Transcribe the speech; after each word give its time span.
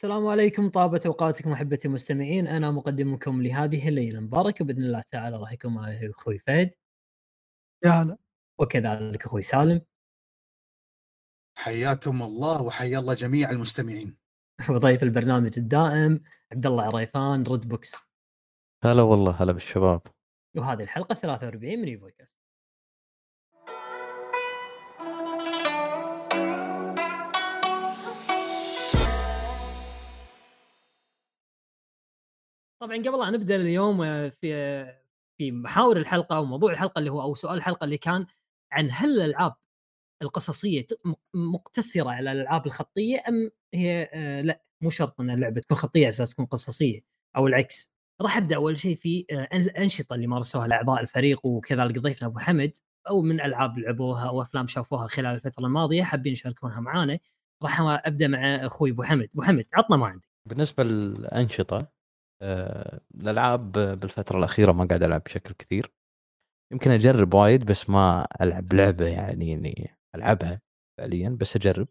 السلام 0.00 0.26
عليكم 0.26 0.68
طابت 0.68 1.06
أوقاتكم 1.06 1.52
أحبتي 1.52 1.88
المستمعين. 1.88 2.46
أنا 2.46 2.70
مقدمكم 2.70 3.42
لهذه 3.42 3.88
الليلة 3.88 4.18
المباركة. 4.18 4.64
بإذن 4.64 4.82
الله 4.82 5.02
تعالى 5.10 5.36
راح 5.36 5.52
يكون 5.52 5.74
معي 5.74 6.10
أخوي 6.10 6.38
فهد. 6.38 6.74
يا 7.84 7.90
هلا. 7.90 8.16
وكذلك 8.60 9.24
أخوي 9.24 9.42
سالم. 9.42 9.82
حياكم 11.58 12.22
الله 12.22 12.62
وحيا 12.62 12.98
الله 12.98 13.14
جميع 13.14 13.50
المستمعين. 13.50 14.16
وضيف 14.70 15.02
البرنامج 15.02 15.58
الدائم 15.58 16.22
عبد 16.52 16.66
الله 16.66 16.84
عريفان 16.84 17.42
ريد 17.42 17.68
بوكس. 17.68 17.96
هلا 18.84 19.02
والله 19.02 19.32
هلا 19.42 19.52
بالشباب. 19.52 20.02
وهذه 20.56 20.82
الحلقة 20.82 21.14
43 21.14 21.78
من 21.78 21.88
إيفوكاست. 21.88 22.39
طبعا 32.80 32.96
قبل 32.96 33.18
لا 33.18 33.30
نبدا 33.30 33.56
اليوم 33.56 34.02
آه، 34.02 34.28
في 34.28 34.54
آه، 34.54 35.02
في 35.38 35.52
محاور 35.52 35.96
الحلقة 35.96 36.36
أو 36.36 36.44
موضوع 36.44 36.72
الحلقة 36.72 36.98
اللي 36.98 37.10
هو 37.10 37.22
أو 37.22 37.34
سؤال 37.34 37.56
الحلقة 37.56 37.84
اللي 37.84 37.98
كان 37.98 38.26
عن 38.72 38.88
هل 38.92 39.20
الألعاب 39.20 39.54
القصصية 40.22 40.86
مقتصرة 41.34 42.10
على 42.10 42.32
الألعاب 42.32 42.66
الخطية 42.66 43.22
أم 43.28 43.50
هي 43.74 44.10
آه، 44.12 44.40
لا 44.42 44.62
مو 44.80 44.90
شرط 44.90 45.20
إن 45.20 45.30
اللعبة 45.30 45.60
تكون 45.60 45.76
خطية 45.76 46.00
على 46.00 46.08
أساس 46.08 46.30
تكون 46.30 46.46
قصصية 46.46 47.00
أو 47.36 47.46
العكس. 47.46 47.92
راح 48.22 48.36
أبدأ 48.36 48.56
أول 48.56 48.78
شيء 48.78 48.96
في 48.96 49.26
الانشطه 49.54 50.14
اللي 50.14 50.26
مارسوها 50.26 50.66
الأعضاء 50.66 51.00
الفريق 51.02 51.46
وكذلك 51.46 51.98
ضيفنا 51.98 52.28
أبو 52.28 52.38
حمد 52.38 52.72
أو 53.10 53.22
من 53.22 53.40
ألعاب 53.40 53.78
لعبوها 53.78 54.28
أو 54.28 54.42
أفلام 54.42 54.66
شافوها 54.66 55.06
خلال 55.06 55.34
الفترة 55.34 55.66
الماضية 55.66 56.02
حابين 56.02 56.32
يشاركونها 56.32 56.80
معانا. 56.80 57.18
راح 57.62 57.80
أبدأ 57.80 58.28
مع 58.28 58.38
أخوي 58.38 58.90
أبو 58.90 59.02
حمد. 59.02 59.28
أبو 59.34 59.42
حمد 59.42 59.66
عطنا 59.74 59.96
ما 59.96 60.06
عندك. 60.06 60.28
بالنسبة 60.48 60.84
للأنشطة 60.84 61.99
الألعاب 62.42 63.72
بالفترة 63.72 64.38
الأخيرة 64.38 64.72
ما 64.72 64.84
قاعد 64.84 65.02
ألعب 65.02 65.22
بشكل 65.22 65.54
كثير. 65.54 65.92
يمكن 66.72 66.90
أجرب 66.90 67.34
وايد 67.34 67.64
بس 67.64 67.90
ما 67.90 68.26
ألعب 68.40 68.72
لعبة 68.72 69.06
يعني 69.06 69.52
إني 69.54 69.96
ألعبها 70.14 70.60
فعليا 70.98 71.28
بس 71.40 71.56
أجرب. 71.56 71.88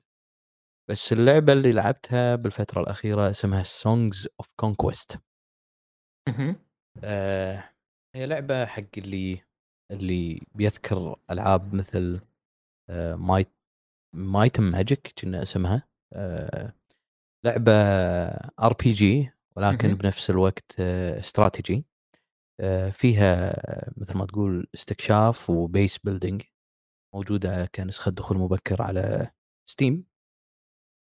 بس 0.90 1.14
اللعبة 1.14 1.54
اللي 1.54 1.72
لعبتها 1.72 2.36
بالفترة 2.36 2.82
الأخيرة 2.82 3.30
اسمها 3.30 3.64
Songs 3.64 4.28
of 4.40 4.48
Conquest. 4.60 5.20
هي 8.16 8.26
لعبة 8.26 8.66
حق 8.66 8.84
اللي 8.98 9.42
اللي 9.92 10.42
بيذكر 10.56 11.20
ألعاب 11.32 11.74
مثل 11.74 12.22
Might 13.16 13.52
Might 14.16 14.46
and 14.46 14.64
Magic 14.64 15.14
كان 15.22 15.42
اسمها. 15.42 15.88
آه، 16.14 16.74
لعبة 17.46 17.74
RPG 18.60 19.32
ولكن 19.58 19.88
مهم. 19.88 19.98
بنفس 19.98 20.30
الوقت 20.30 20.76
آه، 20.80 21.20
استراتيجي 21.20 21.86
آه، 22.60 22.90
فيها 22.90 23.56
مثل 23.98 24.18
ما 24.18 24.26
تقول 24.26 24.68
استكشاف 24.76 25.50
و 25.50 25.59
base 25.59 25.98
building 26.00 26.44
موجودة 27.16 27.66
كنسخة 27.66 28.12
دخول 28.12 28.38
مبكر 28.38 28.82
على 28.82 29.32
Steam 29.70 30.06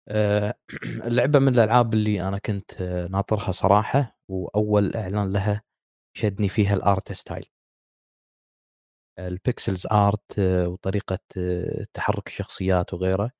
آه، 0.10 0.56
اللعبه 1.08 1.40
من 1.40 1.54
الألعاب 1.54 1.94
اللي 1.94 2.28
أنا 2.28 2.38
كنت 2.38 2.82
آه، 2.82 3.08
ناطرها 3.08 3.52
صراحة 3.52 4.18
وأول 4.30 4.96
إعلان 4.96 5.34
لها 5.34 5.62
شدني 6.18 6.50
فيها 6.50 6.74
ال 6.76 6.85
art 6.85 7.12
style 7.14 7.46
ال 9.20 9.29
pixels 9.29 9.88
art 9.92 10.40
آه، 10.40 10.68
وطريقة 10.68 11.20
آه، 11.38 11.86
تحرك 11.94 12.28
الشخصيات 12.28 12.94
وغيره 12.94 13.32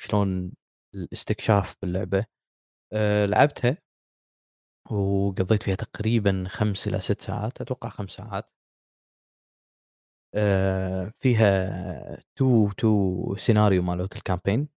شلون 0.00 0.52
الاستكشاف 0.94 1.76
باللعبة. 1.82 2.24
آه، 2.92 3.26
لعبتها 3.26 3.78
وقضيت 4.90 5.62
فيها 5.62 5.74
تقريبا 5.74 6.44
خمس 6.48 6.88
إلى 6.88 7.00
ست 7.00 7.20
ساعات 7.20 7.60
أتوقع 7.60 7.88
خمس 7.88 8.10
ساعات. 8.10 8.50
آه، 10.34 11.12
فيها 11.20 12.22
two 12.36 12.70
two 12.72 13.34
scenario 13.36 13.82
مالت 13.82 14.16
ال 14.16 14.22
campaign 14.22 14.68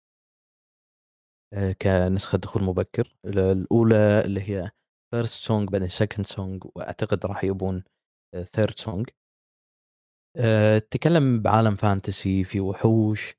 آه، 1.53 1.71
كنسخة 1.81 2.37
دخول 2.37 2.63
مبكر. 2.63 3.15
ال- 3.25 3.39
الأولى 3.39 4.21
اللي 4.25 4.41
هي 4.49 4.71
first 5.11 5.43
song 5.43 5.69
بعدين 5.69 5.87
second 5.89 6.25
song 6.27 6.63
وأعتقد 6.75 7.25
راح 7.25 7.43
يبون 7.43 7.83
third 8.55 8.79
song 8.79 9.09
تتكلم 10.91 11.41
بعالم 11.41 11.75
fantasy 11.75 12.43
في 12.43 12.59
وحوش 12.59 13.35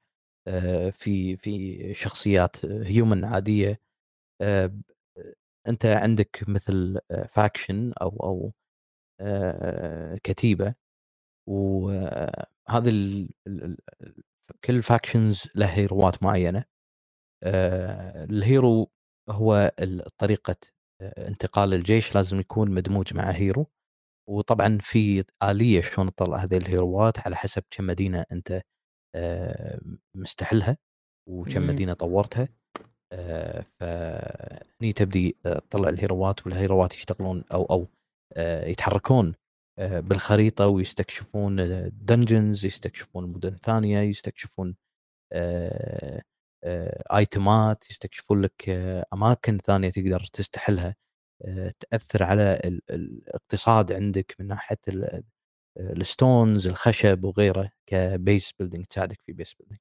آه، 0.48 0.90
في 0.90 1.36
في 1.36 1.94
شخصيات 1.94 2.66
human 2.66 3.24
عادية. 3.24 3.80
ب- 4.42 4.80
أنت 5.68 5.86
عندك 5.86 6.44
مثل 6.48 7.00
faction 7.30 7.92
أو 8.02 8.08
أو 8.08 8.52
آه، 9.20 10.18
كتيبة 10.24 10.74
وهذه 11.48 13.28
كل 14.64 14.82
factions 14.82 15.48
له 15.54 15.66
hero 15.66 16.11
ات 16.11 16.22
معينة 16.22 16.64
آه، 17.44 18.24
ال 18.24 18.38
hero 18.38 18.90
هو 19.30 19.72
طريقة 20.18 20.56
آه، 21.02 21.28
انتقال 21.28 21.74
الجيش 21.74 22.14
لازم 22.14 22.40
يكون 22.40 22.70
مدموج 22.70 23.14
مع 23.14 23.30
hero 23.30 23.66
وطبعا 24.30 24.78
في 24.82 25.24
آلية 25.42 25.80
شلون 25.80 26.14
تطلع 26.14 26.38
هذه 26.38 26.56
ال 26.56 26.67
hero 26.67 27.08
ات 27.08 27.18
على 27.18 27.36
حسب 27.36 27.62
كم 27.70 27.86
مدينة 27.86 28.24
أنت 28.32 28.62
آه، 29.16 29.80
مستحلها 30.16 30.78
وكم 31.28 31.60
مم. 31.62 31.66
مدينة 31.68 31.92
طورتها 31.94 32.42
آه، 32.42 32.48
فهني 33.80 34.92
تبدي 34.92 35.36
آه، 35.46 35.58
تطلع 35.70 35.88
الهيروات 35.88 36.46
والهيروات 36.46 36.94
يشتغلون 36.94 37.44
أو 37.52 37.64
أو 37.64 37.86
آه، 38.36 38.66
يتحركون 38.66 39.34
آه، 39.78 40.00
بالخريطة 40.00 40.66
ويستكشفون 40.66 41.56
dungeons 41.92 42.64
يستكشفون 42.66 43.26
مدن 43.32 43.56
ثانية 43.56 43.98
يستكشفون 44.00 44.76
آه، 45.32 46.22
آه، 46.64 47.02
item 47.16 47.76
ات 47.76 47.90
يستكشفون 47.90 48.40
لك 48.42 48.68
آه، 48.68 49.04
أماكن 49.12 49.58
ثانية 49.58 49.90
تقدر 49.90 50.20
تستحلها 50.32 50.94
آه، 51.44 51.72
تأثر 51.80 52.22
على 52.22 52.60
ال- 52.64 52.82
الاقتصاد 52.90 53.92
عندك 53.92 54.34
من 54.40 54.46
ناحية 54.46 54.78
ال- 54.88 55.22
ال 55.78 55.91
stones 55.91 56.66
الخشب 56.66 57.24
وغيره 57.24 57.70
ك 57.86 58.00
base 58.00 58.52
building 58.58 58.84
تساعدك 58.86 59.20
في 59.26 59.32
base 59.32 59.54
building 59.54 59.80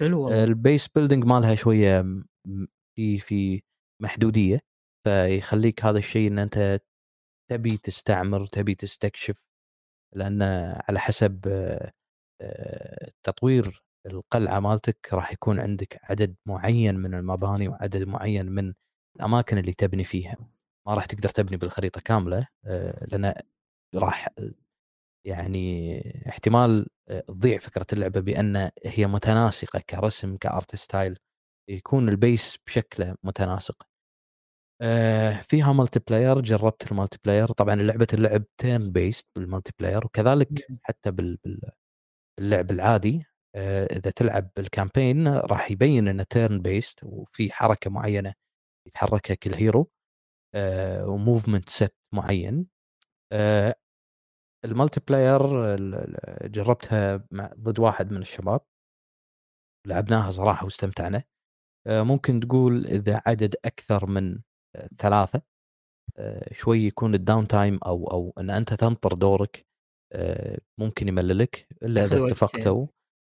حلو 0.00 0.28
ال 0.44 0.53
base 0.53 0.88
building 0.88 1.24
مالها 1.24 1.54
شوية 1.54 2.04
في 2.96 3.18
في 3.18 3.62
محدودية. 4.02 4.60
فيخليك 5.06 5.84
هذا 5.84 5.98
الشيء 5.98 6.28
إن 6.28 6.38
أنت 6.38 6.80
تبي 7.50 7.76
تستعمر 7.76 8.46
تبي 8.46 8.74
تستكشف 8.74 9.36
لأن 10.16 10.42
على 10.88 11.00
حسب 11.00 11.40
آه، 12.40 13.10
تطوير 13.22 13.82
القلعة 14.06 14.60
مالتك 14.60 15.08
راح 15.14 15.32
يكون 15.32 15.60
عندك 15.60 16.00
عدد 16.02 16.36
معين 16.46 16.96
من 16.96 17.14
المباني 17.14 17.68
وعدد 17.68 18.02
معين 18.08 18.46
من 18.46 18.74
الأماكن 19.16 19.58
اللي 19.58 19.72
تبني 19.72 20.04
فيها. 20.04 20.36
ما 20.86 20.94
راح 20.94 21.04
تقدر 21.06 21.28
تبني 21.28 21.56
بالخريطة 21.56 22.00
كاملة 22.00 22.48
آه، 22.66 23.06
لأن 23.06 23.34
راح 23.94 24.28
يعني 25.26 26.00
احتمال 26.28 26.86
آه، 27.08 27.20
تضيع 27.20 27.58
فكرة 27.58 27.86
اللعبة 27.92 28.20
بأن 28.20 28.70
هي 28.84 29.06
متناسقة 29.06 29.80
كرسم 29.90 30.36
ك 30.36 30.46
art 30.46 30.76
style. 30.76 31.18
يكون 31.70 32.08
ال 32.08 32.18
base 32.18 32.58
بشكله 32.66 33.16
متناسق. 33.22 33.86
آه، 34.82 35.42
فيها 35.48 35.72
multiplayer 35.72 36.40
جربت 36.40 36.92
ال 36.92 37.18
multiplayer 37.24 37.52
طبعا 37.52 37.74
لعبة 37.74 38.06
اللعب 38.14 38.44
turn-based 38.60 39.26
بال 39.36 39.72
multiplayer 39.78 40.06
وكذلك. 40.06 40.48
حتى 40.82 41.10
بال- 41.10 41.38
بال- 41.44 41.70
باللعب 42.40 42.70
العادي. 42.70 43.24
آه، 43.56 43.84
إذا 43.86 44.10
تلعب 44.10 44.50
بال 44.56 44.70
campaign 44.70 45.28
راح 45.28 45.70
يبين 45.70 46.08
إنه 46.08 46.22
turn-based 46.22 47.04
وفي 47.04 47.52
حركة 47.52 47.90
معينة 47.90 48.34
يتحركها 48.88 49.34
كل 49.34 49.54
hero 49.54 49.90
و 51.06 51.13
movement 51.13 51.68
set 51.68 51.96
معين. 52.14 52.66
آه، 53.32 53.74
ال 54.64 55.00
multiplayer 55.08 55.40
جربتها 56.48 57.26
مع 57.30 57.50
ضد 57.58 57.78
واحد 57.78 58.10
من 58.12 58.20
الشباب. 58.22 58.60
لعبناها 59.86 60.30
صراحة 60.30 60.64
واستمتعنا. 60.64 61.24
ممكن 61.86 62.40
تقول 62.40 62.86
إذا 62.86 63.22
عدد 63.26 63.54
أكثر 63.64 64.06
من 64.06 64.38
آه، 64.76 64.88
ثلاثة 64.98 65.42
آه، 66.16 66.54
شوي 66.54 66.86
يكون 66.86 67.14
ال 67.14 67.46
downtime 67.46 67.78
أو 67.86 68.06
أو 68.10 68.34
إن 68.38 68.50
أنت 68.50 68.74
تنطر 68.74 69.14
دورك 69.14 69.66
آه، 70.12 70.58
ممكن 70.78 71.08
يمللك 71.08 71.66
إلا 71.82 72.04
إذا 72.04 72.26
اتفقتوا 72.26 72.86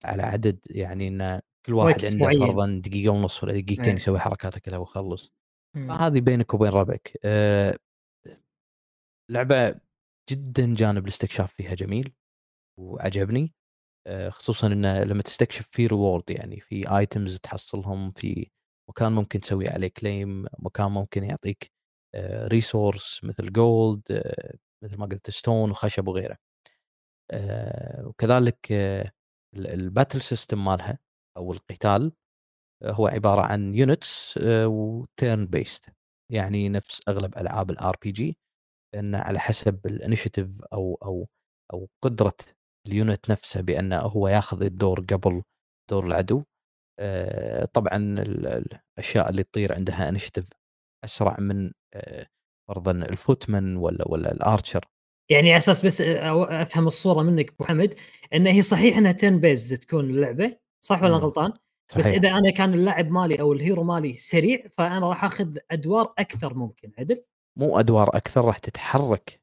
على 0.06 0.24
عدد 0.24 0.60
يعني 0.70 1.08
إن 1.08 1.42
كل 1.66 1.74
واحد 1.74 2.06
عنده. 2.06 2.46
فرضا 2.46 2.82
دقيقة 2.86 3.12
ونص 3.12 3.44
ولا 3.44 3.54
دقيقتين 3.54 3.86
إيه. 3.86 3.96
يسوي 3.96 4.20
حركاته 4.20 4.60
كلها 4.60 4.78
ويخلص 4.78 5.34
مم. 5.76 5.88
فهذه 5.88 6.20
بينك 6.20 6.54
وبين 6.54 6.72
ربعك 6.72 7.20
آه، 7.26 7.78
لعبة 9.32 9.80
جدا 10.30 10.76
جانب 10.76 11.04
الاستكشاف 11.04 11.54
فيها 11.54 11.76
جميل 11.76 12.14
وعجبني 12.80 13.42
آه، 13.44 13.63
خصوصا 14.30 14.68
إنه 14.68 15.04
لما 15.04 15.22
تستكشف 15.22 15.68
في 15.72 15.88
reward 15.88 16.24
يعني 16.30 16.60
في 16.60 16.98
items 16.98 17.40
تحصلهم 17.40 18.12
في 18.12 18.50
مكان 18.90 19.12
ممكن 19.12 19.40
تسوي 19.40 19.70
عليه 19.70 19.88
claim 19.88 20.46
مكان 20.60 20.92
ممكن 20.92 21.24
يعطيك 21.24 21.72
resource 22.48 23.22
مثل 23.24 23.54
gold 23.54 24.02
مثل 24.84 24.98
ما 24.98 25.06
قلت 25.06 25.30
stone 25.30 25.72
وخشب 25.72 26.08
وغيره. 26.08 26.38
آه، 27.32 28.08
وكذلك 28.08 28.72
ال 29.56 29.65
battle 29.65 30.22
system 30.22 30.66
مالها 30.66 31.00
أو 31.38 31.54
القتال 31.54 32.12
هو 32.86 33.08
عبارة 33.08 33.42
عن 33.42 33.76
units 33.76 34.40
و 34.48 35.48
turn-based 35.48 35.86
يعني 36.32 36.70
نفس 36.70 37.02
أغلب 37.10 37.38
ألعاب 37.38 37.72
ال 37.72 37.98
RPG 38.04 38.38
إنه 38.96 39.18
على 39.20 39.40
حسب 39.40 39.88
ال 39.88 39.95
initiative 39.95 40.62
أو 40.74 41.00
أو 41.06 41.30
أو 41.74 41.90
قدرة 42.04 42.34
ال 42.88 42.97
unit 42.97 43.32
نفسه 43.32 43.62
بأنه 43.62 43.98
هو 43.98 44.28
ياخذ 44.28 44.64
الدور 44.64 45.00
قبل 45.00 45.42
دور 45.90 46.06
العدو 46.06 46.44
آه، 47.00 47.66
طبعا 47.66 47.98
الأشياء 47.98 49.30
اللي 49.30 49.44
تطير 49.44 49.74
عندها 49.74 50.10
initiative 50.10 50.46
أسرع 51.06 51.40
من 51.40 51.72
آه، 51.94 52.28
فرضا 52.68 52.92
ال 52.92 53.03
footman 53.03 53.78
ولا 53.78 54.08
ولا 54.08 54.32
ال 54.32 54.40
archer 54.40 54.86
يعني 55.32 55.50
على 55.50 55.58
أساس 55.58 55.86
بس 55.86 56.02
أفهم 56.02 56.88
الصورة 56.88 57.24
منك 57.24 57.54
أبو 57.54 57.64
حمد 57.64 57.96
ان 58.34 58.48
هي 58.48 58.62
صحيح 58.62 58.98
إنها 58.98 59.14
10 59.14 59.30
بيز 59.30 59.70
تكون 59.70 60.10
اللعبة 60.10 60.58
صح 60.86 61.04
ولا 61.04 61.18
غلطان؟ 61.18 61.54
صحيح. 61.92 62.06
بس 62.06 62.12
إذا 62.12 62.30
أنا 62.30 62.50
كان 62.52 62.74
اللاعب 62.74 63.12
مالي 63.12 63.42
أو 63.42 63.54
ال 63.54 63.60
hero 63.60 63.84
مالي 63.84 64.18
سريع 64.18 64.68
فأنا 64.78 65.10
راح 65.10 65.26
أخذ 65.26 65.58
أدوار 65.72 66.14
أكثر 66.18 66.54
ممكن 66.54 66.92
عدل؟ 67.00 67.24
مو 67.60 67.80
أدوار 67.80 68.18
أكثر 68.18 68.46
راح 68.46 68.58
تتحرك 68.58 69.42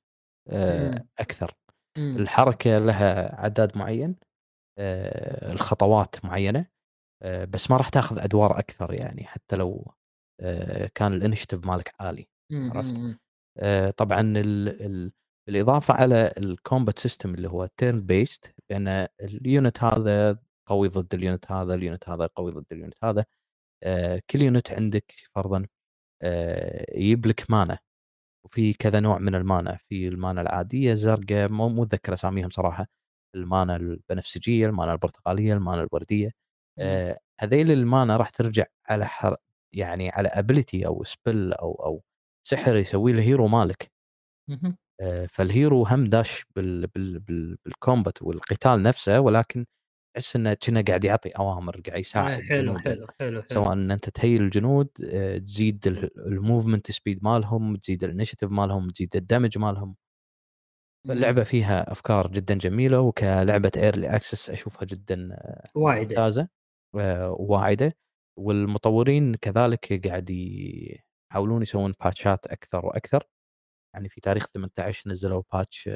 آه، 0.48 1.04
أكثر 1.18 1.54
مم. 1.98 2.16
الحركة 2.16 2.78
لها 2.78 3.40
عداد 3.44 3.78
معين 3.78 4.16
آه، 4.78 5.52
الخطوات 5.52 6.24
معينة 6.24 6.66
آه، 7.22 7.44
بس 7.44 7.70
ما 7.70 7.76
راح 7.76 7.88
تاخذ 7.88 8.18
أدوار 8.18 8.58
أكثر 8.58 8.94
يعني 8.94 9.24
حتى 9.24 9.56
لو 9.56 9.94
كان 10.94 11.12
ال 11.12 11.17
initiative 11.17 11.66
مالك 11.66 11.94
عالي 12.00 12.28
عرفت؟ 12.52 13.18
طبعا 13.96 14.20
ال 14.20 14.68
ال 14.86 15.12
بالإضافة 15.48 15.94
على 15.94 16.32
ال 16.38 16.47
combat 16.47 16.98
system 16.98 17.34
اللي 17.34 17.48
هو 17.48 17.68
turn-based 17.76 18.54
بان 18.70 18.88
ال 19.20 19.33
unit 19.33 19.84
هذا 19.84 20.38
قوي 20.68 20.88
ضد 20.88 21.14
ال 21.14 21.22
unit 21.22 21.52
هذا 21.52 21.74
ال 21.74 21.81
unit 21.81 22.08
هذا 22.08 22.26
قوي 22.26 22.52
ضد 22.52 22.66
ال 22.72 22.79
unit 22.79 23.04
هذا 23.04 23.24
آه 23.82 24.22
كل 24.30 24.42
unit 24.42 24.72
عندك 24.72 25.14
فرضا 25.34 25.66
آه 26.22 26.86
يجيب 26.98 27.26
لك 27.26 27.50
mana 27.50 27.78
وفي 28.44 28.72
كذا 28.72 29.00
نوع 29.00 29.18
من 29.18 29.34
ال 29.34 29.43
mana 29.43 29.78
في 29.88 30.08
ال 30.08 30.15
mana 30.15 30.40
العادية 30.40 30.92
الزرقاء 30.92 31.48
مو 31.48 31.68
متذكر 31.68 32.14
أساميهم 32.14 32.50
صراحة 32.50 32.86
ال 33.34 33.43
mana 33.43 33.76
البنفسجية 33.76 34.66
ال 34.66 34.71
mana 34.71 34.92
البرتقالية 34.92 35.54
ال 35.54 35.60
mana 35.60 35.82
الوردية 35.82 36.30
آه 36.78 37.18
هذيل 37.40 37.70
ال 37.72 37.81
mana 37.81 38.16
راح 38.16 38.30
ترجع 38.30 38.64
على 38.88 39.06
حر 39.06 39.36
يعني 39.72 40.10
على 40.10 40.28
ability 40.28 40.86
أو 40.86 41.04
spell 41.04 41.52
أو 41.52 41.72
أو 41.86 42.02
سحر 42.46 42.76
يسويه 42.76 43.12
ال 43.14 43.21
hero 43.21 43.48
مالك. 43.48 43.92
آه 45.00 45.26
فال 45.26 45.45
hero 45.45 45.82
هم 45.86 46.04
داش 46.04 46.44
بال 46.56 46.86
بال 46.86 47.18
بال 47.20 47.56
بال 47.64 47.79
combat 47.79 48.22
والقتال 48.22 48.82
نفسه 48.82 49.20
ولكن 49.20 49.66
تحس 50.14 50.36
انه 50.36 50.54
كنه 50.54 50.84
قاعد 50.88 51.04
يعطي 51.04 51.28
أوامر 51.28 51.80
قاعد 51.80 51.98
يساعد 52.00 52.48
حلو 52.48 52.78
حلو, 52.78 53.06
حلو 53.20 53.20
حلو. 53.20 53.42
سواء 53.52 53.72
إن 53.72 53.90
أنت 53.90 54.10
ت 54.10 54.17
heal 54.17 54.42
الجنود 54.42 54.88
آه، 55.04 55.38
تزيد 55.38 55.86
ال 56.16 56.24
movement 56.24 56.90
speed 56.90 57.24
مالهم 57.24 57.76
تزيد 57.76 58.04
ال 58.04 58.08
initiative 58.08 58.50
مالهم 58.50 58.90
تزيد 58.90 59.16
ال 59.16 59.22
damage 59.22 59.58
مالهم. 59.58 59.96
اللعبة 61.10 61.42
فيها 61.44 61.92
أفكار 61.92 62.28
جدا 62.28 62.54
جميلة 62.54 63.00
وكلعبة 63.00 63.70
early 63.76 64.16
access 64.16 64.50
أشوفها 64.50 64.84
جدا 64.84 65.28
آه، 65.32 65.64
واعده 65.74 66.00
ممتازة 66.08 66.48
آه، 66.98 67.36
واعده 67.40 67.96
والمطورين 68.38 69.34
كذلك 69.34 70.06
قاعد 70.08 70.30
يحاولون 70.30 71.62
يسوون 71.62 71.94
باتشات 72.04 72.46
أكثر 72.46 72.86
وأكثر. 72.86 73.24
يعني 73.94 74.08
في 74.08 74.20
تاريخ 74.20 74.46
18 74.46 75.10
نزلوا 75.10 75.42
patch 75.52 75.90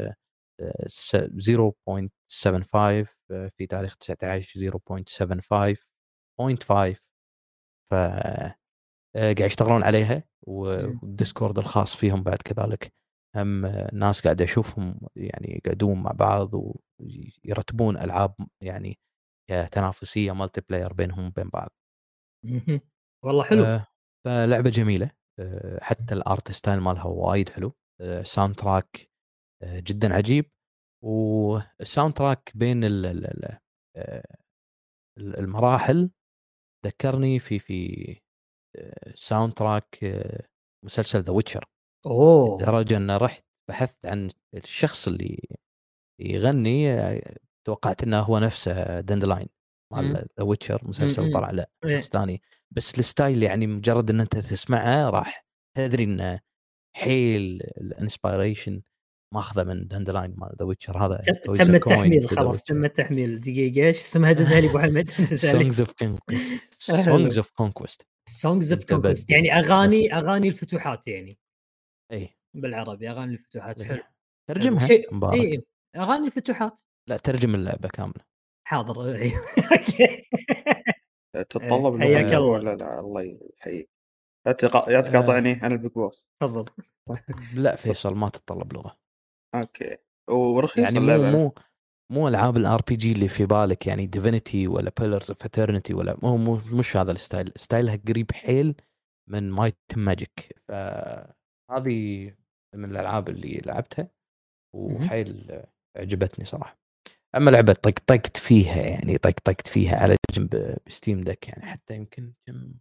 0.75 0.88 3.13
في 3.28 3.66
تاريخ 3.66 3.96
19 3.96 4.60
0.75 4.60 5.76
0.5 6.40 6.96
ف 7.90 7.94
آه، 9.16 9.32
قاعد 9.34 9.40
يشتغلون 9.40 9.82
عليها 9.82 10.24
وال 10.48 10.73
Discord 10.73 11.58
الخاص 11.58 11.96
فيهم 11.96 12.22
بعد 12.22 12.38
كذلك. 12.38 12.92
هم 13.36 13.66
ناس 13.92 14.20
قاعد 14.22 14.42
أشوفهم 14.42 15.00
يعني 15.16 15.62
يقعدون 15.66 16.02
مع 16.02 16.10
بعض 16.12 16.50
ويرتبون 17.44 17.96
ألعاب 17.98 18.34
يعني 18.62 18.98
تنافسية 19.72 20.32
multiplayer 20.32 20.92
بينهم 20.92 21.26
وبين 21.26 21.48
بعض. 21.48 21.70
والله 23.24 23.44
حلو. 23.44 23.64
آه 23.64 23.86
فلعبة 24.26 24.70
جميلة. 24.70 25.10
آه 25.38 25.78
حتى 25.82 26.14
ال 26.14 26.24
art 26.24 26.52
style 26.52 26.80
مالها 26.80 27.04
وايد 27.04 27.48
حلو. 27.48 27.72
آه 28.00 28.22
soundtrack 28.22 29.10
آه 29.62 29.80
جدا 29.80 30.14
عجيب. 30.14 30.50
وال 31.04 32.14
soundtrack 32.14 32.52
بين 32.54 32.84
ال 32.84 33.06
ال 33.06 33.58
آه، 33.96 34.36
المراحل 35.18 36.10
ذكرني 36.86 37.38
في 37.38 37.58
في 37.58 38.20
sound 39.14 39.50
آه، 39.50 39.54
track 39.54 40.04
آه، 40.04 40.48
مسلسل 40.84 41.20
The 41.20 41.32
Witcher 41.32 41.64
أوه. 42.06 42.62
لدرجة 42.62 42.96
إن 42.96 43.10
رحت 43.10 43.44
بحثت 43.70 44.06
عن 44.06 44.30
الشخص 44.54 45.08
اللي 45.08 45.48
يغني 46.20 46.98
توقعت 47.66 48.02
إنه 48.02 48.20
هو 48.20 48.38
نفسه 48.38 49.00
Dandelion 49.00 49.48
مال 49.92 50.12
The 50.14 50.44
Witcher 50.44 50.88
مسلسل 50.88 51.32
طلع 51.32 51.50
لا 51.50 51.70
إيه. 51.84 52.00
شخص 52.00 52.08
ثاني 52.08 52.42
بس 52.70 52.98
ال 52.98 53.05
style 53.05 53.42
يعني 53.42 53.66
مجرد 53.66 54.10
إن 54.10 54.20
أنت 54.20 54.36
تسمعه 54.36 55.10
راح 55.10 55.46
تدري 55.76 56.04
إنه 56.04 56.40
حيل 56.96 57.62
ال 57.62 57.72
inspiration 57.72 58.82
ماخذه 59.34 59.64
من 59.64 59.86
Dandelion 59.86 60.34
مال 60.36 60.56
The 60.58 60.64
Witcher 60.64 60.98
هذا 60.98 61.16
تم 61.56 61.74
التحميل 61.74 62.28
خلاص 62.28 62.64
تم 62.64 62.84
التحميل. 62.84 63.40
دقيقة 63.40 63.86
إيش 63.86 64.00
اسمها 64.00 64.32
دزها 64.32 64.60
لي 64.60 64.70
أبو 64.70 64.78
حمد؟ 64.78 65.10
Songs 65.34 65.80
of 65.80 65.92
Conquest 65.92 66.60
Songs 66.78 67.36
of 67.36 67.50
Conquest 67.50 68.06
Songs 68.28 68.72
of 68.72 68.84
Conquest 68.84 69.30
يعني 69.30 69.58
اغاني 69.58 70.14
أغاني 70.14 70.48
الفتوحات 70.48 71.08
يعني. 71.08 71.38
إي. 72.12 72.28
بالعربي 72.54 73.10
أغاني 73.10 73.34
الفتوحات. 73.34 73.82
حلو. 73.82 74.02
ترجمها 74.48 74.88
مبارك. 75.12 75.40
إي. 75.40 75.64
أغاني 75.96 76.26
الفتوحات. 76.26 76.78
لا 77.08 77.16
ترجم 77.16 77.54
اللعبة 77.54 77.88
كاملة. 77.88 78.24
حاضر. 78.68 79.12
okay. 79.72 80.28
تتطلب 81.48 82.00
حياك 82.00 82.24
الله. 82.24 82.40
ولا 82.40 82.74
لا 82.74 83.00
الله 83.00 83.38
يحييك. 83.58 83.90
لا 84.46 84.52
تقاطعني 85.00 85.52
أنا 85.52 85.74
ال 85.74 85.79
big 85.79 85.92
boss. 85.92 86.26
تفضل. 86.42 86.64
لا 87.64 87.76
فيصل 87.76 88.14
ما 88.14 88.28
تتطلب 88.28 88.72
لغة. 88.72 89.03
okay. 89.54 89.96
ورخيص 90.30 90.94
يعني 90.94 91.16
مو 91.16 91.30
مو 91.30 91.54
مو 92.12 92.28
ألعاب 92.28 92.56
ال 92.56 92.82
RPG 92.88 93.12
اللي 93.12 93.28
في 93.28 93.46
بالك 93.46 93.86
يعني 93.86 94.06
Divinity 94.06 94.68
ولا 94.68 94.92
Pillars 95.00 95.30
of 95.30 95.44
Eternity 95.44 95.94
ولا 95.94 96.16
مو, 96.22 96.36
مو 96.36 96.56
مش 96.56 96.96
هذا 96.96 97.12
ال 97.12 97.18
style. 97.18 97.52
style 97.56 97.89
ها 97.89 97.96
قريب 98.08 98.32
حيل 98.32 98.74
من 99.30 99.50
Might 99.50 99.76
Magic 99.96 100.60
فهذه 100.68 102.34
من 102.74 102.90
الألعاب 102.90 103.28
اللي 103.28 103.62
لعبتها 103.66 104.10
وحيل 104.76 105.62
عجبتني 105.96 106.44
صراحة. 106.44 106.78
أما 107.36 107.50
لعبة 107.50 107.72
طقطقت 107.72 108.36
فيها 108.36 108.82
يعني 108.82 109.18
طقطقت 109.18 109.66
فيها 109.66 110.02
على 110.02 110.16
جنب 110.34 110.76
ب 110.86 110.92
Steam 110.92 111.20
Deck 111.20 111.48
يعني 111.48 111.66
حتى 111.66 111.94
يمكن 111.94 112.32
كم 112.48 112.74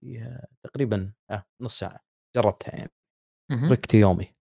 فيها 0.00 0.46
تقريبا 0.66 1.12
آه 1.30 1.44
نص 1.62 1.78
ساعة. 1.78 2.04
جربتها 2.36 2.76
يعني. 2.76 2.90
تركت 3.68 3.94
يومي. 3.94 4.35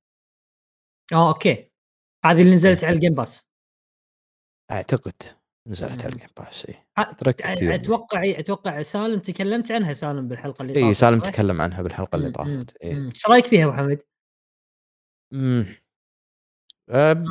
آه 1.14 1.28
okay. 1.30 1.72
هذه 2.26 2.42
اللي 2.42 2.56
نزلت 2.56 2.84
على 2.84 2.96
ال 2.96 2.99
Game 2.99 3.13
Pass 3.13 3.50
أعتقد 4.72 5.14
نزلت 5.68 6.06
على 6.06 6.14
ال 6.13 6.17
Game 6.17 6.30
Pass 6.38 6.65
اي 6.66 7.76
أتوقع 7.76 8.24
أتوقع 8.26 8.82
سالم 8.82 9.20
تكلمت 9.20 9.72
عنها 9.72 9.94
سالم 9.94 10.28
بالحلقة 10.28 10.62
اللي 10.62 10.74
طافت 10.74 10.86
اي 10.86 10.94
سالم 10.94 11.20
تكلم 11.20 11.62
عنها 11.62 11.82
بالحلقة 11.82 12.16
اللي 12.16 12.32
طافت 12.32 12.78
إيش 12.84 13.28
رأيك 13.28 13.46
فيها 13.46 13.66
أبو 13.66 13.74
حمد؟ 13.74 14.02
امم 15.34 15.76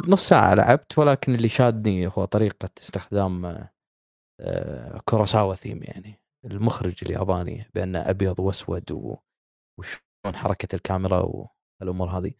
نص 0.08 0.28
ساعة 0.28 0.54
لعبت 0.54 0.98
ولكن 0.98 1.34
اللي 1.34 1.48
شادني 1.48 2.06
هو 2.06 2.24
طريقة 2.24 2.68
استخدام 2.82 3.44
آه، 4.40 5.00
كوراساوا 5.04 5.54
ثيم 5.54 5.82
يعني 5.82 6.20
المخرج 6.44 6.94
الياباني 7.02 7.70
بأنه 7.74 8.10
أبيض 8.10 8.40
وأسود 8.40 8.90
وشلون 8.92 10.36
حركة 10.36 10.76
الكاميرا 10.76 11.48
والأمور 11.80 12.08
هذه. 12.08 12.34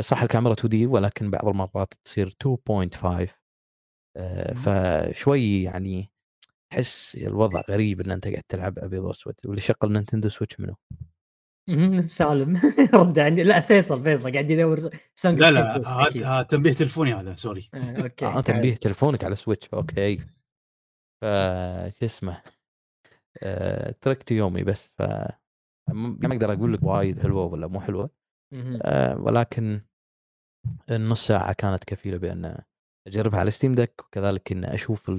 صح 0.00 0.22
الكاميرا 0.22 0.52
2 0.52 0.68
D 0.68 0.86
ولكن 0.86 1.30
بعض 1.30 1.48
المرات 1.48 1.94
تصير 2.04 2.28
2.5 2.28 3.42
آه، 4.16 4.54
فشوي 4.54 5.62
يعني 5.62 6.10
تحس 6.72 7.14
الوضع 7.14 7.62
غريب 7.70 8.00
إن 8.00 8.10
أنت 8.10 8.28
قاعد 8.28 8.42
تلعب 8.48 8.78
ابيض 8.78 9.04
واسود 9.04 9.34
واللي 9.44 9.60
شغل 9.60 9.92
Nintendo 9.92 10.28
Switch 10.28 10.60
منو؟ 10.60 10.74
سالم. 12.06 12.60
رد 12.94 13.18
عني 13.18 13.42
لا 13.42 13.60
فيصل 13.60 14.02
فيصل 14.02 14.32
قاعد 14.32 14.50
يدور 14.50 14.90
سانج 15.14 15.40
لا 15.40 15.50
لا 15.50 15.76
هذا 15.76 16.42
تنبيه 16.42 16.72
تلفوني 16.72 17.14
هذا 17.14 17.34
sorry. 17.34 17.70
آه، 17.74 18.02
okay 18.02 18.26
آه 18.26 18.40
تنبيه 18.40 18.74
تلفونك 18.74 19.24
على 19.24 19.36
Switch. 19.36 19.68
okay. 19.74 20.16
ف 21.22 21.24
شو 21.98 22.04
اسمه؟ 22.04 22.42
آه، 23.42 23.94
Trek 24.00 24.20
to 24.20 24.30
Yomi 24.30 24.62
بس. 24.62 24.94
ف 24.98 25.02
ما 25.92 26.32
أقدر 26.32 26.52
أقول 26.52 26.72
لك 26.72 26.82
وايد 26.82 27.20
حلوة 27.20 27.44
ولا 27.44 27.66
مو 27.66 27.80
حلوة. 27.80 28.21
آه، 28.82 29.18
ولكن 29.18 29.80
النص 30.90 31.26
ساعة 31.26 31.52
كانت 31.52 31.84
كفيلة 31.84 32.16
بأن 32.16 32.62
أجربها 33.06 33.40
على 33.40 33.50
Steam 33.50 33.74
Deck 33.74 33.94
وكذلك 34.04 34.52
إن 34.52 34.64
أشوف 34.64 35.10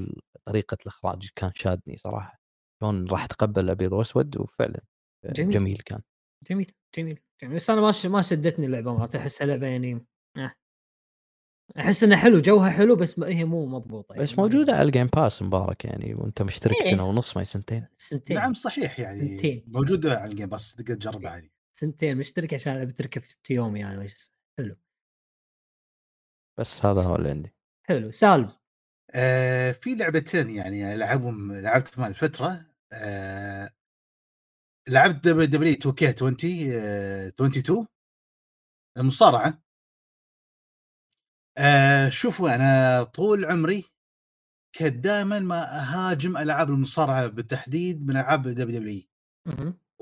طريقة 0.46 0.78
الإخراج 0.82 1.30
كان 1.36 1.52
شادني 1.56 1.98
صراحة. 1.98 2.40
شلون 2.82 3.08
راح 3.08 3.24
أتقبل 3.24 3.70
أبيض 3.70 3.94
وأسود؟ 3.94 4.38
وفعلا 4.38 4.82
جميل, 5.26 5.54
جميل 5.54 5.78
كان. 5.78 6.02
جميل 6.50 6.72
جميل 6.98 7.20
جميل. 7.42 7.56
بس 7.56 7.70
أنا 7.70 7.82
ما 7.82 7.94
ما 8.06 8.22
شدتني 8.22 8.66
اللعبة 8.66 8.94
ما 8.94 9.10
احسها 9.16 9.48
لعبه 9.48 9.68
يعني 9.68 10.06
آه. 10.38 10.54
أحس 11.80 12.04
انها 12.04 12.18
حلو 12.18 12.42
جوها 12.42 12.70
حلو 12.70 12.96
بس 12.96 13.20
هي 13.20 13.46
مو 13.46 13.66
مضبوطة 13.66 14.14
يعني 14.14 14.24
بس 14.24 14.40
موجودة 14.40 14.74
على 14.74 14.84
ال 14.84 14.88
Game 14.88 15.08
Pass 15.08 15.42
مبارك 15.42 15.86
يعني 15.86 16.14
وأنت 16.14 16.42
مشترك 16.42 16.76
إيه. 16.76 16.92
سنة 16.92 17.10
ونص 17.10 17.38
ما 17.38 17.44
سنتين. 17.44 17.88
سنتين. 17.98 18.38
نعم 18.38 18.54
صحيح 18.54 19.00
يعني 19.00 19.28
سنتين. 19.28 19.64
موجودة 19.68 20.18
على 20.18 20.32
ال 20.32 20.35
Game 20.35 20.50
Pass 20.50 20.76
تقدر 20.76 20.96
تجربها 20.96 21.32
عادي. 21.32 21.53
سنتين 21.76 22.18
مشترك 22.18 22.54
عشان 22.54 22.86
بتركب 22.86 23.22
في 23.44 23.54
يوم 23.54 23.76
يعني 23.76 24.10
حلو. 24.58 24.76
بس 26.60 26.86
هذا 26.86 27.02
هو 27.02 27.16
اللي 27.16 27.30
عندي. 27.30 27.56
حلو. 27.88 28.12
سالم. 28.12 28.52
آه 29.12 29.72
في 29.72 29.96
لعبتين 29.96 30.50
يعني 30.50 30.96
لعبهم 30.96 31.54
لعبتهم 31.54 32.06
الفترة. 32.06 32.66
آه 32.94 33.74
لعبت 34.90 35.28
دبليو 35.28 35.46
دبليو 35.46 35.74
2 35.74 35.96
كي 35.96 36.08
20 36.08 36.36
آه 36.74 37.28
22 37.28 37.88
المصارعة. 38.98 39.64
آه 41.58 42.10
شوفوا 42.10 42.56
أنا 42.56 43.04
طول 43.04 43.46
عمري 43.46 43.84
كنت 44.76 44.94
دائما 44.94 45.40
ما 45.40 45.82
أهاجم 45.82 46.38
ألعاب 46.38 46.70
المصارعة 46.70 47.28
بالتحديد 47.28 48.08
من 48.08 48.18
ألعاب 48.18 48.48
WWE 48.48 49.04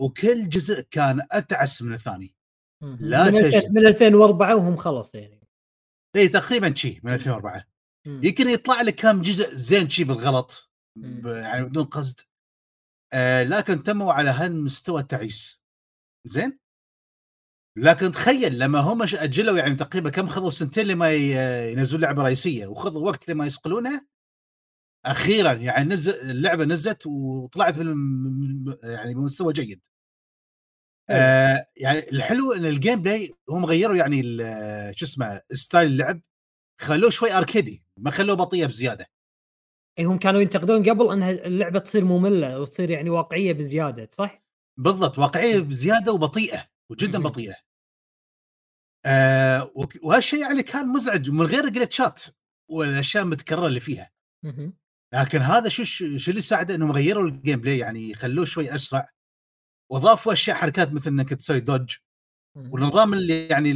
وكل 0.02 0.50
جزء 0.50 0.82
كان 0.82 1.22
أتعس 1.32 1.82
من 1.82 1.94
الثاني. 1.94 2.36
لا 3.00 3.32
من, 3.32 3.42
تجد. 3.42 3.72
من 3.72 3.88
2004 3.88 4.56
وهم 4.56 4.78
خلص 4.78 5.16
يعني. 5.16 5.42
اي 6.16 6.28
تقريبا 6.28 6.76
شي 6.76 7.00
من 7.04 7.14
2004 7.14 7.66
يمكن 8.06 8.48
يطلع 8.48 8.82
لك 8.82 8.96
كم 8.96 9.22
جزء 9.22 9.50
زين 9.56 9.90
شي 9.90 10.04
بالغلط 10.04 10.72
يعني 11.26 11.66
بدون 11.66 11.84
قصد. 11.84 12.20
آه 13.14 13.44
لكن 13.44 13.84
تموا 13.84 14.14
على 14.14 14.30
هالمستوى 14.30 15.02
التعيس. 15.02 15.62
زين؟ 16.28 16.60
لكن 17.78 18.12
تخيل 18.12 18.60
لما 18.60 18.80
هم 18.80 19.02
أجلوا 19.02 19.58
يعني 19.58 19.76
تقريبا 19.76 20.10
كم 20.10 20.28
خذوا 20.28 20.50
سنتين 20.50 20.88
لما 20.88 21.14
ينزلون 21.72 22.02
لعبة 22.02 22.24
رئيسية 22.24 22.68
وخذوا 22.68 23.06
وقت 23.06 23.30
لما 23.30 23.46
يصقلونها 23.46 24.08
أخيرا 25.06 25.54
يعني 25.54 25.90
نزل 25.90 26.30
اللعبة 26.30 26.66
نزلت 26.66 27.08
وطلعت 27.08 27.78
من 27.78 28.76
يعني 28.84 29.14
بمستوى 29.14 29.54
جيد. 29.54 29.82
آه 31.12 31.68
يعني 31.76 32.00
الحلو 32.00 32.54
إن 32.54 32.66
ال 32.66 33.02
gameplay 33.02 33.34
هم 33.50 33.66
غيروا 33.66 33.96
يعني 33.96 34.22
شو 34.94 35.06
اسمه 35.06 35.42
style 35.54 35.88
اللعب 35.88 36.22
خلوه 36.82 37.10
شوي 37.10 37.34
اركيدي 37.34 37.84
ما 37.98 38.12
خلوه 38.12 38.36
بطيئه 38.36 38.66
بزيادة. 38.66 39.10
اي 40.00 40.04
هم 40.04 40.18
كانوا 40.18 40.42
ينتقدون 40.42 40.90
قبل 40.90 41.12
إن 41.12 41.24
اللعبة 41.24 41.80
تصير 41.80 42.06
مملة 42.06 42.60
وتصير 42.60 42.90
يعني 42.90 43.10
واقعية 43.10 43.54
بزيادة 43.54 44.10
صح؟ 44.12 44.44
بالضبط 44.80 45.20
واقعية 45.20 45.60
بزيادة 45.60 46.14
وبطيئة 46.14 46.68
وجدا 46.90 47.20
بطيئة. 47.20 47.56
آه 49.06 49.72
وهالشيء 50.04 50.40
يعني 50.40 50.64
كان 50.64 50.88
مزعج 50.88 51.30
من 51.30 51.46
غير 51.46 51.70
glitch 51.70 52.16
ات 52.16 52.24
والأشياء 52.70 53.24
المتكررة 53.24 53.68
اللي 53.68 53.80
فيها. 53.80 54.12
لكن 55.14 55.42
هذا 55.42 55.70
شو 55.70 55.84
شو 56.18 56.32
اللي 56.32 56.42
ساعده 56.42 56.76
إنهم 56.76 56.92
غيروا 56.92 57.28
ال 57.28 57.62
gameplay 57.62 57.78
يعني 57.78 58.10
يخلوه 58.10 58.46
شوي 58.46 58.76
أسرع. 58.76 59.10
واضافوا 59.92 60.34
أشياء 60.34 60.58
حركات 60.58 60.94
مثل 60.94 61.10
إنك 61.10 61.30
تسوي 61.30 61.60
dodge 61.60 61.98
ونظام 62.58 63.14
اللي 63.14 63.48
يعني 63.48 63.72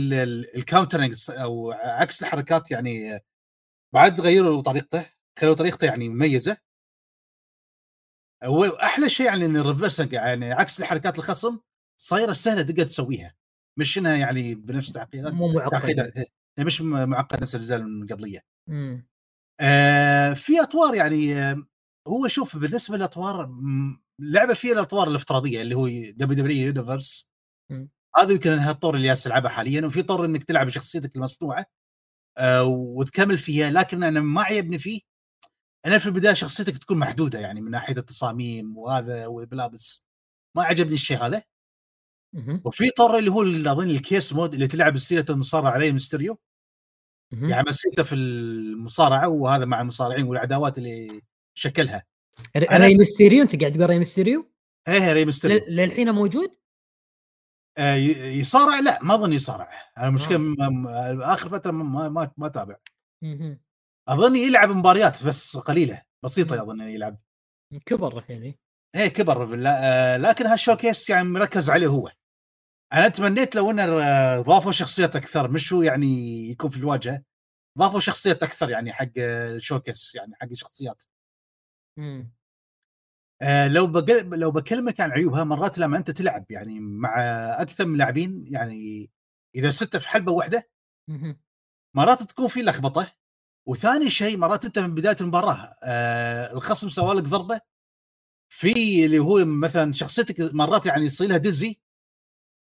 ال 0.55 0.61
countering 0.61 1.17
أو 1.29 1.72
عكس 1.72 2.24
الحركات 2.24 2.72
يعني 2.72 3.19
بعد 3.93 4.22
غيروا 4.22 4.62
طريقته 4.62 5.05
خلوا 5.39 5.53
طريقته 5.53 5.86
يعني 5.86 6.10
مميزة. 6.10 6.57
واحلى 8.45 9.10
شيء 9.10 9.25
يعني 9.25 9.45
إن 9.45 9.57
ال 9.57 9.63
reversing 9.63 10.13
يعني 10.13 10.51
عكس 10.51 10.81
الحركات 10.81 11.19
الخصم 11.19 11.60
صايرة 12.01 12.34
سهلة 12.34 12.62
تقدر 12.62 12.84
تسويها. 12.84 13.36
مش 13.79 13.98
إنها 13.98 14.15
يعني 14.15 14.55
بنفس 14.55 14.88
التعقيدات 14.88 15.34
مو 15.34 15.48
معقدة. 15.53 16.25
مش 16.60 16.81
معقد 16.81 17.41
نفس 17.41 17.55
الأجزاء 17.55 17.79
القبلية. 17.79 18.45
آه 19.62 20.34
في 20.34 20.62
أطوار 20.62 20.95
يعني 20.95 21.36
آه 21.36 21.65
هو 22.07 22.27
شوف 22.27 22.57
بالنسبة 22.57 22.98
للأطوار 22.98 23.45
اللعبه 24.19 24.53
فيها 24.53 24.74
الأطوار 24.74 25.07
الافتراضية 25.07 25.62
اللي 25.62 25.75
هو 25.75 25.88
WWE 25.88 26.34
Universe 26.34 27.29
هذا 28.17 28.31
يمكن 28.31 28.51
إنها 28.51 28.72
الطور 28.72 28.95
اللي 28.95 29.15
العبها 29.25 29.50
حاليا 29.50 29.86
وفي 29.86 30.03
طور 30.03 30.25
إنك 30.25 30.43
تلعب 30.43 30.67
بشخصيتك 30.67 31.15
المصنوعة 31.15 31.65
آه 32.38 32.63
وتكمل 32.63 33.38
فيها 33.38 33.72
لكن 33.72 34.03
أنا 34.03 34.22
ما 34.22 34.41
عجبني 34.43 34.79
فيه. 34.79 35.01
أنا 35.86 36.00
في 36.00 36.05
البداية 36.05 36.34
شخصيتك 36.34 36.77
تكون 36.77 36.98
محدودة 36.98 37.39
يعني 37.39 37.62
من 37.62 37.72
ناحية 37.72 37.98
التصاميم 37.98 38.77
وهذا 38.77 39.27
والملابس 39.27 40.03
ما 40.55 40.63
عجبني 40.63 40.93
الشيء 40.93 41.17
هذا. 41.17 41.43
وفي 42.65 42.89
طور 42.89 43.17
اللي 43.19 43.31
هو 43.31 43.41
أظن 43.41 43.89
ال 43.89 43.94
showcase 43.94 44.34
mode 44.34 44.53
اللي 44.53 44.67
تلعب 44.67 44.98
سيرة 44.98 45.25
المصارعة 45.29 45.72
Rey 45.72 45.91
Mysterio. 45.91 46.39
يعني 47.50 47.69
مسيرته 47.69 48.03
في 48.03 48.15
المصارعة 48.15 49.27
وهذا 49.27 49.65
مع 49.65 49.81
المصارعين 49.81 50.25
والعداوات 50.27 50.77
اللي 50.77 51.22
شكلها. 51.57 52.03
Rey 52.57 52.98
Mysterio 52.98 53.41
أنت 53.42 53.60
قاعد 53.60 53.74
تقول 53.74 53.89
Rey 53.89 54.00
Mysterio؟ 54.00 54.51
إيه 54.88 55.13
Rey 55.13 55.25
Mysterio 55.25 55.65
للحين 55.68 56.12
موجود؟ 56.12 56.56
آه 57.77 57.96
يصارع؟ 57.96 58.80
لا 58.80 59.04
ما 59.04 59.15
أظن 59.15 59.34
يصارع. 59.34 59.70
أنا 59.98 60.10
مشكله 60.10 60.56
آه. 60.60 61.34
آخر 61.34 61.50
فترة 61.50 61.72
ما 61.72 62.10
ما, 62.10 62.32
ما 62.38 62.48
تابع 62.48 62.75
أظن 64.08 64.36
يلعب 64.36 64.70
مباريات 64.70 65.24
بس 65.24 65.58
قليلة. 65.58 66.01
بسيطة 66.24 66.62
أظن 66.62 66.82
يلعب. 66.82 67.18
كبر 67.86 68.24
يعني. 68.30 68.60
إيه 68.96 69.08
كبر. 69.08 69.63
آه 69.68 70.18
لكن 70.18 70.46
هالشوكيس 70.46 71.10
يعني 71.10 71.27
مركز 71.27 71.70
عليه 71.70 71.88
هو. 71.88 72.12
أنا 72.94 73.08
تمنيت 73.08 73.56
لو 73.56 73.72
إنه 73.72 74.42
ضافوا 74.42 74.72
شخصيات 74.72 75.15
أكثر 75.15 75.51
مش 75.51 75.74
هو 75.74 75.82
يعني 75.82 76.50
يكون 76.50 76.70
في 76.70 76.77
الواجهة 76.77 77.22
ضافوا 77.77 78.00
شخصيات 78.00 78.44
أكثر 78.44 78.70
يعني 78.70 78.94
حق 78.94 79.10
الشوكيس 79.18 80.15
يعني 80.15 80.36
حق 80.36 80.48
الشخصيات 80.51 81.04
إمم. 81.97 82.31
آه 83.41 83.67
لو 83.67 83.87
بقل... 83.87 84.39
لو 84.39 84.51
بكلمك 84.51 85.01
عن 85.01 85.11
عيوبها 85.11 85.43
مرات 85.43 85.77
لما 85.77 85.97
أنت 85.97 86.11
تلعب 86.11 86.45
يعني 86.51 86.79
مع 86.79 87.15
أكثر 87.61 87.85
من 87.85 87.97
لاعبين 87.97 88.45
يعني 88.47 89.09
إذا 89.55 89.71
سته 89.71 89.99
في 89.99 90.07
حلبة 90.07 90.31
واحدة 90.31 90.69
مرات 91.95 92.23
تكون 92.23 92.47
في 92.47 92.61
لخبطة 92.61 93.11
وثاني 93.67 94.09
شيء 94.09 94.37
مرات 94.37 94.65
أنت 94.65 94.79
من 94.79 94.95
بداية 94.95 95.15
المباراة 95.21 95.75
آه 95.83 96.53
الخصم 96.53 96.89
سوى 96.89 97.15
لك 97.15 97.23
ضربة 97.23 97.61
في 98.49 99.05
اللي 99.05 99.19
هو 99.19 99.45
مثلا 99.45 99.93
شخصيتك 99.93 100.53
مرات 100.53 100.85
يعني 100.85 101.05
يصير 101.05 101.27
لها 101.29 101.37
دزي 101.37 101.79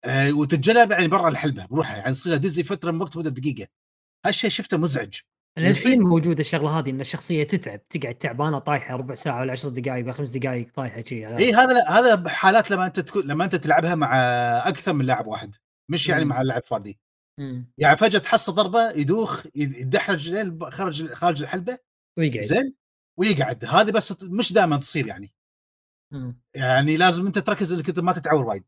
آه 0.04 0.32
وتتجلى 0.32 0.88
يعني 0.90 1.08
برا 1.08 1.28
الحلبة 1.28 1.66
بروحها 1.66 1.96
يعني 1.96 2.10
يصير 2.10 2.32
لها 2.32 2.40
دزي 2.40 2.62
فترة 2.62 2.90
من 2.90 3.02
وقت 3.02 3.16
مده 3.16 3.30
دقيقة. 3.30 3.68
هالشيء 4.26 4.50
شفته 4.50 4.76
مزعج. 4.78 5.20
للحين 5.58 6.02
موجودة 6.02 6.40
الشغلة 6.40 6.78
هذه 6.78 6.90
إن 6.90 7.00
الشخصية 7.00 7.44
تتعب 7.44 7.88
تقعد 7.88 8.14
تعبانة 8.14 8.58
طايحة 8.58 8.96
ربع 8.96 9.14
ساعة 9.14 9.40
ولا 9.40 9.52
10 9.52 9.70
دقائق 9.70 10.04
ولا 10.04 10.12
خمس 10.12 10.30
دقائق 10.30 10.68
طايحة 10.74 11.02
شيء 11.02 11.38
اي 11.38 11.52
هذا 11.52 11.88
هذا 11.88 12.14
بحالات 12.14 12.70
لما 12.70 12.86
أنت 12.86 13.00
تكون 13.00 13.22
لما 13.22 13.44
أنت 13.44 13.56
تلعبها 13.56 13.94
مع 13.94 14.16
أكثر 14.68 14.92
من 14.92 15.06
لاعب 15.06 15.26
واحد 15.26 15.54
مش 15.90 16.08
يعني 16.08 16.24
مم. 16.24 16.30
مع 16.30 16.42
لاعب 16.42 16.62
فردي 16.64 16.98
يعني 17.78 17.96
فجأة 17.96 18.18
تحصل 18.18 18.54
ضربة 18.54 18.90
يدوخ 18.90 19.46
يدحرج 19.54 20.50
خارج 20.70 21.12
خارج 21.12 21.42
الحلبة 21.42 21.78
ويقعد. 22.18 22.44
زين 22.44 22.74
ويقعد. 23.18 23.64
هذه 23.64 23.90
بس 23.90 24.24
مش 24.24 24.52
دائما 24.52 24.76
تصير 24.76 25.06
يعني. 25.06 25.32
مم. 26.12 26.40
يعني 26.54 26.96
لازم 26.96 27.26
أنت 27.26 27.38
تركز 27.38 27.72
إنك 27.72 27.88
أنت 27.88 27.98
ما 27.98 28.12
تتعور 28.12 28.44
وايد. 28.44 28.64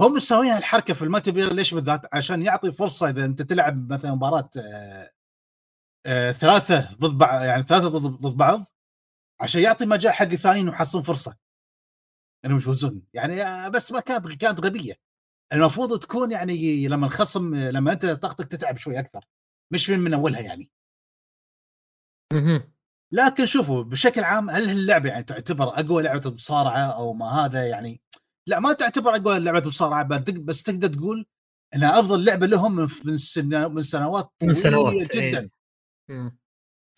هم 0.00 0.12
مسوين 0.12 0.50
هالحركة 0.50 0.94
في 0.94 1.02
ال 1.02 1.30
multiplayer 1.30 1.52
ليش 1.52 1.74
بالذات؟ 1.74 2.14
عشان 2.14 2.42
يعطي 2.42 2.72
فرصة 2.72 3.10
إذا 3.10 3.24
أنت 3.24 3.42
تلعب 3.42 3.92
مثلا 3.92 4.14
مباراة 4.14 4.50
آه 4.58 5.10
آه 6.06 6.32
ثلاثة 6.32 6.94
ضد 7.00 7.18
بعض 7.18 7.42
يعني 7.42 7.62
ثلاثة 7.62 7.88
ضد 7.88 8.36
بعض 8.36 8.64
عشان 9.40 9.60
يعطي 9.60 9.86
مجال 9.86 10.12
حق 10.12 10.26
الثانيين 10.26 10.68
يحصلون 10.68 11.04
فرصة. 11.04 11.36
إنهم 12.44 12.56
يفوزون. 12.56 13.02
يعني 13.14 13.42
آه، 13.42 13.68
بس 13.68 13.92
ما 13.92 14.00
كانت 14.00 14.26
كانت 14.28 14.60
غبية. 14.60 14.94
المفروض 15.52 15.98
تكون 15.98 16.32
يعني 16.32 16.88
لما 16.88 17.06
الخصم 17.06 17.54
لما 17.54 17.92
أنت 17.92 18.06
طاقتك 18.06 18.48
تتعب 18.48 18.76
شوي 18.76 18.98
أكثر. 18.98 19.24
مش 19.72 19.90
من, 19.90 19.98
من 19.98 20.14
أولها 20.14 20.40
يعني. 20.40 20.70
لكن 23.12 23.46
شوفوا 23.46 23.82
بشكل 23.82 24.24
عام 24.24 24.50
هل 24.50 24.70
اللعبه 24.70 25.08
يعني 25.08 25.24
تعتبر 25.24 25.68
أقوى 25.68 26.02
لعبة 26.02 26.30
مصارعه 26.30 26.78
أو 26.78 27.12
ما 27.12 27.26
هذا 27.26 27.68
يعني؟ 27.68 28.00
لا 28.46 28.60
ما 28.60 28.72
تعتبر 28.72 29.10
أقوى 29.16 29.38
لعبة 29.38 29.68
مصارعه 29.68 30.02
بس 30.32 30.62
تقدر 30.62 30.88
تقول 30.88 31.26
إنها 31.74 32.00
أفضل 32.00 32.24
لعبة 32.24 32.46
لهم 32.46 32.88
من 33.04 33.16
سنوات 33.82 34.32
من 34.42 34.54
سنوات 34.54 35.10
إيه. 35.10 35.30
جدا. 35.30 35.50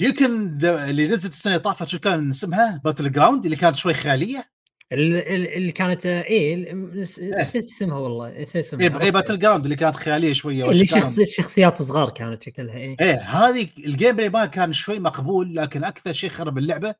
يمكن 0.01 0.59
اللي 0.65 1.09
نزلت 1.09 1.33
السنة 1.33 1.53
اللي 1.53 1.65
طافت 1.65 1.89
شو 1.89 1.99
كان 1.99 2.29
اسمها؟ 2.29 2.81
Battleground 2.85 3.45
اللي 3.45 3.57
كانت 3.57 3.77
شوي 3.77 3.95
خياليه 3.95 4.51
ال- 4.93 5.15
ال- 5.15 5.49
اللي 5.49 5.73
كانت 5.73 6.07
آه، 6.07 6.23
نس- 6.23 7.19
إيه. 7.19 7.41
نسيت 7.41 7.65
اسمها 7.65 7.99
والله 7.99 8.41
نسيت 8.43 8.57
اسمها. 8.65 9.01
اي 9.01 9.05
اي 9.07 9.11
Battleground 9.11 9.65
اللي 9.65 9.77
كانت 9.77 9.97
خياليه 9.97 10.33
شوية 10.33 10.71
اللي 10.71 10.85
وأشكالهم- 10.87 10.89
شخص 11.01 11.21
شخصيات 11.21 11.83
صغار 11.83 12.11
كانت 12.11 12.43
شكلها 12.43 12.75
إيه. 12.77 12.97
إيه 13.01 13.15
هذه 13.21 13.69
ال 13.79 14.17
gameplay 14.17 14.29
ما 14.29 14.47
كان 14.47 14.73
شوي 14.73 14.99
مقبول 14.99 15.57
لكن 15.57 15.85
أكثر 15.85 16.13
شيء 16.13 16.31
خرب 16.31 16.59
اللعبة 16.59 16.95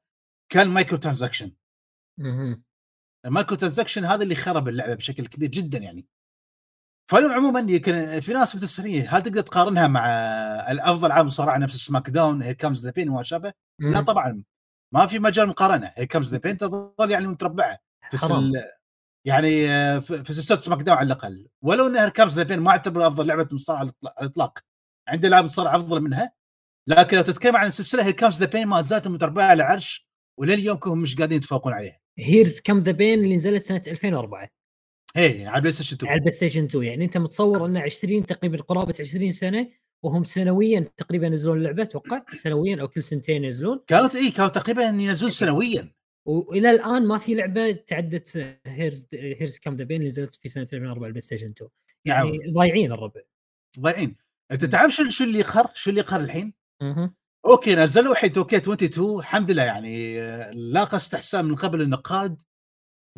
كان 0.53 0.69
micro 0.69 0.99
transaction 0.99 1.53
مهم. 2.21 2.63
ال 3.27 3.32
micro 3.32 3.57
transaction 3.57 4.05
هذا 4.05 4.23
اللي 4.23 4.35
خرب 4.35 4.69
اللعبة 4.69 4.95
بشكل 4.95 5.27
كبير 5.27 5.49
جدا 5.49 5.79
يعني. 5.79 6.07
فعموما 7.11 7.61
يمكن 7.61 8.21
في 8.21 8.33
ناس 8.33 8.57
بتسالني 8.57 9.01
هل 9.01 9.23
تقدر 9.23 9.41
تقارنها 9.43 9.89
مع 9.89 10.07
الأفضل 10.71 11.13
عام 11.13 11.27
مصارعه 11.27 11.59
نفس 11.59 11.77
SmackDown 11.77 12.43
Here 12.43 12.55
Comes 12.55 12.87
the 12.87 12.93
Pain 12.93 13.09
وما 13.09 13.23
شابه؟ 13.23 13.53
لا. 13.79 14.01
طبعا 14.01 14.43
ما 14.95 15.07
في 15.07 15.19
مجال 15.19 15.49
مقارنة 15.49 15.93
Here 15.95 16.07
Comes 16.07 16.35
the 16.35 16.39
Pain 16.39 16.59
تظل 16.59 17.11
يعني 17.11 17.27
متربعة 17.27 17.79
في 18.11 18.17
سل... 18.17 18.53
يعني 19.27 19.51
في 20.01 20.33
سلسلة 20.33 20.59
SmackDown 20.59 20.99
على 20.99 21.07
الأقل. 21.07 21.49
ولو 21.63 21.87
إن 21.87 21.97
Here 21.97 22.09
Comes 22.09 22.37
the 22.39 22.43
Pain 22.43 22.59
ما 22.59 22.71
اعتبر 22.71 23.07
أفضل 23.07 23.27
لعبة 23.27 23.49
مصارعة 23.53 23.81
على 23.81 23.91
الاطلاق 24.03 24.59
عندي 25.09 25.29
لعبه 25.29 25.47
مصارعه 25.47 25.77
أفضل 25.77 26.01
منها 26.01 26.33
لكن 26.89 27.17
لو 27.17 27.23
تتكلم 27.23 27.57
عن 27.57 27.67
السلسلة 27.67 28.05
Here 28.05 28.13
Comes 28.13 28.39
the 28.39 28.47
Pain 28.47 28.67
ما 28.67 28.83
زالت 28.83 29.09
متربعة 29.09 29.45
على 29.45 29.63
العرش 29.63 30.09
ولليوم 30.41 30.79
هم 30.85 30.99
مش 30.99 31.17
قادرين 31.17 31.37
يتفوقون 31.37 31.73
عليها. 31.73 31.99
Here 32.19 32.61
Comes 32.61 32.79
the 32.79 32.93
Pain 32.93 33.25
اللي 33.25 33.37
نزلت 33.37 33.65
سنة 33.65 33.83
2004 33.87 34.49
هي 35.19 35.47
على 35.47 35.61
PlayStation 35.61 35.97
2 35.97 36.11
على 36.11 36.19
ال 36.19 36.33
PlayStation 36.33 36.65
2 36.65 36.85
يعني 36.85 37.05
أنت 37.05 37.17
متصور 37.17 37.67
أنه 37.67 37.81
20 37.81 38.27
تقريبا 38.27 38.63
قرابة 38.63 38.95
20 39.01 39.33
سنة 39.33 39.69
وهم 40.03 40.25
سنويا 40.25 40.81
تقريبا 40.97 41.27
ينزلون 41.27 41.59
اللعبة 41.59 41.83
أتوقع؟ 41.83 42.23
سنويا 42.35 42.81
أو 42.81 42.89
كل 42.89 43.03
سنتين 43.03 43.45
ينزلون. 43.45 43.81
كانت 43.87 44.15
اي 44.15 44.31
كانوا 44.31 44.49
تقريبا 44.49 44.83
ينزلون 44.83 45.31
سنويا. 45.31 45.93
وإلى 46.27 46.71
الآن 46.71 47.07
ما 47.07 47.19
في 47.19 47.35
لعبة 47.35 47.73
تعدت 47.73 48.59
Here 48.67 49.07
Here 49.15 49.59
Comes 49.59 49.77
the 49.77 49.85
Pain 49.85 49.97
اللي 49.97 50.09
نزلت 50.09 50.35
في 50.35 50.49
سنة 50.49 50.63
2004 50.63 50.99
على 50.99 51.07
ال 51.07 51.21
PlayStation 51.21 51.51
2 51.51 51.71
يعني. 52.05 52.39
ضايعين 52.53 52.93
الربع. 52.93 53.21
ضايعين. 53.81 54.17
أنت 54.53 54.65
تعرف 54.65 54.95
شو 54.95 55.09
شو 55.09 55.25
اللي 55.25 55.39
يقهر 55.39 55.71
شو 55.75 55.91
اللي 55.91 56.01
يقهر 56.01 56.21
الحين؟ 56.21 56.55
مهم. 56.83 57.15
okay 57.47 57.75
نزلوا 57.75 58.15
الحين 58.15 58.33
2K22 58.37 59.19
الحمد 59.19 59.51
لله 59.51 59.63
يعني 59.63 60.21
آه، 60.23 60.51
لاقى 60.51 60.97
استحسان 60.97 61.45
من 61.45 61.55
قبل 61.55 61.83
النقاد 61.83 62.43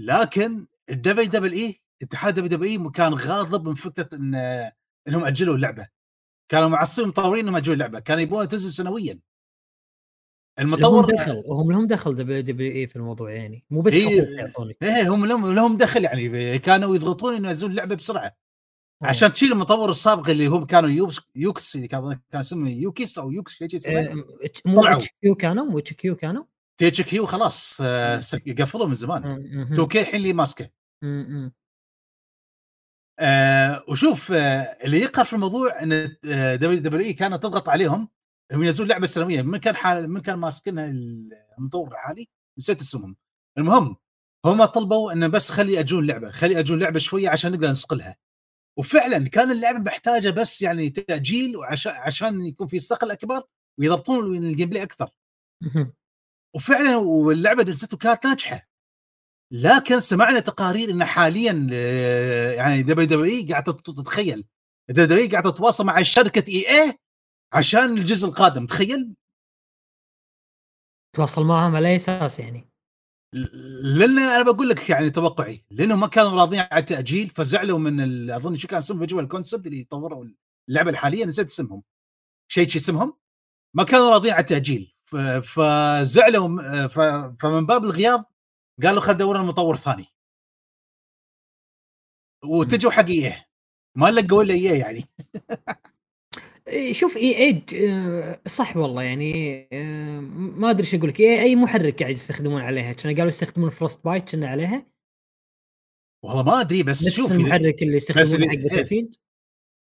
لكن 0.00 0.66
الدبليو 0.90 1.30
دبليو 1.30 1.66
إي 1.66 1.80
اتحاد 2.02 2.34
دبليو 2.34 2.48
دبليو 2.48 2.90
كان 2.90 3.14
غاضب 3.14 3.68
من 3.68 3.74
فكرة 3.74 4.08
إن 4.16 4.34
آه، 4.34 4.72
إنهم 5.08 5.24
أجلوا 5.24 5.56
اللعبة. 5.56 5.88
كانوا 6.48 6.68
معصبين 6.68 7.04
المطورين 7.04 7.44
إنهم 7.44 7.56
أجلوا 7.56 7.74
اللعبة. 7.74 8.00
كانوا 8.00 8.22
يبغون 8.22 8.48
تنزل 8.48 8.72
سنويا. 8.72 9.18
لهم 10.58 10.74
المطور 10.74 11.14
دخل 11.14 11.42
وهم 11.46 11.72
لهم 11.72 11.86
دخل 11.86 12.14
WWE 12.14 12.86
في 12.86 12.96
الموضوع 12.96 13.32
يعني؟ 13.32 13.64
مو 13.70 13.80
بس 13.80 13.94
إيه. 13.94 14.22
يعطونك 14.38 14.76
إيه 14.82 15.08
هم 15.14 15.26
لهم 15.26 15.54
لهم 15.54 15.76
دخل 15.76 16.04
يعني. 16.04 16.58
كانوا 16.58 16.94
يضغطون 16.94 17.34
إنه 17.34 17.48
ينزلون 17.48 17.70
اللعبة 17.70 17.94
بسرعة. 17.94 18.36
عشان 19.02 19.32
تشيل 19.32 19.52
المطور 19.52 19.90
السابق 19.90 20.30
اللي 20.30 20.46
هم 20.46 20.64
كانوا 20.64 20.90
يوكس 20.90 21.20
يوكس 21.36 21.76
اللي 21.76 21.88
كان 21.88 22.20
كان 22.30 22.40
اسمه 22.40 22.70
يوكيس 22.70 23.18
أو 23.18 23.30
يوكس 23.30 23.52
شيء 23.52 23.76
اسمه 23.76 24.00
آه، 24.00 24.14
مو. 24.66 24.84
اتش 24.86 25.08
كيو 25.22 25.34
كانوا؟ 25.34 25.64
مو 25.64 25.78
اتش 25.78 25.92
كيو 25.92 26.16
كانوا؟ 26.16 26.44
تيتش 26.80 27.00
كيو 27.00 27.26
خلاص 27.26 27.78
آه، 27.80 28.20
قفلوا 28.58 28.86
من 28.86 28.94
زمان. 28.94 29.22
مهم. 29.22 29.72
2 29.72 29.88
كي 29.88 30.00
الحين 30.00 30.16
اللي 30.16 30.32
ماسكه. 30.32 30.70
آه 33.20 33.84
وشوف 33.88 34.32
آه 34.32 34.62
اللي 34.84 35.00
يقهر 35.00 35.24
في 35.24 35.32
الموضوع 35.32 35.82
إن 35.82 36.16
دبليو 36.60 36.78
دبليو 36.78 37.06
إي 37.06 37.12
كانت 37.12 37.42
تضغط 37.42 37.68
عليهم 37.68 38.08
انهم 38.52 38.64
ينزلون 38.64 38.88
لعبة 38.88 39.06
سنوية 39.06 39.42
من 39.42 39.58
كان 39.58 39.76
حال 39.76 40.10
من 40.10 40.20
كان 40.20 40.38
ماسكنها 40.38 40.84
المطور 41.58 41.88
الحالي 41.88 42.28
نسيت 42.58 42.80
اسمهم. 42.80 43.16
المهم 43.58 43.96
هم 44.46 44.64
طلبوا 44.64 45.12
إنه 45.12 45.26
بس 45.26 45.50
خل 45.50 45.80
يأجلون 45.80 46.06
لعبة 46.06 46.30
خل 46.30 46.58
يأجلون 46.58 46.78
لعبة 46.78 46.98
شوية 46.98 47.28
عشان 47.28 47.52
نقدر 47.52 47.70
نصقلها 47.70 48.16
وفعلا 48.78 49.28
كان 49.28 49.50
اللعبة 49.50 49.78
محتاجة 49.78 50.30
بس 50.30 50.62
يعني 50.62 50.90
تأجيل 50.90 51.56
وعشان 51.56 51.92
عشان 51.92 52.46
يكون 52.46 52.66
في 52.66 52.80
صقل 52.80 53.10
اكبر 53.10 53.42
ويضبطون 53.78 54.36
ال 54.36 54.68
gameplay 54.70 54.82
أكثر. 54.82 55.10
وفعلا 56.56 56.96
واللعبة 56.96 57.62
نفسها 57.62 57.88
كانت 57.88 58.26
ناجحة. 58.26 58.69
لكن 59.52 60.00
سمعنا 60.00 60.40
تقارير 60.40 60.90
إن 60.90 61.04
حاليا 61.04 61.68
آه، 61.72 62.52
يعني 62.52 62.82
WWE 62.82 63.46
قاعدة 63.52 63.72
تت- 63.72 63.90
تتخيل. 63.90 64.44
WWE 64.90 65.30
قاعدة 65.30 65.50
تتواصل 65.50 65.84
مع 65.86 66.02
شركة 66.02 66.44
EA 66.50 66.98
عشان 67.52 67.98
الجزء 67.98 68.28
القادم 68.28 68.66
تخيل؟ 68.66 69.14
تواصل 71.16 71.44
معهم 71.44 71.76
على 71.76 71.88
أي 71.88 71.96
أساس 71.96 72.40
يعني؟ 72.40 72.70
لأن 73.82 74.18
أنا 74.18 74.42
بقول 74.52 74.68
لك 74.68 74.90
يعني 74.90 75.10
توقعي 75.10 75.64
لأنهم 75.70 76.00
ما 76.00 76.06
كانوا 76.06 76.30
راضيين 76.30 76.62
على 76.72 76.80
التأجيل 76.80 77.28
فزعلوا 77.28 77.78
من 77.78 78.00
ال- 78.00 78.30
أظن 78.30 78.56
شو 78.56 78.68
كان 78.68 78.78
اسمهم 78.78 79.00
فيجوال 79.00 79.28
كونسبت 79.28 79.66
اللي 79.66 79.84
طوروا 79.84 80.24
اللعبة 80.68 80.90
الحالية 80.90 81.24
نسيت 81.24 81.46
اسمهم. 81.46 81.82
شيء 82.48 82.68
شي 82.68 82.78
اسمهم؟ 82.78 83.16
ما 83.76 83.84
كانوا 83.84 84.10
راضيين 84.10 84.34
على 84.34 84.40
التأجيل. 84.40 84.94
فزعلوا 85.42 86.86
ف- 86.86 87.00
فمن 87.42 87.66
باب 87.66 87.84
الغياب 87.84 88.24
قالوا 88.82 89.00
خل 89.00 89.14
ندور 89.14 89.36
لنا 89.36 89.46
مطور 89.46 89.76
ثاني 89.76 90.06
وتجوا 92.44 92.90
حق 92.90 93.06
إيه؟ 93.08 93.46
ما 93.96 94.10
لقوا 94.10 94.42
إلا 94.42 94.54
إيه 94.54 94.80
يعني؟ 94.80 95.04
إيه، 96.68 96.92
شوف 96.92 97.16
إي 97.16 97.36
إي 97.36 97.64
آه، 97.90 98.40
صح 98.48 98.76
والله 98.76 99.02
يعني 99.02 99.32
آه، 99.72 100.20
ما 100.20 100.70
أدري 100.70 100.82
إيش 100.82 100.94
أقول 100.94 101.08
لك 101.08 101.20
إي 101.20 101.56
محرك 101.56 102.02
قاعد 102.02 102.14
يستخدمون 102.14 102.62
عليها؟ 102.62 102.92
كانوا 102.92 103.16
قالوا 103.16 103.28
يستخدمون 103.28 103.70
فروست 103.70 104.04
بايت 104.04 104.30
كنا 104.30 104.48
عليها؟ 104.48 104.86
والله 106.24 106.42
ما 106.42 106.60
أدري 106.60 106.82
بس 106.82 107.06
نفس 107.06 107.16
شوف 107.16 107.32
المحرك 107.32 107.82
اللي 107.82 107.96
يستخدمونه 107.96 108.48
حق 108.48 108.54
إيه. 108.54 108.62
باتل 108.68 108.86
فيلد 108.86 109.14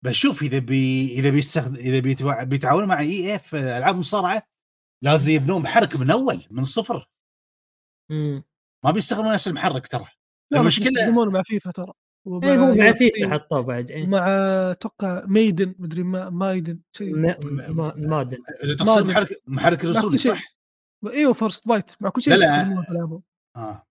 بشوف 0.04 0.42
إذا 0.42 0.58
بي 0.58 1.06
إذا 1.18 1.30
بيستخدم 1.30 1.74
إذا 1.74 2.00
بيتوا- 2.00 2.44
بيتعاونوا 2.44 2.86
مع 2.86 3.00
إي 3.00 3.32
إي 3.32 3.38
في 3.38 3.56
ألعاب 3.56 3.96
مصارعة 3.96 4.42
لازم 5.02 5.32
يبنون 5.32 5.62
محرك 5.62 5.96
من 5.96 6.10
أول 6.10 6.44
من 6.50 6.60
الصفر 6.60 7.08
ما 8.84 8.90
بيستخدمون 8.90 9.32
نفس 9.32 9.48
المحرك 9.48 9.86
ترى. 9.86 10.06
المشكلة- 10.54 10.82
يستخدمون 10.86 11.32
مع 11.32 11.42
فيفا 11.42 11.70
ترى. 11.70 11.92
ومع 12.26 12.48
إيه، 12.48 12.58
هو 12.58 12.74
مع 12.74 12.92
فيفا 12.92 13.28
حطوه 13.34 13.60
بعد 13.60 13.90
إيه. 13.90 14.04
ومع 14.04 14.26
أتوقع 14.70 15.24
ميدن 15.26 15.74
مدري 15.78 16.02
ما 16.02 16.30
مايدن 16.30 16.80
شيء. 16.92 17.16
ما- 17.16 17.36
ما- 17.42 17.94
مادن 17.96 18.38
إذا 18.64 18.74
تقصد. 18.74 19.08
محرك 19.10 19.42
محرك 19.46 19.80
شيء. 19.82 20.16
صح؟ 20.16 20.44
إيوه 21.06 21.32
فورست 21.32 21.68
بايت 21.68 21.90
مع 22.00 22.10
كل 22.10 22.22
شيء 22.22 22.34
لا، 22.34 22.38
لا. 22.38 23.22
آه. 23.56 23.86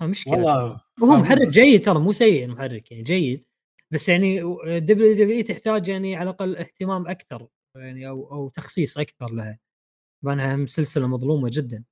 آه، 0.00 0.06
مشكلة. 0.06 0.32
والله. 0.34 0.80
وهو 1.00 1.16
محرك 1.16 1.48
جيد 1.48 1.84
ترى 1.84 1.98
مو 1.98 2.12
سيء 2.12 2.44
المحرك 2.44 2.90
يعني 2.90 3.02
جيد. 3.02 3.44
بس 3.90 4.08
يعني 4.08 4.40
دبليو 4.80 5.14
دبليو 5.14 5.44
تحتاج 5.44 5.88
يعني 5.88 6.16
على 6.16 6.30
الأقل 6.30 6.56
اهتمام 6.56 7.08
أكثر 7.08 7.48
يعني 7.76 8.08
أو 8.08 8.32
أو 8.32 8.48
تخصيص 8.48 8.98
أكثر 8.98 9.30
لها. 9.32 9.58
بانها 10.24 10.66
سلسله 10.66 11.06
مظلومة 11.06 11.50
جدا. 11.52 11.84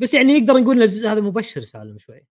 بس 0.00 0.14
يعني 0.14 0.40
نقدر 0.40 0.54
نقول 0.54 0.76
إن 0.76 0.82
الجزء 0.82 1.08
هذا 1.08 1.20
مبشر 1.20 1.60
سالم 1.60 1.98
شوي. 1.98 2.26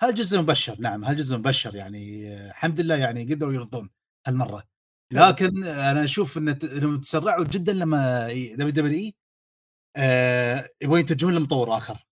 هالجزء 0.00 0.40
مبشر 0.40 0.80
نعم 0.80 1.04
هالجزء 1.04 1.38
مبشر 1.38 1.76
يعني 1.76 2.34
الحمد 2.48 2.80
لله 2.80 2.96
يعني 2.96 3.34
قدروا 3.34 3.52
يرضون 3.52 3.90
هالمرة. 4.26 4.64
لكن 5.12 5.64
أنا 5.64 6.04
أشوف 6.04 6.38
إنهم 6.38 7.00
تسرعوا 7.00 7.44
جدا 7.44 7.72
لما 7.72 8.28
WWE 8.32 9.14
آه، 9.96 10.68
يبغون 10.82 11.00
يتجهون 11.00 11.34
لمطور 11.34 11.76
آخر. 11.76 12.06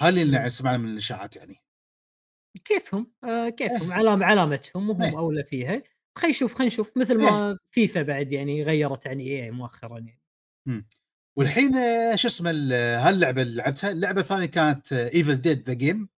هذا 0.00 0.22
اللي. 0.22 0.50
سمعنا 0.50 0.78
من 0.78 0.88
الإشاعات 0.88 1.36
يعني. 1.36 1.56
كيفهم؟ 2.64 3.12
آه 3.24 3.48
كيفهم؟ 3.48 3.92
علامه 3.92 4.26
علامتهم 4.26 4.90
وهم 4.90 5.02
إيه. 5.02 5.18
أولى 5.18 5.44
فيها. 5.44 5.82
خلينا 6.18 6.36
نشوف 6.36 6.54
خلينا 6.54 6.72
نشوف 6.72 6.96
مثل 6.96 7.18
ما 7.18 7.58
فيفا 7.70 8.02
بعد 8.02 8.32
يعني 8.32 8.62
غيرت 8.62 9.06
عن 9.06 9.18
EA 9.18 9.50
مؤخرا 9.50 9.98
يعني. 9.98 10.22
والحين 11.38 11.76
آه، 11.76 12.16
شو 12.16 12.28
اسمه 12.28 12.50
ال- 12.50 12.72
هاللعبة 12.72 13.42
اللي 13.42 13.54
لعبتها 13.56 13.90
اللعبة 13.90 14.20
الثانية 14.20 14.46
كانت 14.46 14.92
Evil 14.92 15.36
Dead: 15.36 15.68
The 15.68 15.74
Game 15.74 16.08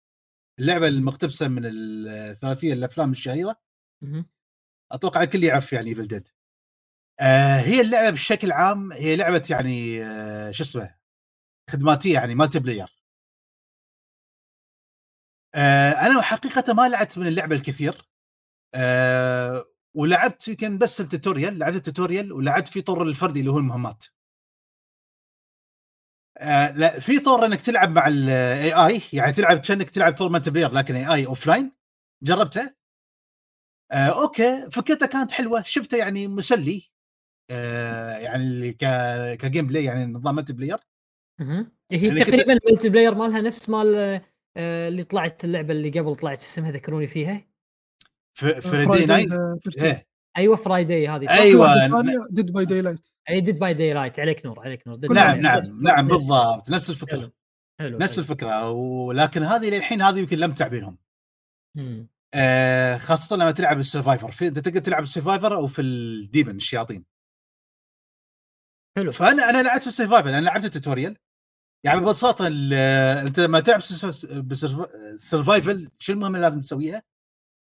اللعبة 0.60 0.88
المقتبسة 0.88 1.48
من 1.48 1.62
الثلاثيه 1.66 2.72
الأفلام 2.72 3.10
الشهيرة. 3.10 3.60
أتوقع 4.92 5.22
الكل 5.22 5.44
يعرف 5.44 5.72
يعني 5.72 5.90
Evil 5.90 6.08
Dead 6.08 6.28
آه 7.20 7.56
هي 7.60 7.80
اللعبة 7.80 8.10
بشكل 8.10 8.52
عام 8.52 8.92
هي 8.92 9.16
لعبة 9.16 9.42
يعني 9.50 10.04
آه 10.04 10.50
شو 10.50 10.62
اسمه 10.62 10.96
خدماتية 11.70 12.14
يعني 12.14 12.34
multiplayer 12.34 13.02
آه 15.54 15.90
أنا 15.90 16.22
حقيقة 16.22 16.72
ما 16.74 16.88
لعبت 16.88 17.18
من 17.18 17.26
اللعبة 17.26 17.56
الكثير. 17.56 18.08
آه 18.74 19.64
ولعبت 19.96 20.48
يمكن 20.48 20.78
بس 20.78 21.00
ال 21.00 21.07
tutorial 21.07 21.58
لعبت 21.58 21.76
ال 21.76 21.82
tutorial 21.82 22.32
ولعبت 22.32 22.68
في 22.68 22.82
طور 22.82 23.02
الفردي 23.02 23.40
اللي 23.40 23.50
هو 23.50 23.58
المهمات. 23.58 24.04
آه 26.38 26.76
لا 26.78 27.00
في 27.00 27.18
طور 27.18 27.46
إنك 27.46 27.62
تلعب 27.62 27.90
مع 27.90 28.08
ال 28.08 28.72
AI 28.72 29.00
يعني 29.12 29.32
تلعب 29.32 29.58
كأنك 29.58 29.90
تلعب 29.90 30.12
طور 30.12 30.28
multiplayer 30.28 30.72
لكن 30.72 30.94
AI 30.94 31.14
offline 31.14 31.72
جربته؟ 32.22 32.74
آه 33.92 34.22
okay. 34.22 34.70
فكرته 34.70 35.06
كانت 35.06 35.32
حلوة. 35.32 35.62
شفته 35.62 35.96
يعني 35.96 36.28
مسلي. 36.28 36.90
آه 37.50 38.16
يعني 38.16 38.72
ك 38.72 38.84
ك 39.40 39.66
gameplay 39.66 39.84
يعني 39.84 40.12
نظام 40.12 40.34
multiplayer. 40.34 40.78
هي 41.92 42.06
يعني 42.08 42.24
تقريبا 42.24 42.52
ال 42.52 42.88
multiplayer 42.88 43.14
مالها 43.14 43.40
نفس 43.40 43.68
مال 43.68 44.20
آه، 44.56 44.88
اللي 44.88 45.04
طلعت 45.04 45.44
اللعبة 45.44 45.72
اللي 45.72 46.00
قبل 46.00 46.16
طلعت 46.16 46.40
شو 46.40 46.46
اسمها 46.46 46.70
ذكروني 46.70 47.06
فيها؟ 47.06 47.44
Friday 48.34 49.06
night 49.06 49.32
إيه. 49.78 50.06
أيوه 50.36 50.56
Friday 50.56 51.08
هذه؟ 51.08 51.30
أيوة. 51.30 52.02
ديد 52.30 52.52
باي 52.52 52.64
داي 52.64 52.82
لايت 52.82 53.00
اي 53.30 53.40
ديد 53.40 53.58
باي 53.58 53.74
داي 53.74 53.92
لايت 53.92 54.20
عليك 54.20 54.46
نور 54.46 54.60
عليك 54.60 54.88
نور. 54.88 54.98
نعم. 55.12 55.40
نعم 55.40 55.82
نعم 55.82 56.08
بالضبط. 56.08 56.70
نفس 56.70 56.90
الفكرة. 56.90 57.18
حلو. 57.18 57.32
حلو 57.80 57.98
نفس. 57.98 58.18
الفكرة. 58.18 58.70
ولكن 58.70 59.42
هذه 59.42 59.70
للحين 59.70 60.02
هذه 60.02 60.18
يمكن 60.18 60.38
لم 60.38 60.52
تعبينهم. 60.52 60.98
آه 62.34 62.96
خاصة 62.96 63.36
لما 63.36 63.50
تلعب 63.50 63.78
السرفايفر. 63.78 64.30
في 64.30 64.46
أنت 64.46 64.58
تقدر 64.58 64.80
تلعب 64.80 65.02
السرفايفر 65.02 65.54
أو 65.54 65.66
في 65.66 65.82
الديمن 65.82 66.56
الشياطين. 66.56 67.04
حلو. 68.96 69.12
فأنا 69.12 69.50
أنا 69.50 69.62
لعبت 69.62 69.82
في 69.82 69.88
السرفايفر. 69.88 70.28
أنا 70.28 70.40
لعبت 70.40 70.64
التوتوريال. 70.64 71.16
يعني 71.84 72.00
ببساطة 72.00 72.46
أنت 72.46 73.40
لما 73.40 73.60
تلعب 73.60 73.80
سرفايفل 75.16 75.90
شو 75.98 76.12
المهمة 76.12 76.36
اللي 76.36 76.48
لازم 76.48 76.60
تسويها؟ 76.60 77.02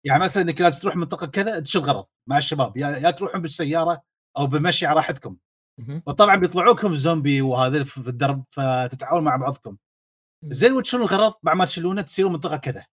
يعني 0.04 0.22
مثلا 0.22 0.42
إنك 0.42 0.60
لازم 0.60 0.80
تروح 0.80 0.96
منطقة 0.96 1.26
كذا 1.26 1.60
تشيل 1.60 1.80
غرض 1.80 2.06
مع 2.26 2.38
الشباب. 2.38 2.76
يا, 2.76 2.88
يا 2.88 3.10
تروحون 3.10 3.42
بالسيارة 3.42 4.02
أو 4.36 4.46
بمشي 4.46 4.86
على 4.86 4.96
راحتكم. 4.96 5.36
وطبعا 6.06 6.36
بيطلعوكم 6.36 6.94
زومبي 6.94 7.42
وهذا 7.42 7.84
في 7.84 7.98
الدرب 7.98 8.44
فتتعاون 8.50 9.24
مع 9.24 9.36
بعضكم. 9.36 9.76
زين 10.44 10.72
وتشيلون 10.72 11.06
الغرض؟ 11.06 11.34
بعد 11.42 11.56
ما 11.56 11.64
تشيلونه 11.64 12.02
تصيرون 12.02 12.32
منطقة 12.32 12.56
كذا. 12.56 12.86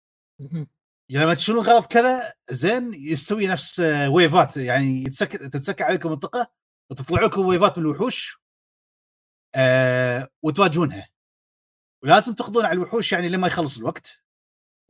يعني 1.12 1.26
لما 1.26 1.34
تشيلون 1.34 1.66
غرض 1.66 1.86
كذا 1.86 2.34
زين 2.52 2.94
يستوي 2.94 3.48
نفس 3.48 3.80
آه، 3.80 4.10
ويفات 4.10 4.58
يعني 4.58 5.04
يتسك 5.04 5.32
تتسكع 5.32 5.86
عليكم 5.86 6.10
منطقه 6.10 6.52
وتطلع 6.92 7.22
لكم 7.22 7.46
ويفات 7.46 7.78
من 7.78 7.86
الوحوش 7.86 8.40
آه 9.56 10.30
وتواجهونها. 10.44 11.10
ولازم 12.04 12.34
تقضون 12.34 12.66
على 12.66 12.74
الوحوش 12.74 13.12
يعني 13.12 13.30
لما 13.30 13.48
يخلص 13.48 13.78
الوقت. 13.78 14.24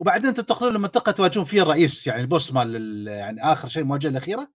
وبعدين 0.00 0.34
تنتقلون 0.34 0.74
لمنطقة 0.74 1.12
تواجهون 1.12 1.46
فيها 1.46 1.62
الرئيس 1.62 2.06
يعني 2.06 2.20
ال 2.20 2.26
boss 2.26 2.52
مال 2.52 2.76
ال- 2.76 3.08
يعني 3.08 3.52
آخر 3.52 3.68
شيء 3.68 3.82
المواجهة 3.82 4.08
الأخيرة. 4.08 4.52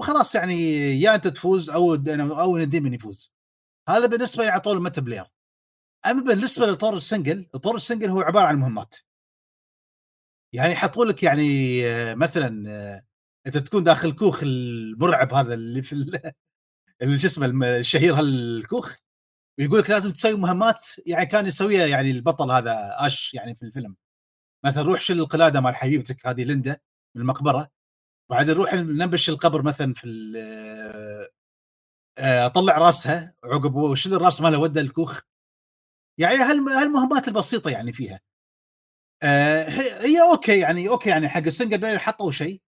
وخلاص 0.00 0.34
يعني 0.34 0.54
يا 1.00 1.14
انت 1.14 1.28
تفوز 1.28 1.70
أو 1.70 1.94
أو 2.40 2.56
ال 2.56 2.62
demon 2.62 2.94
يفوز. 2.94 3.32
هذا 3.88 4.06
بالنسبة 4.06 4.44
يعني 4.44 4.62
ال 4.66 5.00
multiplayer. 5.00 5.26
أما 6.06 6.22
بالنسبة 6.22 6.66
لطور 6.66 6.94
ال 6.94 7.01
single 7.01 7.44
طور 7.44 7.74
ال 7.76 7.81
single 7.81 8.10
هو 8.10 8.20
عبارة 8.20 8.46
عن 8.46 8.56
مهمات. 8.56 8.96
يعني 10.54 10.72
يحطوا 10.72 11.04
لك 11.04 11.22
يعني 11.22 11.42
آه، 11.86 12.14
مثلا 12.14 12.70
آه، 12.70 13.06
أنت 13.46 13.58
تكون 13.58 13.84
داخل 13.84 14.08
الكوخ 14.08 14.42
المرعب 14.42 15.34
هذا 15.34 15.54
اللي 15.54 15.82
في 15.82 15.92
ال- 15.92 16.32
اللي 17.02 17.18
شو 17.18 17.26
اسمه 17.26 17.46
الشهير 17.78 18.14
هالكوخ 18.14 18.94
ويقول 19.58 19.78
لك 19.80 19.90
لازم 19.90 20.12
تسوي 20.12 20.34
مهمات 20.34 20.86
يعني 21.06 21.26
كان 21.26 21.46
يسويها 21.46 21.86
يعني 21.86 22.10
البطل 22.10 22.50
هذا 22.50 22.96
آش 23.06 23.34
يعني 23.34 23.54
في 23.54 23.62
الفيلم. 23.62 23.96
مثلا 24.64 24.82
روح 24.84 25.00
شيل 25.00 25.20
القلادة 25.20 25.60
مال 25.60 25.74
حبيبتك 25.76 26.26
هذه 26.26 26.44
ليندا 26.44 26.80
من 27.16 27.22
المقبرة. 27.22 27.70
وبعدين 28.30 28.54
نروح 28.54 28.74
ننبش 28.74 29.28
القبر 29.28 29.62
مثلا 29.62 29.94
في 29.94 30.32
آه، 32.18 32.46
أطلع 32.46 32.78
راسها 32.78 33.34
عقب 33.44 33.74
وشيل 33.74 34.14
الراس 34.14 34.40
ماله؟ 34.40 34.58
ودى 34.58 34.80
الكوخ. 34.80 35.20
يعني 36.18 36.36
هالم- 36.36 36.68
هالمهمات 36.68 37.28
البسيطة 37.28 37.70
يعني 37.70 37.92
فيها. 37.92 38.20
آه، 39.22 39.64
هي 40.00 40.22
okay 40.22 40.58
يعني 40.58 40.88
okay 40.88 41.10
يعني 41.10 41.28
حق 41.28 41.42
ال 41.46 41.51
single 41.51 41.78
player 41.78 41.98
حطوا 41.98 42.30
شيء. 42.30 42.62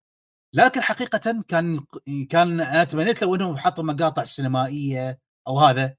لكن 0.54 0.80
حقيقة 0.80 1.42
كان 1.48 1.84
كان 2.30 2.60
أنا 2.60 2.84
تمنيت 2.84 3.22
لو 3.22 3.34
إنهم 3.34 3.56
حطوا 3.56 3.84
مقاطع 3.84 4.24
سينمائية 4.24 5.18
أو 5.48 5.58
هذا. 5.58 5.96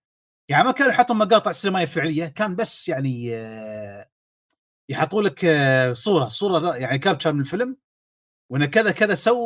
يعني 0.49 0.63
ما 0.63 0.71
كانوا 0.71 0.91
يحطوا 0.91 1.15
مقاطع 1.15 1.51
سينمائية 1.51 1.85
فعلية 1.85 2.25
كان 2.25 2.55
بس 2.55 2.87
يعني 2.89 3.35
آه، 3.35 4.09
يحطوا 4.89 5.21
لك 5.21 5.39
صورة 5.95 6.25
صورة 6.25 6.75
يعني 6.75 6.99
capture 6.99 7.33
من 7.33 7.39
الفيلم. 7.41 7.77
وان 8.51 8.65
كذا 8.65 8.91
كذا 8.91 9.15
so 9.15 9.37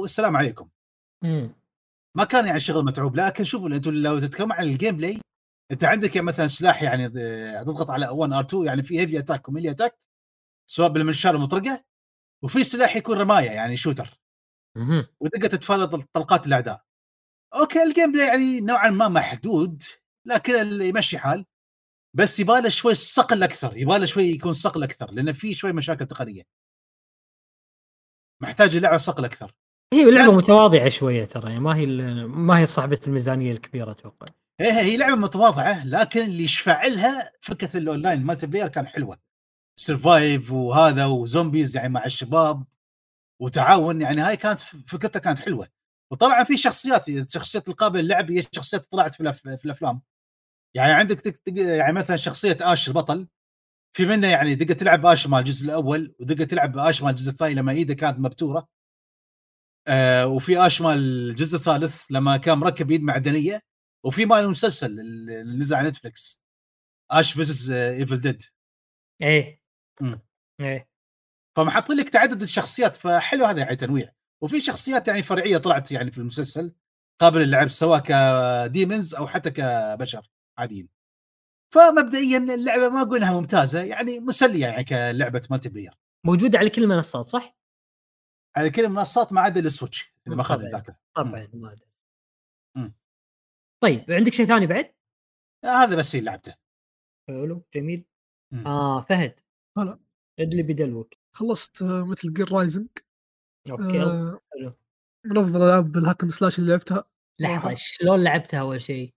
والسلام 0.00 0.36
عليكم 0.36 0.68
مم. 1.24 1.54
ما 2.16 2.24
كان 2.24 2.46
يعني 2.46 2.60
شغل 2.60 2.84
متعوب 2.84 3.16
لكن 3.16 3.44
شوفوا 3.44 3.68
أنتم 3.68 3.90
لو 3.90 4.20
تتكلموا 4.20 4.54
عن 4.54 4.62
ال 4.66 4.96
gameplay 4.96 5.20
أنت 5.72 5.84
عندك 5.84 6.16
يعني 6.16 6.26
مثلا 6.26 6.46
سلاح 6.46 6.82
يعني 6.82 7.08
تضغط 7.64 7.90
على 7.90 8.08
R1 8.08 8.32
R2 8.32 8.64
يعني 8.64 8.82
في 8.82 9.00
heavy 9.00 9.18
attack 9.18 9.48
و 9.48 9.52
melee 9.52 9.70
attack 9.70 9.98
سواء 10.70 10.88
بالمنشار 10.88 11.34
المطرقه 11.34 11.84
وفي 12.44 12.64
سلاح 12.64 12.96
يكون 12.96 13.18
رماية 13.18 13.50
يعني 13.50 13.76
shooter. 13.76 14.20
وتقدر 15.20 15.48
تتفادى 15.48 16.04
طلقات 16.14 16.46
الأعداء. 16.46 16.84
okay 17.54 17.82
ال 17.82 18.12
gameplay 18.12 18.26
يعني 18.26 18.60
نوعا 18.60 18.90
ما 18.90 19.08
محدود 19.08 19.82
لكن 20.26 20.54
اللي 20.54 20.88
يمشي 20.88 21.18
حال 21.18 21.46
بس 22.16 22.40
يباله 22.40 22.68
شوي 22.68 22.94
صقل 22.94 23.42
أكثر 23.42 23.76
يباله 23.76 24.06
شوي 24.06 24.24
يكون 24.24 24.52
صقل 24.52 24.82
أكثر 24.82 25.10
لأن 25.12 25.32
في 25.32 25.54
شوي 25.54 25.72
مشاكل 25.72 26.06
تقنية. 26.06 26.42
محتاج 28.42 28.76
اللعبه 28.76 28.96
صقل 28.96 29.24
أكثر. 29.24 29.54
هي 29.94 30.10
لعبة. 30.10 30.36
متواضعة 30.36 30.88
شوية 30.88 31.24
ترى 31.24 31.48
يعني 31.48 31.60
ما 31.60 31.76
هي 31.76 31.86
ما 32.26 32.58
هي 32.58 32.66
صاحبة 32.66 33.00
الميزانية 33.06 33.52
الكبيرة 33.52 33.90
أتوقع 33.90 34.26
هي 34.60 34.72
هي 34.72 34.96
لعبة 34.96 35.14
متواضعة 35.16 35.86
لكن 35.86 36.20
اللي 36.20 36.44
يشفع 36.44 36.86
لها 36.86 37.32
فكرة 37.40 37.76
ال 37.76 37.81
online 37.81 38.13
ال 38.13 38.18
multiplayer 38.20 38.68
كان 38.68 38.86
حلوة. 38.86 39.18
survive 39.80 40.52
وهذا 40.52 41.06
و 41.06 41.15
zombies 41.15 41.76
يعني 41.76 41.88
مع 41.88 42.04
الشباب 42.04 42.64
وتعاون 43.42 44.00
يعني 44.00 44.20
هاي 44.20 44.36
كانت 44.36 44.58
فكرتها 44.60 45.20
كانت 45.20 45.38
حلوة. 45.38 45.68
وطبعا 46.12 46.44
في 46.44 46.56
شخصيات 46.56 47.30
شخصيات 47.32 47.68
القابله 47.68 48.02
للعب 48.02 48.30
هي 48.30 48.42
شخصيات 48.52 48.86
طلعت 48.92 49.14
في, 49.14 49.30
الأف- 49.32 49.56
في 49.56 49.64
الأفلام. 49.64 50.02
يعني 50.76 50.92
عندك 50.92 51.20
تك 51.20 51.40
يعني 51.58 51.92
مثلا 51.92 52.16
شخصية 52.16 52.56
آش 52.60 52.88
البطل 52.88 53.28
في 53.92 54.06
منه 54.06 54.28
يعني 54.28 54.56
تقدر 54.56 54.74
تلعب 54.74 55.06
اش 55.06 55.26
مال 55.26 55.38
الجزء 55.38 55.66
الأول 55.66 56.14
وتقدر 56.20 56.44
تلعب 56.44 56.78
اش 56.78 57.02
مال 57.02 57.10
الجزء 57.10 57.30
الثاني 57.30 57.54
لما 57.54 57.72
إيده 57.72 57.94
كانت 57.94 58.18
مبتورة. 58.18 58.68
آه 59.88 60.26
وفي 60.26 60.66
آش 60.66 60.80
مال 60.80 60.98
الجزء 60.98 61.56
الثالث 61.56 62.04
لما 62.10 62.36
كان 62.36 62.58
مركب 62.58 62.90
يد 62.90 63.02
معدنية 63.02 63.62
وفي 64.04 64.26
مال 64.26 64.38
المسلسل 64.38 65.00
اللي 65.00 65.42
نزل 65.58 65.76
على 65.76 65.88
Netflix 65.88 66.42
Ash 67.10 67.32
vs 67.32 67.70
Evil 67.70 68.20
Dead 68.20 68.42
إيه. 69.22 69.62
مم. 70.00 70.20
إيه. 70.60 70.88
فمحط 71.56 71.90
لك 71.90 72.08
تعدد 72.08 72.42
الشخصيات 72.42 72.96
فحلو 72.96 73.44
هذا 73.44 73.60
يعني 73.60 73.76
تنويع. 73.76 74.12
وفي 74.42 74.60
شخصيات 74.60 75.08
يعني 75.08 75.22
فرعية 75.22 75.58
طلعت 75.58 75.92
يعني 75.92 76.10
في 76.10 76.18
المسلسل 76.18 76.74
قابل 77.20 77.40
للعب 77.40 77.68
سواء 77.68 78.00
ك 78.00 78.16
demons 78.16 79.14
أو 79.14 79.26
حتى 79.26 79.50
كبشر 79.50 80.30
عاديين. 80.58 80.97
فمبدئيا 81.74 82.38
اللعبة 82.38 82.88
ما 82.88 83.02
أقول 83.02 83.16
انها 83.16 83.32
ممتازة 83.32 83.82
يعني 83.82 84.20
مسلية 84.20 84.66
يعني 84.66 84.84
كلعبة 84.84 85.48
multiplayer 85.50 85.94
موجودة 86.26 86.58
على 86.58 86.70
كل 86.70 86.82
المنصات 86.82 87.28
صح؟ 87.28 87.56
على 88.56 88.70
كل 88.70 88.84
المنصات 88.84 89.32
ما 89.32 89.40
عدا 89.40 89.60
ال 89.60 89.68
Switch 89.68 90.14
إذا 90.26 90.36
ما 90.36 90.42
خاب. 90.42 90.60
الذاكره 90.60 90.98
طبعا 91.16 91.48
ما. 91.54 91.76
طيب 93.82 94.10
عندك 94.10 94.32
شيء 94.32 94.46
ثاني 94.46 94.66
بعد؟ 94.66 94.94
آه، 95.64 95.68
هذا 95.68 95.96
بس 95.96 96.14
اللي 96.14 96.24
لعبته 96.24 96.54
حلو 97.28 97.64
جميل 97.74 98.04
مم. 98.52 98.66
آه 98.66 99.00
فهد 99.00 99.40
هلا. 99.78 99.98
ادلي 100.40 100.62
بدلوك 100.62 101.14
خلصت 101.32 101.82
آه، 101.82 102.04
Metal 102.04 102.32
Gear 102.32 102.52
Rising 102.52 102.88
okay 103.70 104.02
آه، 104.02 104.40
حلو. 104.52 104.72
من 105.24 105.38
أفضل 105.38 105.62
العاب 105.62 105.96
ال 105.96 106.01
hack 106.01 106.22
and 106.22 106.32
slash 106.32 106.58
اللي 106.58 106.70
لعبتها 106.70 107.04
لحظة. 107.40 107.74
شلون 107.74 108.24
لعبتها 108.24 108.60
أول 108.60 108.80
شيء؟ 108.80 109.14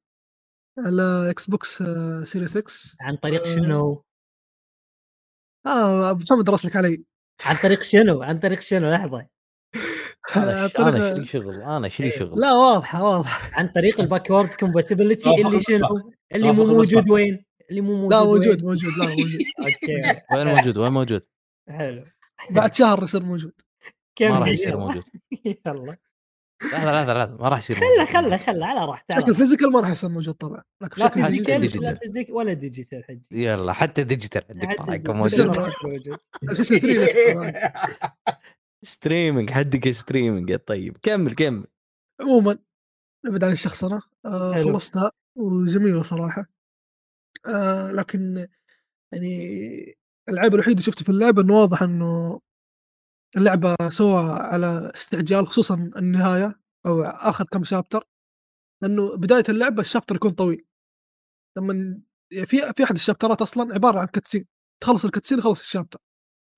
على 0.78 1.30
Xbox 1.30 1.84
Series 2.24 2.58
X 2.58 2.98
عن 3.02 3.16
طريق 3.16 3.42
آه، 3.42 3.56
شنو؟ 3.56 4.04
آه 5.68 6.12
أبو 6.12 6.24
محمد 6.24 6.50
راسلك 6.50 6.76
علي 6.76 7.04
عن 7.46 7.56
طريق 7.64 7.84
شنو؟ 7.84 8.24
عن 8.24 8.40
طريق 8.40 8.60
شنو؟ 8.60 8.92
لحظة 8.92 9.28
أنا 10.36 10.68
شري 11.16 11.26
شغل 11.26 11.62
أنا 11.62 11.90
شري 11.90 12.12
إيه. 12.12 12.20
شغل 12.20 12.40
لا 12.40 12.54
واضحة 12.54 13.04
واضحة 13.04 13.60
عن 13.60 13.68
طريق 13.68 14.02
ال 14.02 14.08
backward 14.08 14.54
compatibility 14.54 15.30
اللي. 15.30 15.62
شنو؟ 15.62 16.12
اللي 16.36 16.52
مو 16.52 16.66
موجود. 16.66 17.10
وين؟ 17.10 17.46
اللي 17.70 17.82
مو 17.82 17.96
موجود 17.96 18.12
لا؟ 18.14 18.24
موجود 18.24 18.64
موجود 18.64 18.92
لا 19.00 19.06
موجود 19.06 19.42
okay 19.64 20.22
وين 20.32 20.48
موجود 20.48 20.78
وين 20.78 20.92
موجود 20.94 21.22
حلو 21.70 22.06
بعد 22.52 22.74
شهر 22.74 23.04
يصير 23.04 23.24
موجود 23.24 23.54
كم 24.16 24.32
ما 24.32 24.40
راح؟ 24.40 24.48
يصير 24.48 24.78
موجود 24.78 25.04
يلا 25.66 25.98
لحظة 26.64 26.92
لحظة 26.94 27.14
لحظة 27.14 27.38
ما 27.44 27.50
راح 27.50 27.58
يصير 27.58 27.76
خله. 27.76 28.06
خله 28.06 28.38
خله 28.38 28.66
على 28.66 28.86
راحته 28.86 29.16
راحته. 29.16 29.34
physical 29.34 29.72
ما 29.72 29.80
راح 29.80 29.90
يصير 29.90 30.10
موجود 30.10 30.34
طبعا 30.34 30.64
لكن 30.82 31.02
لا 31.02 31.10
physical 31.10 31.62
digital. 31.62 31.82
لا 31.84 31.96
physical 31.96 32.28
ولا 32.30 32.54
digital 32.54 33.04
حجي 33.04 33.28
يلا 33.32 33.74
حتى 33.74 34.04
digital 34.04 34.42
عندك 34.50 34.78
طبعاً 34.78 34.96
يكون 34.96 35.16
موجود 35.16 35.40
موجود. 35.46 35.58
راح 35.58 35.84
موجود. 35.86 36.18
شو 36.56 36.62
اسمه 36.62 36.78
3 36.80 36.94
لسه. 36.94 37.72
streaming 38.84 39.52
حدك 39.52 39.90
streaming 39.90 40.50
يا 40.50 40.58
طيب 40.58 40.98
كمل 41.04 41.36
كمل 41.36 41.68
عموما 42.22 42.58
نبعد 43.26 43.44
عن 43.44 43.52
الشخصنة 43.52 44.02
آه. 44.26 44.64
خلصتها 44.64 45.12
وجميلة 45.38 46.04
صراحة 46.04 46.46
آه 47.46 47.92
لكن 47.92 48.48
يعني 49.14 49.98
العيب 50.30 50.54
الوحيد 50.54 50.72
اللي 50.72 50.84
شفته 50.84 51.04
في 51.06 51.10
اللعبة 51.10 51.42
إنه 51.42 51.54
واضح 51.54 51.84
إنه 51.84 52.40
اللعبة 53.38 53.76
سوى 53.90 54.32
على 54.32 54.92
استعجال 54.96 55.48
خصوصا 55.48 55.92
النهاية 55.96 56.60
أو 56.86 57.02
آخر 57.04 57.44
كم 57.46 57.64
شابتر 57.64 58.08
لأنه 58.84 59.18
بداية 59.18 59.44
اللعبة 59.50 59.82
الشابتر 59.82 60.16
يكون 60.16 60.32
طويل. 60.32 60.66
لما 61.58 62.02
في 62.32 62.74
في 62.74 62.84
أحد 62.84 62.96
الشابترات 62.96 63.42
أصلا 63.42 63.74
عبارة 63.74 64.00
عن 64.00 64.08
كتسين 64.08 64.46
تخلص 64.84 65.06
الكاتسين 65.06 65.42
خلص 65.42 65.60
الشابتر. 65.60 66.00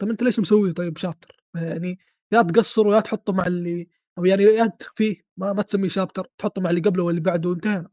طب 0.01 0.09
أنت 0.09 0.23
ليش 0.23 0.39
مسوي 0.39 0.73
طيب 0.73 0.97
شابتر؟ 0.97 1.43
يعني 1.55 1.99
يا 2.33 2.41
تقصر 2.41 2.87
ويا 2.87 2.99
تحطه 2.99 3.33
مع 3.33 3.47
اللي 3.47 3.89
أو 4.17 4.25
يعني 4.25 4.43
يا 4.43 4.65
تخفيه 4.67 5.15
ما, 5.37 5.53
ما 5.53 5.61
تسميه 5.61 5.89
شابتر 5.89 6.27
تحطه 6.37 6.61
مع 6.61 6.69
اللي 6.69 6.81
قبله 6.81 7.03
واللي 7.03 7.21
بعده 7.21 7.49
وانتهينا 7.49 7.89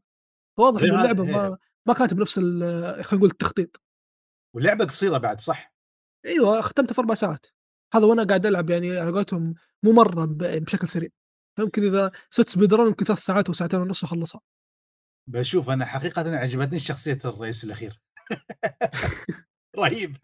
واضح 0.59 0.83
ان 0.83 0.91
هذا- 0.91 1.01
اللعبة 1.01 1.25
ما 1.25 1.59
ما 1.89 1.95
كانت 1.95 2.15
بنفس 2.15 2.35
خلينا 2.39 3.03
نقول 3.13 3.31
التخطيط. 3.31 3.83
واللعبة 4.55 4.85
قصيرة 4.85 5.19
بعد 5.19 5.41
صح؟ 5.41 5.75
أيوه 6.27 6.61
ختمتها 6.61 6.95
في 6.95 7.01
أربع 7.01 7.15
ساعات. 7.15 7.47
هذا 7.95 8.07
وأنا 8.07 8.25
قاعد 8.25 8.47
ألعب 8.47 8.71
يعني 8.71 8.99
على 8.99 9.11
قولتهم 9.11 9.55
مو 9.83 9.93
مره 9.93 10.25
بشكل 10.31 10.89
سريع. 10.89 11.09
يمكن 11.59 11.83
إذا 11.85 12.11
ست 12.31 12.49
سبيد 12.49 12.75
ران 12.75 12.87
يمكن 12.87 13.05
ثلاث 13.05 13.19
ساعات 13.19 13.47
أو 13.47 13.53
ساعتين 13.53 13.81
ونص 13.81 14.05
أخلصها. 14.05 14.41
بشوف 15.31 15.71
أنا 15.71 15.85
حقيقه 15.87 16.37
عجبتني 16.37 16.79
شخصية 16.79 17.19
الرئيس 17.25 17.65
الأخير. 17.65 18.01
رهيب. 19.79 20.17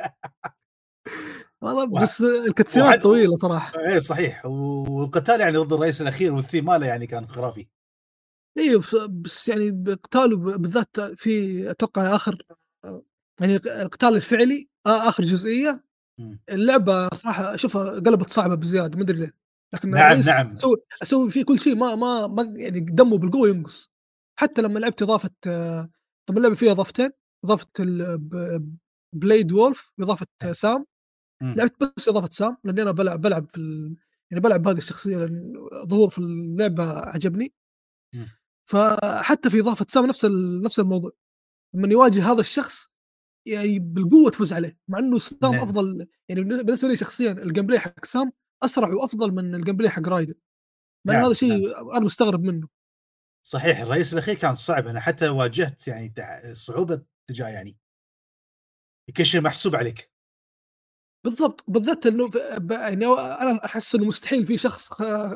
والله 1.60 2.02
بس 2.02 2.20
الكاتسينات 2.20 2.88
وحد- 2.88 3.00
طويلة 3.02 3.36
صراحة. 3.36 3.80
إيه 3.80 3.98
صحيح. 3.98 4.46
والقتال 4.46 5.40
يعني 5.40 5.56
ضد 5.58 5.72
الرئيس 5.72 6.00
الأخير 6.02 6.32
والثيم 6.34 6.64
ماله 6.64 6.86
يعني 6.86 7.06
كان 7.06 7.26
خرافي. 7.26 7.66
أيوه 8.58 8.84
بس, 9.08 9.48
يعني 9.48 9.70
بقتاله 9.70 10.36
ب- 10.36 10.62
بالذات 10.62 11.00
في 11.00 11.70
أتوقع 11.70 12.16
آخر 12.16 12.42
يعني 13.40 13.56
القتال 13.56 14.16
الفعلي 14.16 14.68
آخر 14.86 15.22
جزئية. 15.24 15.84
اللعبة 16.48 17.08
صراحة 17.08 17.54
اشوفها 17.54 17.90
قلبت 17.90 18.30
صعبة 18.30 18.54
بزيادة 18.54 18.96
ما 18.96 19.02
أدري 19.02 19.18
ليه 19.18 19.34
لكن 19.74 19.90
نعم، 19.90 20.20
نعم. 20.20 20.52
أسوي 20.52 20.76
أسوي 21.02 21.30
فيه 21.30 21.44
كل 21.44 21.60
شيء 21.60 21.76
ما 21.76 21.94
ما 21.94 22.26
ما 22.26 22.42
يعني 22.56 22.80
دمه 22.80 23.18
بالقوة 23.18 23.48
ينقص 23.48 23.90
حتى 24.38 24.62
لما 24.62 24.78
لعبت 24.78 25.02
إضافة 25.02 25.30
آه، 25.46 25.90
طبعا 26.26 26.38
اللعبة 26.38 26.54
فيها 26.54 26.72
إضافتين 26.72 27.10
إضافة 27.44 27.66
بليد 29.12 29.52
وولف 29.52 29.90
واضافه 29.98 30.26
سام. 30.52 30.86
لعبت 31.42 31.92
بس 31.96 32.08
إضافة 32.08 32.28
سام 32.32 32.56
لأني 32.64 32.82
أنا 32.82 32.90
بلعب 32.90 33.20
بلعب 33.20 33.50
في 33.50 33.56
ال... 33.56 33.96
يعني 34.30 34.42
بلعب 34.42 34.62
بهذه 34.62 34.78
الشخصية 34.78 35.16
لأن 35.18 35.68
ظهور 35.86 36.10
في 36.10 36.18
اللعبة 36.18 36.98
عجبني. 36.98 37.54
فحتى 38.68 39.50
في 39.50 39.60
إضافة 39.60 39.86
سام 39.88 40.06
نفس 40.06 40.24
ال... 40.24 40.62
نفس 40.62 40.80
الموضوع 40.80 41.10
لما 41.74 41.88
يواجه 41.92 42.32
هذا 42.32 42.40
الشخص 42.40 42.88
يعني 43.46 43.78
بالقوة 43.78 44.30
تفوز 44.30 44.52
عليه 44.52 44.78
مع 44.88 44.98
إنه 44.98 45.18
سام 45.18 45.38
نعم. 45.42 45.54
أفضل 45.54 46.06
يعني 46.28 46.42
بالنسبة 46.42 46.88
لي 46.88 46.96
شخصيا 46.96 47.32
ال 47.32 47.66
gameplay 47.66 47.78
حق 47.78 48.04
سام 48.04 48.32
أسرع 48.62 48.88
وأفضل 48.88 49.32
من 49.32 49.54
ال 49.54 49.76
gameplay 49.76 49.90
حق 49.90 50.08
رايدن 50.08 50.34
مع 51.06 51.14
نعم، 51.14 51.24
هذا 51.24 51.34
شيء 51.34 51.80
أنا 51.96 52.04
مستغرب 52.04 52.42
منه. 52.42 52.68
صحيح 53.46 53.80
الرئيس 53.80 54.12
الأخير 54.12 54.34
كان 54.34 54.54
صعب 54.54 54.86
أنا 54.86 55.00
حتى 55.00 55.28
واجهت 55.28 55.88
يعني 55.88 56.14
صعوبة 56.52 57.02
تجاه 57.28 57.48
يعني 57.48 57.78
كل 59.16 59.26
شيء 59.26 59.40
محسوب 59.40 59.76
عليك. 59.76 60.12
بالضبط 61.24 61.64
بالذات 61.68 62.06
إنه 62.06 62.30
يعني 62.70 63.06
أنا 63.06 63.64
أحس 63.64 63.94
إنه 63.94 64.04
مستحيل 64.04 64.44
في 64.44 64.58
شخص 64.58 64.92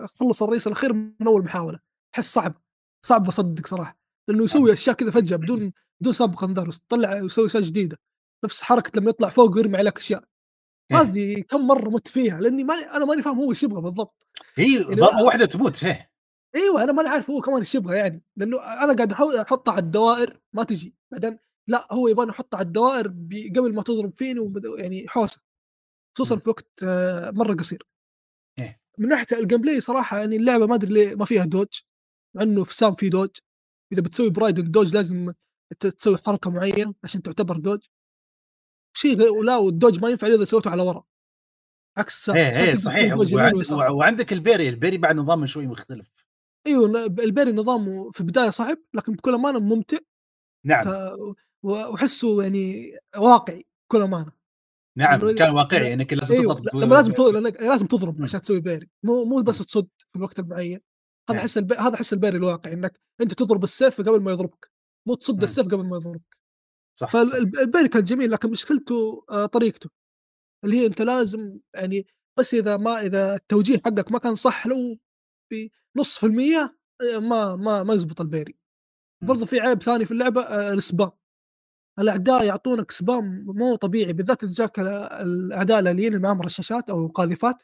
خلص 0.07 0.43
الرئيس 0.43 0.67
الأخير 0.67 0.93
من 0.93 1.27
أول 1.27 1.45
محاولة 1.45 1.81
أحس 2.15 2.35
صعب 2.35 2.63
صعب 3.07 3.29
أصدق 3.29 3.67
صراحة 3.67 3.99
لأنه 4.29 4.45
يسوي 4.45 4.73
أشياء 4.73 4.97
كذا 4.97 5.11
فجأة 5.11 5.37
بدون 5.37 5.73
بدون 6.01 6.13
سابق 6.13 6.45
انذار 6.45 6.73
تطلع 6.73 7.23
ويسوي 7.23 7.47
أشياء 7.47 7.63
جديدة. 7.63 7.99
نفس 8.45 8.63
حركة 8.63 9.01
لما 9.01 9.11
يطلع 9.11 9.29
فوق 9.29 9.57
ويرمي 9.57 9.79
عليك 9.79 9.99
أشياء. 9.99 10.25
إيه. 10.91 11.01
هذه 11.01 11.41
كم 11.41 11.67
مرة 11.67 11.89
مت 11.91 12.09
فيها؟ 12.09 12.41
لأني 12.41 12.65
ماني 12.65 12.83
أنا 12.83 13.05
ماني 13.05 13.23
فاهم 13.23 13.39
هو 13.39 13.51
إيش 13.51 13.63
يبغى 13.63 13.83
بالضبط. 13.83 14.27
هي 14.55 14.83
يعني 14.83 14.95
ضربه 14.95 15.23
واحدة 15.23 15.47
تموت 15.47 15.85
هيه 15.85 16.11
أيوه 16.55 16.83
أنا 16.83 16.93
ماني 16.93 17.09
عارف 17.09 17.31
هو 17.31 17.41
كمان 17.41 17.59
إيش 17.59 17.75
يبغى 17.75 17.97
يعني. 17.97 18.23
لأنه 18.37 18.59
أنا 18.63 18.93
قاعد 18.93 19.13
احاول 19.13 19.37
أحطها 19.37 19.73
على 19.73 19.83
الدوائر 19.83 20.41
ما 20.53 20.65
تجي. 20.65 20.95
بعدين 21.13 21.39
لا 21.69 21.89
هو 21.93 22.09
يبغاني 22.09 22.31
احطها 22.31 22.59
على 22.59 22.67
الدوائر 22.67 23.07
قبل 23.57 23.75
ما 23.75 23.83
تضرب 23.83 24.17
فيني 24.17 24.53
يعني 24.79 25.09
حوسة. 25.09 25.41
خصوصا. 26.17 26.37
في 26.37 26.51
وقت 26.51 26.69
آه، 26.83 27.31
مرة 27.31 27.55
قصير. 27.55 27.87
إيه. 28.59 28.81
من 28.99 29.09
ناحية 29.09 29.27
ال 29.39 29.61
gameplay 29.61 29.81
صراحة 29.81 30.19
يعني 30.19 30.37
اللعبة 30.37 30.67
ما 30.67 30.75
أدري 30.75 30.95
ليه 30.95 31.15
ما 31.15 31.25
فيها 31.25 31.45
dodge 31.45 31.81
مع 32.37 32.43
إنه 32.43 32.65
في 32.65 32.75
سام 32.75 32.95
في 32.95 33.09
dodge. 33.09 33.31
إذا 33.93 34.03
بتسوي 34.03 34.31
برايدنج 34.31 34.67
dodge 34.67 34.95
لازم 34.95 35.33
تسوي 35.81 36.19
حركة 36.27 36.51
معينة 36.51 36.95
عشان 37.05 37.23
تعتبر 37.23 37.57
دوج. 37.57 37.81
شيء 38.97 39.29
ولا 39.31 39.57
وال 39.57 39.70
dodge 39.70 40.03
ما 40.03 40.09
ينفع 40.09 40.27
إذا 40.27 40.45
سويته 40.45 40.71
على 40.71 40.83
ورا. 40.83 41.05
عكس 41.97 42.31
إيه 42.31 42.61
إيه 42.61 42.77
صحيح. 42.77 43.15
وعند 43.17 43.73
وعندك 43.73 44.33
ال 44.33 44.39
parry 44.39 44.69
ال 44.69 44.74
parry 44.74 44.99
بعد 44.99 45.17
نظام 45.17 45.47
شوي 45.47 45.67
مختلف. 45.67 46.13
إيوه 46.67 47.07
ال 47.07 47.14
parry 47.14 47.53
نظامه 47.53 48.11
في 48.11 48.21
البداية 48.21 48.51
صعب 48.51 48.79
لكن 48.95 49.13
بكل 49.13 49.35
أمانة 49.35 49.59
ممتع. 49.61 49.99
نعم. 50.67 50.85
وأحسه 51.63 52.43
يعني 52.43 52.93
واقعي 53.17 53.67
بكل 53.89 54.03
أمانة. 54.03 54.33
نعم 54.99 55.21
لأنه- 55.21 55.39
كان 55.39 55.51
واقعي 55.51 55.95
أنك 55.95 56.13
لازم 56.13 56.35
إيوه 56.35 56.55
تضرب 56.55 56.77
لما 56.77 56.95
لازم 56.95 57.13
تضرب 57.13 57.47
لازم 57.61 57.87
تضرب 57.87 58.19
مم. 58.19 58.23
عشان 58.23 58.41
تسوي 58.41 58.61
parry. 58.61 58.89
مو 59.03 59.25
مو 59.25 59.43
بس 59.43 59.59
تصد 59.59 59.89
في 59.99 60.17
الوقت 60.17 60.39
المعين. 60.39 60.81
هذا 61.31 61.37
نعم. 61.37 61.39
حس 61.39 61.59
ال 61.59 61.62
pa... 61.62 61.75
هذا 61.75 61.97
حس 61.97 62.13
ال 62.13 62.17
parry 62.17 62.37
الواقعي 62.37 62.75
إنك 62.75 63.01
أنت 63.21 63.35
تضرب 63.35 63.65
السيف 63.65 64.01
قبل 64.01 64.21
ما 64.21 64.33
يضربك. 64.33 64.71
مو 65.11 65.15
تصد 65.17 65.37
مم. 65.37 65.43
السيف 65.45 65.67
قبل 65.67 65.85
ما 65.89 65.97
يضربك 65.97 66.37
صح. 67.01 67.11
فال 67.13 67.34
parry 67.34 67.89
كان 67.89 68.03
جميل 68.03 68.31
لكن 68.31 68.51
مشكلته 68.51 69.25
آه، 69.31 69.47
طريقته 69.47 69.91
اللي 70.65 70.77
هي 70.77 70.87
أنت 70.87 71.03
لازم 71.03 71.59
يعني 71.75 72.07
بس 72.39 72.55
إذا 72.55 72.77
ما 72.77 73.01
إذا 73.01 73.35
التوجيه 73.35 73.79
حقك 73.79 74.13
ما 74.13 74.19
كان 74.19 74.35
صح 74.35 74.67
لو 74.67 74.99
بنص 75.97 76.19
في 76.19 76.27
المية 76.27 76.77
آه، 77.15 77.19
ما 77.19 77.57
ما 77.57 77.83
ما 77.83 77.95
يزبط 77.95 78.21
ال 78.21 78.26
parry 78.26 78.55
مم. 79.23 79.29
برضه 79.29 79.47
في 79.47 79.61
عيب 79.61 79.83
ثاني 79.83 80.05
في 80.05 80.11
اللعبة 80.13 80.43
آه، 80.43 80.73
ال 80.75 80.82
spam 80.82 81.11
الأعداء 81.99 82.45
يعطونك 82.45 82.91
spam 82.91 83.45
مو 83.47 83.77
طبيعي 83.77 84.13
بالذات 84.13 84.45
إذا 84.45 84.53
جاك 84.55 84.79
ال- 84.79 84.87
الأعداء 85.13 85.79
الآليين 85.81 86.09
اللي 86.15 86.23
معهم 86.23 86.43
رشاشات 86.43 86.91
أو 86.91 87.07
قاذفات 87.09 87.63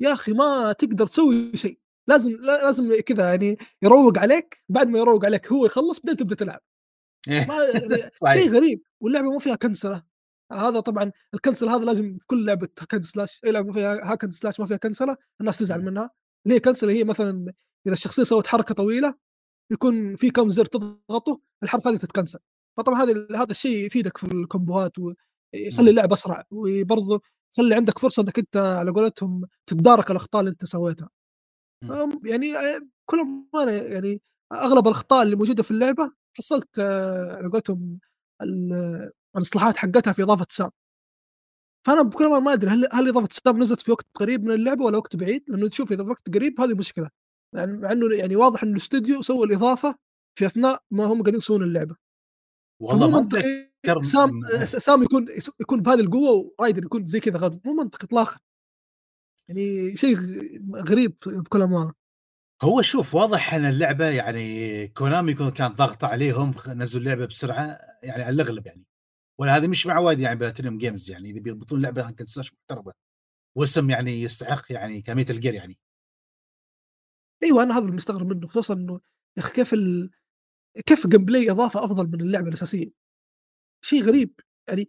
يا 0.00 0.12
أخي 0.12 0.32
ما 0.32 0.72
تقدر 0.72 1.06
تسوي 1.06 1.56
شيء 1.56 1.78
لازم 2.08 2.30
لا- 2.32 2.64
لازم 2.64 3.00
كذا 3.00 3.28
يعني 3.30 3.56
يروق 3.82 4.18
عليك 4.18 4.64
بعد 4.68 4.88
ما 4.88 4.98
يروق 4.98 5.24
عليك 5.24 5.52
هو 5.52 5.66
يخلص 5.66 5.98
بعدين 6.00 6.16
تبدأ 6.16 6.34
تلعب. 6.34 6.60
شيء 8.32 8.50
غريب 8.50 8.82
واللعبة 9.00 9.30
ما 9.30 9.38
فيها 9.38 9.54
كنسله 9.54 10.02
هذا 10.52 10.80
طبعا 10.80 11.12
ال 11.34 11.39
cancel 11.39 11.68
هذا 11.68 11.84
لازم 11.84 12.18
في 12.18 12.26
كل 12.26 12.46
لعبة 12.46 12.68
hack 12.80 12.93
and 12.93 13.02
slash 13.02 13.40
أي 13.44 13.52
لعبة 13.52 13.72
فيها 13.72 14.12
hack 14.12 14.22
and 14.22 14.30
slash 14.30 14.60
ما 14.60 14.66
فيها 14.66 14.76
كنسله 14.76 15.16
الناس 15.40 15.58
تزعل 15.58 15.80
مم. 15.80 15.84
منها. 15.84 16.10
اللي 16.46 16.56
هي 16.56 16.60
كنسله 16.60 16.92
هي 16.92 17.04
مثلا 17.04 17.52
إذا 17.86 17.94
الشخصية 17.94 18.24
سوت 18.24 18.46
حركة 18.46 18.74
طويلة 18.74 19.14
يكون 19.70 20.16
في 20.16 20.30
كم 20.30 20.48
زر 20.48 20.64
تضغطه 20.64 21.40
الحركة 21.62 21.90
هذه 21.90 21.96
تتكنسل 21.96 22.38
فطبعا 22.76 23.02
هذا 23.02 23.26
هذا 23.36 23.50
الشيء 23.50 23.86
يفيدك 23.86 24.18
في 24.18 24.24
الكومبوهات 24.24 24.92
ويخلي. 24.98 25.90
اللعب 25.90 26.12
أسرع 26.12 26.44
وبرضه 26.50 27.22
يخلي 27.52 27.74
عندك 27.74 27.98
فرصة 27.98 28.22
إنك 28.22 28.38
أنت 28.38 28.56
على 28.56 28.90
قولتهم 28.90 29.44
تتدارك 29.66 30.10
الأخطاء 30.10 30.40
اللي 30.40 30.50
أنت 30.50 30.64
سويتها. 30.64 31.10
يعني 32.24 32.56
آه، 32.56 32.80
كل 33.06 33.18
ما 33.54 33.72
يعني 33.72 34.20
أغلب 34.52 34.86
الأخطاء 34.86 35.22
اللي 35.22 35.36
موجودة 35.36 35.62
في 35.62 35.70
اللعبة 35.70 36.12
حصلت 36.38 36.78
آه، 36.78 37.36
على 37.36 37.48
قولتهم 37.48 37.98
ال- 38.42 39.10
الاصلاحات 39.36 39.76
حقتها 39.76 40.12
في 40.12 40.22
إضافة 40.22 40.46
سام 40.50 40.70
فأنا 41.86 42.02
بكل 42.02 42.30
ما 42.30 42.38
ما 42.38 42.52
أدري 42.52 42.70
هل 42.70 42.88
هل 42.92 43.08
إضافة 43.08 43.28
سام 43.32 43.58
نزلت 43.62 43.80
في 43.80 43.90
وقت 43.90 44.06
قريب 44.14 44.44
من 44.44 44.50
اللعبة 44.50 44.84
ولا 44.84 44.96
وقت 44.96 45.16
بعيد؟ 45.16 45.44
لأنه 45.48 45.68
تشوف 45.68 45.92
إذا 45.92 46.04
في 46.04 46.10
وقت 46.10 46.34
قريب 46.34 46.60
هذه 46.60 46.74
مشكلة. 46.74 47.10
يعني 47.54 47.72
مع 47.72 47.92
إنه 47.92 48.14
يعني 48.16 48.36
واضح 48.36 48.62
إنه 48.62 48.72
الاستوديو 48.72 49.22
سوى 49.22 49.46
الإضافة 49.46 49.96
في 50.38 50.46
أثناء 50.46 50.82
ما 50.90 51.04
هم 51.04 51.22
قاعدين 51.22 51.38
يسوون 51.38 51.62
اللعبة. 51.62 51.96
والله 52.82 53.10
ما 53.10 53.20
منطقي 53.20 53.72
سام 54.02 54.30
سام 54.64 55.02
يكون 55.02 55.26
يكون 55.60 55.82
بهذه 55.82 56.00
القوة 56.00 56.52
ورايدن 56.58 56.84
يكون 56.84 57.04
زي 57.06 57.20
كذا 57.20 57.38
غبي. 57.38 57.60
مو 57.64 57.72
منطقي 57.72 58.04
اطلاقا. 58.04 58.40
يعني 59.48 59.96
شيء 59.96 60.16
غريب 60.74 61.16
بكل 61.26 61.62
أمانة. 61.62 61.92
هو 62.64 62.82
شوف 62.82 63.14
واضح 63.14 63.54
إن 63.54 63.64
اللعبة 63.64 64.08
يعني 64.08 64.88
كونامي 64.88 65.34
كان 65.34 65.68
ضغط 65.72 66.04
عليهم 66.04 66.54
نزلوا 66.66 67.02
اللعبة 67.02 67.26
بسرعة 67.26 67.78
يعني 68.02 68.22
على 68.22 68.34
الأغلب 68.34 68.66
يعني. 68.66 68.84
ولا 69.38 69.56
هذه 69.56 69.68
مش 69.68 69.86
معواد 69.86 70.20
يعني 70.20 70.38
Platinum 70.38 70.78
Games 70.78 71.10
يعني 71.10 71.30
إذا 71.30 71.40
بيضبطون 71.40 71.82
لعبه 71.82 72.08
hack 72.08 72.18
and 72.18 72.26
slash 72.26 72.52
محترمه 72.52 72.92
واسم 73.56 73.90
يعني 73.90 74.22
يستحق 74.22 74.72
يعني 74.72 75.02
كمية 75.02 75.26
ال 75.30 75.35
Gear 75.35 75.54
يعني. 75.54 75.78
أيوه 77.42 77.62
أنا 77.62 77.74
هذا 77.74 77.84
اللي 77.84 77.96
مستغرب 77.96 78.26
منه 78.26 78.48
خصوصا 78.48 78.74
إنه 78.74 79.00
يا 79.36 79.42
أخي 79.42 79.52
كيف 79.52 79.74
ال... 79.74 80.10
كيف 80.86 81.04
ال 81.04 81.24
gameplay 81.24 81.50
إضافة 81.50 81.84
أفضل 81.84 82.06
من 82.06 82.20
اللعبة 82.20 82.48
الأساسية؟ 82.48 82.90
شيء 83.84 84.02
غريب 84.02 84.40
يعني 84.68 84.88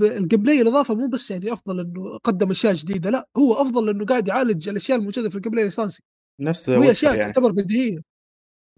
ال 0.00 0.42
gameplay 0.42 0.60
الإضافة 0.62 0.94
مو 0.94 1.08
بس 1.08 1.30
يعني 1.30 1.52
أفضل 1.52 1.80
إنه 1.80 2.18
قدم 2.18 2.50
أشياء 2.50 2.74
جديدة 2.74 3.10
لا 3.10 3.28
هو 3.36 3.54
أفضل 3.54 3.86
لأنه 3.86 4.06
قاعد 4.06 4.28
يعالج 4.28 4.68
الأشياء 4.68 4.98
الموجودة 4.98 5.28
في 5.28 5.36
ال 5.36 5.52
gameplay 5.52 5.64
الأساسي. 5.64 6.02
نفس 6.40 6.68
وهي 6.68 6.90
أشياء 6.90 7.12
يعني. 7.18 7.32
تعتبر 7.32 7.52
بديهية. 7.52 8.00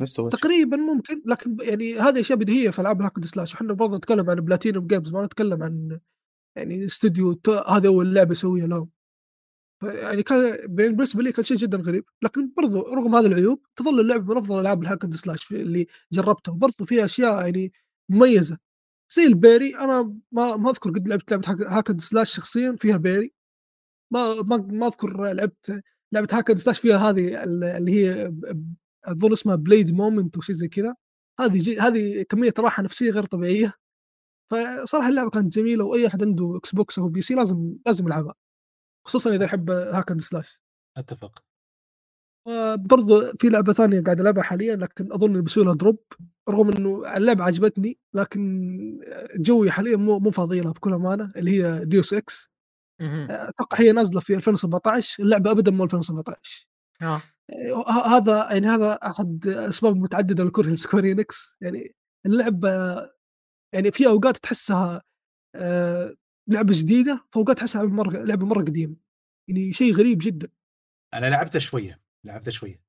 نفس 0.01 0.15
تقريبا 0.15 0.77
ممكن 0.77 1.23
لكن 1.27 1.57
يعني 1.61 1.99
هذه 1.99 2.21
أشياء 2.21 2.39
بديهية 2.39 2.71
في 2.71 2.79
ألعاب 2.79 3.01
ال 3.01 3.06
hack 3.06 3.25
slash. 3.25 3.55
إحنا 3.55 3.73
برضه 3.73 3.97
نتكلم 3.97 4.31
عن 4.31 4.37
Platinum 4.37 4.87
Games 4.87 5.13
ما 5.13 5.25
نتكلم 5.25 5.63
عن 5.63 6.01
يعني 6.57 6.85
استوديو 6.85 7.41
هذا 7.69 7.89
اول 7.89 8.15
لعبه 8.15 8.33
يسويها 8.33 8.67
لهم 8.67 8.91
يعني 9.83 10.23
كان 10.23 10.67
بالنسبة 10.67 11.23
لي 11.23 11.33
كان 11.33 11.45
شيء 11.45 11.57
جدا 11.57 11.79
غريب. 11.79 12.05
لكن 12.23 12.51
برضو 12.57 12.95
رغم 12.95 13.15
هذه 13.15 13.27
العيوب 13.27 13.67
تظل 13.77 14.01
اللعبة 14.01 14.35
من 14.35 14.39
أفضل 14.41 14.61
ألعاب 14.61 14.83
ال 14.83 14.87
hack 14.87 15.05
and 15.05 15.15
slash 15.15 15.53
اللي 15.53 15.87
جربتها. 16.13 16.53
وبرضو 16.53 16.85
فيها 16.85 17.05
أشياء 17.05 17.41
يعني 17.45 17.73
مميزة. 18.11 18.59
زي 19.11 19.25
ال 19.27 19.35
parry 19.35 19.77
أنا 19.77 20.03
ما 20.33 20.57
ما 20.57 20.71
أذكر 20.71 20.91
قد 20.91 21.09
لعبت 21.09 21.31
لعبة 21.31 21.49
hack- 21.51 21.67
hack 21.67 21.85
and 21.85 21.99
slash 21.99 22.35
شخصيا 22.37 22.77
فيها 22.79 22.97
parry. 22.97 23.33
ما 24.13 24.43
ما 24.43 24.57
ما 24.57 24.87
أذكر 24.87 25.33
لعبت 25.33 25.83
لعبة 26.13 26.29
hack 26.33 26.46
and 26.46 26.57
slash 26.57 26.81
فيها 26.81 26.97
هذه 26.97 27.45
ال- 27.45 27.65
اللي 27.65 27.93
هي 27.93 28.33
أظن 29.05 29.33
اسمها 29.33 29.55
blade 29.55 29.95
moment 29.95 30.35
أو 30.35 30.41
شيء 30.41 30.55
زي 30.55 30.69
كذا. 30.69 30.95
هذه 31.41 31.59
جي 31.59 31.81
هذه 31.81 32.23
كمية 32.23 32.55
راحة 32.59 32.83
نفسية 32.83 33.11
غير 33.11 33.25
طبيعية. 33.25 33.75
فصراحة 34.51 35.09
اللعبة 35.09 35.31
كانت 35.31 35.53
جميلة 35.53 35.85
وأي 35.85 36.07
أحد 36.07 36.23
عنده 36.23 36.57
Xbox 36.57 36.99
أو 36.99 37.09
PC 37.09 37.35
لازم 37.35 37.77
لازم 37.87 38.07
يلعبها. 38.07 38.35
خصوصا 39.07 39.35
إذا 39.35 39.45
يحب 39.45 39.71
hack 39.71 39.98
and 39.98 40.19
slash 40.19 40.61
أتفق. 40.97 41.45
وبرضه 42.49 43.33
في 43.41 43.49
لعبة 43.49 43.73
ثانية 43.73 44.01
قاعد 44.01 44.21
ألعبها 44.21 44.43
حاليا 44.43 44.77
لكن 44.77 45.13
أظن 45.13 45.43
بسوي 45.43 45.65
لها 45.65 45.75
drop 45.75 45.99
رغم 46.49 46.71
إنه 46.71 47.17
اللعبة 47.17 47.45
عجبتني 47.45 47.99
لكن 48.15 49.01
جوي 49.37 49.71
حاليا 49.71 49.97
مو 49.97 50.19
مو 50.19 50.31
فاضي 50.31 50.61
لها 50.61 50.73
بكل 50.73 50.93
أمانة 50.93 51.33
اللي 51.37 51.51
هي 51.51 51.85
Deus 51.85 52.15
Ex. 52.15 52.51
أتوقع 53.01 53.81
هي 53.81 53.93
نازلة 53.93 54.21
في 54.21 54.35
2017 54.37 55.23
اللعبة 55.23 55.51
ابدا 55.51 55.71
مو 55.71 55.85
2017 55.85 56.67
آه. 57.03 57.23
ه- 57.89 58.17
هذا 58.17 58.49
يعني 58.53 58.67
هذا 58.67 58.93
أحد 58.93 59.47
أسباب 59.47 59.97
متعددة 59.97 60.45
لكره 60.45 60.69
ال 60.73 60.77
Square 60.77 61.05
Enix. 61.13 61.57
يعني 61.61 61.95
اللعبة 62.27 62.69
يعني 63.75 63.91
في 63.93 64.07
أوقات 64.07 64.37
تحسها 64.37 65.03
آه، 65.57 66.15
لعبة 66.49 66.73
جديدة 66.77 67.27
في 67.31 67.37
أوقات 67.37 67.57
تحسها 67.59 67.83
لعبة 67.83 67.95
مرة 67.95 68.23
لعبة 68.25 68.47
مرة 68.47 68.61
قديمة. 68.63 68.97
يعني 69.49 69.73
شيء 69.73 69.95
غريب 69.95 70.19
جدا. 70.23 70.49
أنا 71.15 71.27
لعبته 71.27 71.59
شوية 71.59 72.01
لعبته 72.25 72.51
شوية. 72.51 72.83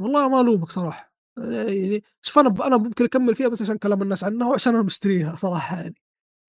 والله 0.00 0.28
ما 0.28 0.40
ألومك 0.40 0.70
صراحة. 0.70 1.14
آه، 1.38 1.50
يعني 1.70 2.02
شوف 2.22 2.38
أنا 2.38 2.66
أنا 2.66 2.76
ممكن 2.76 3.04
أكمل 3.04 3.34
فيها 3.34 3.48
بس 3.48 3.62
عشان 3.62 3.78
كلام 3.78 4.02
الناس 4.02 4.24
عنها 4.24 4.48
وعشان 4.48 4.74
أنا 4.74 4.82
مشتريها 4.82 5.36
صراحة 5.36 5.76
يعني. 5.76 5.94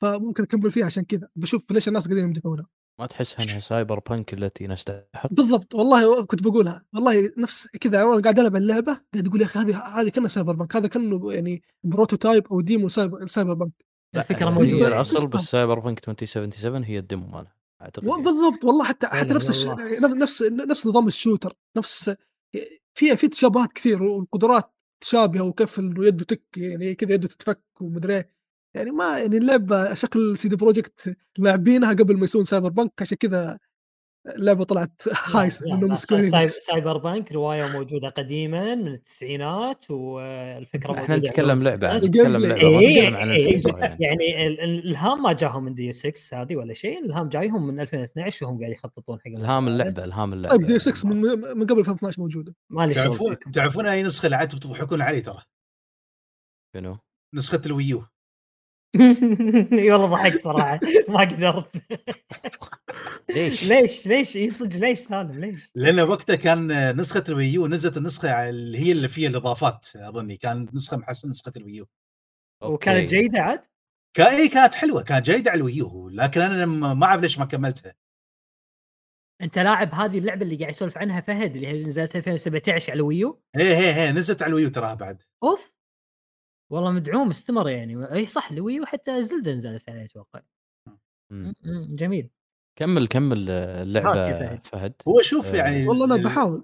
فممكن 0.01 0.43
أكمل 0.43 0.71
فيها 0.71 0.86
عشان 0.86 1.04
كذا. 1.06 1.30
بشوف 1.36 1.71
ليش 1.71 1.88
الناس 1.88 2.06
قاعدين 2.08 2.23
يمدحونها. 2.23 2.67
ما 3.02 3.08
تحسها 3.08 3.44
إنها 3.46 3.60
Cyberpunk 3.60 4.34
التي 4.34 4.68
نستحق 4.68 5.28
بالضبط 5.32 5.76
والله 5.76 6.26
كنت 6.26 6.44
بقولها 6.44 6.86
والله 6.94 7.32
نفس 7.38 7.68
كذا 7.68 8.04
وأنا 8.04 8.22
قاعد 8.22 8.40
ألعب 8.40 8.56
اللعبة 8.56 9.02
قاعد 9.14 9.28
أقول 9.28 9.42
يا 9.42 9.46
أخي 9.46 9.60
هذه 9.60 9.78
هذه 9.78 10.10
كأنها 10.10 10.30
Cyberpunk 10.30 10.76
هذا 10.76 10.88
كأنه 10.88 11.34
يعني 11.34 11.62
prototype 11.84 12.48
أو 12.48 12.62
demo 12.62 12.89
Cyber, 12.89 13.28
Cyberpunk 13.28 13.72
لا، 14.14 14.22
الفكرة 14.22 14.50
هي 14.50 14.54
موجودة 14.54 14.84
يعني. 14.84 14.96
الاصل 14.96 15.28
بس 15.28 15.42
Cyberpunk 15.41 16.00
2077 16.00 16.84
هي 16.84 17.00
ال 17.00 17.05
demo 17.05 17.28
مالها 17.28 17.56
أعتقد 17.82 18.08
يعني. 18.08 18.24
بالضبط 18.24 18.66
والله 18.66 18.84
حتى 18.84 19.08
حتى 19.08 19.34
نفس 19.34 19.50
الش... 19.50 19.66
والله. 19.66 20.00
نفس 20.00 20.42
نفس 20.42 20.88
نظام 20.88 21.08
ال 21.08 21.13
shooter 21.13 21.54
نفس 21.78 22.16
في 22.94 23.18
في 23.18 23.28
تشابهات 23.28 23.74
كثير 23.74 24.04
والقدرات 24.04 24.74
تشابهه 25.02 25.42
وكيف 25.42 25.80
إنه 25.80 26.06
يده 26.06 26.26
تك 26.26 26.44
يعني 26.58 26.96
كذا 26.96 27.14
يده 27.14 27.28
تتفك 27.28 27.62
ومدري 27.82 28.16
إيه. 28.16 28.40
يعني 28.76 28.92
ما 28.92 29.20
يعني 29.20 29.38
اللعبة 29.38 29.94
شكل 29.94 30.38
CD 30.38 30.56
Projekt 30.56 31.17
لاعبينها 31.38 31.90
قبل 31.94 32.18
ما 32.18 32.24
يسوون 32.24 32.44
Cyberpunk 32.44 32.91
عشان 33.02 33.18
كذا 33.18 33.60
اللعبة 34.28 34.64
طلعت 34.64 35.02
خايسه 35.12 35.66
لا، 35.66 35.86
لا،. 35.86 36.48
Cyberpunk 36.48 37.32
رواية 37.32 37.68
موجودة 37.68 38.10
قديما 38.10 38.76
من 38.76 38.88
التسعينات 38.88 39.92
والفكرة 39.92 40.94
إحنا 40.94 41.16
نتكلم 41.18 41.58
لعبة. 41.58 41.98
نتكلم 41.98 42.36
ال 42.36 42.38
game 42.38 42.48
لعبة 42.48 42.80
إيه، 42.80 43.16
عن 43.16 43.30
إيه، 43.32 43.62
يعني 43.80 43.98
يعني 44.00 44.48
ال- 44.48 44.60
ال- 44.60 44.80
الالهام 44.80 45.24
ما 45.24 45.34
جاهم 45.34 45.64
من 45.64 45.74
Deus 45.74 45.91
Ex 45.91 46.41
هذه 46.42 46.56
ولا 46.56 46.74
شيء 46.74 47.00
الالهام 47.00 47.30
جايهم 47.30 47.68
من 47.68 47.80
2012 47.80 48.46
وهم 48.46 48.60
قاعد 48.60 48.72
يخططون 48.72 49.20
حق 49.20 49.28
الهام. 49.28 49.68
اللعبة 49.68 50.04
الهام 50.04 50.34
اللعبة 50.34 50.56
طيب 50.58 50.66
Deus 50.65 50.80
Ex 50.80 51.10
من, 51.10 51.22
من 51.58 51.66
قبل 51.66 51.80
2012 51.80 52.22
موجودة 52.22 52.56
مالي 52.70 52.94
تعرفون 52.94 53.38
تعرفون 53.54 53.86
أي 53.86 54.04
نسخة 54.04 54.28
لعبت 54.28 54.56
بتضحكون 54.56 55.02
علي 55.02 55.22
ترى 55.22 55.44
شنو؟ 56.76 56.98
نسخة 57.36 57.62
الويو 57.66 58.04
اي 58.95 59.91
والله 59.91 60.06
ضحكت 60.08 60.43
صراحة. 60.43 60.80
ما 61.10 61.19
قدرت. 61.19 61.84
ليش؟ 63.30 63.63
ليش؟ 63.71 64.08
ليش؟ 64.08 64.38
إي 64.38 64.49
صدق 64.49 64.77
ليش 64.77 64.99
سالم؟ 64.99 65.39
ليش؟ 65.39 65.71
لأن 65.75 65.99
وقتها 65.99 66.36
كان 66.36 66.95
نسخة 67.01 67.23
ال 67.30 67.37
Wii 67.37 67.60
U 67.60 67.67
نزلت 67.67 67.97
النسخة 67.97 68.49
اللي 68.49 68.80
هي 68.80 68.91
اللي 68.91 69.10
فيها 69.10 69.30
الإضافات 69.30 69.88
أظني. 69.95 70.38
كان 70.38 70.67
نسخة 70.73 70.97
محسن 70.97 71.30
نسخة 71.30 71.51
ال 71.58 71.62
Wii 71.62 71.78
U. 71.78 71.88
وكانت. 72.63 73.10
جيدة 73.10 73.39
عاد؟ 73.41 73.62
كا- 74.17 74.30
إي 74.30 74.47
كانت 74.47 74.73
حلوة. 74.73 75.04
كانت 75.04 75.25
جيدة 75.25 75.51
على 75.51 75.58
ال 75.58 75.68
Wii 75.68 75.99
U 75.99 76.10
لكن 76.10 76.41
أنا 76.41 76.65
ما 76.93 77.06
أعرف 77.06 77.21
ليش 77.21 77.39
ما 77.39 77.45
كملتها. 77.45 77.93
أنت 79.41 79.60
لاعب 79.60 79.93
هذه 79.93 80.17
اللعبة 80.17 80.41
اللي 80.45 80.56
قاعد 80.56 80.69
يسولف 80.73 80.97
عنها 80.97 81.21
فهد 81.21 81.56
اللي 81.56 81.67
هي 81.67 81.84
نزلت 81.84 82.15
2017 82.15 82.91
على 82.91 82.97
ال 82.98 83.05
Wii 83.05 83.27
U؟ 83.27 83.41
اي 83.58 83.75
هي 83.75 83.93
هي 83.93 84.12
نزلت 84.12 84.41
على 84.43 84.49
ال 84.50 84.54
Wii 84.54 84.65
U 84.65 84.70
تراها 84.69 84.93
بعد. 84.93 85.21
أوف! 85.43 85.73
والله 86.72 86.92
مدعوم 86.92 87.30
استمر 87.30 87.70
يعني. 87.70 88.14
أي 88.14 88.28
صح 88.28 88.52
ال 88.52 88.58
Wii 88.58 88.79
U 88.79 88.86
حتى 88.86 89.24
Zelda 89.24 89.54
نزلت 89.54 89.90
عليه 89.90 90.06
أتوقع. 90.06 90.42
جميل. 91.90 92.30
كمل 92.80 93.08
كمل 93.08 93.48
آه، 93.50 93.84
اللعبه 93.84 94.22
فهد. 94.22 94.68
فهد. 94.68 94.94
هو 95.08 95.22
شوف 95.22 95.48
آه، 95.48 95.56
يعني 95.58 95.88
والله 95.88 96.06
أنا 96.06 96.16
بحاول. 96.24 96.64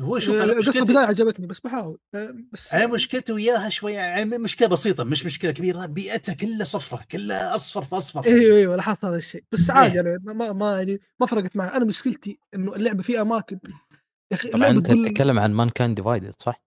هو 0.00 0.18
شوف 0.18 0.34
القصة 0.34 0.58
مشكلتي- 0.70 0.92
بداية 0.92 1.06
عجبتني 1.06 1.46
بس 1.46 1.60
بحاول. 1.60 1.98
آه، 2.14 2.34
بس 2.52 2.74
أنا 2.74 2.86
مشكلتي 2.86 3.32
وياها 3.32 3.68
شوية 3.68 3.94
يعني 3.94 4.38
مشكلة 4.38 4.68
بسيطة 4.68 5.04
مش 5.04 5.26
مشكلة 5.26 5.50
كبيرة 5.50 5.86
بيئتها 5.86 6.34
كلها 6.34 6.64
صفرة 6.64 7.04
كلها 7.10 7.54
أصفر 7.56 7.82
في 7.82 7.96
أصفر. 7.96 8.24
أيوه 8.24 8.56
أيوه 8.56 8.76
لاحظت 8.76 9.04
هذا 9.04 9.16
الشيء. 9.16 9.44
بس 9.52 9.70
إيه. 9.70 9.76
عادي 9.76 9.96
يعني 9.96 10.18
ما 10.24 10.52
ما 10.52 10.78
يعني 10.78 11.00
ما 11.20 11.26
فرقت 11.26 11.56
معي. 11.56 11.76
أنا 11.76 11.84
مشكلتي 11.84 12.38
إنه 12.54 12.76
اللعبة 12.76 13.02
في 13.02 13.20
أماكن. 13.20 13.60
يا 14.32 14.36
أخي 14.36 14.48
طبعا 14.48 14.70
أنت 14.70 14.90
تتكلم 14.90 15.38
عن 15.38 15.52
Mankind 15.52 15.94
Divided 15.94 16.34
صح؟ 16.42 16.62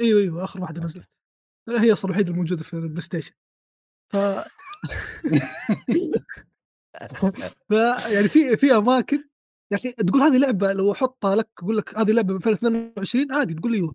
أيوه 0.00 0.20
أيوه 0.20 0.44
آخر 0.44 0.60
واحدة 0.60 0.82
أوكي. 0.82 0.86
نزلت 0.86 1.10
هي 1.68 1.92
أصلا 1.92 2.10
الوحيدة 2.10 2.30
الموجودة 2.30 2.64
في 2.64 2.74
ال 2.74 3.00
PlayStation 3.00 3.32
ف 4.12 4.16
ف 7.68 7.72
يعني 8.12 8.28
في 8.28 8.56
في 8.56 8.76
أماكن 8.76 9.24
يا 9.70 9.76
أخي 9.76 9.92
تقول 9.92 10.22
هذه 10.22 10.38
لعبة 10.38 10.72
لو 10.72 10.92
أحطها 10.92 11.36
لك 11.36 11.48
أقول 11.58 11.76
لك 11.76 11.98
هذه 11.98 12.12
لعبة 12.12 12.34
ب 12.34 12.48
2022 12.48 13.32
عادي 13.32 13.54
تقول 13.54 13.72
لي 13.72 13.78
أيوه 13.78 13.94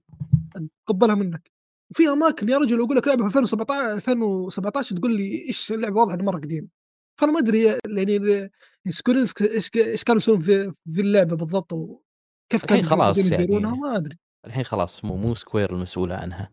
اتقبلها 0.55 1.15
منك 1.15 1.51
وفي 1.91 2.09
أماكن 2.09 2.49
يا 2.49 2.57
رجل 2.57 2.81
أقول 2.81 2.97
لك 2.97 3.07
لعبة 3.07 3.27
في 3.27 3.39
2017 3.39 3.93
2017 3.93 4.95
تقول 4.95 5.17
لي 5.17 5.47
إيش 5.47 5.71
اللعبة 5.71 5.99
واضحة 5.99 6.17
مرة 6.17 6.37
قديمة 6.37 6.67
فأنا 7.19 7.31
ما 7.31 7.39
أدري 7.39 7.63
يعني 7.63 8.51
Square 8.89 9.19
Enix 9.19 9.41
إيش 9.41 10.03
كانوا 10.03 10.21
يسوون 10.21 10.39
في 10.39 10.73
ذي 10.89 11.01
اللعبة 11.01 11.35
بالضبط 11.35 11.73
وكيف 11.73 12.65
كانوا 12.65 12.83
خلاص 12.83 13.17
يعني. 13.17 13.47
ما 13.47 13.97
أدري 13.97 14.17
الحين 14.45 14.63
خلاص 14.63 15.05
مو 15.05 15.15
مو 15.17 15.35
Square 15.35 15.73
المسؤولة 15.73 16.15
عنها. 16.15 16.51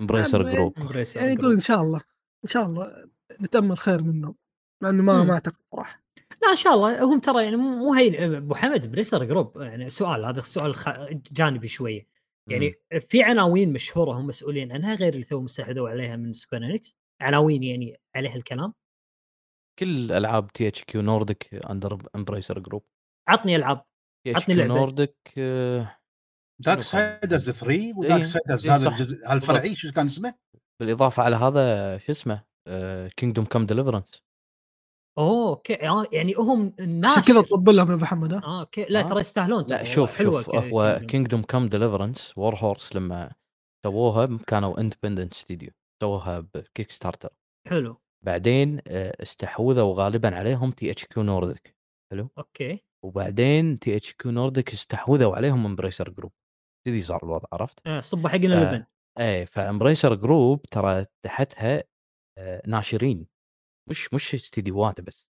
Embracer 0.00 0.42
نعم، 0.42 0.52
Group 0.52 0.78
Embracer 0.78 1.20
يعني 1.20 1.32
يقول 1.32 1.42
Group. 1.42 1.54
إن 1.54 1.60
شاء 1.60 1.82
الله 1.82 2.00
إن 2.44 2.48
شاء 2.48 2.66
الله 2.66 3.08
نتأمل 3.40 3.78
خير 3.78 4.02
منهم 4.02 4.36
مع 4.82 4.90
انه 4.90 5.02
ما 5.02 5.22
مم. 5.22 5.26
ما 5.26 5.34
أعتقد 5.34 5.56
صراحة. 5.72 6.02
لا 6.42 6.50
إن 6.50 6.56
شاء 6.56 6.74
الله. 6.74 7.04
هم 7.04 7.20
ترى 7.20 7.44
يعني 7.44 7.56
مو 7.56 7.76
مو 7.76 7.94
هي 7.94 8.36
أبو 8.36 8.54
حمد 8.54 8.90
Embracer 8.90 9.24
Group 9.24 9.60
يعني 9.60 9.90
سؤال 9.90 10.24
هذا 10.24 10.38
السؤال 10.38 10.74
خ... 10.74 10.88
جانبي 11.32 11.68
شوية. 11.68 12.06
يعني 12.50 12.74
في 13.00 13.22
عناوين 13.22 13.72
مشهورة 13.72 14.12
هم 14.12 14.26
مسؤولين 14.26 14.72
عنها 14.72 14.94
غير 14.94 15.12
اللي 15.12 15.24
تو 15.24 15.40
مستحوذوا 15.40 15.88
عليها 15.88 16.16
من 16.16 16.32
Square 16.32 16.64
Enix 16.64 16.96
عناوين 17.22 17.62
يعني 17.62 18.00
عليها 18.16 18.36
الكلام؟ 18.36 18.74
كل 19.78 20.12
ألعاب 20.12 20.52
THQ 20.52 21.02
Nordic 21.02 21.54
under 21.70 21.98
Embracer 22.16 22.58
Group 22.58 22.84
عطني 23.28 23.56
ألعاب 23.56 23.84
TH 24.24 24.42
عطني 24.42 24.54
Q 24.54 24.64
لعبة. 24.64 24.80
Nordic 24.80 25.16
Darksiders 26.62 27.50
3 27.50 27.70
إيه، 27.70 27.94
و 27.96 28.22
Darksiders 28.22 28.70
هذا. 28.70 28.88
الجزء 28.88 29.32
الفرعي 29.32 29.74
شو 29.74 29.92
كان 29.92 30.06
اسمه؟ 30.06 30.34
بالإضافة 30.80 31.22
على 31.22 31.36
هذا 31.36 31.98
شو 31.98 32.12
اسمه؟ 32.12 32.42
Kingdom 33.16 33.44
Come 33.44 33.66
Deliverance 33.66 34.22
أوه 35.18 35.48
أوكي. 35.48 35.88
آه 35.88 36.04
يعني 36.12 36.34
هم 36.38 36.74
الناس 36.80 37.18
عشان 37.18 37.22
كذا 37.34 37.40
طبل 37.40 37.76
لهم 37.76 37.88
يا 37.88 37.94
أبو 37.94 38.02
محمد 38.02 38.32
ها؟ 38.32 38.42
آه 38.44 38.60
أوكي. 38.60 38.86
لا 38.88 39.00
آه. 39.00 39.02
ترى 39.02 39.20
يستاهلون 39.20 39.64
لا 39.68 39.84
شوف 39.84 40.22
شوف. 40.22 40.54
هو. 40.54 41.00
Kingdom 41.08 41.42
Come 41.42 41.68
Deliverance 41.68 42.38
Warhorse 42.38 42.96
لما 42.96 43.32
سووها 43.86 44.38
كانوا 44.46 44.80
independent 44.80 45.34
studio 45.34 45.70
سووها 46.02 46.40
ب 46.54 46.90
Kickstarter 46.90 47.30
حلو. 47.68 48.00
بعدين 48.24 48.80
آه، 48.86 49.22
استحوذوا 49.22 49.94
غالبا 49.94 50.36
عليهم 50.36 50.70
THQ 50.70 51.22
Nordic 51.22 51.76
أوكي. 52.38 52.84
وبعدين 53.04 53.74
THQ 53.74 54.30
Nordic 54.30 54.72
استحوذوا 54.72 55.36
عليهم 55.36 55.66
Embracer 55.66 56.10
Group 56.10 56.32
كذي 56.86 57.00
صار 57.00 57.20
الوضع 57.24 57.48
عرفت؟ 57.52 57.78
آه 57.86 58.00
صبوا 58.00 58.28
حقنا 58.30 58.62
آه. 58.70 58.74
لبن 58.74 58.84
إيه 59.18 59.44
ف 59.44 59.52
Embracer 59.52 60.14
Group 60.14 60.62
ترى 60.62 61.06
تحتها 61.24 61.82
آه، 62.38 62.62
ناشرين 62.66 63.26
مش 63.90 64.14
مش 64.14 64.34
استديوهات 64.34 65.00
بس 65.00 65.28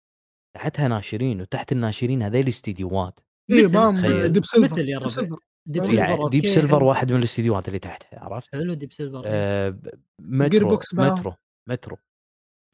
تحتها 0.56 0.88
ناشرين 0.88 1.42
وتحت 1.42 1.72
الناشرين 1.72 2.22
هذيل 2.24 2.48
استديوهات 2.48 3.20
اي 3.52 3.64
مثل- 3.66 3.72
تخيل. 4.02 4.32
Deep 4.32 4.46
Silver 4.46 4.74
مثل 4.74 4.80
يا 4.80 4.86
Deep 4.86 4.98
ربع. 4.98 5.08
Silver 5.10 5.38
Deep 5.68 5.86
Silver 5.86 5.98
يعني 6.00 6.30
Deep 6.30 6.46
Silver. 6.46 6.84
واحد 6.84 7.12
من 7.12 7.20
الاستديوهات 7.20 7.68
اللي 7.68 7.80
تحتها 7.80 8.20
عرفت؟ 8.20 8.56
حلو 8.56 8.74
Deep 8.74 8.94
Silver 8.94 9.26
إيه. 9.26 9.32
آه 9.34 9.80
مترو 10.22 10.70
بوكس. 10.70 10.94
Metro 10.96 11.34
Metro 11.70 11.98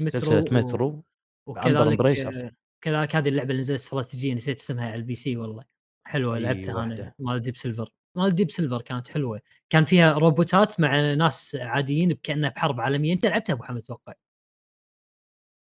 Metro 0.02 0.20
سلسلة 0.22 0.60
مترو 0.60 1.04
وكذلك 1.50 1.78
Embracer. 1.88 2.46
آه، 2.46 2.52
كذلك 2.84 3.16
هذه 3.16 3.30
اللعبة 3.30 3.50
اللي 3.50 3.60
نزلت 3.60 3.80
استراتيجيه 3.80 4.34
نسيت 4.34 4.60
اسمها 4.60 4.86
على 4.86 4.96
ال 4.96 5.16
PC 5.16 5.38
والله 5.38 5.64
حلوة 6.08 6.38
لعبتها 6.40 6.84
أنا. 6.84 7.14
مال 7.20 7.40
Deep 7.40 7.58
Silver 7.58 7.90
مال 8.18 8.36
Deep 8.36 8.52
Silver 8.52 8.82
كانت 8.82 9.08
حلوة 9.08 9.42
كان 9.70 9.86
فيها 9.86 10.14
روبوتات 10.14 10.80
مع 10.80 11.14
ناس 11.14 11.58
عاديين 11.62 12.12
كانها 12.12 12.50
بحرب 12.50 12.82
عالمية 12.82 13.14
أنت 13.14 13.26
لعبتها 13.26 13.54
أبو 13.54 13.64
حمد 13.64 13.78
أتوقع 13.78 14.14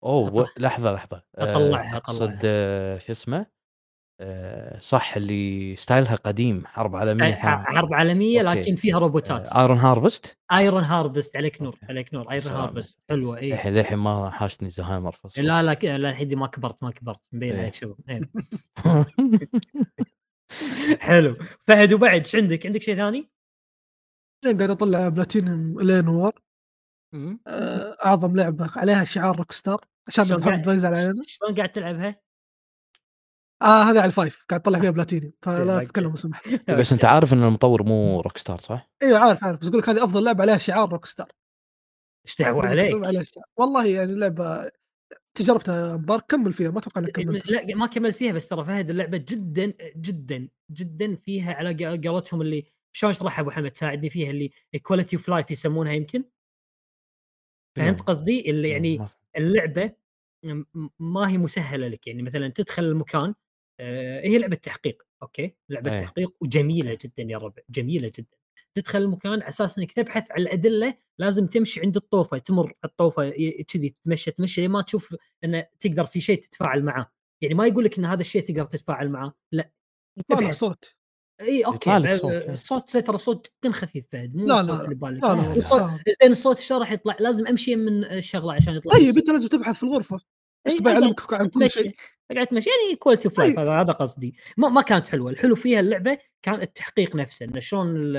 أوه. 0.03 0.45
أطلع- 0.45 0.49
لحظة 0.57 0.91
لحظة 0.93 1.23
آه، 1.37 1.53
أطلعها- 1.53 1.93
تقصد 1.95 2.21
أطلعها. 2.21 2.39
آه، 2.45 2.97
شو 2.97 3.11
اسمه 3.11 3.55
آه، 4.21 4.79
صح 4.79 5.15
اللي 5.15 5.75
style 5.75 6.09
ها 6.09 6.15
قديم 6.15 6.65
حرب 6.67 6.95
عالمية 6.95 7.35
حرب 7.35 7.93
عالمية 7.93 8.41
أوكي. 8.49 8.59
لكن 8.61 8.75
فيها 8.75 8.99
روبوتات 8.99 9.51
Iron 9.51 9.77
Harvest 9.77 10.37
Iron 10.51 10.83
Harvest 10.83 11.37
عليك 11.37 11.61
نور. 11.61 11.79
عليك 11.89 12.13
نور 12.13 12.31
Iron. 12.31 12.53
Harvest 12.53 12.99
حلوة 13.09 13.37
إي 13.37 13.49
للحين 13.49 13.73
للحين 13.73 13.97
ما 13.97 14.29
حاشني 14.29 14.69
زهايمر. 14.69 15.15
لا 15.37 15.63
لا 15.63 15.73
لا 15.97 16.09
الحين 16.09 16.37
ما 16.37 16.47
كبرت 16.47 16.83
ما 16.83 16.91
كبرت 16.91 17.19
مبين 17.31 17.53
إيه. 17.53 17.59
عليك 17.61 17.73
شباب. 17.73 17.95
حلو 20.99 21.37
فهد 21.67 21.93
وبعد 21.93 22.23
إيش 22.25 22.35
عندك؟ 22.35 22.65
عندك 22.65 22.81
شيء 22.81 22.95
ثاني؟ 22.95 23.29
لين 24.45 24.57
قاعد 24.57 24.69
أطلع 24.69 25.09
platinum 25.09 25.81
L.A. 25.81 26.07
Noire 26.07 26.31
آه، 27.47 27.97
أعظم 28.05 28.35
لعبة 28.35 28.71
عليها 28.75 29.03
شعار 29.03 29.37
Rockstar 29.37 29.85
عشان 30.07 30.37
محمد 30.37 30.67
ما 30.67 30.73
يزعل 30.73 30.93
علينا 30.95 31.21
شلون 31.25 31.55
قاعد 31.55 31.69
تلعبها؟ 31.69 32.21
آه 33.61 33.83
هذه 33.83 33.97
على 33.97 34.05
ال 34.05 34.13
five 34.13 34.45
قاعد 34.49 34.61
أطلع 34.61 34.79
فيها 34.79 34.89
بلاتينيوم 34.97 35.33
فلا. 35.41 35.79
تتكلم 35.83 36.09
لو 36.09 36.15
سمحت 36.15 36.49
بس 36.79 36.93
أنت 36.93 37.05
عارف 37.05 37.33
إن 37.33 37.43
المطور 37.43 37.83
مو 37.83 38.21
Rockstar 38.21 38.59
صح؟ 38.59 38.89
إيوه 39.03 39.19
عارف 39.19 39.43
عارف 39.43 39.59
بس 39.59 39.67
أقول 39.67 39.79
لك 39.79 39.89
هذه 39.89 40.03
أفضل 40.03 40.23
لعبة 40.23 40.41
عليها 40.41 40.57
شعار 40.57 40.89
Rockstar 40.89 41.31
إيش 42.27 42.35
دعوة 42.39 42.67
عليك؟ 42.67 43.05
عليها 43.05 43.23
شعار. 43.23 43.45
والله 43.57 43.87
يعني 43.87 44.15
لعبه 44.15 44.71
تجربتها 45.35 45.97
مبارك 45.97 46.25
كمل 46.29 46.53
فيها 46.53 46.71
ما 46.71 46.79
أتوقع 46.79 47.01
إنك 47.01 47.11
كملت. 47.11 47.47
لا 47.47 47.75
ما 47.75 47.87
كملت 47.87 48.17
فيها 48.17 48.31
بس 48.33 48.47
ترى 48.47 48.65
فهد 48.65 48.89
اللعبة 48.89 49.17
جدا 49.17 49.73
جدا 49.97 50.49
جدا 50.71 51.15
فيها 51.15 51.53
على 51.53 51.97
قولتهم 52.09 52.41
اللي 52.41 52.63
شلون 52.95 53.09
اشرحها 53.11 53.41
أبو 53.41 53.51
حمد؟ 53.51 53.77
ساعدني 53.77 54.09
فيها 54.09 54.29
اللي 54.31 54.51
quality 54.81 55.15
of 55.15 55.29
life 55.29 55.51
يسمونها 55.51 55.93
يمكن؟ 55.93 56.23
فهمت 57.77 58.01
قصدي؟ 58.01 58.49
اللي 58.49 58.69
يعني 58.69 58.97
ما- 58.97 59.09
اللعبة 59.37 59.91
ما 60.99 61.29
هي 61.29 61.37
مسهلة 61.37 61.87
لك 61.87 62.07
يعني 62.07 62.23
مثلا 62.23 62.47
تدخل 62.47 62.83
المكان 62.83 63.33
آه، 63.79 64.21
هي 64.21 64.37
لعبة 64.37 64.55
تحقيق 64.55 65.03
أوكي؟ 65.23 65.55
لعبة 65.69 65.91
أيه. 65.91 65.97
تحقيق 65.97 66.33
وجميلة 66.41 66.97
جدا 67.01 67.23
يا 67.23 67.37
ربع 67.37 67.61
جميلة 67.69 68.11
جدا. 68.15 68.37
تدخل 68.75 69.01
المكان 69.01 69.31
على 69.31 69.49
أساس 69.49 69.77
إنك 69.77 69.91
تبحث 69.91 70.31
عن 70.31 70.41
الأدلة 70.41 70.93
لازم 71.19 71.47
تمشي 71.47 71.81
عند 71.81 71.95
الطوفة 71.95 72.37
تمر 72.37 72.73
الطوفة 72.85 73.29
كذي 73.67 73.95
تمشي 74.05 74.31
تمشي 74.31 74.61
لين 74.61 74.71
ما 74.71 74.81
تشوف 74.81 75.15
انه 75.43 75.65
تقدر 75.79 76.05
في 76.05 76.21
شيء 76.21 76.41
تتفاعل 76.41 76.83
معاه 76.83 77.11
يعني 77.41 77.55
ما 77.55 77.67
يقول 77.67 77.85
لك 77.85 77.97
إن 77.97 78.05
هذا 78.05 78.21
الشيء 78.21 78.41
تقدر 78.41 78.65
تتفاعل 78.65 79.09
معاه 79.09 79.33
لا 79.51 79.71
يطلع. 80.17 80.51
صوت 80.51 80.95
إي 81.41 81.65
أوكي. 81.65 81.97
الصوت 82.51 82.97
ترى 82.97 83.17
صوت 83.17 83.51
جدا 83.65 83.73
خفيف 83.73 84.05
بعد 84.13 84.35
مو 84.35 84.47
لا، 84.47 84.63
لا، 84.63 84.83
اللي 84.83 84.95
ببالك 84.95 85.23
لا 85.23 85.27
لا، 85.27 85.41
لا 85.41 85.47
لا. 85.47 85.55
الصوت. 85.55 85.81
زين 86.21 86.31
الصوت 86.31 86.59
شلون 86.59 86.79
راح 86.79 86.91
يطلع 86.91 87.17
لازم 87.19 87.47
أمشي 87.47 87.75
من 87.75 88.03
الشغلة 88.03 88.53
عشان 88.53 88.75
يطلع 88.75 88.93
طيب 88.93 89.01
الصوت. 89.01 89.17
أنت 89.17 89.29
لازم 89.29 89.47
تبحث 89.47 89.75
في 89.75 89.83
الغرفة 89.83 90.19
إي، 90.67 90.77
تبي 90.77 90.89
يعلمك 90.89 91.33
عن 91.33 91.47
كل 91.47 91.69
شيء 91.71 91.95
قاعد 92.31 92.47
أتمشى 92.47 92.69
يعني 92.69 92.95
quality 92.95 93.27
of 93.27 93.39
life. 93.39 93.59
هذا 93.59 93.71
هذا 93.71 93.91
قصدي 93.91 94.35
ما, 94.57 94.69
ما 94.69 94.81
كانت 94.81 95.07
حلوة 95.07 95.31
الحلو 95.31 95.55
فيها 95.55 95.79
اللعبة 95.79 96.17
كان 96.41 96.61
التحقيق 96.61 97.15
نفسه 97.15 97.45
انه 97.45 97.59
شلون 97.59 98.13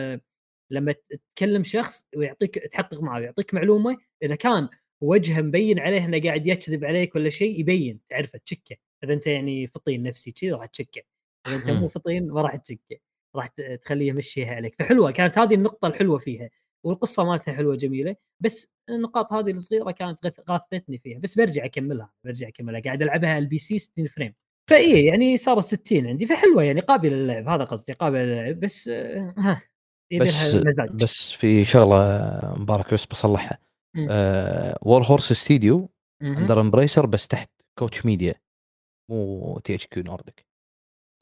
لما 0.71 0.95
تكلم 1.37 1.63
شخص 1.63 2.07
ويعطيك 2.17 2.59
تحقق 2.59 3.01
معه 3.01 3.19
ويعطيك 3.19 3.55
معلومة 3.55 3.97
إذا 4.23 4.35
كان 4.35 4.69
وجهه 5.01 5.41
مبين 5.41 5.79
عليه 5.79 6.05
إنه 6.05 6.21
قاعد 6.21 6.47
يكذب 6.47 6.85
عليك 6.85 7.15
ولا 7.15 7.29
شيء 7.29 7.61
يبين 7.61 8.01
تعرفه 8.09 8.39
تشكه. 8.47 8.77
إذا 9.05 9.13
أنت 9.13 9.27
يعني 9.27 9.67
فطين 9.67 10.03
نفسي 10.03 10.33
كذي 10.33 10.53
راح 10.53 10.67
تشكه. 10.67 11.03
إذا 11.47 11.57
أنت 11.57 11.71
مو. 11.71 11.89
فطين 11.89 12.29
ما 12.29 12.43
راح 12.43 12.57
تشكه. 12.57 12.97
راح 13.37 13.47
تخليه 13.83 14.09
يمشيها 14.09 14.55
عليك 14.55 14.75
فحلوة 14.79 15.11
كانت 15.11 15.39
هذه 15.39 15.55
النقطة 15.55 15.89
الحلوة 15.89 16.19
فيها 16.19 16.51
والقصة 16.85 17.25
مالتها 17.25 17.55
حلوة 17.55 17.77
جميلة 17.77 18.17
بس 18.41 18.69
النقاط 18.91 19.33
هذه 19.33 19.51
الصغيرة 19.51 19.91
كانت 19.91 20.41
غاثتني 20.51 20.99
فيها. 20.99 21.19
بس 21.19 21.35
برجع 21.35 21.65
أكملها 21.65 22.13
برجع 22.25 22.49
أكملها. 22.49 22.81
قاعد 22.81 23.03
ألعبها 23.03 23.39
ال 23.39 23.59
PC 23.59 23.79
60 23.79 24.07
frame. 24.07 24.35
فاي 24.71 25.05
يعني 25.05 25.39
صارت 25.39 25.65
60 25.65 26.07
عندي 26.07 26.27
فحلوة 26.27 26.63
يعني 26.63 26.81
قابلة 26.81 27.17
للعب. 27.17 27.49
هذا 27.49 27.65
قصدي 27.65 27.93
قابلة 27.93 28.23
للعب. 28.23 28.61
بس 28.61 28.89
آه، 28.89 29.35
ها. 29.39 29.63
بس 30.21 30.55
مزاج 30.55 30.91
بس 30.91 31.33
في 31.33 31.65
شغلة 31.65 32.31
مبارك 32.57 32.95
بس 32.95 33.07
بصلحها. 33.07 33.59
Warhorse 34.83 35.33
Studio. 35.33 35.91
under 36.23 36.61
Embracer 36.61 37.07
بس 37.07 37.29
تحت 37.29 37.51
Koch 37.79 38.07
Media 38.07 38.35
مو 39.11 39.59
THQ 39.59 40.03
Nordic 40.03 40.47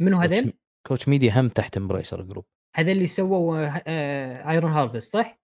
منو 0.03 0.19
هذين؟ 0.19 0.53
Koch 0.87 1.09
Media 1.09 1.41
هم 1.41 1.49
تحت 1.49 1.77
Embracer 1.77 2.23
Group 2.23 2.45
هذا 2.77 2.93
اللي 2.93 3.07
سووا 3.07 3.69
Iron 4.51 4.73
Harvest 4.73 5.13
صح؟ 5.13 5.39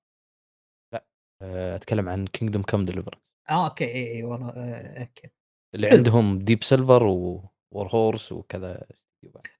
آه، 1.42 1.76
أتكلم 1.76 2.08
عن 2.08 2.26
Kingdom 2.26 2.62
Come 2.62 2.84
Deliver 2.84 3.18
آه 3.50 3.68
أوكي 3.68 3.84
اي 3.84 4.12
اي 4.12 4.24
آه، 4.24 5.00
أوكي 5.00 5.30
اللي. 5.74 5.90
عندهم 5.90 6.38
Deep 6.38 6.64
Silver 6.64 7.02
Warhorse 7.02 8.32
وكذا 8.32 8.86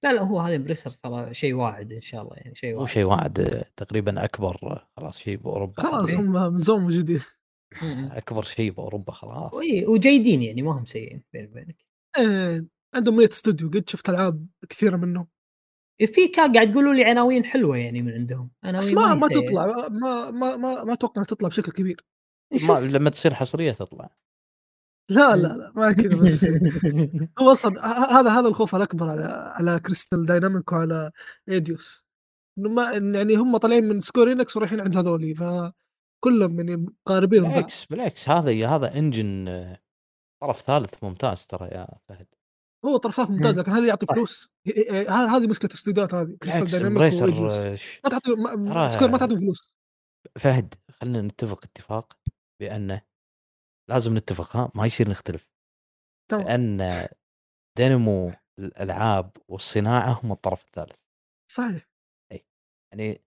لا 0.02 0.12
لا 0.12 0.22
هو 0.22 0.40
هذا 0.40 0.56
Embracer 0.56 0.90
ترى 0.90 1.34
شيء 1.34 1.54
واعد 1.54 1.92
إن 1.92 2.00
شاء 2.00 2.22
الله 2.22 2.36
يعني 2.36 2.54
شيء 2.54 2.74
واعد. 2.74 2.88
شيء 2.88 3.04
واحد 3.04 3.40
آه، 3.40 3.64
تقريبا 3.76 4.24
أكبر 4.24 4.86
خلاص 4.96 5.18
شيء 5.18 5.36
بأوروبا. 5.36 5.82
خلاص 5.82 6.11
إيه. 6.11 6.16
هم 6.20 6.52
من 6.52 6.58
زمان 6.58 6.80
موجودين. 6.80 7.20
مم. 7.82 8.08
أكبر 8.12 8.42
شيء 8.42 8.70
بأوروبا 8.70 9.12
خلاص. 9.12 9.52
وجيدين 9.86 10.42
يعني 10.42 10.62
ما 10.62 10.72
هم 10.78 10.84
سيئين 10.84 11.22
بيني 11.32 11.46
وبينك. 11.48 11.84
إيه، 12.18 12.66
عندهم 12.94 13.16
100 13.16 13.28
استوديو 13.28 13.68
قد 13.70 13.88
شفت 13.90 14.08
ألعاب 14.08 14.46
كثيرة 14.68 14.96
منهم. 14.96 15.26
في 16.14 16.28
كان 16.28 16.52
قاعد 16.52 16.70
يقولوا 16.70 16.94
لي 16.94 17.04
عناوين 17.04 17.44
حلوة 17.44 17.76
يعني 17.76 18.02
من 18.02 18.12
عندهم. 18.12 18.50
عناوين 18.64 18.88
بس 18.88 18.92
ما 18.92 19.14
ما. 19.14 19.28
تطلع 19.28 19.66
ما 19.88 20.30
ما 20.30 20.56
ما 20.56 20.84
ما 20.84 20.92
أتوقع 20.92 21.22
تطلع 21.22 21.48
بشكل 21.48 21.72
كبير. 21.72 22.04
ما. 22.68 22.72
لما 22.80 23.11
تصير 23.11 23.34
حصرية 23.34 23.72
تطلع. 23.72 24.11
لا 25.11 25.36
لا 25.36 25.48
لا 25.48 25.72
ما 25.76 25.92
كذا 25.92 26.22
بس 26.22 26.44
هو 27.40 27.52
أصلا 27.52 27.86
هذا 28.20 28.30
هذا 28.30 28.48
الخوف 28.48 28.76
الأكبر 28.76 29.11
على 29.11 29.52
على 29.54 29.80
Crystal 29.80 30.26
Dynamics 30.26 30.72
وعلى 30.72 31.11
Eidos 31.48 32.04
إنه 32.58 32.68
ما 32.68 32.92
يعني 32.92 33.36
هم 33.36 33.56
طالعين 33.56 33.88
من 33.88 34.00
Square 34.00 34.34
Enix 34.34 34.56
ورايحين 34.56 34.80
عند 34.80 34.96
هذولي 34.96 35.34
فكلهم 35.34 36.61
يعني 36.61 36.86
قاربين 37.06 37.42
بالعكس 37.42 37.84
بالعكس 37.84 38.28
هذا 38.28 38.68
هذا 38.68 38.98
engine 38.98 39.48
آه، 39.48 39.80
طرف 40.42 40.62
ثالث 40.62 41.04
ممتاز 41.04 41.46
ترى 41.46 41.68
يا 41.68 41.88
فهد 42.08 42.26
هو 42.84 42.96
طرفات 42.96 43.30
ممتاز 43.30 43.54
مم. 43.54 43.61
لكن 43.61 43.72
هل 43.72 43.88
يعطي. 43.88 44.06
فلوس؟ 44.06 44.54
هذه 45.08 45.46
مشكلة 45.46 45.70
الاستديوهات 45.70 46.14
هذه 46.14 46.36
Crystal 46.42 46.66
Dynamics 46.66 47.02
آه، 47.02 47.78
ما 48.04 48.11
تعطي 48.11 48.88
Square 48.88 49.11
ما 49.11 49.18
تعطيهم 49.18 49.40
فلوس 49.40 49.74
فهد 50.38 50.74
خلينا 51.00 51.22
نتفق 51.22 51.64
اتفاق 51.64 52.18
بأنه 52.61 53.09
لازم 53.91 54.16
نتفق 54.16 54.57
ها؟ 54.57 54.70
ما 54.74 54.86
يصير 54.86 55.09
نختلف. 55.11 55.49
تمام 56.30 56.45
لأن 56.47 57.09
دينمو 57.78 58.32
الألعاب 58.59 59.36
والصناعة 59.49 60.20
هم 60.24 60.32
الطرف 60.32 60.64
الثالث. 60.64 60.97
صحيح. 61.53 61.91
يعني 62.93 63.22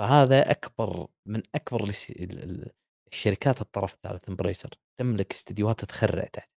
فهذا 0.00 0.50
أكبر 0.50 1.08
من 1.28 1.42
أكبر 1.54 1.84
الس- 1.88 2.10
ال- 2.10 2.42
ال- 2.44 2.72
الشركات 3.12 3.60
الطرف 3.60 3.94
الثالث 3.94 4.28
Embracer 4.28 4.70
تملك 5.00 5.32
استديوهات 5.32 5.84
تخرع 5.84 6.24
تحت. 6.24 6.50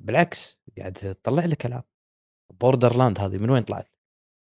بالعكس 0.00 0.58
قاعد 0.78 0.92
تطلع 0.92 1.44
لك 1.44 1.66
ألعاب. 1.66 1.84
Borderlands 2.60 3.18
هذه 3.18 3.38
من 3.38 3.50
وين 3.50 3.62
طلعت؟ 3.62 3.88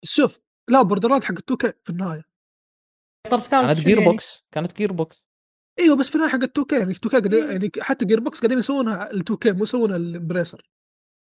شوف 0.06 0.42
لا 0.70 0.82
Borderlands 0.82 1.24
حق 1.24 1.34
2K 1.52 1.74
في 1.84 1.90
النهاية. 1.90 2.24
طرف 3.32 3.48
ثالث 3.48 3.66
كانت 3.68 3.80
Gear 3.80 3.98
يعني؟ 3.98 4.12
box 4.12 4.44
كانت 4.52 4.74
Gearbox 4.78 5.26
إيوه 5.80 5.96
بس 5.96 6.10
في 6.10 6.16
النهاية 6.16 6.32
حق 6.32 6.44
2 6.44 6.66
يعني 6.72 6.92
2 6.92 7.12
قاعد 7.12 7.34
إيه. 7.34 7.46
يعني 7.52 7.72
حتى 7.80 8.06
Gearbox 8.06 8.40
قاعدين 8.40 8.60
يسوونها 8.60 9.12
ال 9.12 9.20
2K 9.34 9.56
مو 9.58 9.64
يسوونها 9.64 9.96
Embracer 9.96 10.70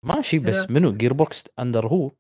ماشي 0.07 0.39
بس 0.39 0.55
يعني- 0.57 0.73
منو؟ 0.73 0.93
Gearbox 0.93 1.45
under 1.59 1.87
هو 1.87 2.13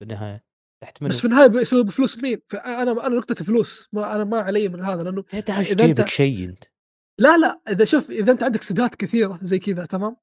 بالنهايه 0.00 0.44
تحت 0.82 1.02
منو؟ 1.02 1.08
بس 1.10 1.18
في 1.18 1.24
النهاية 1.24 1.46
بيسوي 1.46 1.82
بفلوس 1.84 2.18
مين؟ 2.18 2.38
فانا 2.48 3.06
أنا 3.06 3.16
نقطه 3.16 3.34
فلوس 3.34 3.88
ما 3.92 4.14
أنا 4.14 4.24
ما 4.24 4.38
علي 4.38 4.68
من 4.68 4.80
هذا 4.84 5.02
لأنه 5.02 5.22
أنت- 5.22 5.50
جيبك 5.82 6.08
شيء 6.08 6.44
أنت 6.44 6.64
لا 7.20 7.36
لا 7.38 7.60
إذا 7.68 7.84
شوف 7.84 8.10
إذا 8.10 8.32
أنت 8.32 8.42
عندك 8.42 8.60
استديوهات 8.60 8.94
كثيرة 8.94 9.38
زي 9.42 9.58
كذا 9.58 9.86
تمام؟ 9.86 10.16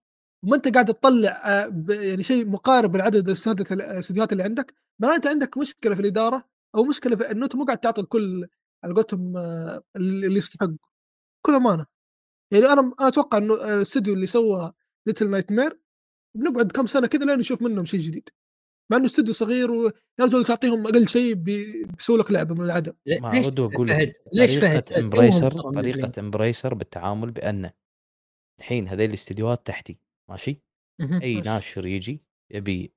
وما 0.46 0.56
أنت 0.56 0.74
قاعد 0.74 0.86
تطلع 0.86 1.42
آه، 1.46 1.68
ب- 1.68 1.90
يعني 1.90 2.24
شيء 2.24 2.48
مقارب 2.50 2.96
لعدد 2.96 3.30
الاستديوهات 3.30 4.32
اللي 4.32 4.44
عندك. 4.44 4.74
معناته 5.02 5.18
أنت 5.18 5.28
عندك 5.28 5.58
مشكلة 5.58 5.96
في 5.96 6.02
الإدارة 6.02 6.50
أو 6.76 6.84
مشكلة 6.84 7.16
في 7.16 7.32
إنه 7.32 7.44
أنت 7.46 7.56
مو 7.56 7.64
قاعد 7.66 7.78
تعطي 7.78 8.02
الكل 8.02 8.48
على 8.84 8.94
قولتهم 8.94 9.38
آه، 9.38 9.84
اللي 9.96 10.38
يستحق 10.40 10.70
بكل 11.50 11.56
أمانة 11.56 11.86
يعني 12.54 12.66
أنا 12.66 12.82
أنا 13.00 13.08
أتوقع 13.08 13.38
إنه 13.38 13.54
آه، 13.54 13.76
الاستديو 13.78 14.14
اللي 14.14 14.28
سوى 14.28 14.74
Little 15.08 15.30
Nightmares 15.30 15.80
بنقعد 16.36 16.72
كم 16.72 16.86
سنة 16.86 17.08
كذا 17.08 17.26
لين 17.26 17.40
نشوف 17.40 17.62
منهم 17.62 17.86
شيء 17.86 18.00
جديد 18.00 18.30
مع 18.92 18.98
إنه 18.98 19.06
استديو 19.06 19.34
صغير 19.34 19.72
ويا 19.72 19.92
رجل 20.22 20.46
تعطيهم 20.46 20.88
أقل 20.88 21.08
شيء 21.08 21.34
بي- 21.34 21.84
بيسوي 21.84 22.18
لك 22.18 22.32
لعبة 22.32 22.56
من 22.56 22.62
العدم 22.66 22.94
ليش 23.06 23.46
ارد 23.46 23.60
أقول 23.60 23.88
فهد 23.88 24.14
ليش 24.34 24.58
فهد 24.58 24.94
Embracer. 24.94 25.52
طريقة 25.52 26.20
Embracer 26.20 26.74
بالتعامل 26.74 27.32
بأنه 27.32 27.74
الحين 28.60 28.88
هذيل 28.88 29.10
الاستديوهات 29.10 29.68
تحتي 29.68 30.00
ماشي. 30.30 30.62
أي. 31.02 31.34
ناشر 31.42 31.86
يجي 31.86 32.22
يبي 32.52 32.94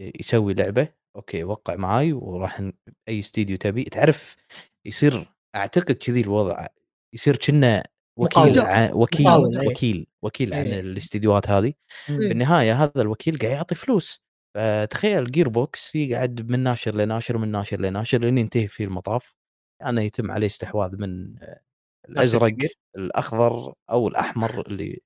يسوي 0.00 0.54
لعبة 0.54 0.88
أوكي 1.16 1.44
وقع 1.44 1.76
معاي 1.76 2.12
وراح 2.12 2.70
أي 3.08 3.18
استديو 3.18 3.56
تبي 3.56 3.84
تعرف 3.84 4.36
يصير 4.84 5.32
أعتقد 5.56 5.92
كذي 5.94 6.20
الوضع 6.20 6.66
يصير 7.14 7.36
كنا 7.36 7.84
وكيل. 8.16 8.60
ع... 8.60 8.90
وكيل 8.92 9.26
مقاول، 9.26 9.58
إيه. 9.58 9.68
وكيل 9.68 10.06
وكيل 10.22 10.54
عن 10.54 10.66
إيه. 10.66 10.80
الاستديوهات 10.80 11.50
هذه. 11.50 11.72
إيه. 12.08 12.28
بالنهاية 12.28 12.82
هذا 12.84 13.02
الوكيل 13.02 13.38
قاعد 13.38 13.52
يعطي 13.52 13.74
فلوس 13.74 14.24
فتخيل 14.54 15.30
Gearbox 15.30 15.94
يقعد 15.94 16.50
من 16.50 16.60
ناشر 16.60 16.94
لناشر 16.94 17.38
من 17.38 17.48
ناشر 17.48 17.80
لناشر 17.80 18.18
لين 18.18 18.38
ينتهي 18.38 18.68
في 18.68 18.84
المطاف 18.84 19.34
انه 19.86 20.02
يتم 20.02 20.30
عليه 20.30 20.46
استحواذ 20.46 20.96
من 20.96 21.34
الأزرق. 22.08 22.56
الأخضر 22.96 23.74
أو 23.90 24.08
الأحمر 24.08 24.66
اللي 24.66 25.02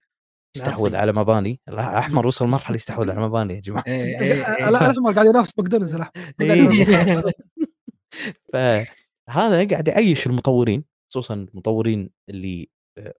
يستحوذ. 0.56 0.96
على 0.96 1.12
مباني 1.12 1.60
الاحمر 1.68 2.26
وصل 2.26 2.46
مرحلة 2.46 2.76
يستحوذ 2.76 3.10
على 3.10 3.20
مباني 3.20 3.54
يا 3.54 3.60
جماعة. 3.60 3.84
لا 3.88 4.68
الاحمر 4.68 5.12
قاعد 5.12 5.26
ينافس 5.26 5.58
ماكدونالدز. 5.58 5.96
فهذا 8.52 9.64
قاعد 9.70 9.88
يعيش 9.88 10.26
المطورين 10.26 10.84
خصوصا 11.10 11.34
المطورين 11.34 12.10
اللي 12.28 12.68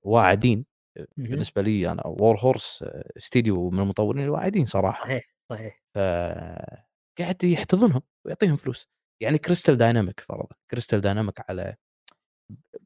واعدين. 0.04 0.66
بالنسبة 1.18 1.62
لي 1.62 1.92
أنا 1.92 2.08
Warhorse 2.08 2.84
استديو 3.18 3.70
من 3.70 3.80
المطورين 3.80 4.24
الواعدين 4.24 4.66
صراحة 4.66 5.06
صحيح 5.06 5.36
صحيح 5.52 5.82
قاعد 7.20 7.44
يحتضنهم 7.44 8.02
ويعطيهم 8.26 8.56
فلوس 8.56 8.88
يعني 9.22 9.38
Crystal 9.38 9.78
Dynamics 9.78 10.20
فرضا 10.20 10.56
Crystal 10.72 11.02
Dynamics 11.02 11.50
على 11.50 11.76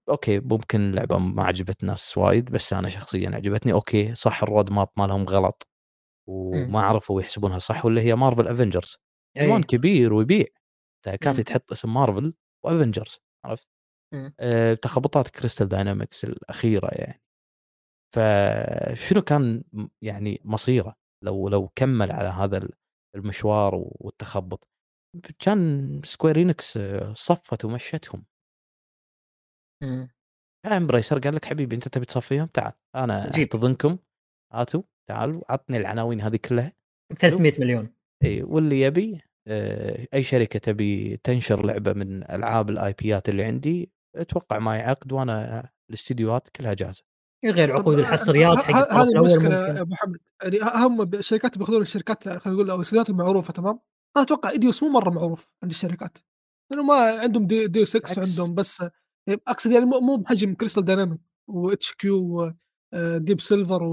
أوكي 0.09 0.39
ممكن 0.39 0.81
اللعبه 0.81 1.17
ما 1.17 1.43
عجبت 1.43 1.83
ناس 1.83 2.17
وايد 2.17 2.45
بس 2.45 2.73
أنا 2.73 2.89
شخصيا 2.89 3.29
عجبتني 3.29 3.73
أوكي 3.73 4.15
صح 4.15 4.43
ال 4.43 4.71
roadmap 4.71 4.89
مالهم 4.97 5.23
غلط 5.23 5.67
وما 6.29 6.81
عرفوا 6.81 7.21
يحسبونها 7.21 7.59
صح 7.59 7.85
ولا 7.85 8.01
هي 8.01 8.15
Marvel 8.15 8.47
Avengers 8.47 8.97
عنوان. 9.37 9.63
كبير 9.63 10.13
ويبيع 10.13 10.45
كافي 11.21 11.37
مم. 11.37 11.43
تحط 11.43 11.71
اسم 11.71 11.93
مارفل 11.93 12.33
و 12.65 12.71
Avengers 12.71 13.19
عرفت 13.45 13.69
تخبطات 14.81 15.27
Crystal 15.27 15.67
Dynamics 15.67 16.23
الأخيرة 16.23 16.87
يعني. 16.91 17.21
فشنو 18.15 19.21
كان 19.21 19.63
يعني 20.01 20.41
مصيره 20.45 20.95
لو 21.23 21.49
لو 21.49 21.67
كمل 21.75 22.11
على 22.11 22.27
هذا 22.29 22.57
ال- 22.57 22.73
المشوار 23.15 23.71
والتخبط؟ 23.75 24.67
كان 25.39 26.01
Square 26.05 26.50
Enix 26.50 26.79
صفت 27.13 27.65
ومشتهم. 27.65 28.25
مم. 29.83 30.09
Embracer 30.65 31.19
قال 31.19 31.35
لك 31.35 31.45
حبيبي 31.45 31.75
أنت 31.75 31.87
تبي 31.87 32.05
تصفيهم 32.05 32.45
تعال. 32.47 32.73
أنا. 32.95 33.31
احتضنكم 33.31 33.97
هاتوا. 34.53 34.81
تعالوا. 35.09 35.41
عطني 35.51 35.77
العناوين 35.77 36.21
هذه 36.21 36.39
كلها. 36.49 36.73
300 37.19 37.53
مليون. 37.59 37.93
إي 38.23 38.43
واللي 38.43 38.81
يبي 38.81 39.21
أي 40.13 40.23
شركة 40.23 40.59
تبي 40.59 41.17
تنشر 41.17 41.65
لعبة 41.65 41.93
من 41.93 42.23
ألعاب 42.31 42.69
ال 42.69 42.93
IPات 42.93 43.29
اللي 43.29 43.43
عندي 43.43 43.91
أتوقع 44.15 44.59
معي 44.59 44.81
عقد 44.81 45.11
وأنا 45.11 45.69
الاستديوهات 45.89 46.49
كلها 46.49 46.73
جاهزة. 46.73 47.03
غير 47.45 47.71
عقود 47.73 47.99
الحصريات 47.99 48.57
ه- 48.57 48.61
حق 48.61 48.93
هذه 48.93 49.09
المشكلة 49.15 49.67
يا 49.67 49.81
أبو 49.81 49.91
محمد 49.91 50.17
يعني 50.43 50.59
هم 50.85 51.01
الشركات 51.01 51.57
بياخذون 51.57 51.81
الشركات 51.81 52.23
خلينا 52.29 52.41
نقول 52.57 52.69
أو 52.69 52.75
الاستديوهات 52.75 53.09
المعروفة 53.09 53.53
تمام؟ 53.53 53.79
أنا 54.17 54.25
أتوقع 54.25 54.49
Eidos 54.49 54.83
مو 54.83 54.89
مرة 54.89 55.09
معروف 55.09 55.47
عند 55.63 55.71
الشركات 55.71 56.17
لأنه 56.71 56.83
ما 56.83 56.93
عندهم 57.19 57.47
دي, 57.47 57.67
Deus 57.67 57.85
Ex 57.85 57.99
بالعكس. 57.99 58.19
عندهم 58.19 58.55
بس 58.55 58.83
أقصد 59.29 59.71
يعني 59.71 59.85
مو 59.85 59.99
مو 59.99 60.15
بحجم 60.17 60.53
Crystal 60.53 60.85
Dynamics 60.85 61.19
و 61.47 61.59
THQ 61.59 61.93
و 61.93 62.51
Deep 62.93 63.41
Silver 63.41 63.83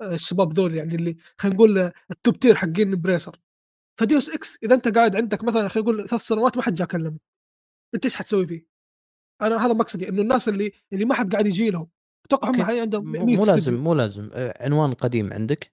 والشباب 0.00 0.52
ذول 0.52 0.74
يعني 0.74 0.94
اللي 0.94 1.16
خلينا 1.38 1.56
نقول 1.56 1.78
آه، 1.78 1.92
ال 2.10 2.17
top 2.17 2.38
tier 2.38 2.54
حقين 2.54 3.00
Embracer. 3.00 3.40
ف 4.00 4.06
Deus 4.06 4.28
Ex 4.30 4.58
إذا 4.62 4.74
أنت 4.74 4.88
قاعد 4.88 5.16
عندك 5.16 5.44
مثلا 5.44 5.68
خلينا 5.68 5.90
نقول 5.90 6.08
ثلاث 6.08 6.22
سنوات 6.22 6.56
ما 6.56 6.62
حد 6.62 6.74
جا 6.74 6.84
كلمك 6.84 7.20
أنت 7.94 8.04
إيش 8.04 8.14
حتسوي 8.14 8.46
فيه؟ 8.46 8.73
أنا 9.42 9.66
هذا 9.66 9.72
مقصدي 9.74 10.08
إنه 10.08 10.22
الناس 10.22 10.48
اللي 10.48 10.72
اللي 10.92 11.04
ما 11.04 11.14
حد 11.14 11.32
قاعد 11.32 11.46
يجي 11.46 11.70
لهم. 11.70 11.88
أتوقع 12.26 12.50
هم. 12.50 12.62
حي 12.64 12.80
عندهم 12.80 13.04
مو 13.12 13.24
100 13.24 13.36
مو 13.36 13.44
لازم. 13.44 13.74
مو 13.74 13.94
لازم. 13.94 14.30
آه، 14.32 14.64
عنوان 14.64 14.94
قديم 14.94 15.32
عندك؟ 15.32 15.72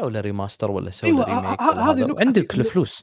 سوي 0.00 0.10
له 0.10 0.20
remaster 0.20 0.70
ولا 0.70 0.90
سوي 0.90 1.10
أيوة، 1.10 1.20
له 1.28 1.40
remake 1.42 1.60
هذه 1.62 2.16
عندك 2.20 2.54
الفلوس. 2.54 3.02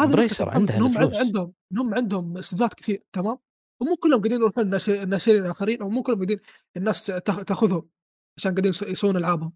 Embracer 0.00 0.48
عندها 0.48 0.76
عن- 0.76 0.84
الفلوس. 0.86 1.14
عندهم 1.14 1.52
انهم 1.72 1.94
عندهم 1.94 2.38
استديوهات 2.38 2.74
كثير 2.74 3.02
تمام؟ 3.12 3.38
ومو 3.80 3.96
كلهم 3.96 4.20
قاعدين 4.20 4.40
يروحون 4.40 4.64
الناشرين 4.88 5.42
الآخرين 5.42 5.82
أو 5.82 5.88
مو 5.88 6.02
كلهم 6.02 6.16
قاعدين 6.18 6.40
الناس 6.76 7.06
تاخ- 7.06 7.44
تاخذهم 7.44 7.88
عشان 8.38 8.52
قاعدين 8.54 8.72
يسو- 8.72 8.86
يسوون 8.86 9.16
العابهم 9.16 9.52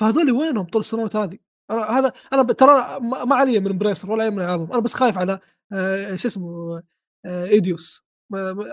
فهذول 0.00 0.30
وينهم 0.32 0.64
طول 0.66 0.80
السنوات 0.80 1.16
هذه؟ 1.16 1.38
أنا 1.70 1.90
هذا 1.98 2.12
أنا 2.32 2.42
ترى 2.42 3.00
ما 3.00 3.34
علي 3.36 3.60
من 3.60 3.78
Embracer 3.78 4.10
ولا 4.10 4.22
علي 4.24 4.30
من 4.30 4.40
العابهم 4.40 4.72
أنا 4.72 4.80
بس 4.80 4.94
خايف 4.94 5.18
على 5.18 5.38
آه، 5.72 6.14
شو 6.14 6.28
اسمه 6.28 6.82
آه، 7.26 7.44
Eidos 7.46 8.02
ما- 8.04 8.11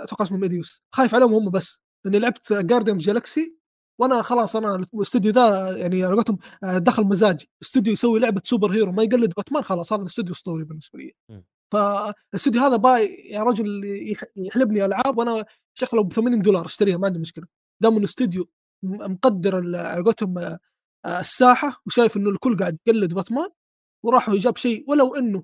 أتوقع 0.04 0.26
اسمهم 0.26 0.44
Eidos 0.44 0.84
خايف 0.92 1.16
عليهم 1.16 1.34
هم 1.34 1.50
بس 1.50 1.80
لأني 2.06 2.20
لعبت 2.20 2.54
Guardians 2.54 2.98
Galaxy 2.98 3.56
وأنا 4.00 4.22
خلاص 4.22 4.56
أنا 4.56 4.76
الاستوديو 4.94 5.32
ذا 5.32 5.78
يعني 5.78 6.04
على 6.04 6.14
قولتهم 6.16 6.38
آه، 6.64 6.78
دخل 6.78 7.04
مزاجي. 7.04 7.50
استوديو 7.62 7.94
يسوي 7.94 8.20
لعبة 8.20 8.42
super 8.44 8.72
hero 8.72 8.92
ما 8.92 9.04
يقلد 9.04 9.34
باتمان 9.34 9.64
خلاص 9.64 9.94
هذا 9.94 10.02
الاستوديو 10.02 10.34
اسطوري 10.34 10.64
بالنسبة 10.64 11.00
لي. 11.00 11.14
فالاستوديو 11.74 12.62
هذا 12.62 12.76
ابي 12.76 13.28
يا 13.32 13.44
رجل 13.44 13.84
يح- 13.86 14.24
يحلب 14.36 14.72
لي 14.72 14.86
ألعاب 14.86 15.18
وأنا 15.18 15.46
شغله 15.74 16.04
ب 16.04 16.14
80 16.14 16.42
دولار 16.42 16.66
أشتريها 16.66 16.98
ما 16.98 17.08
عندي 17.08 17.20
مشكلة. 17.20 17.46
دام 17.82 17.96
انه 17.96 18.06
استوديو 18.06 18.50
مقدر 18.84 19.56
على 19.56 20.04
قولتهم 20.04 20.38
آه، 20.38 20.60
آه، 21.06 21.20
الساحة 21.20 21.82
وشايف 21.86 22.18
إنه 22.18 22.30
الكل 22.30 22.58
قاعد 22.58 22.78
يقلد 22.88 23.14
باتمان 23.14 23.50
وراح 24.06 24.38
وجاب 24.38 24.58
شيء 24.58 24.86
ولو 24.88 25.16
إنه 25.16 25.44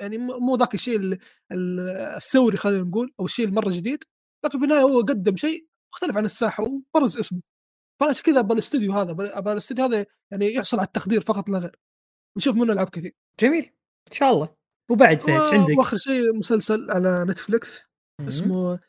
يعني 0.00 0.18
مو 0.18 0.56
ذاك 0.56 0.74
الشيء 0.74 0.96
ال- 0.98 1.18
ال- 1.52 1.80
الثوري 2.16 2.56
خلينا 2.56 2.84
نقول 2.84 3.14
أو 3.20 3.24
الشيء 3.24 3.46
المرة 3.46 3.70
جديد 3.70 4.04
لكن 4.44 4.58
في 4.58 4.64
النهاية 4.64 4.82
هو 4.82 5.00
قدم 5.00 5.36
شيء 5.36 5.66
مختلف 5.94 6.16
عن 6.16 6.24
الساحة 6.24 6.64
وبرز 6.64 7.16
اسمه. 7.18 7.40
فأنا 8.00 8.10
عشان 8.10 8.22
كذا 8.22 8.40
ابى 8.40 8.54
الاستوديو 8.54 8.92
هذا 8.92 9.12
ابى 9.38 9.52
الاستوديو 9.52 9.84
هذا 9.84 10.06
يعني 10.32 10.54
يحصل 10.54 10.78
على 10.78 10.86
التقدير 10.86 11.20
فقط 11.20 11.48
لا 11.48 11.58
غير. 11.58 11.78
ونشوف 12.36 12.56
منه 12.56 12.72
ألعاب 12.72 12.88
كثير. 12.88 13.12
جميل. 13.40 13.64
إن 14.08 14.12
شاء 14.16 14.32
الله. 14.34 14.54
وبعد 14.90 15.20
فيش 15.20 15.30
عندك؟ 15.30 15.78
وآخر 15.78 15.96
شيء 15.96 16.32
مسلسل 16.36 16.90
على 16.90 17.24
نتفلكس 17.28 17.80
مم. 18.20 18.26
اسمه 18.26 18.80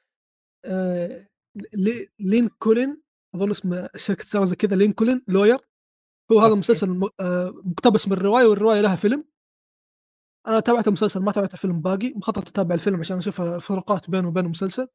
آه 0.65 1.27
لي- 1.73 2.07
Lincoln. 2.19 3.01
أظن 3.35 3.51
اسمه 3.51 3.89
شركة 3.95 4.25
سوى 4.25 4.45
زي 4.45 4.55
كذا 4.55 4.75
Lincoln 4.75 5.21
Lawyer. 5.27 5.57
هو 6.31 6.39
هذا. 6.39 6.55
مسلسل 6.55 7.09
آه 7.19 7.61
مقتبس 7.65 8.07
من 8.07 8.13
الرواية 8.13 8.45
والرواية 8.45 8.81
لها 8.81 8.95
فيلم. 8.95 9.23
أنا 10.47 10.59
تابعت 10.59 10.87
المسلسل 10.87 11.19
ما 11.19 11.31
تابعت 11.31 11.53
الفيلم 11.53 11.81
باقي 11.81 12.13
مخطط 12.15 12.47
أتابع 12.47 12.75
الفيلم 12.75 12.99
عشان 12.99 13.17
أشوف 13.17 13.41
الفروقات 13.41 14.09
بينه 14.09 14.27
وبين 14.27 14.45
المسلسل. 14.45 14.87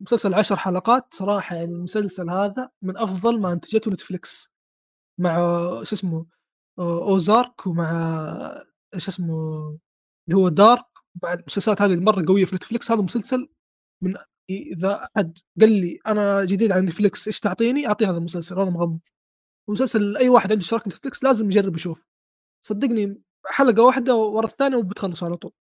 مسلسل 0.00 0.34
عشر 0.34 0.56
حلقات 0.56 1.14
صراحة 1.14 1.56
يعني 1.56 1.72
المسلسل 1.72 2.30
هذا 2.30 2.70
من 2.82 2.96
أفضل 2.96 3.40
ما 3.40 3.52
أنتجته 3.52 3.90
نتفلكس 3.90 4.50
مع 5.20 5.36
شو 5.82 5.94
اسمه 5.96 6.26
Ozark 6.78 7.66
ومع 7.66 7.92
شو 8.96 9.10
اسمه 9.10 9.34
اللي 10.28 10.36
هو 10.40 10.48
Dark. 10.48 10.84
مع 11.22 11.32
المسلسلات 11.32 11.82
هذه 11.82 11.94
المره 11.94 12.24
قوية 12.28 12.44
في 12.44 12.56
نتفلكس 12.56 12.90
هذا 12.90 13.02
مسلسل 13.02 13.48
من 14.02 14.14
إذا 14.50 15.08
أحد 15.16 15.38
قال 15.60 15.72
لي 15.72 15.98
أنا 16.06 16.44
جديد 16.44 16.72
على 16.72 16.82
نتفلكس 16.82 17.26
إيش 17.28 17.40
تعطيني؟ 17.40 17.86
أعطيه 17.88 18.10
هذا 18.10 18.18
المسلسل 18.18 18.60
أنا 18.60 18.70
مغمض. 18.70 19.00
مسلسل 19.70 20.16
أي 20.16 20.28
واحد 20.28 20.52
عنده 20.52 20.64
اشتراك 20.64 20.86
نتفلكس 20.88 21.24
لازم 21.24 21.50
يجرب 21.50 21.76
يشوف. 21.76 22.04
صدقني 22.66 23.22
حلقة 23.46 23.82
واحدة 23.82 24.14
ورا 24.16 24.46
الثانية 24.46 24.76
وبتخلص 24.76 25.22
على 25.22 25.36
طول. 25.36 25.52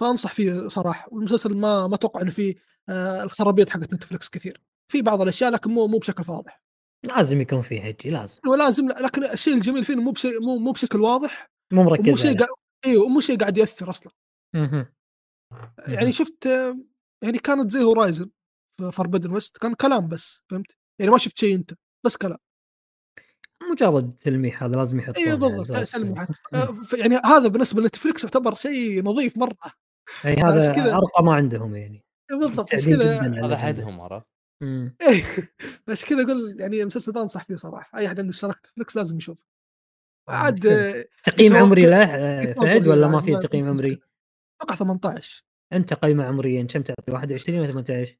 فأنصح 0.00 0.32
فيه 0.32 0.68
صراحة. 0.68 1.08
والمسلسل 1.12 1.56
ما 1.56 1.86
ما 1.86 1.94
أتوقع 1.94 2.20
إنه 2.20 2.30
فيه 2.30 2.54
آه 2.88 3.22
الخرابيط 3.22 3.70
حقت 3.70 3.94
نتفلكس 3.94 4.28
كثير. 4.28 4.62
في 4.92 5.02
بعض 5.02 5.22
الأشياء 5.22 5.50
لكن 5.50 5.70
مو 5.70 5.86
مو 5.86 5.98
بشكل 5.98 6.32
واضح. 6.32 6.62
لازم 7.04 7.40
يكون 7.40 7.62
فيه 7.62 7.82
هجي 7.88 8.08
لازم. 8.08 8.40
ولازم 8.48 8.88
لكن 8.88 9.24
الشيء 9.24 9.54
الجميل 9.54 9.84
فيه 9.84 9.96
مو 9.96 10.10
بشيء 10.10 10.44
مو 10.44 10.58
مو 10.58 10.72
بشكل 10.72 11.00
واضح 11.00 11.50
مو 11.72 11.82
مركز 11.82 12.18
شيء 12.18 12.26
عليه. 12.26 12.38
قاعد 12.38 12.50
إيوه 12.86 13.04
ومو 13.04 13.20
شيء 13.20 13.38
قاعد 13.38 13.58
يأثر 13.58 13.90
أصلا. 13.90 14.12
يعني. 15.88 16.12
شفت 16.12 16.46
يعني 17.24 17.38
كانت 17.38 17.70
زي 17.70 17.82
Horizon 17.82 18.30
في 18.76 18.92
Forbidden 18.92 19.30
West 19.30 19.58
كان 19.58 19.74
كلام 19.74 20.08
بس 20.08 20.42
فهمت؟ 20.50 20.76
يعني 21.00 21.12
ما 21.12 21.18
شفت 21.18 21.38
شيء 21.38 21.54
أنت 21.54 21.74
بس 22.06 22.16
كلام. 22.16 22.38
مجرد 23.62 24.12
تلميح 24.12 24.62
هذا 24.62 24.76
لازم 24.76 24.98
يحطونه 24.98 25.26
اي 25.26 25.36
بالضبط. 25.36 25.86
تلميحات 25.86 26.28
آه، 26.54 26.74
يعني 27.02 27.16
هذا 27.24 27.48
بالنسبة 27.48 27.82
لنتفلكس 27.82 28.24
يعتبر 28.24 28.54
شيء 28.54 29.02
نظيف 29.02 29.36
مرة. 29.38 29.56
اي 30.24 30.34
هذا 30.34 30.94
أرقى 30.94 31.24
ما 31.24 31.34
عندهم 31.34 31.76
يعني. 31.76 32.04
إي 32.30 32.38
بالضبط. 32.38 32.74
عشان 32.74 32.96
كذا 32.96 33.20
هذا. 33.20 33.56
عادهم 33.56 34.00
عرفت. 34.00 34.26
إيه 34.62 35.22
عشان 35.88 36.08
كذا 36.08 36.22
أقول 36.22 36.60
يعني 36.60 36.82
المسلسل 36.82 37.12
ذا 37.12 37.20
انصح 37.20 37.44
فيه 37.44 37.56
صراحة. 37.56 37.98
أي 37.98 38.06
أحد 38.06 38.20
عنده 38.20 38.30
اشتراك 38.30 38.56
نتفلكس 38.56 38.96
لازم 38.96 39.16
يشوف 39.16 39.38
عاد. 40.28 40.66
آه، 40.66 41.04
تقييم 41.24 41.56
عمري 41.56 41.86
له 41.86 42.04
آه، 42.04 42.52
فهد 42.52 42.88
ولا 42.88 43.08
ما 43.08 43.20
في 43.20 43.38
تقييم 43.38 43.68
عمري؟ 43.68 44.00
أتوقع 44.62 44.74
18 44.74 45.44
أنت 45.72 45.94
قيمه 45.94 46.24
عمريا. 46.24 46.62
كم 46.62 46.82
تعطي؟ 46.82 47.12
21 47.12 47.58
ولا 47.58 47.72
18 47.72 48.16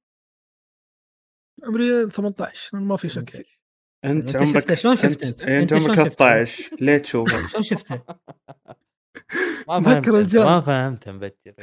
عمري 1.64 2.10
18 2.10 2.78
ما 2.80 2.96
في 2.96 3.08
شيء 3.08 3.22
كثير. 3.22 3.60
أنت 4.06 4.36
أنت 4.36 4.36
عمرك 4.36 4.62
شفته، 4.62 4.74
شلون 4.74 4.96
شفت 4.96 5.22
أنت؟ 5.24 5.42
إيه، 5.42 5.62
أنت 5.62 5.70
شلون 5.70 5.82
عمرك 5.82 5.96
شفته؟ 5.96 6.14
13 6.14 6.76
ليه 6.80 6.98
تشوفه؟ 6.98 7.48
شلون 7.48 7.62
شفته؟ 7.62 8.00
ما 9.68 9.80
فهمت. 9.80 10.36
ما 10.36 10.60
فهمت 10.60 11.08
مبكر 11.08 11.54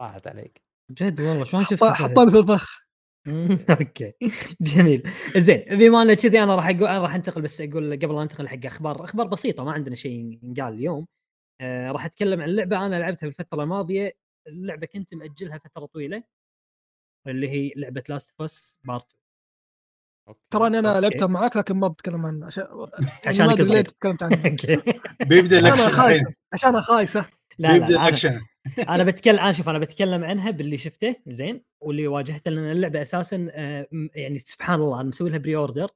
راحت 0.00 0.26
عليك 0.26 0.62
جد 0.90 1.20
والله 1.20 1.44
شلون 1.44 1.64
شفته؟ 1.64 1.94
حطاني 1.94 2.30
في 2.30 2.38
الفخ 2.38 2.84
okay 3.80 4.12
جميل 4.60 5.10
زين 5.36 5.64
بما 5.70 6.02
انه 6.02 6.14
كذي 6.14 6.42
أنا 6.42 6.56
راح 6.56 6.66
أقول 6.68 6.82
راح 7.02 7.14
أنتقل 7.14 7.42
بس 7.42 7.60
أقول 7.60 7.92
قبل 7.96 8.14
لا 8.14 8.22
أنتقل 8.22 8.48
حق 8.48 8.66
أخبار 8.66 9.04
أخبار 9.04 9.26
بسيطة 9.26 9.64
ما 9.64 9.72
عندنا 9.72 9.94
شيء 9.94 10.38
ينقال 10.42 10.74
اليوم 10.74 11.06
آه 11.60 11.90
راح 11.92 12.04
أتكلم 12.04 12.40
عن 12.40 12.48
لعبة 12.48 12.86
أنا 12.86 12.96
لعبتها 12.96 13.26
بالفترة 13.26 13.62
الماضية 13.62 14.12
اللعبة 14.46 14.86
كنت 14.86 15.14
مأجلها 15.14 15.58
فترة 15.58 15.86
طويلة 15.86 16.22
اللي 17.26 17.48
هي 17.48 17.72
لعبة 17.76 18.02
Last 18.08 18.30
of 18.30 18.42
Us 18.42 18.78
Part 18.84 19.06
ترى 20.50 20.66
أنا 20.66 20.88
okay. 20.88 21.00
لعبتها 21.00 21.26
معاك 21.26 21.56
لكن 21.56 21.74
ما 21.76 21.88
بتكلم 21.88 22.26
عنها 22.26 22.46
عشان 22.46 22.64
عشان 23.26 23.46
ما 23.46 23.52
ادري. 23.52 23.68
ليه 23.68 23.80
تكلمت 23.80 24.22
عنها 24.22 24.56
بيبدأ 25.26 25.58
أنا 25.58 25.68
الأكشن 25.74 25.90
خايسة. 25.90 26.34
عشان 26.52 26.80
خايسة. 26.80 27.26
لا 27.58 27.72
بيبدا 27.72 27.86
لا 27.92 27.96
أنا, 27.96 28.02
الأكشن. 28.08 28.40
أنا 28.88 29.02
بتكلم 29.04 29.38
أنا 29.38 29.52
شوف 29.52 29.68
أنا 29.68 29.78
بتكلم 29.78 30.24
عنها 30.24 30.50
باللي 30.50 30.78
شفته 30.78 31.16
زين 31.26 31.62
واللي 31.80 32.06
واجهته 32.06 32.50
لأن 32.50 32.70
اللعبة 32.72 33.02
أساسا 33.02 33.48
آه، 33.50 33.86
يعني 34.14 34.38
سبحان 34.38 34.80
الله 34.80 35.00
أنا 35.00 35.08
مسوي 35.08 35.30
لها 35.30 35.38
pre-order 35.38 35.88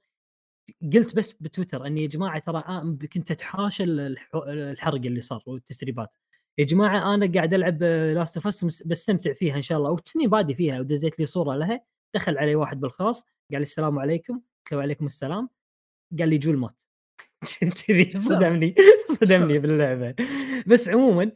قلت 0.95 1.17
بس 1.17 1.33
بتويتر 1.33 1.87
اني 1.87 2.03
يا 2.03 2.09
جماعة 2.09 2.39
ترى 2.39 2.59
آه 2.69 2.97
كنت 3.13 3.31
أتحاشى 3.31 3.85
الح- 3.85 4.31
الحرق 4.49 4.95
اللي 4.95 5.21
صار 5.21 5.43
والتسريبات. 5.47 6.15
يا 6.59 6.65
جماعة 6.65 7.15
أنا 7.15 7.33
قاعد 7.35 7.55
ألعب 7.55 7.83
Last 7.83 8.37
of 8.37 8.47
Us 8.47 8.83
بستمتع 8.87 9.33
فيها 9.33 9.57
إن 9.57 9.63
شاء 9.63 9.79
الله 9.79 9.91
وتني 9.91 10.27
بادي 10.27 10.55
فيها 10.55 10.81
ودزيت 10.81 11.19
لي 11.21 11.27
صورة 11.27 11.57
لها. 11.57 11.81
دخل 12.15 12.39
علي 12.39 12.55
واحد 12.55 12.81
بالخاص 12.81 13.23
قال 13.23 13.61
لي 13.61 13.63
السلام 13.63 13.99
عليكم 13.99 14.35
قلت 14.35 14.73
له 14.73 14.79
وعليكم 14.79 15.07
السلام 15.07 15.49
قال 16.19 16.29
لي 16.29 16.39
جول 16.39 16.57
مات 16.57 16.83
كذي 17.87 18.09
صدمني 18.09 18.75
صدمني 19.21 19.59
باللعبة. 19.59 20.15
بس 20.67 20.89
عموما 20.89 21.33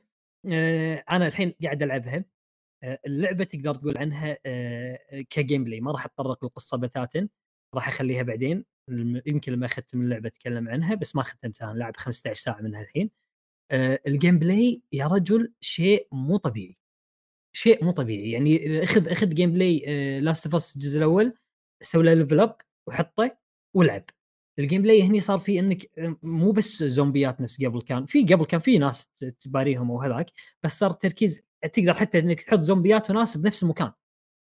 آه، 0.52 1.04
أنا 1.10 1.26
الحين 1.26 1.54
قاعد 1.62 1.82
ألعبها. 1.82 2.24
آه، 2.82 2.98
اللعبة 3.06 3.44
تقدر 3.44 3.74
تقول 3.74 3.98
عنها 3.98 4.38
آه، 4.46 5.20
ك 5.30 5.64
gameplay 5.64 5.80
ما 5.80 5.92
راح 5.92 6.04
أتطرق 6.04 6.44
للقصه 6.44 6.76
بتاتا 6.76 7.28
راح 7.74 7.88
أخليها 7.88 8.22
بعدين. 8.22 8.64
يمكن 9.26 9.52
لما 9.52 9.66
اختم 9.66 10.00
اللعبة 10.02 10.28
أتكلم 10.28 10.68
عنها 10.68 10.94
بس 10.94 11.16
ما 11.16 11.22
ختمتها. 11.22 11.70
أنا 11.70 11.78
لاعب 11.78 11.96
15 11.96 12.42
ساعة 12.42 12.60
منها 12.62 12.82
الحين. 12.82 13.10
ال 14.06 14.38
gameplay 14.38 14.82
يا 14.92 15.06
رجل 15.06 15.52
شيء 15.60 16.08
مو 16.12 16.36
طبيعي. 16.36 16.76
شيء 17.52 17.84
مو 17.84 17.90
طبيعي. 17.90 18.30
يعني 18.30 18.82
اخذ 18.82 19.08
اخذ 19.08 19.28
gameplay 19.28 20.20
Last 20.20 20.46
of 20.46 20.54
Us 20.54 20.76
الجزء 20.76 20.98
الأول 20.98 21.34
سوي 21.82 22.02
له 22.02 22.14
level 22.14 22.40
up 22.40 22.56
وحطه 22.88 23.38
والعب 23.74 24.04
ال 24.58 24.82
gameplay 24.82 25.02
هني 25.02 25.20
صار 25.20 25.38
في 25.38 25.58
إنك 25.58 25.98
آه، 25.98 26.16
مو 26.22 26.52
بس 26.52 26.82
زومبيات 26.82 27.40
نفس 27.40 27.64
قبل 27.64 27.82
كان 27.82 28.06
في 28.06 28.24
قبل 28.24 28.46
كان 28.46 28.60
في 28.60 28.78
ناس 28.78 29.06
تباريهم 29.40 29.90
وهذاك 29.90 30.30
بس 30.62 30.78
صار 30.78 30.90
التركيز 30.90 31.40
تقدر 31.72 31.94
حتى 31.94 32.18
إنك 32.18 32.40
تحط 32.42 32.58
زومبيات 32.58 33.10
وناس 33.10 33.36
بنفس 33.36 33.62
المكان 33.62 33.92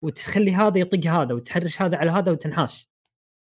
وتخلي 0.05 0.53
هذا 0.55 0.79
يطق 0.79 1.07
هذا 1.07 1.35
وتحرش 1.35 1.83
هذا 1.83 1.97
على 1.97 2.11
هذا 2.11 2.33
وتنحاش. 2.33 2.91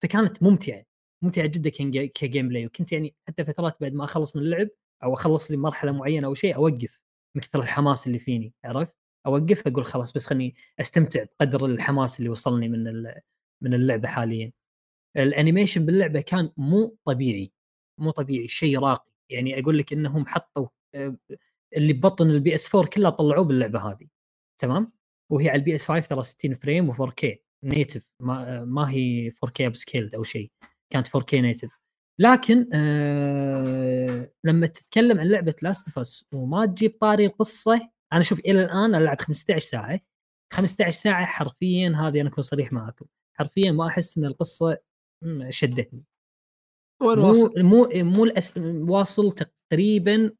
فكانت 0.03 0.43
ممتعة 0.43 0.83
ممتعة 1.23 1.45
جدا 1.47 1.69
ك 2.07 2.49
gameplay 2.49 2.65
وكنت 2.65 2.91
يعني 2.91 3.15
حتى 3.27 3.45
فترات 3.45 3.77
بعد 3.81 3.93
ما 3.93 4.05
أخلص 4.05 4.35
من 4.35 4.41
اللعب 4.41 4.67
أو 5.03 5.13
أخلص 5.13 5.51
لي 5.51 5.57
مرحله 5.57 5.91
معينة 5.91 6.27
أو 6.27 6.33
شيء 6.33 6.55
أوقف 6.55 6.99
من 7.35 7.41
كثر 7.41 7.61
الحماس 7.61 8.07
اللي 8.07 8.19
فيني 8.19 8.53
عرفت؟ 8.65 8.95
اوقف 9.29 9.67
أقول 9.67 9.85
خلاص 9.85 10.13
بس 10.13 10.25
خليني 10.25 10.55
أستمتع 10.79 11.23
بقدر 11.23 11.65
الحماس 11.65 12.19
اللي 12.19 12.29
وصلني 12.29 12.69
من 12.69 13.03
من 13.61 13.73
اللعبة 13.73 14.07
حاليا. 14.07 14.51
ال 15.17 15.24
animation 15.24 15.85
باللعبة 15.85 16.21
كان 16.21 16.51
مو 16.57 16.97
طبيعي 17.05 17.51
مو 17.99 18.11
طبيعي 18.11 18.47
شيء 18.47 18.79
راقي 18.79 19.11
يعني 19.31 19.59
أقول 19.59 19.77
لك 19.77 19.93
إنهم 19.93 20.25
حطوا 20.27 20.67
آه، 20.95 21.17
اللي 21.77 21.93
ببطن 21.93 22.29
ال 22.31 22.55
PS 22.55 22.75
4 22.75 22.89
كله 22.89 23.09
طلعوه 23.09 23.43
باللعبة 23.45 23.79
هذه 23.79 24.07
تمام؟ 24.61 24.91
وهي 25.31 25.49
على 25.49 25.59
ال 25.59 25.75
PS 25.75 25.87
5 25.87 26.09
ترى 26.09 26.23
60 26.23 26.53
frame 26.53 26.93
و4 26.93 27.09
K 27.13 27.43
native 27.63 28.07
ما, 28.19 28.65
ما 28.65 28.91
هي 28.91 29.33
4 29.43 29.53
K 29.53 29.67
upscaled 29.67 30.15
أو 30.15 30.23
شيء 30.23 30.51
كانت 30.89 31.07
4 31.15 31.25
K 31.25 31.41
native 31.41 31.69
لكن 32.19 32.69
آه 32.73 34.31
لما 34.43 34.67
تتكلم 34.67 35.19
عن 35.19 35.27
لعبة 35.27 35.55
Last 35.61 35.97
of 35.97 36.23
وما 36.33 36.65
تجيب 36.65 36.97
طاري 37.01 37.25
القصة 37.25 37.89
أنا 38.13 38.21
شوف 38.21 38.39
إلى 38.39 38.63
الآن 38.63 38.95
ألعب 38.95 39.21
15 39.21 39.59
ساعة. 39.59 39.99
15 40.53 40.91
ساعة 40.91 41.25
حرفيا 41.25 41.89
هذه 41.89 42.21
أنا 42.21 42.29
أكون 42.29 42.43
صريح 42.43 42.73
معاكم. 42.73 43.05
حرفيا 43.37 43.71
ما 43.71 43.87
أحس 43.87 44.17
إن 44.17 44.25
القصة 44.25 44.77
شدتني. 45.49 46.03
وين 47.03 47.19
مو 47.19 47.27
واصل؟ 47.29 47.63
مو 47.63 47.89
مو 47.95 48.23
الأس... 48.25 48.53
واصل 48.57 49.31
تقريبا 49.31 50.31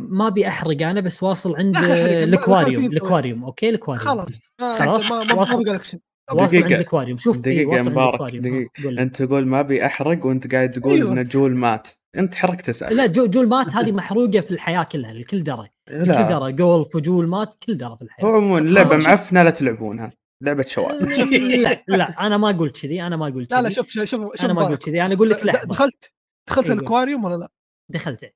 ما 0.00 0.26
أبي 0.26 0.48
أحرق 0.48 0.82
أنا 0.82 1.00
بس 1.00 1.22
واصل 1.22 1.56
عند 1.56 1.76
ال 1.76 1.88
aquarium 1.88 2.84
ال 2.84 2.91
aquarium 2.91 3.44
okay 3.44 3.68
ال 3.68 3.72
aquarium. 3.72 4.06
خلاص. 4.06 4.28
ما 4.60 4.78
خلاص، 4.78 5.10
ما 5.10 5.34
واصل. 5.34 5.56
واصل 5.56 5.98
عند 6.30 6.50
دقيقة. 6.50 6.66
الأكواريوم. 6.66 7.18
شوف 7.18 7.36
إيه 7.36 7.42
دقيقة 7.42 7.78
عند 7.78 7.88
مبارك،. 7.88 8.36
دقيقة. 8.36 9.02
أنت 9.02 9.22
تقول 9.22 9.46
ما 9.46 9.60
أبي 9.60 9.86
أحرق 9.86 10.26
وأنت 10.26 10.52
قاعد 10.54 10.72
تقول 10.72 10.94
أيوة. 10.94 11.12
إن 11.12 11.22
جول 11.22 11.56
مات. 11.56 11.88
أنت 12.16 12.34
حرقت 12.34 12.68
أساسا 12.68 12.94
لا 12.94 13.06
جو 13.06 13.26
جول 13.26 13.48
مات 13.48 13.68
هذه 13.68 13.92
محروقة 13.92 14.40
في 14.40 14.50
الحياة 14.50 14.82
كلها 14.82 15.12
الكل 15.12 15.44
درى 15.44 15.68
لا 15.88 16.38
درى 16.38 16.52
جولف 16.52 16.96
وجول 16.96 17.26
مات 17.28 17.54
كل 17.54 17.76
درى 17.76 17.96
في 17.96 18.02
الحياة 18.02 18.26
عموما 18.26 18.84
شوف. 18.84 19.06
معفنة 19.08 19.42
لا 19.42 19.50
تلعبونها 19.50 20.10
لعبة 20.42 20.62
شباب 20.62 21.02
لا 21.66 21.84
لا 21.88 22.26
أنا 22.26 22.36
ما 22.36 22.48
قلت 22.48 22.82
كذي 22.82 23.02
أنا 23.02 23.16
ما 23.16 23.26
قلت 23.26 23.50
لا 23.50 23.56
لا 23.56 23.62
كذي. 23.62 23.74
شوف 23.74 23.88
شوف 23.88 24.04
شوف 24.08 24.44
أنا 24.44 24.52
ما. 24.52 24.66
قلت 24.66 24.84
كذي 24.84 25.02
أنا 25.02 25.14
أقول 25.14 25.30
لك 25.30 25.46
لحظة 25.46 25.68
دخلت 25.68 26.12
دخلت 26.48 26.66
أيوة. 26.66 26.78
الأكواريوم 26.78 27.24
ولا 27.24 27.34
لا؟ 27.36 27.48
دخلته 27.92 28.30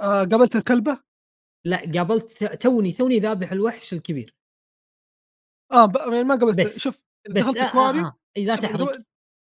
آه 0.00 0.24
قابلت 0.24 0.56
الكلبة؟ 0.56 0.98
لا 1.66 1.92
قابلت 1.94 2.44
توني 2.44 2.92
توني 2.92 3.18
ذابح 3.18 3.52
الوحش 3.52 3.92
الكبير 3.92 4.34
آه 5.72 5.86
ب... 5.86 5.96
يعني 5.96 6.24
ما 6.24 6.34
قابلت 6.34 6.60
بس 6.60 6.78
شوف 6.78 7.02
دخلت 7.28 7.56
آه، 7.56 7.60
آه، 7.60 7.64
الأكواريوم 7.64 8.04
آه. 8.04 8.16
إيه، 8.36 8.46
لا 8.46 8.56
تحرق 8.56 8.98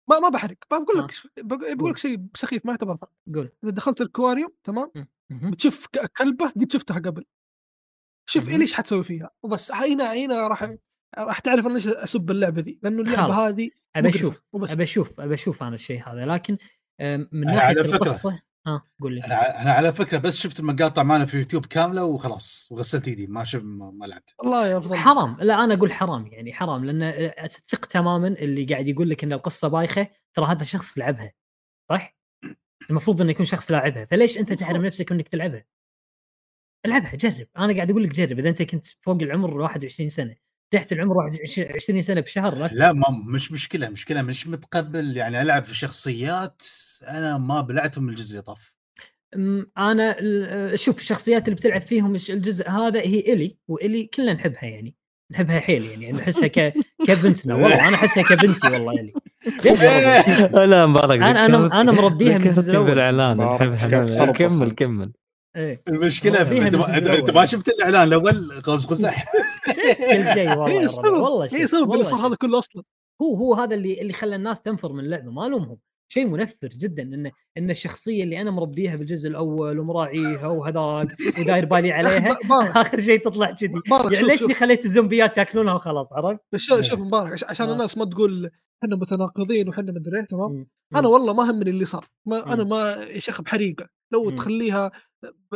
ما 0.09 0.19
ما 0.19 0.29
بحرق 0.29 0.57
بقول 0.71 0.99
آه. 0.99 1.03
لك 1.05 1.11
بقول 1.45 1.75
بقول 1.75 1.91
لك 1.91 1.97
شيء 1.97 2.25
سخيف 2.35 2.65
ما 2.65 2.71
يعتبر. 2.71 2.97
قول 3.35 3.51
إذا 3.63 3.71
دخلت 3.71 4.01
الأكواريوم 4.01 4.53
تمام 4.63 4.91
مهم. 4.95 5.07
بتشوف 5.29 5.87
ك- 5.87 6.11
كلبة 6.17 6.49
قد 6.49 6.71
شفتها 6.71 6.99
قبل. 6.99 7.25
شوف. 8.29 8.49
إيه 8.49 8.57
ليش 8.57 8.73
حتسوي 8.73 9.03
فيها. 9.03 9.29
وبس 9.43 9.71
هنا 9.71 10.13
هنا 10.13 10.47
راح 10.47 10.73
راح 11.17 11.39
تعرف 11.39 11.65
أنا 11.65 11.73
ليش 11.73 11.87
أسب 11.87 12.31
اللعبة 12.31 12.61
ذي 12.61 12.79
لأنه 12.83 13.01
اللعبة. 13.01 13.33
هذه 13.47 13.69
ابى 13.95 14.09
أشوف 14.09 14.41
ابى 14.55 14.83
أشوف 14.83 15.19
ابى 15.19 15.33
أشوف 15.33 15.63
أنا 15.63 15.75
الشيء 15.75 16.09
هذا. 16.09 16.25
لكن 16.25 16.57
من 17.31 17.41
ناحية 17.45 17.59
على 17.59 17.83
فكرة- 17.83 17.93
القصة 17.93 18.41
ها 18.67 18.83
قول 19.01 19.13
لي. 19.15 19.21
أنا 19.25 19.71
على 19.71 19.93
فكرة 19.93 20.17
بس 20.17 20.35
شفت 20.37 20.59
المقاطع 20.59 21.03
مالنا 21.03 21.25
في 21.25 21.37
يوتيوب 21.37 21.65
كاملة 21.65 22.03
وخلاص 22.03 22.67
وغسلت 22.71 23.07
إيدي 23.07 23.27
ما 23.27 23.43
شفت 23.43 23.63
ما 23.63 24.05
لعبت. 24.05 24.33
الله 24.43 24.67
يفضل 24.67 24.97
حرام. 24.97 25.37
لا 25.41 25.63
أنا 25.63 25.73
أقول 25.73 25.93
حرام 25.93 26.27
يعني 26.27 26.53
حرام. 26.53 26.85
لأن 26.85 27.03
اتفق 27.37 27.85
تماما 27.85 28.27
اللي 28.27 28.65
قاعد 28.65 28.87
يقول 28.87 29.09
لك 29.09 29.23
إن 29.23 29.33
القصة 29.33 29.67
بايخة 29.67 30.07
ترى 30.33 30.45
هذا 30.45 30.63
شخص 30.63 30.97
لعبها 30.97 31.31
صح؟ 31.91 32.15
المفروض 32.89 33.21
إنه 33.21 33.31
يكون 33.31 33.45
شخص 33.45 33.71
لاعبها 33.71 34.05
فليش 34.05 34.37
أنت 34.37 34.53
تحرم. 34.53 34.85
نفسك 34.85 35.11
إنك 35.11 35.27
تلعبها؟ 35.27 35.65
العبها 36.85 37.15
جرب 37.15 37.47
أنا 37.57 37.73
قاعد 37.73 37.91
أقول 37.91 38.03
لك 38.03 38.11
جرب 38.11 38.39
إذا 38.39 38.49
أنت 38.49 38.61
كنت 38.61 38.85
فوق 39.01 39.21
العمر 39.21 39.57
21 39.57 40.09
سنة 40.09 40.35
تحت 40.73 40.91
العمر 40.91 41.17
21 41.17 42.01
سنة 42.01 42.21
بشهر 42.21 42.55
لا 42.55 42.69
لا 42.73 42.93
ما 42.93 43.05
مش 43.27 43.51
مشكلة 43.51 43.89
مشكلة 43.89 44.21
مش 44.21 44.47
متقبل 44.47 45.17
يعني 45.17 45.41
ألعب 45.41 45.63
في 45.63 45.75
شخصيات 45.75 46.63
أنا 47.07 47.37
ما 47.37 47.61
بلعتهم 47.61 48.09
الجزء 48.09 48.31
اللي 48.31 48.41
طاف 48.41 48.73
أنا 49.77 50.15
شوف 50.75 50.99
الشخصيات 50.99 51.45
اللي 51.45 51.55
بتلعب 51.55 51.81
فيهم 51.81 52.15
الجزء 52.15 52.69
هذا 52.69 52.99
هي 52.99 53.19
إلي 53.19 53.57
وإلي 53.67 54.05
كلنا 54.05 54.33
نحبها 54.33 54.65
يعني 54.65 54.95
نحبها 55.33 55.59
حيل 55.59 55.83
يعني 55.83 56.11
نحسها 56.11 56.47
ك... 56.47 56.73
كبنتنا 57.07 57.53
والله 57.55 57.87
أنا 57.87 57.95
أحسها 57.95 58.23
كبنتي 58.23 58.67
والله 58.71 59.11
والله؟ 59.65 60.65
لا 60.65 60.85
مبارك 60.85 61.21
أنا 61.21 61.45
أنا 61.45 61.81
أنا 61.81 61.91
مربيها 61.91 62.37
من 62.37 62.47
الجزء 62.47 62.71
الأول 62.71 63.37
نحبها. 63.37 64.05
تخربص 64.05 64.33
كمل؟ 64.33 64.71
كمل. 64.71 65.11
إيه. 65.55 65.81
المشكلة 65.87 66.43
فيها 66.43 66.67
أنت 66.67 67.29
ما, 67.29 67.45
شفت 67.45 67.67
الإعلان 67.67 68.03
الأول 68.03 68.51
قوس 68.63 68.85
قزح 68.85 69.25
كل 70.11 70.27
شيء 70.33 70.49
والله 70.49 70.83
السبب 70.83 71.05
والله 71.05 71.45
اللي 71.45 71.67
والله 71.73 72.03
صار. 72.03 72.27
هذا 72.27 72.35
كله 72.35 72.59
أصلا. 72.59 72.83
هو 73.21 73.35
هو 73.35 73.53
هذا 73.53 73.75
اللي 73.75 74.01
اللي 74.01 74.13
خلى 74.13 74.35
الناس 74.35 74.61
تنفر 74.61 74.93
من 74.93 74.99
اللعبة 74.99 75.31
ما 75.31 75.45
الومهم 75.45 75.77
شيء 76.13 76.27
منفر 76.27 76.67
جدا 76.67 77.03
إن 77.03 77.31
إن 77.57 77.69
الشخصية 77.69 78.23
اللي 78.23 78.41
أنا 78.41 78.51
مربيها 78.51 78.95
بالجزء 78.95 79.29
الأول 79.29 79.79
ومراعيها 79.79 80.47
وهذاك 80.47 81.07
وداير 81.39 81.65
بالي 81.65 81.91
عليها 81.97 82.37
آخر 82.81 83.01
شيء 83.01 83.19
تطلع 83.25 83.51
كذي. 83.51 83.73
يعني 84.11 84.27
ليتني 84.27 84.53
خليت 84.53 84.85
الزومبيات 84.85 85.37
يأكلونها 85.37 85.73
وخلاص 85.73 86.13
عرفت؟ 86.13 86.39
بس 86.51 86.61
شوف 86.61 86.81
شوف 86.81 86.99
مبارك 86.99 87.33
عش- 87.33 87.43
عشان 87.43 87.69
آه. 87.69 87.73
الناس 87.73 87.97
ما 87.97 88.05
تقول 88.05 88.49
إحنا 88.83 88.95
متناقضين 88.95 89.69
وحنا 89.69 89.91
مدري 89.91 90.19
إيه، 90.19 90.25
تمام. 90.25 90.67
أنا 90.95 91.07
والله 91.07 91.33
ما 91.33 91.51
همني 91.51 91.69
اللي 91.69 91.85
صار. 91.85 92.05
ما 92.27 92.53
أنا. 92.53 92.63
ما 92.63 92.91
يا 93.09 93.19
شيخ 93.19 93.41
بحريقة. 93.41 93.87
لو 94.13 94.23
مم. 94.29 94.35
تخليها 94.35 94.91
ب... 95.51 95.55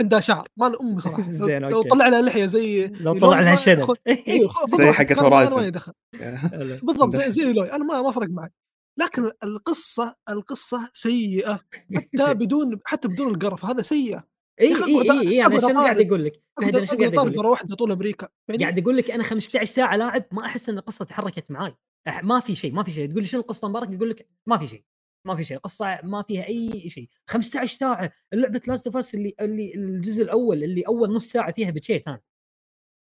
عندها 0.00 0.20
شعر. 0.20 0.48
ما 0.56 0.66
له 0.66 0.80
ام 0.80 0.98
صراحة. 0.98 1.30
زين، 1.46 1.62
لو. 1.62 1.82
طلع 1.82 2.08
لها 2.08 2.22
لحية 2.22 2.46
زي 2.46 2.86
لو 2.86 3.18
طلع 3.18 3.40
لها 3.40 3.54
شنب. 3.56 3.94
أيوه 4.28 4.50
زي 4.66 4.92
حقت 4.92 5.12
حلو. 6.50 6.76
بالضبط 6.82 7.16
زي 7.16 7.30
زي 7.30 7.52
لوي 7.52 7.72
أنا 7.72 7.84
ما 7.84 8.02
ما 8.02 8.10
فرق 8.10 8.28
معي. 8.30 8.50
لكن 8.98 9.30
القصة 9.44 10.16
القصة 10.28 10.90
سيئة 10.92 11.60
حتى 11.96 12.34
بدون 12.40 12.80
حتى 12.84 13.08
بدون 13.08 13.34
القرف 13.34 13.64
هذا 13.64 13.82
سيئة. 13.82 14.28
إي 14.60 14.74
إي 14.84 15.10
إي 15.28 15.46
أنا 15.46 15.60
شنو 15.60 15.80
قاعد. 15.80 16.00
أقول 16.00 16.24
لك؟ 16.24 16.42
فهد 16.60 16.76
أنا 16.76 16.86
شو 16.86 16.92
أقدر 16.92 17.04
قاعد 17.16 17.18
أقول 17.18 17.32
لك؟ 17.32 17.44
واحدة 17.44 17.76
طول 17.76 17.92
أمريكا. 17.92 18.28
يعني 18.48 18.62
قاعد 18.62 18.78
أقول 18.78 18.96
لك 18.96 19.10
أنا 19.10 19.22
15 19.22 19.64
ساعة 19.64 19.96
لاعب 19.96 20.24
ما 20.32 20.44
أحس 20.46 20.68
إن 20.68 20.78
القصة 20.78 21.04
تحركت 21.04 21.50
معاي. 21.50 21.74
ما 22.22 22.40
في 22.40 22.54
شيء 22.54 22.72
ما 22.72 22.82
في 22.82 22.90
شيء. 22.90 23.10
تقول 23.10 23.22
لي 23.22 23.28
شنو 23.28 23.40
القصة 23.40 23.68
مبارك؟ 23.68 23.90
يقول 23.90 24.10
لك 24.10 24.28
ما 24.46 24.58
في 24.58 24.66
شيء 24.66 24.84
ما 25.26 25.36
في 25.36 25.44
شيء. 25.44 25.58
قصة 25.58 26.00
ما 26.02 26.22
فيها 26.22 26.46
أي 26.48 26.88
شيء. 26.88 27.08
15 27.26 27.76
ساعة 27.76 28.12
لعبة 28.32 28.60
Last 28.66 28.86
of 28.86 29.14
اللي 29.14 29.34
اللي 29.40 29.74
الجزء 29.74 30.22
الأول 30.22 30.64
اللي 30.64 30.82
أول 30.82 31.12
نص 31.12 31.32
ساعة 31.32 31.52
فيها 31.52 31.70
بكيت 31.70 32.08
أنا. 32.08 32.20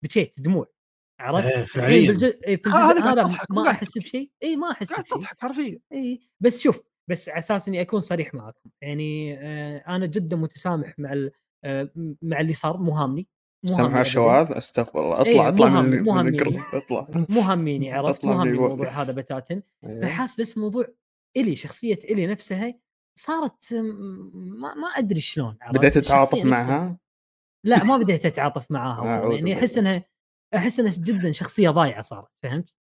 بكيت 0.02 0.40
دموع. 0.40 0.75
عرفت؟ 1.20 1.46
إيه، 1.46 1.64
فعليا 1.64 2.08
بالجزء 2.08 2.40
إيه، 2.46 2.56
في 2.62 2.68
ها- 2.68 2.72
هذا 2.72 2.90
الجزء 2.90 3.02
قاعد 3.04 3.18
هذا 3.18 3.28
تضحك، 3.28 3.50
ما 3.50 3.70
أحس. 3.70 3.98
بشيء 3.98 4.30
اي 4.42 4.56
ما 4.56 4.70
أحس 4.70 4.88
قاعد 4.92 5.04
بشيء 5.04 5.16
تضحك 5.18 5.40
حرفيا 5.40 5.78
اي 5.92 6.20
بس 6.40 6.60
شوف 6.62 6.82
بس 7.10 7.28
على 7.28 7.38
أساس 7.38 7.68
إني 7.68 7.80
أكون 7.80 8.00
صريح 8.00 8.34
معاكم 8.34 8.70
يعني 8.82 9.38
آه 9.40 9.78
أنا 9.88 10.06
جدا 10.06 10.36
متسامح 10.36 10.94
مع 10.98 11.12
ال- 11.12 11.30
آه 11.64 11.90
مع 12.22 12.40
اللي 12.40 12.52
صار 12.52 12.76
مو 12.76 12.92
هامني 12.92 13.28
سامح. 13.66 13.94
الشواذ 13.96 14.52
استغفر 14.52 15.00
الله 15.00 15.24
إيه، 15.24 15.32
اطلع 15.32 15.48
اطلع 15.48 15.68
مو 15.68 15.82
من 15.82 15.94
هم- 15.98 16.04
مو 16.04 16.60
اطلع 16.72 17.06
مو 17.28 17.40
هاميني 17.40 17.92
عرفت 17.92 18.24
مو 18.24 18.32
من 18.32 18.38
هامني. 18.38 18.50
الموضوع 18.54 18.88
هذا 18.88 19.12
بتاتا 19.12 19.62
إيه. 19.84 20.00
فحاس 20.02 20.40
بس 20.40 20.58
موضوع 20.58 20.86
إلي 21.36 21.56
شخصية 21.56 21.98
إلي 22.04 22.26
نفسها 22.26 22.74
صارت 23.18 23.74
ما, 23.74 24.74
ما 24.74 24.88
أدري 24.96 25.20
شلون؟ 25.20 25.56
بديت 25.74 25.98
تتعاطف 25.98 26.44
معها 26.44 26.98
لا 27.64 27.84
ما 27.84 27.96
بديت 27.96 28.26
أتعاطف 28.26 28.70
معاها. 28.70 29.04
يعني 29.34 29.54
أحس. 29.58 29.78
إنها 29.78 30.04
أحس 30.56 30.80
إنها 30.80 30.92
جدا 30.98 31.32
شخصية 31.32 31.70
ضايعة 31.70 32.02
صارت 32.02 32.28
فهمت؟ 32.42 32.74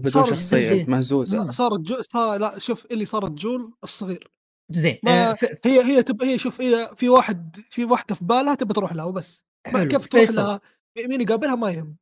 بدون 0.00 0.12
صار 0.12 0.24
شخصية 0.26 0.84
مهزوزة. 0.86 1.50
صارت 1.50 1.80
جو... 1.80 2.02
صار... 2.02 2.38
لا 2.38 2.58
شوف 2.58 2.86
اللي 2.90 3.04
صارت 3.04 3.30
جول 3.30 3.72
الصغير 3.84 4.30
زين 4.70 4.98
ما- 5.02 5.30
آه 5.30 5.34
ف- 5.34 5.44
هي 5.66 5.84
هي 5.84 6.02
تب... 6.02 6.22
هي 6.22 6.38
شوف 6.38 6.60
هي 6.60 6.90
في 6.96 7.08
واحد 7.08 7.56
في 7.70 7.84
واحدة 7.84 8.14
في 8.14 8.24
بالها 8.24 8.54
تبي 8.54 8.74
تروح 8.74 8.92
لها 8.92 9.04
وبس 9.04 9.44
كيف 9.66 10.06
تروح 10.06 10.24
فيصل 10.26 10.40
لها 10.40 10.60
مين 10.96 11.20
يقابلها 11.20 11.54
ما 11.54 11.70
يهم 11.70 11.96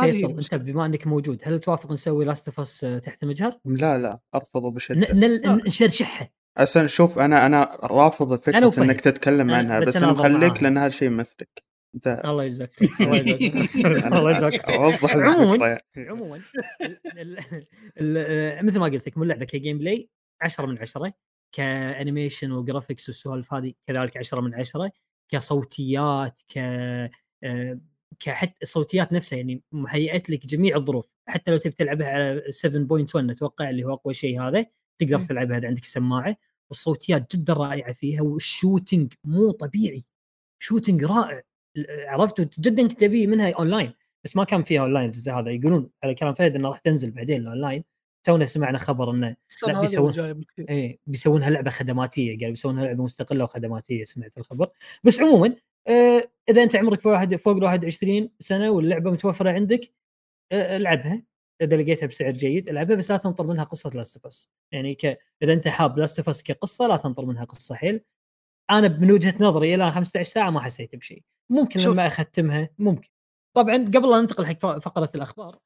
فيصل 0.00 0.26
أنت. 0.38 0.54
بما 0.54 0.86
إنك 0.86 1.06
موجود 1.06 1.40
هل 1.44 1.60
توافق 1.60 1.92
نسوي 1.92 2.24
Last 2.24 2.48
of 2.48 2.60
Us 2.60 2.80
تحت 3.04 3.22
المجهر؟ 3.22 3.58
لا 3.64 3.98
لا 3.98 4.20
أرفضه 4.34 4.70
بشدة 4.70 5.12
ن- 5.14 5.16
نل- 5.20 5.40
لا. 5.42 5.54
نشرشحها 5.66 6.30
أصلا 6.56 6.86
شوف 6.86 7.18
أنا 7.18 7.46
أنا 7.46 7.78
رافض 7.82 8.32
أنا 8.32 8.70
فكرة. 8.70 8.82
إنك 8.84 9.00
تتكلم 9.00 9.50
عنها 9.50 9.80
بس 9.80 9.96
أنا 9.96 10.12
مخليك. 10.12 10.62
لأن 10.62 10.78
هذا 10.78 10.88
شيء 10.88 11.08
يمثلك 11.08 11.69
انت 11.94 12.06
الله 12.24 12.44
يجزاك 12.44 12.70
الله 13.00 13.16
يجزاك 13.16 13.76
الله 14.14 14.30
يجزاك. 14.30 14.70
أوضح 14.70 15.16
عموماً. 15.16 15.78
عموما 15.96 16.40
ال- 17.98 18.66
مثل 18.66 18.78
ما 18.80 18.86
قلت 18.86 19.06
لك 19.06 19.16
من 19.16 19.22
اللعبه 19.22 19.44
ك 19.44 19.78
gameplay 19.78 20.10
10 20.42 20.66
من 20.66 20.78
10 20.78 21.12
ك 21.52 21.62
animation 21.62 22.52
و 22.52 22.58
graphics 22.58 23.08
والسوالف 23.08 23.54
هذه 23.54 23.72
كذلك 23.86 24.16
10 24.16 24.40
من 24.40 24.54
10 24.54 24.90
كصوتيات 25.32 26.38
ك 26.48 26.58
آه، 27.44 27.80
كحتى 28.20 28.54
الصوتيات 28.62 29.12
نفسها 29.12 29.36
يعني 29.36 29.62
مهيئت 29.72 30.30
لك 30.30 30.46
جميع 30.46 30.76
الظروف 30.76 31.06
حتى 31.28 31.50
لو 31.50 31.56
تبي 31.56 31.72
تلعبها 31.72 32.08
على 32.08 32.42
7.1 32.50 33.30
أتوقع 33.30 33.70
اللي 33.70 33.84
هو 33.84 33.92
أقوى 33.94 34.14
شيء 34.14 34.40
هذا 34.42 34.66
تقدر. 34.98 35.18
تلعبها 35.18 35.58
إذا 35.58 35.66
عندك 35.68 35.84
سماعة 35.84 36.36
والصوتيات 36.70 37.36
جدا 37.36 37.52
رائعة 37.52 37.92
فيها 37.92 38.22
وال 38.22 38.40
shooting 38.40 39.12
مو 39.24 39.50
طبيعي 39.50 40.04
shooting 40.62 41.04
رائع 41.04 41.42
عرفت 42.08 42.60
جدا 42.60 42.88
كنت 42.88 43.02
ابي 43.02 43.26
منها 43.26 43.52
أونلاين 43.54 43.92
بس 44.24 44.36
ما 44.36 44.44
كان 44.44 44.62
فيها 44.62 44.80
أونلاين 44.82 45.06
الجزء 45.06 45.32
هذا. 45.32 45.50
يقولون 45.50 45.90
على 46.04 46.14
كلام 46.14 46.34
فهد 46.34 46.56
إنه 46.56 46.68
راح 46.68 46.78
تنزل 46.78 47.10
بعدين 47.10 47.40
الأونلاين. 47.40 47.84
تونا 48.24 48.44
سمعنا 48.44 48.78
خبر 48.78 49.10
إنه 49.10 49.36
هذه 49.68 49.80
بيسوون- 49.80 50.32
بالكثير 50.32 50.68
إيه 50.68 50.98
بيسوونها 51.06 51.50
لعبة 51.50 51.70
خدماتية 51.70 52.38
قال 52.38 52.50
بيسوونها 52.50 52.84
لعبة 52.84 53.04
مستقلة 53.04 53.44
وخدماتية 53.44 54.04
سمعت 54.04 54.38
الخبر. 54.38 54.70
بس 55.04 55.20
عموما 55.20 55.56
آه 55.88 56.22
إذا 56.48 56.62
أنت 56.62 56.76
عمرك 56.76 57.06
واحد 57.06 57.36
فوق 57.36 57.56
ال 57.56 57.64
21 57.64 58.30
سنة 58.38 58.70
واللعبة 58.70 59.10
متوفرة 59.10 59.50
عندك 59.50 59.92
آه 60.52 60.76
ألعبها. 60.76 61.22
إذا 61.62 61.76
لقيتها 61.76 62.06
بسعر 62.06 62.30
جيد 62.32 62.68
ألعبها 62.68 62.96
بس 62.96 63.10
لا 63.10 63.16
تنطر 63.16 63.46
منها 63.46 63.64
قصة 63.64 63.90
Last 63.94 64.48
يعني 64.72 64.94
ك... 64.94 65.18
إذا 65.42 65.52
أنت 65.52 65.68
حاب 65.68 65.98
Last 65.98 66.42
كقصة 66.42 66.86
لا 66.86 66.96
تنطر 66.96 67.24
منها 67.24 67.44
قصة 67.44 67.74
حيل. 67.74 68.00
أنا 68.70 68.88
من 68.88 69.10
وجهة 69.10 69.34
نظري 69.40 69.74
إلى 69.74 69.90
15 69.90 70.30
ساعة 70.32 70.50
ما 70.50 70.60
حسيت 70.60 70.96
بشيء 70.96 71.22
ممكن 71.50 71.80
شوف. 71.80 71.92
لما 71.94 72.06
أختمها 72.06 72.68
ممكن. 72.78 73.08
طبعا 73.56 73.74
قبل 73.76 74.10
لا 74.10 74.20
ننتقل 74.20 74.46
حق 74.46 74.78
فقرة 74.78 75.10
الأخبار 75.14 75.58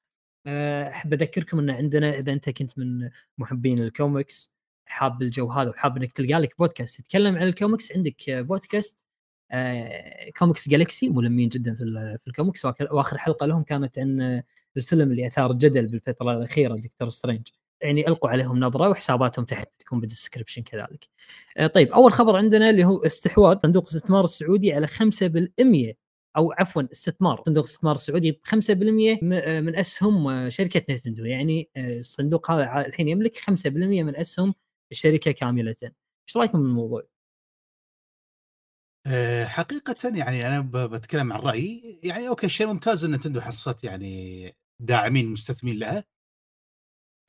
آه، 0.47 0.89
أحب 0.89 1.13
أذكركم 1.13 1.59
إن 1.59 1.71
عندنا 1.71 2.19
إذا 2.19 2.33
أنت 2.33 2.51
كنت 2.51 2.79
من 2.79 3.11
محبين 3.39 3.79
الكوميكس 3.83 4.55
حاب 4.87 5.23
الجو 5.23 5.51
هذا 5.51 5.71
وحاب 5.71 5.97
إنك 5.97 6.13
تلقى 6.13 6.35
لك 6.35 6.59
بودكاست 6.59 6.99
يتكلم 7.01 7.37
عن 7.37 7.43
الكوميكس 7.43 7.93
عندك 7.97 8.29
آه، 8.31 8.41
بودكاست 8.41 8.97
آه، 9.51 10.31
Comics 10.39 10.69
Galaxy 10.69 11.09
ملمين 11.09 11.49
جدا 11.49 11.75
في 11.75 11.83
ال- 11.85 12.19
في 12.25 12.27
الكوميكس 12.29 12.65
وآخر 12.65 13.19
حلقة 13.19 13.47
لهم 13.47 13.63
كانت 13.63 13.99
عن 13.99 14.21
آه، 14.21 14.45
الفيلم 14.77 15.11
اللي 15.11 15.27
أثار 15.27 15.53
جدل 15.53 15.87
بالفترة 15.87 16.33
الأخيرة 16.37 16.75
Doctor 16.77 17.09
Strange 17.09 17.49
يعني 17.83 18.09
ألقوا 18.09 18.31
عليهم 18.31 18.61
نظرة 18.61 18.89
وحساباتهم 18.89 19.45
تحت 19.45 19.69
تكون 19.79 20.01
بال 20.01 20.10
description 20.10 20.63
كذلك. 20.63 21.09
آه، 21.57 21.67
طيب 21.67 21.93
أول 21.93 22.13
خبر 22.13 22.37
عندنا 22.37 22.71
اللي 22.71 22.85
هو 22.85 22.99
استحواذ 23.07 23.59
صندوق 23.63 23.83
الاستثمار 23.91 24.25
السعودي 24.25 24.73
على 24.73 24.87
5% 24.87 25.97
أو 26.37 26.53
عفوا 26.53 26.83
استثمار 26.93 27.43
صندوق 27.47 27.65
الاستثمار 27.65 27.95
السعودي 27.95 28.33
ب 28.33 28.41
5% 28.45 29.19
م- 29.23 29.33
آه، 29.33 29.61
من 29.61 29.77
أسهم 29.77 30.29
آه، 30.29 30.49
شركة 30.49 30.83
نينتندو 30.89 31.25
يعني 31.25 31.71
الصندوق 31.77 32.51
هذا 32.51 32.87
الحين 32.87 33.09
يملك 33.09 33.37
5% 33.37 34.03
من 34.03 34.17
أسهم 34.17 34.55
الشركة 34.93 35.31
كاملة. 35.33 35.77
إيش 36.29 36.37
رأيكم 36.37 36.59
بالموضوع؟ 36.63 37.03
حقيقة 39.45 39.95
يعني 40.17 40.47
أنا 40.49 40.61
بتكلم 40.87 41.33
عن 41.33 41.41
رأيي 41.41 42.01
يعني 42.03 42.29
okay 42.29 42.49
شيء 42.49 42.67
ممتاز 42.67 43.05
إن 43.05 43.11
نتندو 43.15 43.41
حصلت 43.41 43.85
يعني 43.85 44.53
داعمين 44.81 45.29
مستثمرين 45.33 45.79
لها 45.79 46.05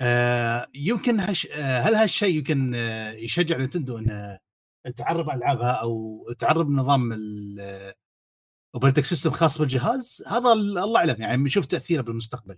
آه، 0.02 0.68
يمكن 0.76 1.20
هش 1.20 1.48
آه، 1.52 1.80
هل 1.80 1.96
هالشيء 1.96 2.36
يمكن 2.38 2.76
آه، 2.76 3.12
يشجع 3.12 3.58
نتندو 3.58 3.98
أن 3.98 4.94
تعرب 4.96 5.30
ألعابها 5.30 5.72
أو 5.72 6.24
تعرب 6.40 6.70
نظام 6.70 7.14
ال 7.14 7.33
operating 7.33 9.06
system 9.06 9.32
خاص 9.32 9.58
بالجهاز؟ 9.58 10.24
هذا 10.28 10.54
ال- 10.54 10.78
الله 10.78 11.00
أعلم 11.00 11.22
يعني 11.22 11.44
بنشوف 11.44 11.66
تأثيره 11.66 12.02
بالمستقبل. 12.02 12.58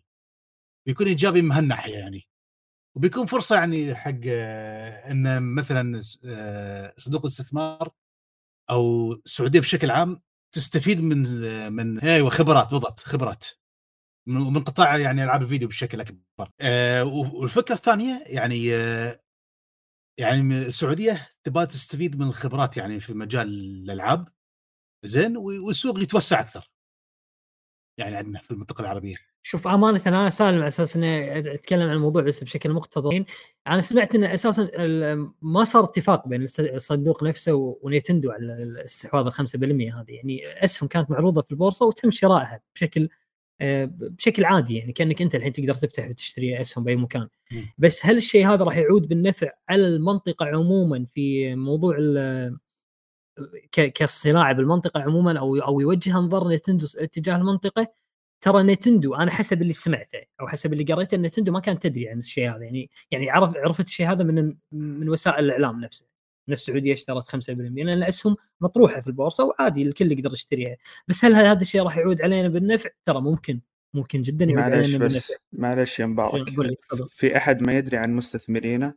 بيكون 0.88 1.08
إيجابي 1.08 1.42
من 1.42 1.52
هالناحية 1.52 1.94
يعني. 1.98 2.28
وبيكون 2.96 3.26
فرصة 3.26 3.56
يعني 3.56 3.96
حق 3.96 4.20
أن 5.12 5.44
مثلا 5.44 6.02
صندوق 6.98 7.26
الاستثمار 7.26 7.90
أو 8.70 9.14
السعودية 9.14 9.60
بشكل 9.60 9.92
عام 9.92 10.22
تستفيد 10.52 11.02
من 11.02 11.18
من 11.74 12.00
أيوه 12.00 12.30
خبرات 12.30 12.72
بالضبط 12.72 13.00
خبرات. 13.00 13.46
من 14.28 14.64
قطاع 14.64 14.98
يعني 14.98 15.24
ألعاب 15.24 15.42
الفيديو 15.42 15.68
بشكل 15.68 16.00
أكبر. 16.00 16.50
آه 16.62 17.04
والفكرة 17.04 17.76
الثانية 17.76 18.24
يعني 18.28 18.76
آه 18.76 19.20
يعني 20.20 20.58
السعودية 20.58 21.30
تبغى 21.44 21.66
تستفيد 21.66 22.20
من 22.20 22.28
الخبرات 22.28 22.78
يعني 22.78 23.00
في 23.00 23.14
مجال 23.14 23.48
الألعاب 23.48 24.28
زين 25.06 25.38
والسوق 25.38 26.00
يتوسع 26.00 26.40
أكثر. 26.40 26.72
يعني 28.00 28.16
عندنا 28.16 28.40
في 28.40 28.52
المنطقة 28.52 28.82
العربية. 28.82 29.16
شوف 29.44 29.68
أمانة 29.68 30.02
أنا 30.08 30.30
سالم 30.30 30.58
على 30.58 30.68
أساس 30.68 30.98
إني 30.98 31.40
أتكلم 31.54 31.90
عن 31.90 31.96
الموضوع 31.96 32.22
بس 32.22 32.44
بشكل 32.44 32.74
مقتضب 32.74 33.26
أنا 33.68 33.82
سمعت 33.82 34.16
إن 34.16 34.24
أساسا 34.24 34.70
ما 35.42 35.64
صار 35.64 35.84
اتفاق 35.84 36.28
بين 36.28 36.46
الصندوق 36.60 37.24
نفسه 37.24 37.54
ونيتندو 37.82 38.32
على 38.32 38.64
الاستحواذ 38.64 39.26
ال 39.26 39.34
5% 39.34 39.96
هذه 39.96 40.12
يعني 40.12 40.66
أسهم 40.66 40.90
كانت 40.90 41.12
معروضة 41.12 41.42
في 41.42 41.52
البورصة 41.52 41.86
وتم 41.86 42.12
شرائها 42.12 42.62
بشكل 42.76 43.10
بشكل 43.62 44.46
عادي 44.46 44.76
يعني 44.78 44.94
كأنك 44.94 45.22
أنت 45.22 45.36
الحين 45.36 45.54
تقدر 45.54 45.74
تفتح 45.74 46.10
وتشتري 46.10 46.62
أسهم 46.62 46.84
بأي 46.84 46.96
مكان. 46.96 47.28
بس 47.78 48.06
هل 48.06 48.18
الشيء 48.18 48.48
هذا 48.48 48.64
راح 48.64 48.78
يعود 48.78 49.08
بالنفع 49.08 49.48
على 49.70 49.88
المنطقة 49.88 50.46
عموما 50.46 51.06
في 51.16 51.56
موضوع 51.56 51.98
كالصناعه 53.72 54.54
بالمنطقة 54.54 55.02
عموما 55.02 55.40
أو 55.40 55.56
أو 55.58 55.80
يوجه 55.80 56.18
أنظار 56.18 56.48
نينتندو 56.48 56.88
اتجاه 56.98 57.36
المنطقة؟ 57.36 57.88
ترى 58.42 58.64
نينتندو 58.64 59.16
أنا 59.16 59.32
حسب 59.32 59.62
اللي 59.62 59.74
سمعته 59.74 60.20
أو 60.42 60.48
حسب 60.48 60.74
اللي 60.74 60.84
قريته 60.94 61.18
نينتندو 61.18 61.52
ما 61.52 61.60
كانت 61.60 61.84
تدري 61.84 62.10
عن 62.10 62.20
الشيء 62.20 62.50
هذا. 62.50 62.64
يعني 62.64 62.90
يعني 63.12 63.30
عرف 63.30 63.58
عرفت 63.58 63.86
الشيء 63.88 64.12
هذا 64.12 64.24
من 64.24 64.56
من 64.72 65.10
وسائل 65.10 65.46
الإعلام 65.46 65.82
نفسها. 65.82 66.08
ان 66.50 66.54
السعودية 66.54 66.94
اشترت 66.94 67.30
5% 67.30 67.50
لأن 67.50 67.90
الأسهم 67.90 68.36
مطروحة 68.62 69.02
في 69.02 69.08
البورصة 69.08 69.46
وعادي 69.46 69.82
الكل 69.82 70.12
يقدر 70.12 70.34
يشتريها. 70.34 70.78
بس 71.08 71.26
هل 71.26 71.36
هذا 71.36 71.62
الشيء 71.62 71.84
راح 71.84 71.98
يعود 71.98 72.22
علينا 72.22 72.48
بالنفع؟ 72.48 72.90
ترى 73.06 73.22
ممكن. 73.22 73.60
ممكن 73.94 74.22
جدا 74.22 74.46
يعود 74.46 74.60
علينا 74.60 74.82
بس 74.82 74.96
بالنفع. 74.96 75.34
معلش 75.52 76.00
يا 76.00 76.06
مبارك. 76.06 76.50
في 77.10 77.38
أحد 77.38 77.68
ما 77.68 77.78
يدري 77.78 77.98
عن 77.98 78.16
مستثمرينه؟ 78.16 78.94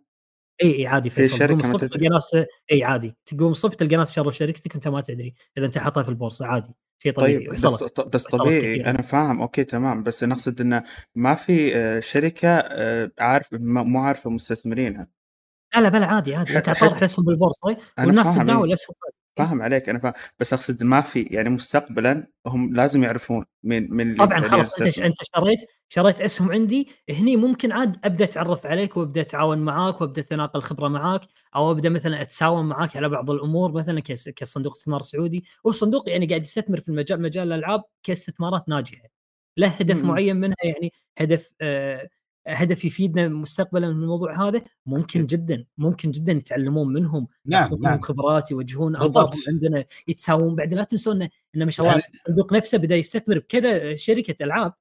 إي 0.63 0.79
إي 0.79 0.87
عادي 0.87 1.11
في 1.11 1.17
فيصل. 1.23 1.39
شركة 1.39 1.47
تقوم 1.47 1.61
الصبح. 1.61 1.87
تلقى 1.87 2.09
ناس 2.09 2.37
إي 2.73 2.85
عادي. 2.85 3.17
تقوم 3.27 3.53
الصبح 3.53 3.75
تلقى 3.75 3.97
ناس 3.97 4.13
شروا 4.13 4.33
شركتك 4.33 4.75
وأنت 4.75 4.89
ما 4.89 5.01
تدري. 5.01 5.35
إذا 5.59 5.67
أنت 5.67 5.79
حاطها 5.79 6.03
في 6.03 6.09
البورصة 6.09 6.47
عادي. 6.47 6.71
شيء 6.99 7.13
طبيعي. 7.13 7.39
طيب 7.39 7.53
بس 7.53 7.65
وحصلت. 7.65 8.01
بس 8.01 8.25
طبيعي. 8.25 8.59
كثير. 8.61 8.91
أنا 8.91 9.03
فاهم. 9.03 9.41
أوكي 9.41 9.65
تمام. 9.65 10.03
بس 10.03 10.25
نقصد 10.25 10.61
انه 10.61 10.85
ما 11.15 11.35
في 11.35 11.77
آه، 11.77 12.01
شركة 12.01 12.49
آه، 12.49 13.11
عارف 13.19 13.49
مو 13.53 14.01
عارفة 14.01 14.31
مستثمرينها. 14.31 15.20
لا 15.77 15.81
لا 15.81 15.89
بلا 15.89 16.07
عادي 16.07 16.35
عادي 16.35 16.57
أنت 16.57 16.71
طارح 16.71 16.97
الاسهم 16.97 17.25
بالبورصة 17.25 17.77
والناس 17.99 18.35
تتداول. 18.35 18.69
الاسهم 18.69 18.95
فاهم 19.37 19.63
عليك 19.63 19.89
أنا 19.89 19.99
فاهم 19.99 20.13
بس 20.41 20.53
أقصد 20.53 20.83
ما 20.83 21.01
في 21.01 21.23
يعني 21.23 21.49
مستقبلا 21.49 22.27
هم 22.47 22.73
لازم 22.75 23.03
يعرفون 23.05 23.45
من 23.63 23.95
من 23.95 24.17
طبعا 24.17 24.29
فعلياً 24.29 24.49
خلاص 24.49 24.81
أنت. 24.81 24.99
أنت 24.99 25.17
شريت 25.37 25.59
شريت 25.89 26.21
اسهم 26.21 26.53
عندي 26.53 26.89
هني 27.11 27.37
ممكن 27.37 27.73
عاد 27.73 27.97
أبدأ 28.05 28.25
أتعرف 28.25 28.67
عليك 28.67 28.97
وأبدأ 28.97 29.21
أتعاون 29.21 29.59
معاك 29.59 30.01
وأبدأ 30.01 30.21
أتناقل 30.23 30.61
خبرة 30.63 30.89
معاك 30.89 31.21
أو 31.57 31.71
أبدأ 31.71 31.89
مثلا 31.89 32.23
أتساوم 32.23 32.69
معاك 32.69 32.97
على 32.97 33.09
بعض 33.09 33.31
الأمور 33.31 33.73
مثلا 33.73 34.01
كصندوق 34.37 34.73
استثمار 34.73 35.01
سعودي 35.01 35.45
والصندوق 35.65 36.09
يعني 36.11 36.27
قاعد 36.27 36.43
يستثمر 36.43 36.81
في 36.81 36.89
المجال 36.89 37.23
مجال 37.23 37.53
الألعاب 37.53 37.83
كاستثمارات 38.03 38.69
ناجحة 38.69 39.09
له 39.57 39.67
هدف. 39.69 40.05
معين 40.05 40.37
منها 40.37 40.57
يعني 40.65 40.93
هدف 41.19 41.53
آه 41.61 42.09
هدف 42.47 42.85
يفيدنا 42.85 43.29
مستقبلا 43.29 43.89
من 43.89 44.03
الموضوع 44.03 44.49
هذا 44.49 44.63
ممكن 44.87 45.27
جدا 45.27 45.65
ممكن 45.79 46.11
جدا 46.11 46.33
يتعلمون 46.33 46.93
منهم 46.93 47.29
نعم 47.47 47.63
يأخذون 47.63 47.83
نعم. 47.83 48.01
خبرات 48.01 48.51
يوجهون. 48.51 48.97
أنظارهم 48.97 49.41
عندنا 49.49 49.85
يتساوون 50.09 50.55
بعد. 50.55 50.75
لا 50.75 50.85
تنسون 50.85 51.27
إن- 51.27 51.31
إن 51.57 51.65
ما 51.65 51.71
شاء 51.71 51.87
الله 51.87 51.99
يعني 51.99 52.13
الصندوق 52.15 52.53
نفسه 52.53 52.79
بدأ 52.79 52.97
يستثمر 52.97 53.39
بكذا 53.39 53.97
شركة 53.97 54.45
ألعاب؟ 54.45 54.73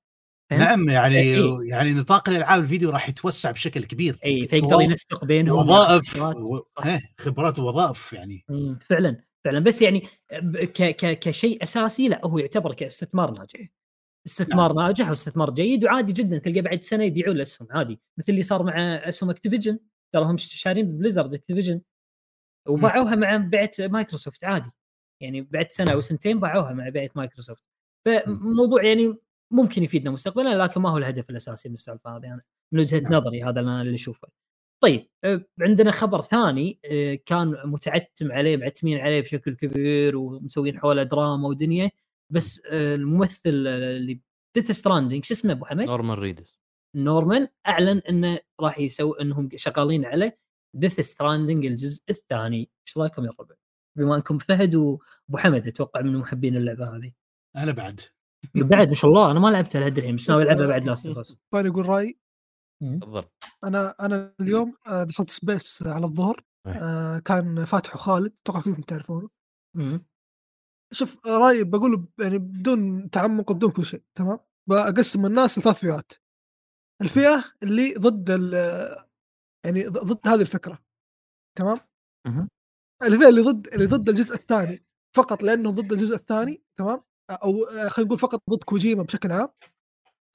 نعم 0.52 0.90
يعني 0.90 1.18
إيه. 1.20 1.58
يعني 1.70 1.94
نطاق 1.94 2.30
الألعاب 2.30 2.64
الفيديو 2.64 2.90
راح 2.90 3.10
يتوسع 3.10 3.52
بشكل 3.52 3.84
كبير. 3.84 4.20
اي 4.26 4.48
فيقدر 4.48 4.82
ينسق 4.82 5.26
بينهم 5.26 5.58
وظائف 5.58 6.10
خبرات. 6.14 6.36
و... 6.36 6.60
إيه، 6.86 7.02
خبرات 7.20 7.60
ووظائف 7.60 8.14
يعني. 8.14 8.46
فعلا 8.90 9.22
فعلا. 9.46 9.60
بس 9.60 9.82
يعني 9.82 10.00
ك 10.64 10.84
ك 10.84 11.20
كشيء 11.20 11.64
أساسي 11.64 12.08
لا 12.08 12.22
هو 12.26 12.38
يعتبر 12.38 12.74
كاستثمار 12.74 13.32
ناجح. 13.32 13.79
استثمار 14.30 14.74
نعم. 14.74 14.86
ناجح 14.86 15.10
واستثمار 15.10 15.50
جيد 15.50 15.86
وعادي 15.86 16.14
جدا 16.14 16.38
تلقى 16.38 16.62
بعد 16.62 16.84
سنة 16.84 17.04
يبيعون 17.04 17.36
الأسهم 17.36 17.68
عادي. 17.72 18.00
مثل 18.18 18.32
اللي 18.32 18.44
صار 18.44 18.64
مع 18.64 18.74
أسهم 18.80 19.30
أكتيفجن 19.30 19.80
ترى 20.14 20.26
هم 20.26 20.38
شارين 20.38 20.98
بليزرد 20.98 21.34
أكتيفجن 21.34 21.82
وباعوها 22.68 23.16
مع 23.16 23.38
بيعه 23.38 23.72
مايكروسوفت 23.80 24.44
عادي. 24.44 24.70
يعني 25.22 25.42
بعد 25.42 25.72
سنة 25.72 25.92
أو 25.92 26.02
سنتين 26.02 26.40
باعوها 26.40 26.74
مع 26.74 26.90
بيعه 26.90 27.10
مايكروسوفت. 27.16 27.64
فموضوع 28.06 28.84
يعني 28.84 29.16
ممكن 29.52 29.84
يفيدنا 29.84 30.12
مستقبلا 30.12 30.64
لكن 30.64 30.82
ما 30.82 30.90
هو 30.90 30.98
الهدف 30.98 31.30
الأساسي 31.30 31.70
من 31.70 31.76
السالفة 31.76 32.18
هذه. 32.18 32.26
أنا 32.26 32.42
من 32.74 32.80
وجهة 32.80 33.00
نعم. 33.00 33.14
نظري 33.14 33.44
هذا 33.44 33.60
اللي 33.60 33.72
أنا 33.72 33.82
اللي 33.82 33.96
أشوفه. 33.96 34.28
طيب 34.84 35.10
آه، 35.24 35.46
عندنا 35.62 35.92
خبر 35.92 36.22
ثاني 36.22 36.80
آه، 36.92 37.14
كان 37.26 37.56
متعتم 37.66 38.32
عليه 38.32 38.58
معتمين 38.58 39.00
عليه 39.00 39.22
بشكل 39.22 39.56
كبير 39.56 40.18
ومسوين 40.18 40.80
حوله 40.80 41.04
دراما 41.04 41.48
ودنيا. 41.48 41.92
بس 42.34 42.62
آه، 42.72 42.96
الممثل 42.96 43.50
اللي 43.68 44.22
ديث 44.56 44.72
ستراندنج 44.72 45.26
شو 45.26 45.34
اسمه 45.34 45.52
أبو 45.52 45.66
حمد؟ 45.66 45.86
نورمان 45.86 46.18
ريدس 46.18 46.60
نورمان 46.96 47.48
أعلن 47.68 47.98
إنه 48.10 48.40
راح 48.62 48.80
يسوي 48.80 49.22
إنهم 49.22 49.50
شغالين 49.56 50.06
على 50.06 50.32
ديث 50.76 51.00
ستراندنج 51.00 51.66
الجزء 51.66 52.04
الثاني، 52.10 52.72
إيش 52.88 52.98
رأيكم 52.98 53.26
يا 53.26 53.32
ربع؟ 53.40 53.56
بما 53.98 54.16
أنكم 54.16 54.38
فهد 54.38 54.76
وأبو 54.76 55.38
حمد 55.38 55.68
أتوقع 55.68 56.02
من 56.02 56.18
محبين 56.18 56.58
اللعبة 56.58 56.96
هذه. 56.96 57.14
أنا 57.56 57.72
بعد 57.72 58.02
بعد 58.56 58.88
ما 58.88 58.94
شاء 58.94 59.12
الله 59.12 59.32
أنا 59.32 59.40
ما 59.40 59.48
لعبتها 59.48 59.82
لحد 59.82 59.98
الحين 59.98 60.16
بس 60.16 60.30
ناوي 60.30 60.44
ألعبها 60.44 60.68
بعد 60.68 60.86
Last 60.86 61.08
of 61.08 61.18
Us. 61.18 61.38
أقول 61.54 61.86
رايي 61.86 62.20
تفضل 63.02 63.24
أنا 63.64 63.96
أنا 64.00 64.34
اليوم 64.42 64.76
آه، 64.88 65.04
دخلت 65.04 65.30
space 65.30 65.84
على 65.86 66.06
الظهر 66.06 66.44
إيه. 66.68 66.74
آه، 66.74 67.20
كان 67.20 67.66
فاتحه 67.66 67.98
خالد 67.98 68.34
أتوقع 68.42 68.62
كلكم 68.62 68.82
تعرفونه 68.82 69.30
شوف 70.92 71.28
رأيي 71.28 71.64
بقول 71.64 71.98
ب- 71.98 72.22
يعني 72.22 72.38
بدون 72.38 73.10
تعمق 73.10 73.52
بدون 73.52 73.72
كل 73.72 73.86
شيء 73.86 74.04
تمام؟ 74.18 74.40
بقسم 74.70 75.26
الناس 75.26 75.60
لثلاث 75.60 75.80
فئات. 75.80 76.12
الفئة 77.02 77.44
اللي 77.64 77.94
ضد 77.94 78.30
يعني 79.66 79.88
ضد 79.88 80.28
هذه 80.28 80.42
الفكرة 80.42 80.80
تمام. 81.58 81.78
الفئة 83.04 83.30
اللي 83.30 83.42
ضد 83.42 83.68
اللي 83.68 83.86
ضد 83.86 84.10
الجزء 84.10 84.36
الثاني 84.36 84.86
فقط 85.18 85.44
لأنهم 85.44 85.74
ضد 85.74 85.92
الجزء 85.94 86.16
الثاني 86.16 86.64
تمام؟ 86.80 87.04
أو 87.32 87.66
خلينا 87.66 88.08
نقول 88.08 88.20
فقط 88.20 88.42
ضد 88.50 88.64
كوجيما 88.64 89.04
بشكل 89.04 89.32
عام. 89.32 89.50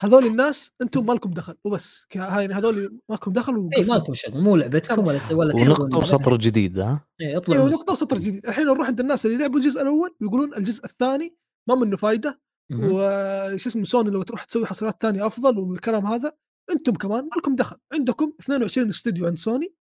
هذول 0.01 0.25
الناس 0.25 0.71
أنتم 0.81 1.05
ما 1.05 1.13
لكم 1.13 1.31
دخل 1.31 1.55
وبس. 1.63 2.07
هاي 2.15 2.45
هذول 2.45 2.99
ما 3.09 3.15
لكم 3.15 3.31
دخل 3.31 3.69
اي. 3.77 3.83
ما 3.83 3.93
لكم 3.93 4.13
شغل 4.13 4.41
مو 4.41 4.55
لعبتكم 4.55 5.07
ولا 5.07 5.21
ولا 5.31 5.55
ونقطة 5.55 5.97
وسطر 5.97 6.37
جديد 6.37 6.79
ها؟ 6.79 7.07
اي 7.21 7.37
اطلع 7.37 7.55
أيوه 7.55 7.69
نقطه 7.69 7.91
وسطر 7.91 8.17
جديد. 8.17 8.47
الحين 8.47 8.65
نروح 8.65 8.87
عند 8.87 8.99
الناس 8.99 9.25
اللي 9.25 9.37
لعبوا 9.37 9.59
الجزء 9.59 9.81
الأول 9.81 10.15
ويقولون 10.21 10.53
الجزء 10.53 10.85
الثاني 10.85 11.35
ما 11.69 11.75
منه 11.75 11.97
فايدة 11.97 12.41
مهم. 12.71 12.89
وش 12.91 13.67
اسمه 13.67 13.83
سوني 13.83 14.09
لو 14.09 14.23
تروح 14.23 14.43
تسوي 14.43 14.65
حصريات 14.65 15.01
ثانية 15.01 15.27
أفضل 15.27 15.57
والكلام 15.59 16.05
هذا 16.05 16.31
أنتم 16.71 16.93
كمان 16.93 17.23
ما 17.23 17.37
لكم 17.37 17.55
دخل. 17.55 17.75
عندكم 17.93 18.33
22 18.39 18.89
استوديو 18.89 19.27
عند 19.27 19.37
سوني. 19.37 19.75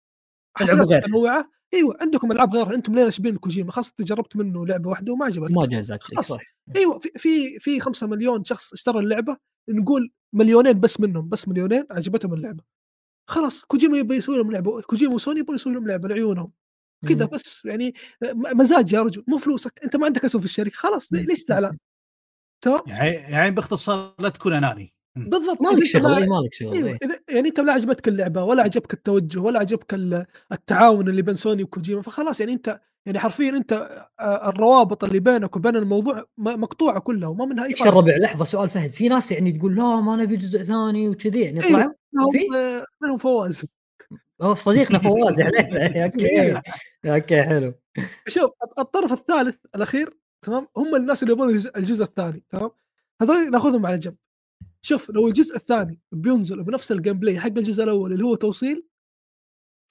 حصريات. 0.57 1.03
متنوعه 1.03 1.51
إيوه 1.73 1.97
عندكم 2.01 2.31
ألعاب 2.31 2.55
غيرها 2.55 2.75
أنتم 2.75 2.95
ليه 2.95 3.03
ناشبين 3.03 3.37
كوجيما؟ 3.37 3.71
خاصة 3.71 3.93
جربت 3.99 4.35
منه 4.35 4.65
لعبة 4.65 4.89
واحدة 4.89 5.13
وما 5.13 5.25
عجبتك 5.25 5.57
ما 5.57 5.65
جازت 5.65 6.03
خلاص. 6.03 6.27
صح 6.27 6.39
إيوه 6.75 6.99
في 6.99 7.09
في 7.17 7.59
في 7.59 7.79
5 7.79 8.07
مليون 8.07 8.43
شخص 8.43 8.73
اشترى 8.73 8.99
اللعبة 8.99 9.37
نقول 9.69 10.11
مليونين 10.33 10.79
بس 10.79 10.99
منهم 10.99 11.29
بس 11.29 11.47
مليونين 11.47 11.83
عجبتهم 11.91 12.33
اللعبة. 12.33 12.63
خلاص 13.29 13.65
كوجيما 13.65 13.97
يبي 13.97 14.15
يسوي 14.15 14.37
لهم 14.37 14.51
لعبة 14.51 14.81
كوجيما 14.81 15.13
وسوني 15.13 15.39
يبون 15.39 15.55
يسوي 15.55 15.73
لهم 15.73 15.87
لعبة 15.87 16.09
لعيونهم. 16.09 16.51
كذا. 17.09 17.25
بس 17.25 17.65
يعني 17.65 17.93
م- 18.23 18.57
مزاج 18.61 18.93
يا 18.93 19.01
رجل 19.01 19.23
مو 19.27 19.37
فلوسك 19.37 19.79
أنت 19.83 19.95
ما 19.95 20.05
عندك 20.05 20.25
اسهم 20.25 20.39
في 20.41 20.45
الشركة 20.47 20.75
خلاص 20.75 21.13
لي- 21.13 21.23
ليش 21.23 21.45
زعلان 21.47 21.77
تمام؟ 22.63 22.81
يعني 22.87 23.09
يعني 23.11 23.51
باختصار 23.51 24.15
لا 24.19 24.29
تكون 24.29 24.53
أناني. 24.53 24.93
بالضبط 25.15 25.61
مالك 25.61 25.85
شغل 25.85 26.01
ما- 26.01 26.17
اي 26.17 26.25
مالك 26.27 26.53
شغل 26.53 26.73
أيوه 26.73 26.89
إيه. 26.89 26.97
إذا 27.03 27.19
يعني 27.29 27.47
أنت 27.49 27.59
لا 27.59 27.73
عجبتك 27.73 28.07
اللعبة 28.07 28.43
ولا 28.43 28.63
عجبك 28.63 28.93
التوجه 28.93 29.39
ولا 29.39 29.59
عجبك 29.59 29.93
ال- 29.93 30.25
التعاون 30.51 31.09
اللي 31.09 31.21
بين 31.21 31.35
سوني 31.35 31.63
وكوجيما 31.63 32.01
فخلاص 32.01 32.39
يعني 32.39 32.53
أنت 32.53 32.81
يعني 33.05 33.19
حرفيا 33.19 33.49
أنت 33.49 33.73
آه، 34.19 34.49
الروابط 34.49 35.03
اللي 35.03 35.19
بينك 35.19 35.55
وبين 35.55 35.75
الموضوع 35.75 36.25
مقطوعة 36.37 36.99
كلها 36.99 37.29
وما 37.29 37.45
منها 37.45 37.63
أي 37.65 37.69
إيش 37.69 37.79
فائده 37.79 37.89
الربع 37.91 38.13
لحظة 38.17 38.45
سؤال 38.45 38.69
فهد 38.69 38.91
في 38.91 39.09
ناس 39.09 39.31
يعني 39.31 39.51
تقول 39.51 39.75
لا 39.75 39.95
ما 40.01 40.15
نبي 40.15 40.35
جزء 40.37 40.63
ثاني 40.63 41.09
وكذي 41.09 41.41
يعني. 41.41 41.59
طلعوا 41.61 41.91
في؟ 42.31 42.47
منهم 43.03 43.17
فواز 43.17 43.65
هو 44.41 44.55
صديقنا 44.55 44.99
فواز 44.99 45.41
علينا 45.41 46.03
أوكي 46.05 46.29
إيه. 46.41 46.61
أوكي 47.05 47.43
حلو 47.43 47.73
شوف 48.27 48.51
الط- 48.63 48.79
الطرف 48.79 49.11
الثالث 49.13 49.55
الأخير 49.75 50.17
تمام 50.41 50.67
هم 50.77 50.95
الناس 50.95 51.23
اللي 51.23 51.33
يبون 51.33 51.49
الجزء, 51.49 51.77
الجزء 51.77 52.03
الثاني 52.03 52.43
تمام 52.49 52.69
هذول 53.21 53.51
ناخذهم 53.51 53.85
على 53.85 53.97
جنب 53.97 54.15
شوف 54.81 55.09
لو 55.09 55.27
الجزء 55.27 55.55
الثاني 55.55 55.99
بينزل 56.11 56.63
بنفس 56.63 56.91
ال 56.91 57.19
gameplay 57.19 57.39
حق 57.39 57.47
الجزء 57.47 57.83
الأول 57.83 58.13
اللي 58.13 58.25
هو 58.25 58.35
توصيل 58.35 58.87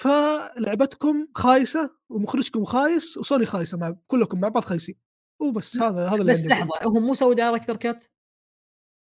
فلعبتكم 0.02 1.28
خايسة 1.34 1.96
ومخرجكم 2.08 2.64
خايس 2.64 3.16
وسوني 3.16 3.46
خايسة 3.46 3.78
مع 3.78 3.96
كلكم 4.06 4.40
مع 4.40 4.48
بعض 4.48 4.64
خايسين. 4.64 4.94
وبس 5.42 5.76
هذا 5.76 6.08
هذا 6.08 6.14
اللي 6.14 6.32
بس 6.32 6.46
لحظة 6.46 6.70
هم 6.84 7.06
مو 7.06 7.14
سووا 7.14 7.34
director's 7.34 7.76
cut. 7.76 8.04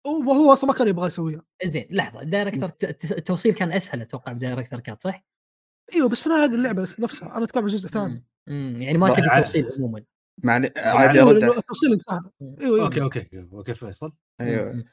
وهو 0.05 0.53
أصلا 0.53 0.69
ما 0.69 0.77
كان 0.77 0.87
يبغى 0.87 1.07
يسويها. 1.07 1.41
زين 1.65 1.87
لحظة 1.91 2.23
director's 2.23 2.71
التوصيل 3.17 3.53
كان 3.53 3.71
أسهل 3.71 4.01
أتوقع 4.01 4.31
ب 4.31 4.36
director's 4.36 4.79
cut 4.79 5.03
صح؟ 5.03 5.25
أيوه 5.93 6.09
بس 6.09 6.21
في 6.21 6.29
هذه 6.29 6.55
اللعبة 6.55 6.81
نفسها 6.99 7.37
أنا 7.37 7.43
أتكلم 7.43 7.63
عن 7.63 7.69
الجزء 7.69 7.85
الثاني. 7.85 8.25
مم. 8.47 8.53
مم. 8.53 8.81
يعني 8.81 8.97
ما 8.97 9.13
تبي 9.13 9.41
توصيل 9.41 9.69
عموما. 9.77 10.03
معني 10.43 10.73
عادي 10.77 11.19
أيوه 11.19 11.31
أرد. 11.31 11.43
التوصيل 11.43 11.93
انتهى. 11.93 12.19
أيوه 12.41 12.75
أيوه 12.75 12.85
أوكي 12.85 13.01
أوكي 13.01 13.47
أوكي 13.53 13.73
فيصل 13.73 14.13
أيوه. 14.41 14.83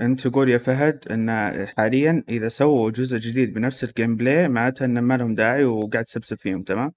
أنت 0.00 0.28
تقول 0.28 0.48
يا 0.50 0.58
فهد 0.58 1.08
إن 1.08 1.30
حاليا 1.76 2.24
إذا 2.28 2.48
سووا 2.48 2.90
جزء 2.90 3.16
جديد 3.16 3.54
بنفس 3.54 3.84
ال 3.84 4.16
gameplay 4.16 4.48
معناته 4.48 4.84
إن 4.84 4.98
ما 4.98 5.16
لهم 5.16 5.34
داعي 5.34 5.64
وقاعد 5.64 6.04
تسبسب 6.04 6.38
فيهم 6.38 6.62
تمام؟ 6.62 6.92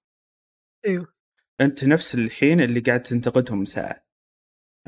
أيوه. 0.86 1.06
أنت 1.60 1.84
نفس 1.84 2.14
الحين 2.14 2.60
اللي 2.60 2.80
قاعد 2.80 3.02
تنتقدهم 3.02 3.58
من 3.58 3.64
ساعة. 3.64 4.04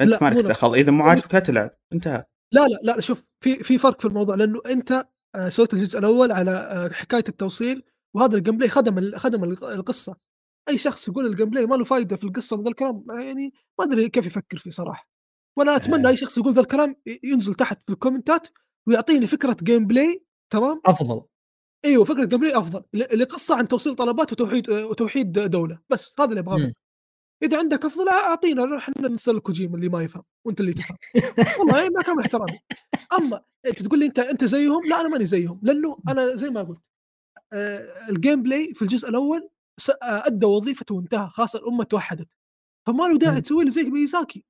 أنت 0.01 0.09
لا، 0.09 0.19
ما 0.23 0.31
لك 0.31 0.45
دخل. 0.45 0.75
إذا 0.75 0.91
مو 0.91 1.05
عاجبك 1.05 1.35
لا 1.35 1.41
تلعب 1.41 1.71
انتهى. 1.93 2.25
لا 2.53 2.61
لا 2.61 2.93
لا 2.93 3.01
شوف 3.01 3.25
في 3.41 3.55
في 3.65 3.79
فرق 3.79 4.01
في 4.01 4.09
الموضوع 4.09 4.35
لأنه 4.35 4.61
أنت 4.67 5.05
آه، 5.35 5.49
سويت 5.49 5.75
الجزء 5.75 5.99
الأول 5.99 6.33
على 6.33 6.51
آه، 6.51 6.89
حكاية 6.89 7.25
التوصيل 7.29 7.83
وهذا 8.15 8.37
ال 8.37 8.57
gameplay 8.57 8.69
خدم 8.69 9.17
خدم 9.17 9.45
الق- 9.45 9.65
القصة. 9.65 10.17
أي 10.69 10.79
شخص 10.79 11.09
يقول 11.09 11.27
ال 11.27 11.51
gameplay 11.51 11.67
ما 11.67 11.75
له 11.77 11.85
فائده 11.85 12.17
في 12.17 12.25
القصة 12.25 12.57
من 12.57 12.69
الكلام 12.69 13.05
يعني 13.11 13.53
ما 13.79 13.85
أدري 13.85 14.09
كيف 14.09 14.27
يفكر 14.27 14.57
فيه 14.57 14.71
صراحة. 14.71 15.05
وأنا 15.59 15.77
أتمنى 15.77 16.07
آه. 16.07 16.11
أي 16.11 16.17
شخص 16.17 16.39
يقول 16.39 16.53
ذا 16.53 16.61
الكلام 16.61 16.97
ينزل 17.25 17.55
تحت 17.55 17.83
في 17.87 17.93
ال 17.93 17.99
commentات 17.99 18.49
ويعطيني 18.89 19.27
فكرة 19.27 19.57
gameplay 19.63 20.25
تمام؟ 20.51 20.81
أفضل. 20.87 21.23
إيوه 21.85 22.05
فكرة 22.05 22.25
gameplay 22.25 22.59
أفضل 22.59 22.83
لقصة 22.95 23.57
عن 23.57 23.69
توصيل 23.69 23.95
طلبات 23.95 24.33
وتوحيد 24.33 24.71
وتوحيد 24.71 25.33
دولة 25.33 25.79
بس 25.91 26.15
هذا 26.21 26.29
اللي 26.29 26.41
أبغاه. 26.41 26.73
إذا 27.43 27.59
عندك 27.59 27.85
أفضل 27.85 28.09
أعطينا 28.09 28.77
إحنا 28.77 29.09
نسال 29.09 29.43
كوجيما 29.43 29.77
اللي 29.77 29.89
ما 29.89 30.03
يفهم 30.03 30.23
وأنت 30.47 30.61
اللي 30.61 30.73
تفهم. 30.73 30.97
والله 31.59 31.79
يعني 31.79 31.91
مع 31.95 32.03
كامل 32.03 32.21
احترامي. 32.21 32.59
أما 33.19 33.41
أنت 33.67 33.83
تقول 33.83 33.99
لي 33.99 34.07
أنت 34.07 34.19
أنت 34.19 34.45
زيهم؟ 34.45 34.85
لا 34.87 35.01
أنا 35.01 35.09
ماني 35.09 35.27
زيهم 35.27 35.61
لأنه 35.63 35.99
أنا 36.09 36.37
زي 36.37 36.51
ما 36.51 36.63
قلت 36.63 36.81
آه 37.53 38.11
ال 38.11 38.43
gameplay 38.43 38.75
في 38.75 38.83
الجزء 38.83 39.09
الأول 39.09 39.49
أدى 40.03 40.47
وظيفته 40.47 40.95
وانتهى 40.95 41.29
خلاص 41.29 41.57
الأمة 41.57 41.85
توحدت. 41.85 42.29
فما 42.87 43.05
له 43.05 43.19
داعي. 43.19 43.41
تسوي 43.41 43.65
لي 43.65 43.71
زي 43.71 43.83
ميزاكي. 43.83 44.45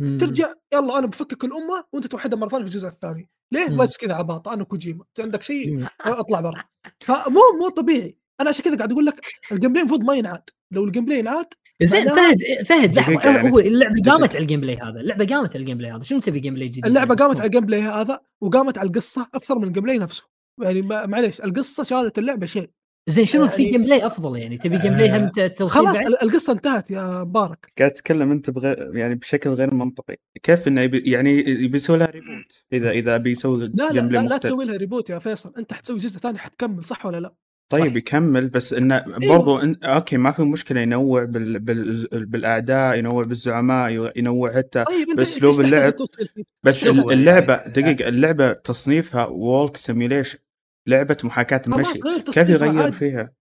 مم. 0.00 0.18
ترجع 0.18 0.52
يلا 0.74 0.98
أنا 0.98 1.06
بفكك 1.06 1.44
الأمة 1.44 1.84
وأنت 1.92 2.06
توحدها 2.06 2.38
مرة 2.38 2.48
ثانية 2.48 2.64
في 2.64 2.70
الجزء 2.70 2.88
الثاني. 2.88 3.28
ليه؟ 3.52 3.68
مم. 3.68 3.76
بس 3.76 3.96
كذا 3.96 4.14
عباطه 4.14 4.52
أنا 4.54 4.64
كوجيما. 4.64 5.04
عندك 5.18 5.42
شيء. 5.42 5.86
أطلع 6.00 6.40
برا. 6.40 6.64
فمو 7.00 7.40
مو 7.60 7.68
طبيعي. 7.68 8.16
أنا 8.40 8.48
عشان 8.48 8.64
كذا 8.64 8.76
قاعد 8.76 8.92
أقول 8.92 9.06
لك 9.06 9.14
ال 9.52 9.70
gameplay 9.72 9.82
المفروض 9.82 10.04
ما 10.04 10.14
ينعاد. 10.14 10.42
لو 10.72 10.84
ال 10.84 11.04
gameplay 11.04 11.18
ينعاد 11.18 11.46
زين 11.82 12.08
فهد 12.08 12.38
فهد 12.66 12.94
لحظة 12.96 13.30
يعني 13.30 13.50
هو 13.50 13.58
اللعبة. 13.58 14.02
قامت 14.10 14.30
على 14.30 14.42
ال 14.42 14.60
gameplay 14.60 14.76
هذا؟ 14.76 15.00
اللعبة 15.00 15.26
قامت 15.26 15.50
على 15.50 15.60
ال 15.60 15.78
gameplay 15.78 15.90
هذا؟ 15.92 16.02
شنو 16.02 16.20
تبي 16.20 16.40
gameplay 16.40 16.68
جديد 16.68 16.86
اللعبة 16.86 17.08
يعني؟ 17.14 17.20
قامت 17.22 17.38
على 17.38 17.46
ال 17.46 17.66
gameplay 17.66 17.80
هذا 17.82 18.20
وقامت 18.40 18.78
على 18.78 18.86
القصة 18.88 19.28
أكثر 19.34 19.58
من 19.58 19.64
ال 19.64 19.82
gameplay 19.82 19.98
نفسه. 19.98 20.24
يعني 20.62 20.82
ما- 20.82 21.06
معليش 21.06 21.40
القصة 21.40 21.82
شالت 21.82 22.18
اللعبة 22.18 22.46
شيء. 22.46 22.70
زين 23.06 23.24
شنو 23.24 23.48
في 23.48 23.62
يعني- 23.62 23.72
gameplay 23.72 24.06
أفضل 24.06 24.38
يعني 24.38 24.58
تبي 24.58 24.78
gameplay 24.78 25.10
هم 25.16 25.28
ت- 25.28 25.40
توصيل 25.40 25.68
خلاص 25.68 25.96
بعد؟ 25.96 26.06
ال- 26.06 26.22
القصة 26.22 26.52
انتهت 26.52 26.90
يا 26.90 27.22
مبارك 27.24 27.72
قاعد 27.78 27.90
تتكلم 27.90 28.30
أنت 28.32 28.50
بغير 28.50 28.96
يعني 28.96 29.14
بشكل 29.14 29.50
غير 29.50 29.74
منطقي 29.74 30.16
كيف 30.42 30.68
إنه 30.68 30.80
يبي 30.80 31.10
يعني 31.10 31.38
يبي 31.38 31.76
يسوي 31.76 31.98
لها 31.98 32.06
reboot 32.06 32.64
إذا 32.72 32.90
إذا 32.90 33.16
بيسوي 33.16 33.66
لا 33.74 33.90
لا 33.92 34.00
لا, 34.00 34.18
لا. 34.18 34.36
تسوي 34.36 34.64
لها 34.64 34.76
reboot 34.76 35.10
يا 35.10 35.18
فيصل 35.18 35.52
أنت 35.58 35.72
حتسوي 35.72 35.98
جزء 35.98 36.18
ثاني 36.18 36.38
حتكمل 36.38 36.84
صح 36.84 37.06
ولا 37.06 37.20
لا؟ 37.20 37.34
طيب 37.72 37.90
صح. 37.90 37.96
يكمل 37.96 38.48
بس 38.48 38.72
إنه 38.72 38.96
أيوة. 39.22 39.36
برضو 39.38 39.58
إن... 39.58 39.76
أوكي 39.84 40.16
ما 40.16 40.32
في 40.32 40.42
مشكلة 40.42 40.80
ينوع 40.80 41.24
بال... 41.24 41.58
بال... 41.58 42.06
بالأعداء 42.26 42.98
ينوع 42.98 43.22
بالزعماء 43.24 44.12
ينوع 44.18 44.52
حتى 44.56 44.84
طيب 44.84 45.06
تحتاج 45.20 45.60
اللعب. 45.60 45.92
بس 46.62 46.84
اللعبة 46.84 47.56
دقيقة 47.76 48.08
اللعبة 48.08 48.52
تصنيفها 48.52 49.26
walk 49.26 49.76
simulation 49.76 50.38
لعبة 50.86 51.16
محاكاة 51.24 51.62
المشي 51.66 51.92
كيف 52.32 52.48
يغير 52.48 52.82
عادي 52.82 52.92
فيها؟ 52.92 53.32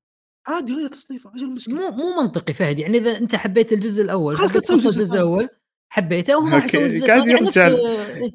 عادي 0.48 0.74
غير 0.74 0.88
تصنيفها 0.88 1.34
إيش 1.34 1.44
المشكلة؟ 1.44 1.76
مو 1.76 1.98
مو 1.98 2.22
منطقي 2.22 2.54
فهد 2.54 2.80
يعني 2.80 2.98
إذا 2.98 3.18
أنت 3.18 3.36
حبيت 3.36 3.74
الجزء 3.74 4.04
الأول 4.04 4.38
خلاص 4.38 4.56
الجزء. 4.56 5.16
الأول 5.16 5.50
حبيته 5.90 6.38
وهم 6.38 6.54
راح 6.54 6.66
يسوون 6.66 6.84
الجزء 6.84 7.08
قاعد 7.08 7.28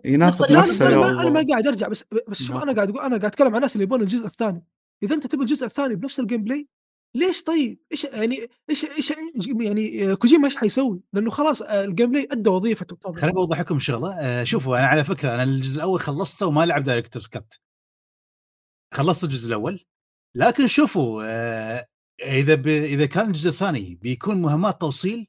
يناقض. 0.05 0.53
نفسه 0.53 0.85
يا 0.85 0.89
أنا 0.89 0.97
ما, 0.97 1.23
أنا 1.23 1.31
ما. 1.31 1.47
قاعد 1.51 1.67
أرجع 1.67 1.89
بس 1.89 2.05
بس 2.29 2.43
شوف 2.43 2.63
أنا 2.63 2.73
قاعد 2.73 2.89
أقول 2.89 3.01
أنا 3.01 3.09
قاعد 3.09 3.25
أتكلم 3.25 3.49
عن 3.49 3.57
الناس 3.57 3.77
اللي 3.77 3.85
يبون 3.85 4.01
الجزء 4.03 4.27
الثاني 4.27 4.65
إذا 5.03 5.15
أنت 5.15 5.27
تبي 5.27 5.43
الجزء 5.43 5.67
الثاني 5.67 5.95
بنفس 5.95 6.21
ال 6.21 6.45
gameplay 6.45 6.69
ليش 7.17 7.43
طيب؟ 7.43 7.79
إيش 7.93 8.05
يعني 8.05 8.47
إيش 8.71 8.85
إيش 8.85 9.13
يعني 9.61 10.11
آه، 10.11 10.15
كوجيما 10.15 10.45
إيش 10.45 10.57
حيسوي؟ 10.57 11.01
لأنه 11.13 11.31
خلاص 11.31 11.63
آه، 11.63 11.85
ال 11.85 12.11
gameplay 12.11 12.29
أدى 12.33 12.51
وظيفته. 12.51 13.13
خليني 13.17 13.37
اوضح 13.37 13.61
لكم 13.61 13.79
شغلة 13.79 14.15
آه 14.15 14.45
شوفوا 14.45 14.79
أنا 14.79 14.87
على 14.87 15.05
فكرة 15.05 15.35
أنا 15.35 15.43
الجزء 15.43 15.77
الأول 15.77 16.01
خلصته 16.01 16.47
وما 16.47 16.67
لعب 16.67 16.83
director's 16.83 17.23
cut 17.23 17.61
خلصت 18.95 19.25
الجزء 19.25 19.49
الأول 19.49 19.85
لكن 20.37 20.67
شوفوا 20.67 21.25
آه 21.27 21.87
إذا 22.23 22.55
ب... 22.55 22.67
إذا 22.69 23.07
كان 23.07 23.27
الجزء 23.27 23.49
الثاني 23.49 23.95
بيكون 23.95 24.43
مهمات 24.43 24.81
توصيل 24.81 25.27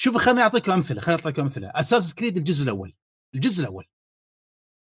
شوفوا 0.00 0.20
خليني 0.20 0.42
أعطيكم 0.42 0.72
أمثلة 0.72 1.00
خليني 1.00 1.20
أعطيكم 1.20 1.42
أمثلة 1.42 1.70
أساس 1.74 2.14
كريد 2.14 2.36
الجزء 2.36 2.64
الأول 2.64 2.94
الجزء 3.34 3.60
الأول 3.60 3.84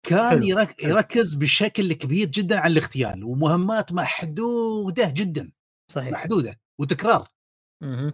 كان 0.05 0.29
حلو. 0.29 0.43
يرك... 0.43 0.83
يركز 0.83 1.33
بشكل 1.33 1.93
كبير 1.93 2.27
جدا 2.27 2.59
على 2.59 2.71
الاغتيال 2.71 3.23
ومهمات 3.23 3.93
محدودة 3.93 5.09
جدا 5.09 5.51
صحيح 5.91 6.11
محدودة 6.11 6.59
وتكرار 6.79 7.27
مهم. 7.83 8.13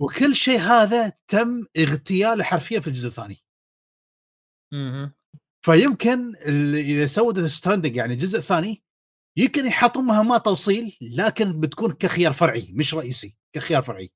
وكل 0.00 0.34
شيء 0.34 0.58
هذا 0.58 1.12
تم 1.28 1.66
اغتياله 1.78 2.44
حرفيا 2.44 2.80
في 2.80 2.86
الجزء 2.86 3.08
الثاني 3.08 3.42
مهم. 4.72 5.12
فيمكن 5.64 6.36
إذا 6.74 7.06
سووا 7.06 7.46
ستراندنج 7.46 7.96
يعني 7.96 8.12
الجزء 8.12 8.38
الثاني 8.38 8.82
يمكن 9.40 9.66
يحطون 9.66 10.04
مهمات 10.04 10.44
توصيل 10.44 10.96
لكن 11.00 11.60
بتكون 11.60 11.92
كخيار 11.92 12.32
فرعي 12.32 12.68
مش 12.72 12.94
رئيسي 12.94 13.36
كخيار 13.52 13.82
فرعي. 13.82 14.12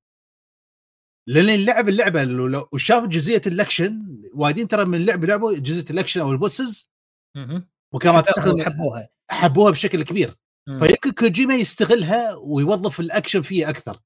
لأن 1.29 1.49
اللعب 1.49 1.89
اللعبة 1.89 2.25
لو 2.25 2.47
لو 2.47 2.69
شاف 2.77 3.05
جزئية 3.05 3.43
الأكشن 3.47 4.23
وايدين 4.35 4.69
ترى 4.69 4.85
من 4.85 4.95
اللعب 4.95 5.25
لعبوا 5.25 5.59
جزئية 5.59 5.85
الأكشن 5.91 6.21
أو 6.21 6.33
ال 6.33 6.40
bosses. 6.40 6.91
وكما 7.95 8.21
تستخدم 8.21 8.63
حبوها. 8.63 9.09
حبوها 9.31 9.71
بشكل 9.71 10.03
كبير. 10.03 10.35
فيمكن 10.79 11.11
كوجيما 11.11 11.55
يستغلها 11.55 12.35
ويوظف 12.35 13.01
الأكشن 13.01 13.43
فيه 13.43 13.69
أكثر. 13.71 14.01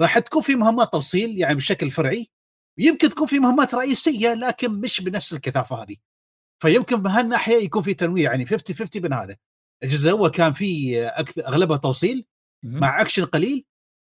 راح 0.00 0.18
تكون 0.18 0.42
في 0.42 0.54
مهمات 0.54 0.92
توصيل 0.92 1.38
يعني 1.38 1.54
بشكل 1.54 1.90
فرعي 1.90 2.30
يمكن 2.78 3.08
تكون 3.08 3.26
في 3.26 3.38
مهمات 3.38 3.74
رئيسية 3.74 4.34
لكن 4.34 4.70
مش 4.70 5.00
بنفس 5.00 5.32
الكثافة 5.32 5.82
هذه. 5.82 5.96
فيمكن 6.62 6.96
بهالناحية 6.96 7.56
يكون 7.64 7.82
في 7.82 7.94
تنويع 7.94 8.30
يعني 8.30 8.46
50 8.46 8.76
50 8.76 9.02
بين 9.02 9.12
هذا. 9.12 9.36
الجزء 9.82 10.10
الأول 10.10 10.30
كان 10.30 10.52
فيه 10.52 11.06
أكثر 11.06 11.46
أغلبها 11.48 11.76
توصيل. 11.76 12.26
مع 12.64 13.00
أكشن 13.00 13.24
قليل 13.24 13.64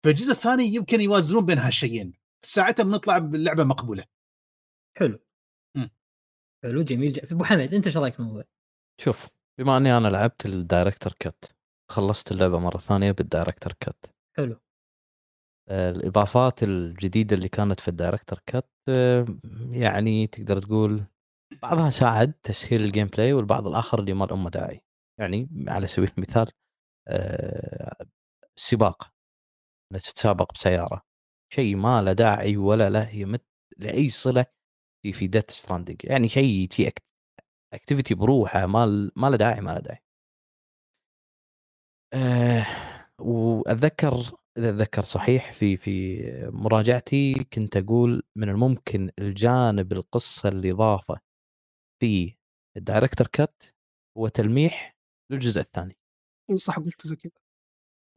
فالجزء 0.05 0.31
الثاني 0.31 0.63
يمكن 0.63 1.01
يوازنون 1.01 1.45
بين 1.45 1.57
هالشيئين 1.57 2.13
ساعتها 2.45 2.83
بنطلع 2.83 3.17
باللعبه 3.17 3.63
مقبولة 3.63 4.05
حلو 4.97 5.19
مم. 5.77 5.89
حلو 6.63 6.81
جميل 6.81 7.11
جميل. 7.11 7.31
أبو 7.31 7.43
حمد 7.43 7.73
أنت 7.73 7.87
إيش 7.87 7.97
رأيك 7.97 8.13
في 8.13 8.19
الموضوع؟ 8.19 8.43
شوف 9.01 9.27
بما 9.59 9.77
أني 9.77 9.97
أنا 9.97 10.07
لعبت 10.07 10.45
ال 10.45 10.51
director's 10.51 11.13
cut 11.19 11.55
خلصت 11.91 12.31
اللعبة 12.31 12.59
مرة 12.59 12.77
ثانية 12.77 13.11
بال 13.11 13.21
director's 13.21 13.73
cut 13.73 14.13
حلو 14.37 14.59
آه، 15.69 15.91
الإضافات 15.91 16.63
الجديدة 16.63 17.35
اللي 17.35 17.49
كانت 17.49 17.79
في 17.79 17.87
ال 17.87 17.92
director's 17.92 18.39
cut 18.45 18.69
آه، 18.89 19.25
يعني 19.71 20.27
تقدر 20.27 20.59
تقول 20.59 21.03
بعضها 21.61 21.89
ساعد 21.89 22.33
تسهيل 22.33 22.81
ال 22.81 23.07
gameplay 23.07 23.33
والبعض 23.33 23.67
الآخر 23.67 23.99
اللي 23.99 24.13
ما 24.13 24.33
أم 24.33 24.47
داعي 24.47 24.81
يعني 25.19 25.49
على 25.67 25.87
سبيل 25.87 26.09
المثال 26.17 26.47
آه، 27.07 28.05
السباق 28.57 29.11
انك 29.93 30.01
تتسابق 30.01 30.53
بسيارة. 30.53 31.01
شيء 31.53 31.75
ما 31.75 32.01
له 32.01 32.13
داعي 32.13 32.57
ولا 32.57 32.89
له 32.89 33.09
يمت 33.09 33.45
لأي 33.77 34.09
صلة 34.09 34.45
في 35.03 35.13
في 35.13 35.27
Death 35.27 35.51
Stranding 35.51 35.97
يعني 36.05 36.27
شيء 36.29 36.69
شيء 36.71 36.93
activity 37.73 38.15
بروحه 38.15 38.65
ما 38.67 39.11
ما 39.15 39.27
له 39.29 39.37
داعي 39.37 39.61
ما 39.61 39.71
له 39.71 39.79
داعي. 39.79 39.99
أه 42.13 42.65
وأتذكر 43.21 44.13
إذا 44.57 44.69
أتذكر 44.69 45.01
صحيح 45.03 45.53
في 45.53 45.77
في 45.77 46.21
مراجعتي 46.53 47.43
كنت 47.53 47.77
أقول 47.77 48.23
من 48.37 48.49
الممكن 48.49 49.11
الجانب 49.19 49.91
القصة 49.93 50.49
اللي 50.49 50.71
ضافه 50.71 51.19
في 52.01 52.35
ال 52.77 52.82
director's 52.82 53.27
cut 53.27 53.75
هو 54.17 54.27
تلميح 54.27 54.95
للجزء 55.31 55.61
الثاني. 55.61 55.97
صح 56.55 56.79
قلت 56.79 57.07
زي 57.07 57.15
كذا. 57.15 57.31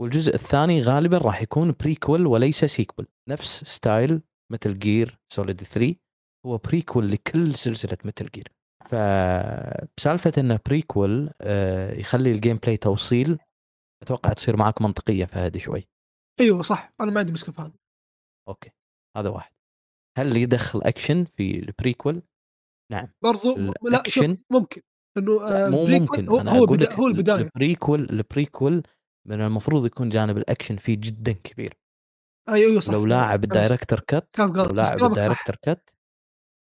والجزء 0.01 0.35
الثاني 0.35 0.83
غالبا 0.83 1.19
راح 1.19 1.43
يكون 1.43 1.75
prequel 1.81 2.27
وليس 2.27 2.65
sequel 2.65 3.07
نفس 3.29 3.65
style 3.65 4.23
Metal 4.53 4.79
Gear 4.79 5.19
Solid 5.33 5.63
3 5.63 5.95
هو 6.47 6.59
prequel 6.59 7.11
لكل 7.11 7.55
سلسلة 7.55 7.99
Metal 8.05 8.31
Gear 8.35 8.49
فبسالفة 8.85 10.33
إنه 10.39 10.61
prequel 10.67 11.31
آه، 11.41 11.99
يخلي 11.99 12.31
ال 12.31 12.57
gameplay 12.57 12.77
توصيل 12.77 13.39
أتوقع 14.03 14.33
تصير 14.33 14.57
معك 14.57 14.83
منطقية 14.83 15.25
فهذه 15.25 15.59
شوي. 15.59 15.89
أيوه 16.41 16.63
صح 16.63 16.93
أنا 17.01 17.11
ما 17.11 17.21
عندي 17.21 17.33
مشكلة 17.33 17.55
في 17.55 17.63
هذا. 17.63 17.73
okay 18.49 18.71
هذا 19.17 19.29
واحد. 19.29 19.53
هل 20.19 20.37
يدخل 20.37 20.83
اكشن 20.83 21.25
في 21.25 21.59
ال 21.59 21.67
prequel 21.67 22.23
نعم. 22.93 23.09
برضو 23.23 23.55
لا 23.83 24.03
شوف؟ 24.07 24.37
ممكن. 24.51 24.83
إنه 25.19 25.49
آه، 25.49 25.71
مو 25.71 25.87
ممكن. 25.87 26.29
هو, 26.29 26.41
أنا 26.41 26.59
هو, 26.59 26.75
لك 26.75 26.93
هو 26.93 27.07
البداية. 27.07 27.37
ال 27.37 27.45
prequel 27.46 28.07
ال 28.11 28.20
prequel 28.20 28.83
من 29.27 29.41
المفروض 29.41 29.87
يكون 29.87 30.09
جانب 30.09 30.39
الأكشن 30.39 30.77
فيه 30.77 30.97
جدا 31.01 31.33
كبير. 31.33 31.79
أيوه 32.49 32.71
أيوه 32.71 32.81
صح 32.81 32.93
لو 32.95 33.07
لاعب 33.07 33.45
ال 33.45 33.50
director's 33.50 34.01
cut 34.01 34.29
لو 34.39 34.65
لاعب. 34.65 35.05
ال 35.05 35.09
director's 35.09 35.57
cut 35.63 35.91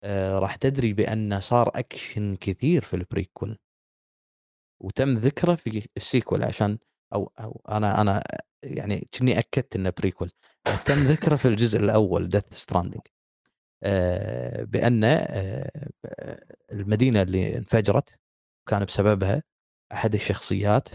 آه 0.03 0.39
راح 0.39 0.55
تدري 0.55 0.93
بان 0.93 1.39
صار 1.39 1.71
أكشن 1.75 2.35
كثير 2.35 2.81
في 2.81 2.95
ال 2.95 3.03
prequel 3.03 3.57
وتم 4.81 5.13
ذكره 5.17 5.55
في 5.55 5.89
ال 5.97 6.04
sequel 6.04 6.43
عشان 6.43 6.77
أو 7.13 7.31
أو 7.39 7.61
أنا 7.69 8.01
أنا 8.01 8.23
يعني 8.63 9.07
كني 9.19 9.39
أكدت 9.39 9.75
إنه 9.75 9.89
prequel 9.97 10.31
آه، 10.67 10.75
تم 10.75 10.93
ذكره 10.93 11.35
في 11.35 11.47
الجزء 11.47 11.79
الأول 11.79 12.29
Death 12.29 12.43
Stranding 12.51 13.01
آه 13.83 14.63
بان 14.63 15.03
آه 15.03 15.87
المدينة 16.71 17.21
اللي 17.21 17.57
انفجرت 17.57 18.18
كان 18.69 18.85
بسببها 18.85 19.43
أحد 19.93 20.13
الشخصيات 20.13 20.89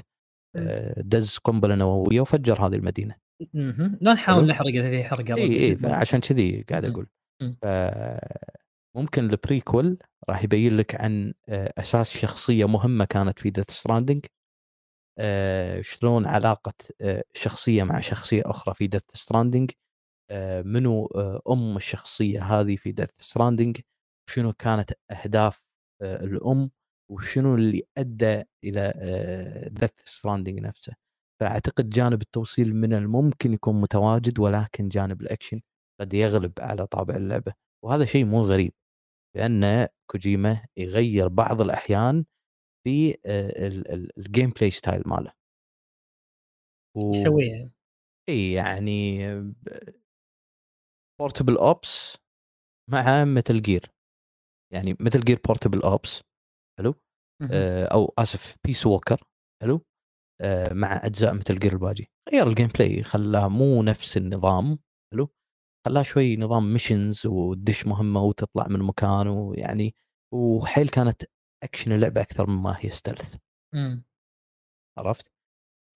آه 0.57 1.01
دز 1.01 1.39
قنبلة 1.39 1.75
نووية 1.75 2.21
وفجر 2.21 2.67
هذه 2.67 2.75
المدينة 2.75 3.15
مهم. 3.55 3.99
لا 4.01 4.13
نحاول. 4.13 4.47
نحرق 4.47 4.67
اذا 4.67 4.91
في 4.91 5.05
حرقه 5.05 5.35
إي 5.35 5.61
إي 5.61 5.77
فعشان 5.77 6.21
كذي 6.21 6.63
قاعد 6.63 6.85
مم. 6.87 6.93
أقول 6.93 7.07
مم. 7.43 7.57
ف 7.63 7.67
ممكن 8.97 9.25
ال 9.25 9.34
prequel 9.34 9.99
راح 10.29 10.45
يبين 10.45 10.77
لك 10.77 10.95
عن 10.95 11.35
آه، 11.49 11.73
أساس 11.79 12.17
شخصية 12.17 12.69
مهمة 12.69 13.05
كانت 13.05 13.39
في 13.39 13.51
Death 13.51 13.71
Stranding 13.71 14.27
شلون 15.81 16.27
علاقة 16.27 16.75
آه، 17.01 17.25
شخصية 17.37 17.83
مع 17.83 18.01
شخصية 18.01 18.43
أخرى 18.47 18.75
في 18.75 18.87
Death 18.87 19.03
Stranding 19.15 19.71
منو 20.65 21.07
آه، 21.07 21.43
أم 21.49 21.77
الشخصية 21.77 22.43
هذه 22.43 22.77
في 22.77 22.93
Death 22.93 23.11
Stranding 23.19 23.81
شنو 24.31 24.53
كانت 24.53 24.93
أهداف 25.11 25.61
آه، 26.03 26.25
الأم 26.25 26.71
وشنو 27.11 27.55
اللي 27.55 27.83
أدى 27.99 28.43
إلى 28.65 28.93
Death 29.73 29.91
Stranding 30.05 30.61
نفسه. 30.61 30.95
فأعتقد 31.41 31.89
جانب 31.91 32.23
التوصيل 32.23 32.75
من 32.75 32.93
الممكن 32.93 33.53
يكون 33.53 33.81
متواجد 33.81 34.39
ولكن 34.39 34.89
جانب 34.89 35.21
الأكشن 35.23 35.61
قد 36.01 36.15
يغلب 36.15 36.53
على 36.59 36.87
طابع 36.87 37.17
اللعبة. 37.17 37.53
وهذا 37.85 38.05
شيء 38.05 38.25
مو 38.25 38.41
غريب 38.41 38.73
لأن 39.37 39.89
كوجيما 40.11 40.67
يغير 40.77 41.29
بعض 41.29 41.61
الأحيان 41.61 42.25
في 42.87 43.11
آه، 43.27 43.67
ال- 43.67 43.93
ال- 43.93 44.19
ال 44.19 44.51
gameplay 44.51 44.71
style 44.71 45.03
ماله. 45.07 45.33
و- 46.97 47.15
يسويها. 47.15 47.71
إي 48.29 48.53
يعني 48.53 49.19
Portable 51.21 51.57
Ops 51.59 52.17
مع 52.91 53.25
Metal 53.25 53.63
Gear 53.63 53.91
يعني 54.73 54.97
Metal 55.01 55.21
Gear 55.21 55.41
Portable 55.47 55.83
Ops 55.83 56.23
حلو. 56.79 56.95
آه، 57.53 57.87
أو 57.87 58.15
آسف 58.19 58.57
Peace 58.65 58.87
Walker 58.87 59.23
حلو 59.63 59.83
آه، 60.43 60.75
مع 60.75 61.01
أجزاء 61.07 61.35
Metal 61.35 61.59
Gear 61.59 61.73
الباجي 61.73 62.09
غير 62.33 62.49
ال 62.49 62.69
gameplay 62.69 63.03
خلاه 63.03 63.49
مو 63.49 63.83
نفس 63.83 64.17
النظام 64.17 64.79
حلو 65.15 65.29
خلاه 65.87 66.03
شوي 66.03 66.37
نظام 66.37 66.73
missions 66.75 67.27
وتدش 67.27 67.87
مهمة 67.87 68.23
وتطلع 68.23 68.69
من 68.69 68.81
مكان 68.81 69.29
ويعني 69.29 69.95
وحيل 70.35 70.89
كانت 70.91 71.23
اكشن 71.65 71.93
اللعبة 71.93 72.21
أكثر 72.23 72.51
مما 72.51 72.77
هي 72.81 72.91
stealth. 72.91 73.37
عرفت؟ 74.99 75.33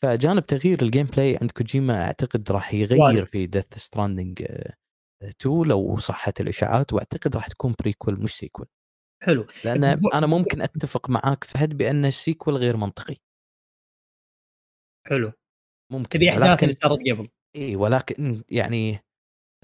فجانب 0.05 0.47
تغيير 0.47 0.83
ال 0.83 1.07
gameplay 1.07 1.37
عند 1.43 1.51
كوجيما 1.51 2.05
أعتقد 2.07 2.53
راح 2.53 2.75
يغير. 2.75 3.25
في 3.27 3.47
Death 3.47 3.67
Stranding 3.79 4.43
2 5.25 5.65
لو 5.65 5.99
صحت 5.99 6.41
الإشاعات 6.41 6.93
وأعتقد 6.93 7.37
راح 7.37 7.49
تكون 7.49 7.75
prequel 7.81 8.21
مش 8.23 8.37
sequel 8.39 8.69
حلو. 9.23 9.47
لأن 9.65 9.85
أنا 10.15 10.27
ممكن 10.27 10.63
أتفق 10.63 11.11
معاك 11.11 11.45
فهد 11.45 11.77
بأن 11.77 12.05
ال 12.05 12.12
sequel 12.12 12.57
غير 12.57 12.77
منطقي. 12.77 13.17
حلو. 15.07 15.33
ممكن 15.93 16.09
تبي 16.09 16.31
أحداث 16.31 16.49
ولكن 16.49 16.67
اللي 16.67 16.73
صارت 16.73 16.99
قبل. 17.11 17.29
إي 17.57 17.77
ولكن 17.77 18.43
يعني 18.49 18.99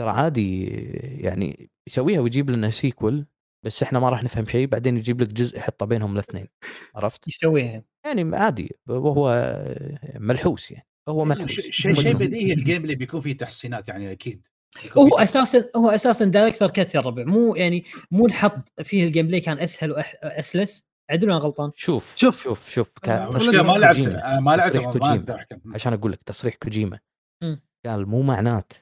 ترى 0.00 0.10
عادي 0.10 0.66
يعني 1.20 1.70
يسويها 1.88 2.20
ويجيب 2.20 2.50
لنا 2.50 2.70
sequel 2.70 3.26
بس 3.64 3.82
إحنا 3.82 3.98
ما 3.98 4.08
راح 4.10 4.22
نفهم 4.24 4.46
شيء 4.46 4.66
بعدين 4.66 4.96
يجيب 4.96 5.20
لك 5.20 5.28
جزء 5.28 5.58
يحطه 5.58 5.86
بينهم 5.86 6.14
الاثنين. 6.14 6.48
عرفت؟ 6.94 7.28
يسويها. 7.28 7.84
يعني 8.06 8.36
عادي 8.36 8.76
وهو 8.88 9.54
ملحوس 10.14 10.70
يعني 10.70 10.86
هو 11.08 11.24
ملحوس 11.24 11.50
شيء 11.50 11.94
شيء. 11.94 12.14
بديهي 12.14 12.52
ال 12.52 12.58
game 12.58 12.82
اللي 12.82 12.94
بيكون 12.94 13.20
فيه 13.20 13.36
تحسينات 13.36 13.88
يعني 13.88 14.12
أكيد. 14.12 14.46
هو 14.98 15.18
أساسا 15.18 15.70
هو 15.76 15.90
أساسا 15.90 16.24
director's 16.24 16.70
cut 16.70 16.94
يا 16.94 17.00
الربع 17.00 17.24
مو 17.24 17.54
يعني 17.54 17.84
مو 18.10 18.26
الحط 18.26 18.80
فيه 18.82 19.04
ال 19.04 19.26
gameplay 19.26 19.40
كان 19.40 19.58
أسهل 19.58 19.90
واسلس 19.90 20.84
عدل 21.10 21.30
ولا 21.30 21.38
غلطان؟ 21.38 21.70
شوف 21.74 22.16
شوف. 22.16 22.42
شوف 22.42 22.70
شوف. 22.70 22.92
آه، 23.08 23.28
المشكلة 23.28 23.38
تصريح 23.38 23.66
ما 23.66 23.72
لعبت 23.72 24.08
ما 24.42 24.56
لعبت 24.56 24.76
كوجيما. 24.76 25.34
أحكم. 25.34 25.74
عشان 25.74 25.92
أقول 25.92 26.12
لك 26.12 26.22
تصريح 26.22 26.54
كوجيما. 26.54 27.00
قال 27.86 28.08
مو 28.08 28.22
معنات 28.22 28.72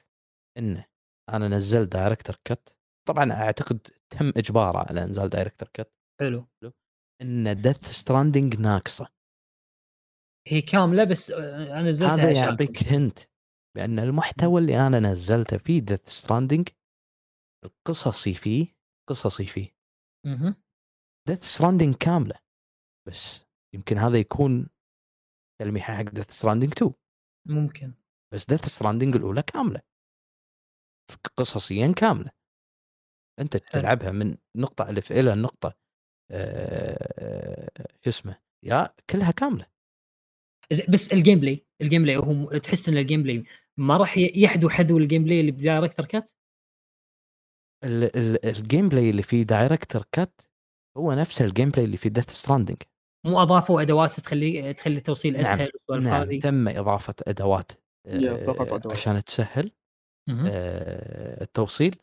إنه 0.57 0.85
أنا 1.29 1.47
نزلت 1.47 1.91
director's 1.91 2.39
cut 2.45 2.75
طبعا 3.07 3.31
أعتقد 3.31 3.87
تم 4.09 4.33
إجباره 4.37 4.77
على 4.89 5.03
انزال 5.03 5.29
director's 5.29 5.69
cut 5.73 5.93
حلو. 6.21 6.47
ان 7.21 7.61
Death 7.61 7.91
Stranding 7.91 8.59
ناقصة. 8.59 9.07
هي 10.47 10.61
كاملة 10.61 11.03
بس 11.03 11.31
آه، 11.31 11.79
أنا 11.79 11.81
نزلتها 11.81 12.15
هذا 12.15 12.31
يعطيك 12.31 12.83
hint 12.83 13.19
بأن 13.75 13.99
المحتوى 13.99 14.61
اللي 14.61 14.87
أنا 14.87 14.99
نزلته 14.99 15.57
في 15.57 15.79
Death 15.79 16.09
Stranding 16.09 16.69
القصصي 17.65 18.33
فيه 18.33 18.67
قصصي 19.09 19.45
فيه. 19.45 19.75
Death 21.27 21.43
Stranding 21.43 21.95
كاملة. 21.95 22.35
بس 23.07 23.45
يمكن 23.75 23.97
هذا 23.97 24.17
يكون 24.17 24.69
تلميحه 25.61 25.97
حق 25.97 26.03
Death 26.03 26.31
Stranding 26.31 26.71
2 26.71 26.93
ممكن. 27.49 27.93
بس 28.33 28.45
Death 28.45 28.65
Stranding 28.65 29.15
الأولى 29.15 29.41
كاملة. 29.43 29.81
قصصيا 31.37 31.93
كاملة. 31.97 32.31
أنت 33.39 33.57
تلعبها 33.57 34.11
من 34.11 34.37
نقطة 34.55 34.89
ألف 34.89 35.11
إلى 35.11 35.33
النقطه 35.33 35.75
آه، 36.31 37.69
شو 38.03 38.09
اسمه 38.09 38.39
يا 38.63 38.95
كلها 39.09 39.31
كاملة. 39.31 39.67
زين، 40.71 40.85
بس 40.89 41.13
ال 41.13 41.39
gameplay 41.39 41.65
ال 41.81 42.03
gameplay 42.03 42.17
هو 42.17 42.57
تحس 42.57 42.89
إن 42.89 42.97
ال 42.97 43.23
gameplay 43.23 43.43
ما 43.79 43.97
راح 43.97 44.17
يحذو 44.17 44.69
حذو 44.69 44.97
ال 44.97 45.23
gameplay 45.23 45.39
اللي 45.39 45.51
ب 45.51 45.56
director's 45.56 46.05
cut؟ 46.05 46.31
ال- 47.83 48.17
ال- 48.17 48.45
ال 48.45 48.89
gameplay 48.89 49.09
اللي 49.09 49.23
في 49.23 49.43
director's 49.43 50.05
cut 50.11 50.41
هو 50.97 51.13
نفس 51.13 51.41
ال 51.41 51.69
gameplay 51.69 51.85
اللي 51.85 51.97
في 51.97 52.09
Death 52.09 52.29
Stranding 52.29 52.77
مو 53.25 53.41
أضافوا 53.41 53.81
أدوات 53.81 54.19
تخلي 54.19 54.73
تخلي 54.73 54.97
التوصيل 54.97 55.33
نعم، 55.33 55.41
أسهل 55.41 55.69
والسوالف 55.73 56.03
نعم 56.05 56.21
هذه 56.21 56.39
تم 56.39 56.67
إضافة 56.67 57.15
أدوات 57.27 57.71
فقط 58.47 58.71
آه، 58.71 58.75
أدوات. 58.75 58.97
عشان 58.97 59.23
تسهل. 59.23 59.71
آه، 60.29 61.41
التوصيل 61.43 61.95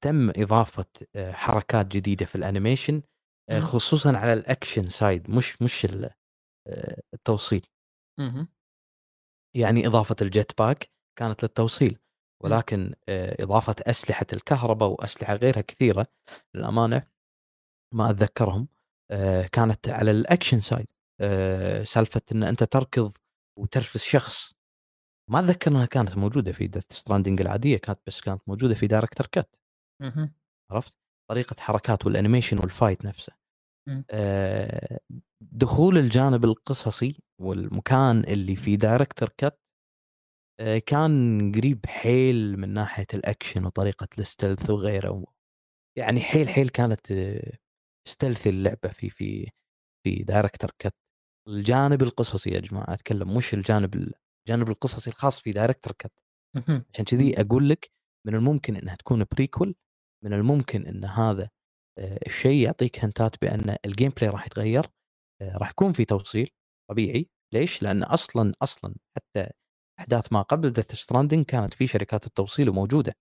تم 0.00 0.30
إضافة 0.30 0.86
آه، 1.16 1.32
حركات 1.32 1.86
جديدة 1.86 2.26
في 2.26 2.34
ال 2.34 2.41
animation 2.41 3.02
آه،. 3.50 3.60
خصوصا 3.60 4.16
على 4.16 4.32
ال 4.32 4.39
action 4.39 4.82
side 4.82 5.30
مش 5.30 5.62
مش 5.62 5.84
ال- 5.84 6.10
التوصيل. 7.14 7.66
يعني 9.56 9.86
إضافة 9.86 10.16
ال 10.22 10.58
jetpack 10.58 10.90
كانت 11.16 11.42
للتوصيل 11.42 11.98
ولكن 12.44 12.94
آه، 13.08 13.42
إضافة 13.42 13.74
أسلحة 13.80 14.26
الكهرباء 14.32 14.88
وأسلحة 14.88 15.34
غيرها 15.34 15.60
كثيرة 15.60 16.06
للأمانة 16.54 17.06
ما 17.94 18.10
أتذكرهم 18.10 18.68
كانت 19.52 19.88
على 19.88 20.10
ال 20.10 20.17
action 20.17 20.60
side 20.60 20.86
سالفة 21.84 22.20
إن 22.32 22.42
أنت 22.42 22.64
تركض 22.64 23.12
وترفس 23.58 24.04
شخص. 24.04 24.54
ما 25.30 25.40
أتذكر 25.40 25.70
إنها 25.70 25.86
كانت 25.86 26.16
موجودة 26.16 26.52
في 26.52 26.66
Death 26.66 26.84
Stranding 26.92 27.40
العادية 27.40 27.76
كانت 27.76 28.00
بس 28.06 28.20
كانت 28.20 28.42
موجودة 28.48 28.74
في 28.74 28.86
director's 28.86 29.26
cut. 29.26 29.56
عرفت؟ 30.72 30.98
طريقة 31.30 31.56
حركات 31.60 32.06
وال 32.06 32.16
animation 32.16 32.58
وال 32.58 32.71
fight 32.71 33.04
نفسه. 33.04 33.32
مم. 33.88 34.04
آه، 34.10 35.00
دخول 35.40 35.98
الجانب 35.98 36.44
القصصي 36.44 37.22
والمكان 37.40 38.24
اللي 38.24 38.56
في 38.56 38.76
director's 38.76 39.28
cut 39.28 39.60
كان 40.86 41.52
قريب 41.52 41.86
حيل 41.86 42.56
من 42.56 42.68
ناحية 42.74 43.06
الأكشن 43.14 43.64
وطريقة 43.64 44.08
ال 44.18 44.25
stealth 44.25 44.70
وغيره 44.70 45.24
يعني 45.98 46.20
حيل 46.20 46.48
حيل 46.48 46.68
كانت 46.68 47.12
stealth 48.08 48.46
اللعبة 48.46 48.88
في 48.88 49.10
في 49.10 49.50
في 50.06 50.22
Director 50.22 50.70
Cut 50.78 50.94
الجانب 51.48 52.02
القصصي 52.02 52.50
يا 52.50 52.60
جماعة 52.60 52.94
أتكلم 52.94 53.36
مش 53.36 53.54
الجانب 53.54 53.94
الجانب 54.48 54.68
القصصي 54.68 55.10
الخاص 55.10 55.40
في 55.40 55.50
Director 55.50 55.92
مهم. 56.56 56.84
عشان 56.94 57.04
كذي 57.04 57.40
أقول 57.40 57.68
لك 57.68 57.90
من 58.26 58.34
الممكن 58.34 58.76
إنها 58.76 58.94
تكون 58.94 59.24
prequel 59.32 59.74
من 60.24 60.32
الممكن 60.32 60.86
إن 60.86 61.04
هذا 61.04 61.50
آه، 61.98 62.18
الشيء 62.26 62.64
يعطيك 62.64 63.04
hint 63.04 63.33
ات 63.33 63.40
بأن 63.42 63.76
ال 63.86 64.10
gameplay 64.10 64.30
راح 64.30 64.46
يتغير 64.46 64.86
آه، 65.42 65.56
راح 65.58 65.70
يكون 65.70 65.92
في 65.92 66.04
توصيل 66.04 66.50
طبيعي 66.90 67.30
ليش؟ 67.54 67.82
لأن 67.82 68.02
أصلا 68.02 68.52
أصلا 68.62 68.94
حتى 69.16 69.50
احداث 69.98 70.32
ما 70.32 70.42
قبل 70.42 70.70
Death 70.70 70.94
Stranding 70.94 71.44
كانت 71.44 71.74
في 71.74 71.86
شركات 71.86 72.26
التوصيل 72.26 72.68
وموجوده 72.68 73.16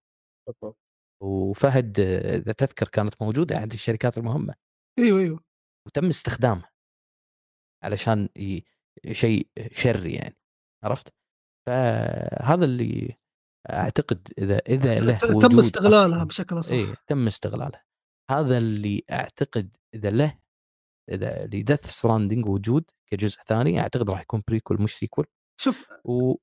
بالضبط 0.47 0.77
وفهد 1.21 1.99
إذا 1.99 2.51
تذكر 2.51 2.87
كانت 2.87 3.21
موجودة 3.21 3.57
احد 3.57 3.73
الشركات 3.73 4.17
المهمة 4.17 4.55
أيوه 4.99 5.19
أيوه 5.19 5.39
وتم 5.87 6.07
استخدامها 6.07 6.71
علشان. 7.83 8.29
شيء 9.11 9.47
شري 9.71 10.13
يعني 10.13 10.37
عرفت؟ 10.83 11.13
فهذا 11.67 12.65
اللي 12.65 13.17
أعتقد 13.69 14.33
إذا 14.37 14.57
إذا 14.57 14.99
له 14.99 15.17
تم 15.17 15.35
وجود 15.35 15.59
استغلالها 15.59 16.07
أصلاً. 16.07 16.23
بشكل 16.23 16.59
أصح 16.59 16.71
إي 16.71 16.95
تم 17.07 17.27
استغلالها 17.27 17.85
هذا 18.31 18.57
اللي 18.57 19.03
أعتقد 19.11 19.77
إذا 19.93 20.09
له 20.09 20.39
إذا 21.09 21.45
ل 21.45 21.52
Death 21.52 21.85
Stranding 21.85 22.45
وجود 22.45 22.91
كجزء 23.07 23.37
ثاني 23.47 23.79
أعتقد 23.79 24.09
راح 24.09 24.21
يكون 24.21 24.43
prequel 24.47 24.81
مش 24.81 24.97
sequel 24.97 25.25
شوف 25.57 25.85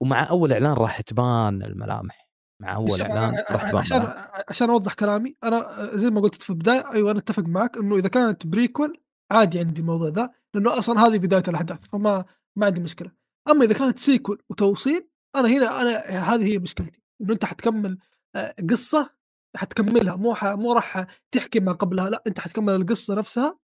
ومع 0.01 0.31
أول 0.31 0.53
إعلان 0.53 0.73
راح 0.73 1.01
تبان 1.01 1.63
الملامح 1.63 2.29
مع 2.63 2.75
أول 2.75 3.01
إعلان 3.01 3.45
راح 3.51 3.69
تبان 3.69 3.81
عشان 3.81 3.99
ملامح. 3.99 4.45
عشان 4.49 4.71
أوضح 4.71 4.95
كلامي 4.95 5.37
أنا 5.45 5.91
زي 5.95 6.11
ما 6.11 6.21
قلت 6.21 6.43
في 6.43 6.51
البداية 6.51 6.93
أيوه 6.93 7.11
أنا 7.11 7.19
أتفق 7.19 7.45
معك 7.45 7.77
إنه 7.77 7.97
إذا 7.97 8.09
كانت 8.09 8.47
prequel 8.47 9.03
عادي 9.33 9.59
عندي 9.59 9.81
الموضوع 9.81 10.09
ذا 10.09 10.31
لأنه 10.55 10.79
أصلا 10.79 11.01
هذه 11.01 11.19
بداية 11.19 11.43
الأحداث 11.49 11.79
فما 11.93 12.25
ما 12.57 12.67
عندي 12.67 12.81
مشكلة 12.81 13.11
أما 13.51 13.65
إذا 13.65 13.75
كانت 13.75 13.99
sequel 13.99 14.43
وتوصيل 14.51 15.09
أنا 15.37 15.49
هنا 15.49 15.83
أنا 15.83 15.99
هذه 16.35 16.53
هي 16.53 16.59
مشكلتي 16.59 17.01
إنه 17.21 17.33
أنت 17.33 17.45
حتكمل 17.45 17.99
آه، 18.37 18.55
قصة 18.71 19.11
حتكملها 19.57 20.17
مو 20.17 20.35
ح... 20.35 20.45
مو 20.45 20.73
راح 20.73 21.07
تحكي 21.31 21.61
ما 21.61 21.73
قبلها 21.73 22.11
لا 22.11 22.23
أنت 22.27 22.41
حتكمل 22.41 22.75
القصة 22.75 23.15
نفسها 23.15 23.59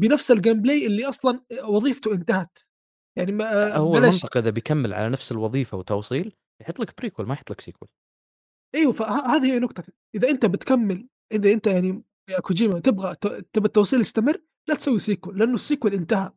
بنفس 0.00 0.30
ال 0.30 0.62
gameplay 0.62 0.86
اللي 0.86 1.08
أصلا 1.08 1.40
وظيفته 1.64 2.12
انتهت 2.12 2.58
يعني 3.18 3.32
ما 3.32 3.76
هو 3.76 3.92
بلاش. 3.92 4.14
المنطق 4.14 4.36
إذا 4.36 4.50
بيكمل 4.50 4.94
على 4.94 5.08
نفس 5.08 5.32
الوظيفة 5.32 5.78
وتوصيل 5.78 6.32
يحط 6.62 6.80
لك 6.80 6.98
prequel 6.98 7.26
ما 7.26 7.34
يحط 7.34 7.50
لك 7.50 7.60
sequel 7.60 7.88
أيوه 8.74 8.92
فهذه 8.92 9.44
هي 9.44 9.58
نقطة. 9.58 9.84
إذا 10.14 10.30
أنت 10.30 10.46
بتكمل 10.46 11.08
إذا 11.32 11.52
أنت 11.52 11.66
يعني 11.66 12.02
يا 12.30 12.40
كوجيما 12.40 12.80
تبغى 12.80 13.14
تبغى 13.52 13.66
التوصيل 13.66 14.00
يستمر 14.00 14.40
لا 14.68 14.74
تسوي 14.74 14.98
sequel 14.98 15.38
لأنه 15.38 15.54
ال 15.54 15.59
sequel 15.59 15.92
انتهى. 15.92 16.32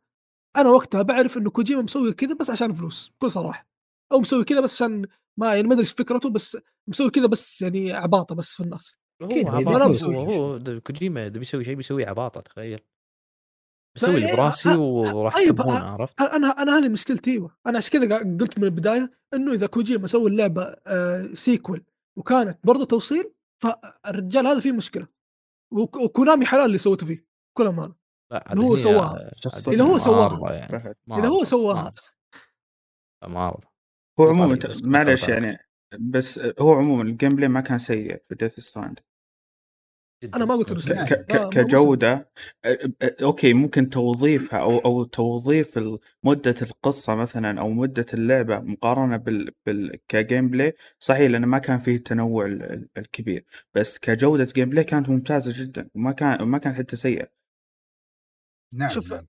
أنا 0.57 0.69
وقتها 0.69 1.01
بعرف 1.01 1.37
إنه 1.37 1.49
كوجيما 1.49 1.81
مسوي 1.81 2.13
كذا 2.13 2.33
بس 2.33 2.49
عشان 2.49 2.73
فلوس 2.73 3.09
بكل 3.09 3.31
صراحة. 3.31 3.67
أو 4.11 4.19
مسوي 4.19 4.43
كذا 4.43 4.61
بس 4.61 4.73
عشان 4.73 5.07
ما 5.39 5.55
يعني 5.55 5.67
ما 5.67 5.73
أدري 5.73 5.85
فكرته 5.85 6.29
بس 6.29 6.57
مسوي 6.89 7.09
كذا 7.09 7.25
بس 7.25 7.61
يعني 7.61 7.93
عباطة 7.93 8.35
بس 8.35 8.55
في 8.55 8.63
الناس 8.63 8.95
هو 9.23 9.29
عباطة 9.47 9.85
أنا 9.85 9.85
هو, 9.85 10.31
هو 10.31 10.81
كوجيما 10.81 11.27
إذا 11.27 11.39
بيسوي 11.39 11.65
شيء 11.65 11.75
بيسوي 11.75 12.05
عباطة 12.05 12.41
تخيل. 12.41 12.79
بيسوي 14.05 14.15
اللي 14.23 14.35
براسي 14.35 14.69
وراح 14.75 15.35
طيب، 15.35 15.61
عرفت؟ 15.61 16.21
أنا 16.21 16.47
أنا 16.47 16.77
هذه 16.77 16.89
مشكلتي 16.89 17.31
أيوه 17.31 17.57
أنا 17.67 17.77
عشان 17.77 17.99
كذا 17.99 18.17
قلت 18.17 18.57
من 18.57 18.63
البداية 18.63 19.11
إنه 19.33 19.53
إذا 19.53 19.67
كوجيما 19.67 20.07
سوى 20.07 20.29
اللعبة 20.31 20.75
آه 20.87 21.29
سيكول 21.33 21.83
وكانت 22.17 22.59
برضه 22.63 22.85
توصيل 22.85 23.33
فالرجال 23.63 24.47
هذا 24.47 24.59
فيه 24.59 24.71
مشكلة 24.71 25.07
وك- 25.73 25.97
وكونامي 25.97 26.45
حلال 26.45 26.65
اللي 26.65 26.77
سوته 26.77 27.05
فيه 27.05 27.25
كل 27.57 27.67
أمانة 27.67 27.95
لا 28.31 28.53
اللي 28.53 28.63
هو 28.63 28.77
سواها. 28.77 29.31
شخصية 29.35 29.71
إذا 29.71 29.83
هو 29.83 29.97
سواها. 29.97 30.53
يعني. 30.53 30.95
إذا 31.11 31.27
هو 31.27 31.43
سواها. 31.43 31.93
لا، 33.23 33.29
معارضة 33.29 33.67
هو 34.19 34.33
مو 34.33 34.43
عموما 34.43 34.59
معلش. 34.83 35.27
يعني 35.29 35.57
بس 35.99 36.39
هو 36.59 36.73
عموما 36.73 37.01
ال 37.03 37.29
gameplay 37.29 37.47
ما 37.47 37.61
كان 37.61 37.79
سيء 37.79 38.23
في 38.29 38.35
Death 38.35 38.59
Stranding 38.59 38.99
أنا 40.23 40.45
ما 40.45 40.55
قلت 40.55 40.71
إنه 40.71 41.05
ك- 41.05 41.31
سيء. 41.31 41.49
كجودة 41.49 42.31
okay 43.21 43.53
ممكن 43.53 43.89
توظيفها 43.89 44.59
أو 44.59 44.77
أو 44.77 45.03
توظيف 45.03 45.77
ال- 45.77 45.99
مدة 46.23 46.55
القصة 46.61 47.15
مثلا 47.15 47.59
أو 47.61 47.69
مدة 47.69 48.05
اللعبة 48.13 48.59
مقارنة 48.59 49.17
بال, 49.17 49.51
بال 49.65 49.99
ك 50.07 50.49
gameplay 50.49 50.73
صحيح 50.99 51.31
لأنه 51.31 51.47
ما 51.47 51.57
كان 51.59 51.79
فيه 51.79 51.95
التنوع 51.95 52.45
ال- 52.45 52.63
ال- 52.63 52.89
الكبير 52.97 53.45
بس 53.73 53.99
كجودة 53.99 54.47
gameplay 54.55 54.83
كانت 54.83 55.09
ممتازة 55.09 55.63
جدا 55.63 55.89
وما 55.95 56.11
كان 56.11 56.43
ما 56.43 56.57
كانت 56.57 56.77
حتى 56.77 56.95
سيئة. 56.95 57.27
نعم 58.73 58.89
شوف 58.89 59.13
نعم. 59.13 59.25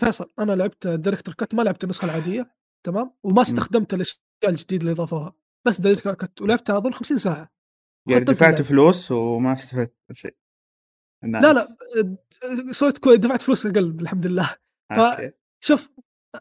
فيصل 0.00 0.32
أنا 0.38 0.52
لعبت 0.52 0.86
Director 0.86 1.34
Cut 1.34 1.54
ما 1.54 1.62
لعبت 1.62 1.84
النسخة 1.84 2.04
العادية 2.04 2.54
تمام؟ 2.86 3.12
وما 3.22 3.42
استخدمت 3.42 3.94
الأشياء 3.94 4.20
الجديدة 4.48 4.80
اللي 4.80 4.92
إضافوها 4.92 5.32
بس 5.66 5.80
Director 5.80 6.14
Cut 6.14 6.42
ولعبتها 6.42 6.78
أظن 6.78 6.92
50 6.92 7.18
ساعة. 7.18 7.55
يعني 8.08 8.24
دفعت. 8.24 8.62
فلوس 8.62 9.10
وما 9.12 9.52
استفدت 9.52 9.94
شيء 10.12 10.34
لا 11.24 11.52
لا 11.52 11.68
سويت 12.72 12.98
كوي 12.98 13.16
دفعت 13.16 13.42
فلوس 13.42 13.66
أقل 13.66 13.96
الحمد 14.00 14.26
لله 14.26 14.54
ف- 14.94 14.98
okay 14.98 15.30
شوف 15.64 15.90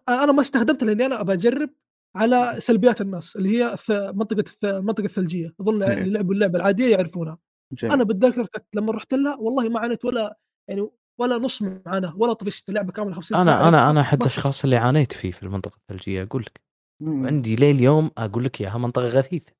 أنا 0.09 0.31
ما 0.31 0.41
استخدمتها 0.41 0.85
لأني 0.85 1.05
أنا 1.05 1.21
أبى 1.21 1.33
أجرب 1.33 1.69
على 2.15 2.55
سلبيات 2.57 3.01
الناس 3.01 3.35
اللي 3.35 3.49
هي 3.63 3.75
منطقة 3.89 4.43
المنطقة 4.63 5.05
الثلجية 5.05 5.53
أظن 5.61 5.83
إيه. 5.83 5.93
اللي 5.97 6.09
لعبوا 6.13 6.33
اللعبه 6.33 6.57
العادية 6.59 6.91
يعرفونها 6.91 7.37
جميل. 7.71 7.93
أنا 7.93 8.03
كت 8.29 8.65
لما 8.75 8.91
رحت 8.91 9.13
لها 9.13 9.35
والله 9.35 9.69
ما 9.69 9.79
عانيت 9.79 10.05
ولا 10.05 10.37
يعني 10.69 10.89
ولا 11.19 11.37
نص 11.37 11.61
معاناه 11.61 12.17
ولا 12.17 12.33
طفشت 12.33 12.69
اللعبة 12.69 12.91
كاملة 12.91 13.13
50 13.13 13.43
ساعة 13.43 13.43
أنا 13.59 13.67
أنا 13.67 13.89
أنا 13.89 14.01
احد. 14.01 14.21
الأشخاص 14.21 14.63
اللي 14.63 14.75
عانيت 14.77 15.13
فيه 15.13 15.31
في 15.31 15.43
المنطقة 15.43 15.75
الثلجية 15.77 16.23
أقول 16.23 16.41
لك 16.41 16.61
مم. 17.01 17.23
وعندي 17.23 17.55
ليه 17.55 17.71
اليوم 17.71 18.11
أقول 18.17 18.43
لك 18.43 18.61
إياها 18.61 18.77
منطقة 18.77 19.07
غثيثة 19.07 19.53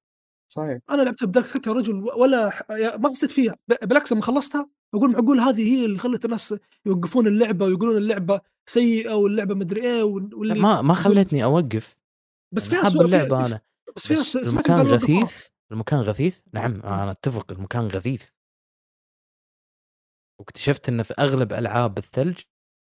صحيح. 0.48 0.80
أنا 0.90 1.02
لعبت 1.02 1.24
بدارك 1.24 1.68
يا 1.68 1.72
رجل 1.72 1.96
ولا 2.16 2.66
ما 2.98 3.10
حسيت 3.10 3.32
فيها. 3.32 3.56
بالعكس 3.82 4.12
لما 4.12 4.22
خلصتها 4.22 4.70
أقول 4.96 5.12
معقول 5.12 5.40
هذه 5.40 5.74
هي 5.76 5.86
اللي 5.86 5.98
خلت 5.98 6.26
الناس 6.26 6.56
يوقفون 6.86 7.28
اللعبة 7.28 7.66
ويقولون 7.66 7.98
اللعبة 7.98 8.42
سيئة 8.70 9.14
واللعبة 9.14 9.56
مدري 9.56 9.82
إيه 9.82 10.04
وال- 10.04 10.36
واللي 10.36 10.54
ما 10.60 10.82
ما 10.82 10.94
خلتني 10.94 11.44
أوقف. 11.44 11.98
بس 12.54 12.68
في 12.70 12.76
حاب 12.76 13.02
اللعبة 13.02 13.46
أنا. 13.46 13.62
بس 13.96 14.08
في 14.08 14.14
بس 14.14 14.36
المكان. 14.36 14.88
غثيث 14.88 15.48
المكان 15.72 16.00
غثيث؟ 16.00 16.40
نعم 16.54 16.82
أنا 16.82 17.12
أتفق 17.12 17.52
المكان 17.52 17.88
غثيث. 17.88 18.24
واكتشفت 20.40 20.90
إن 20.90 21.04
في 21.04 21.14
أغلب 21.20 21.54
ألعاب 21.54 21.98
الثلج 21.98 22.40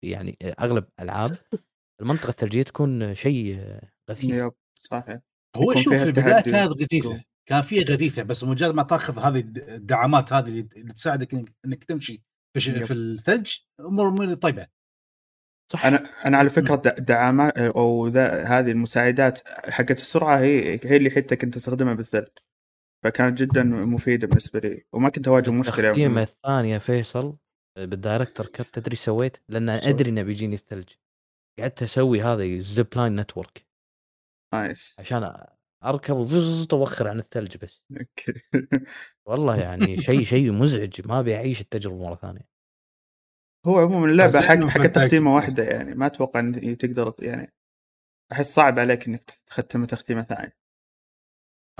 يعني 0.05 0.39
أغلب 0.43 0.85
ألعاب 1.01 1.37
المنطقة 2.01 2.28
الثلجية 2.31 2.62
تكون 2.62 3.15
شيء 3.15 3.61
غثيث. 4.11 4.45
صحيح. 4.81 5.19
هو 5.57 5.74
شوف 5.74 5.95
في 5.95 6.03
التحدي 6.09 6.51
كانت. 6.53 6.73
غثيثة. 6.83 7.24
كان 7.48 7.62
فيها 7.62 7.85
غثيثة 7.85 8.23
بس 8.23 8.44
مجرد 8.44 8.74
ما 8.74 8.82
تأخذ 8.82 9.18
هذه 9.18 9.39
الد- 9.39 9.59
الدعامات 9.59 10.32
هذه 10.32 10.48
اللي 10.48 10.93
تساعدك 10.93 11.35
إنك- 11.35 11.52
إنك 11.64 11.85
تمشي 11.85 12.23
في, 12.59 12.93
الثلج 12.93 13.56
أمور 13.81 14.35
طيبة. 14.35 14.66
صح. 15.73 15.86
أنا 15.86 15.97
أنا 16.27 16.36
على 16.39 16.51
فكرة 16.51 16.74
دعامات 16.98 17.59
أو 17.59 18.09
ذا 18.09 18.43
هذه 18.44 18.70
المساعدات 18.70 19.48
حقت 19.48 19.90
السرعة 19.90 20.39
هي 20.39 20.81
هي 20.85 20.97
اللي 20.97 21.10
حتى 21.10 21.36
كنت 21.36 21.56
استخدمها 21.56 21.94
بالثلج. 21.94 22.28
فكانت 23.05 23.39
جدا 23.39 23.62
مفيدة 23.62 24.27
بالنسبة 24.27 24.60
لي 24.60 24.85
وما 24.93 25.09
كنت 25.09 25.28
أواجه 25.28 25.51
مشكلة. 25.51 25.85
التختيمه 25.89 26.23
الثانية 26.23 26.78
فيصل 26.78 27.36
بال 27.78 27.92
Director 27.92 28.47
Cut 28.47 28.74
تدري 28.74 28.97
سويت؟ 28.97 29.36
لأن 29.48 29.77
سوي. 29.78 29.90
أدري 29.93 30.10
إنه 30.10 30.23
بيجيني 30.23 30.55
الثلج. 30.55 30.89
قعدت 31.60 31.82
أسوي 31.82 32.23
هذه 32.23 32.56
ال 32.56 32.86
zipline 32.97 33.16
network. 33.20 33.66
nice. 34.55 34.97
عشان 34.98 35.47
أركب 35.86 36.16
وزز 36.16 36.68
اوخر 36.72 37.08
عن 37.08 37.18
الثلج 37.18 37.56
بس. 37.56 37.82
okay. 38.01 38.32
والله 39.26 39.56
يعني 39.56 39.96
شيء 40.10 40.24
شيء 40.24 40.52
مزعج 40.52 41.06
ما 41.08 41.20
أبي 41.20 41.36
أعيش 41.36 41.60
التجربة 41.60 42.04
مرة 42.08 42.14
ثانية. 42.14 42.48
هو 43.66 43.78
عموما 43.78 44.06
اللعبة 44.06 44.40
حق 44.40 44.64
حق. 44.64 44.86
تختيمه 44.86 45.34
واحدة 45.34 45.62
يعني 45.62 45.94
ما 45.94 46.06
أتوقع 46.06 46.40
إن 46.40 46.76
تقدر 46.78 47.14
يعني 47.18 47.52
أحس 48.32 48.54
صعب 48.54 48.78
عليك 48.78 49.06
إنك 49.08 49.30
تختم 49.46 49.84
تختيمه 49.84 50.22
ثانية 50.22 50.56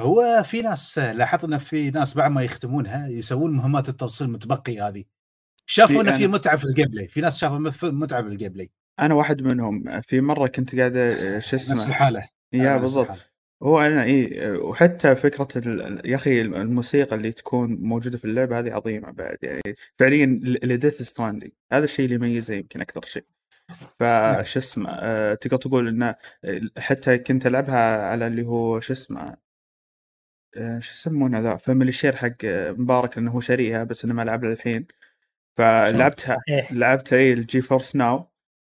هو 0.01 0.43
في 0.45 0.61
ناس 0.61 0.99
لاحظت 0.99 1.45
إن 1.45 1.59
في 1.59 1.91
ناس 1.91 2.15
بعد 2.15 2.31
ما 2.31 2.43
يختمونها 2.43 3.09
يسوون 3.09 3.51
مهمات 3.53 3.89
التوصيل 3.89 4.27
المتبقي 4.27 4.81
هذه. 4.81 5.05
شافوا 5.67 6.03
في 6.03 6.09
إن 6.11 6.17
في 6.19 6.25
أنا- 6.27 6.31
متعة 6.31 6.57
في 6.57 6.65
ال 6.65 6.87
gameplay 6.87 7.09
في 7.09 7.21
ناس 7.21 7.39
شافوا 7.39 7.59
مف- 7.59 7.85
متعة 7.85 8.23
في 8.23 8.29
ال 8.29 8.53
gameplay. 8.53 8.71
أنا 9.01 9.15
واحد 9.15 9.43
منهم 9.43 10.01
في 10.01 10.21
مرة 10.21 10.47
كنت 10.47 10.77
قاعد 10.77 10.93
شو 11.23 11.37
نفس 11.37 11.55
اسمه 11.55 11.87
الحالة. 11.89 12.29
يا 12.53 12.73
نفس 12.77 12.81
بالضبط. 12.81 13.31
هو 13.63 13.81
أنا 13.81 14.03
اي 14.05 14.51
وحتى 14.57 15.17
فكرة 15.17 15.49
ال- 15.57 16.11
يا 16.11 16.17
أخي 16.17 16.41
الموسيقى 16.43 17.17
اللي 17.17 17.33
تكون 17.33 17.75
موجودة 17.75 18.19
في 18.19 18.25
اللعبة 18.25 18.59
هذه 18.59 18.73
عظيمة 18.73 19.11
بعد 19.11 19.37
يعني 19.43 19.63
فعليا 19.99 20.27
ل 20.65 20.71
Death 20.71 21.03
Stranding 21.03 21.51
هذا 21.73 21.85
الشيء 21.85 22.05
اللي 22.05 22.15
يميزه 22.17 22.55
يمكن 22.55 22.81
أكثر 22.81 23.03
شيء. 23.05 23.25
فش 24.01 24.57
اسمه 24.57 24.91
آه، 24.91 25.35
تقدر 25.35 25.57
تقول 25.57 25.89
انه 25.89 26.15
حتى 26.79 27.19
كنت 27.19 27.47
ألعبها 27.47 28.07
على 28.07 28.27
اللي 28.27 28.43
هو 28.47 28.81
شو 28.81 28.93
اسمه 28.93 29.37
آه، 30.57 30.79
شو 30.81 30.93
يسمونه 30.93 31.41
the 31.41 31.57
family 31.57 31.93
share 31.93 32.17
حق 32.17 32.33
آه، 32.45 32.71
مبارك 32.73 33.19
لأنه 33.19 33.31
هو 33.31 33.41
شاريها 33.41 33.85
بس 33.85 34.05
إنه 34.05 34.15
ما 34.15 34.23
لعبها 34.23 34.53
الحين 34.53 34.87
فلعبتها 35.59 36.37
صحيح. 36.49 36.73
لعبتها 36.73 37.19
اي 37.19 37.33
ال 37.33 37.61
GeForce 37.61 37.97
Now 37.97 38.31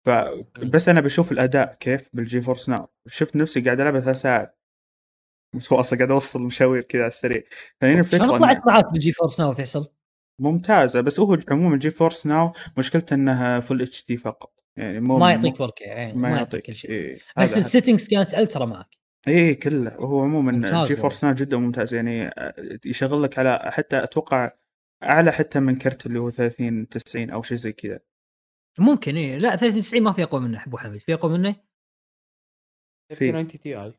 فبس 0.05 0.89
أنا 0.89 1.01
بشوف 1.01 1.31
الأداء 1.31 1.73
كيف 1.79 2.09
بال 2.13 2.41
GeForce 2.41 2.69
Now 2.69 2.87
شفت 3.07 3.35
نفسي 3.35 3.61
قاعد 3.61 3.79
ألعبها 3.81 4.01
ثلاث 4.01 4.15
ساعات. 4.21 4.56
متواصل 5.55 5.97
قاعد 5.97 6.11
أوصل 6.11 6.43
مشاوير 6.43 6.81
كذا 6.81 7.01
على 7.01 7.07
السريع. 7.07 7.43
فهنا 7.81 7.99
الفكرة 7.99 8.17
شلون 8.25 8.39
طلعت 8.39 8.67
معاك 8.67 8.91
بال 8.91 9.11
GeForce 9.11 9.39
Now 9.39 9.55
فيصل؟ 9.55 9.93
ممتازة 10.41 11.01
بس 11.01 11.19
هو 11.19 11.37
عموما 11.51 11.77
GeForce 11.77 12.25
Now 12.25 12.53
مشكلته 12.77 13.13
إنها 13.13 13.59
full 13.59 13.81
HD 13.81 14.17
فقط. 14.17 14.53
يعني 14.77 14.99
مو 14.99 15.17
ما 15.17 15.31
يعطيك 15.31 15.55
4K 15.55 15.81
يعني 15.81 16.13
ما 16.13 16.29
ما 16.29 16.37
يعطيك 16.37 16.65
كل 16.65 16.75
شيء. 16.75 16.91
إيه. 16.91 17.15
بس 17.15 17.21
هذا 17.37 17.51
حق- 17.51 17.57
ال 17.57 17.63
settings 17.63 18.07
كانت 18.09 18.33
ultra 18.33 18.65
معك. 18.65 18.87
اي 19.27 19.55
كله. 19.55 19.99
وهو 19.99 20.23
عموما 20.23 20.83
GeForce 20.83 21.23
Now 21.23 21.33
جدا 21.33 21.57
ممتاز. 21.57 21.93
يعني 21.93 22.27
آه، 22.27 22.53
يشغل 22.85 23.23
لك 23.23 23.39
على 23.39 23.59
حتى 23.65 24.03
أتوقع 24.03 24.51
أعلى 25.03 25.31
حتى 25.31 25.59
من 25.59 25.75
كرت 25.75 26.05
اللي 26.05 26.19
هو 26.19 26.29
30 26.29 26.89
90 26.89 27.29
أو 27.29 27.43
شيء 27.43 27.57
زي 27.57 27.71
كذا. 27.73 27.99
ممكن 28.79 29.15
إيه. 29.17 29.37
لا 29.37 29.55
93 29.55 30.03
ما 30.03 30.11
في 30.13 30.23
أقوى 30.23 30.41
منه 30.41 30.63
أبو 30.67 30.77
حميد. 30.77 30.99
في 30.99 31.13
أقوى 31.13 31.31
منه؟ 31.37 31.55
في. 33.13 33.31
90 33.31 33.47
Ti. 33.47 33.93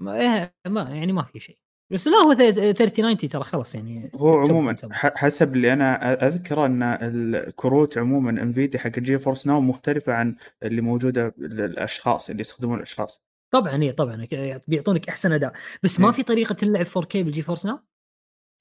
ما, 0.00 0.20
إيه 0.20 0.54
ما 0.66 0.80
يعني 0.82 1.12
ما 1.12 1.22
في 1.22 1.40
شيء. 1.40 1.58
بس 1.92 2.08
لا 2.08 2.16
هو 2.16 2.34
3090 2.34 3.16
ترى 3.16 3.42
خلاص 3.44 3.74
يعني 3.74 4.10
هو 4.14 4.38
عموما 4.38 4.74
حسب 4.94 5.56
اللي 5.56 5.72
أنا 5.72 6.12
أذكره 6.26 6.66
أن 6.66 6.82
الكروت 6.82 7.98
عموما 7.98 8.30
Nvidia 8.30 8.80
حق 8.80 8.90
GeForce 8.98 9.46
Now 9.46 9.60
مختلفة 9.60 10.12
عن 10.12 10.36
اللي 10.62 10.80
موجودة 10.80 11.34
للأشخاص 11.38 12.30
اللي 12.30 12.40
يستخدمون 12.40 12.76
الأشخاص. 12.76 13.20
طبعا 13.52 13.82
اي 13.82 13.92
طبعا 13.92 14.24
ك- 14.24 14.62
بيعطونك 14.68 15.08
أحسن 15.08 15.32
أداء. 15.32 15.52
بس 15.82 16.00
ما 16.00 16.06
إيه. 16.06 16.12
في 16.12 16.22
طريقة 16.22 16.56
اللعب 16.62 16.86
4K 16.86 17.16
بال 17.16 17.42
GeForce 17.42 17.66
Now 17.66 17.78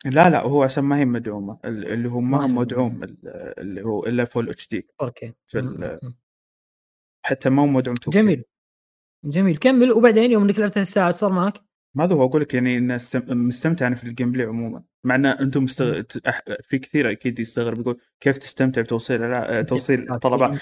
لا 0.06 0.30
لا 0.30 0.42
هو 0.42 0.64
عشان 0.64 0.84
ما 0.84 0.98
هي 0.98 1.06
مدعومة. 1.06 1.60
ال- 1.66 1.92
اللي 1.94 2.10
هو 2.10 2.20
ما 2.20 2.44
هي 2.44 2.48
مدعوم 2.48 3.04
ال- 3.04 3.18
اللي 3.60 3.82
هو 3.82 4.04
إلا 4.06 4.26
full 4.26 4.50
HD 4.50 4.88
4K 5.04 5.32
في 5.48 5.98
حتى 7.26 7.50
ما 7.50 7.62
هو 7.62 7.68
مدعوم 7.68 7.98
2K 7.98 8.10
جميل. 8.10 8.44
جميل. 9.24 9.58
كمل 9.58 9.92
وبعدين 9.92 10.32
يوم 10.32 10.44
انك 10.44 10.60
لعبت 10.60 10.74
ثلاث 10.74 10.88
ساعات 10.88 11.16
صار 11.16 11.32
معك؟ 11.32 11.54
ما 11.96 12.06
هو 12.06 12.26
أقول 12.26 12.42
لك 12.42 12.54
يعني 12.54 12.78
ان 12.78 12.98
مستمتع 13.28 13.88
أنا 13.88 13.96
في 13.96 14.04
ال 14.04 14.32
gameplay 14.32 14.48
عموما. 14.48 14.84
مع 15.04 15.16
إن 15.16 15.26
أنتم 15.26 15.64
مستغ... 15.64 16.02
في 16.64 16.80
كثير 16.80 17.12
أكيد 17.12 17.40
يستغرب 17.40 17.80
يقول 17.80 18.02
كيف 18.20 18.38
تستمتع 18.38 18.82
بتوصيل 18.82 19.20
ألع- 19.22 19.66
توصيل 19.66 20.20
طلبات 20.20 20.60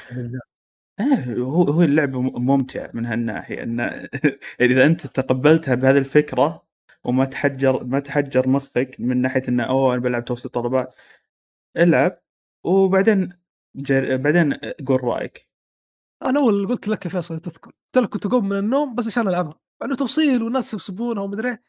إيه 1.00 1.34
هو 1.38 1.64
هو 1.64 1.82
اللعبه 1.84 2.22
م- 2.22 2.46
ممتع 2.46 2.90
من 2.94 3.06
هالناحية. 3.06 3.64
إنه 3.64 3.84
يعني 4.60 4.74
إذا 4.74 4.86
أنت 4.86 5.08
تقبلتها 5.08 5.76
بهذه 5.76 5.98
الفكرة 5.98 6.68
وما 7.04 7.26
تحجر 7.26 7.84
ما 7.84 8.00
تحجر 8.00 8.48
مخك 8.50 8.96
من 9.00 9.18
ناحية 9.22 9.42
إنه 9.50 9.64
أوه 9.64 9.94
أنا 9.94 10.02
بلعب 10.02 10.26
توصيل 10.26 10.52
طلبات 10.52 10.94
العب. 11.78 12.22
وبعدين 12.64 13.30
جر... 13.76 14.18
بعدين 14.18 14.54
قول 14.88 15.04
رأيك. 15.04 15.47
أنا 16.24 16.40
أول 16.40 16.68
قلت 16.68 16.88
لك 16.88 17.06
يا 17.06 17.10
فيصل 17.10 17.40
تذكر. 17.40 17.72
قلت 17.72 18.04
لك 18.04 18.10
كنت 18.10 18.26
أقوم 18.26 18.50
من 18.50 18.58
النوم 18.60 18.96
بس 18.96 19.08
عشان 19.08 19.28
ألعبها. 19.28 19.60
مع 19.82 19.88
إنه 19.88 19.96
توصيل 19.96 20.44
والناس 20.44 20.68
يسبسبونها 20.68 21.24
ومدري 21.24 21.50
إيه. 21.50 21.64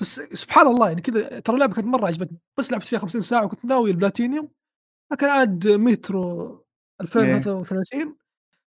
بس 0.00 0.20
سبحان 0.20 0.66
الله 0.66 0.88
يعني 0.88 1.00
كذا 1.02 1.40
ترى 1.40 1.54
اللعبة 1.54 1.74
كانت 1.74 1.86
مرة 1.86 2.06
عجبتني. 2.06 2.38
بس 2.58 2.72
لعبت 2.72 2.84
فيها 2.84 2.98
50 2.98 3.20
ساعة 3.20 3.44
وكنت 3.44 3.64
ناوي 3.64 3.90
البلاتينيوم. 3.90 4.48
لكن 5.12 5.26
عاد 5.26 5.68
مترو 5.68 6.66
2033 7.00 8.16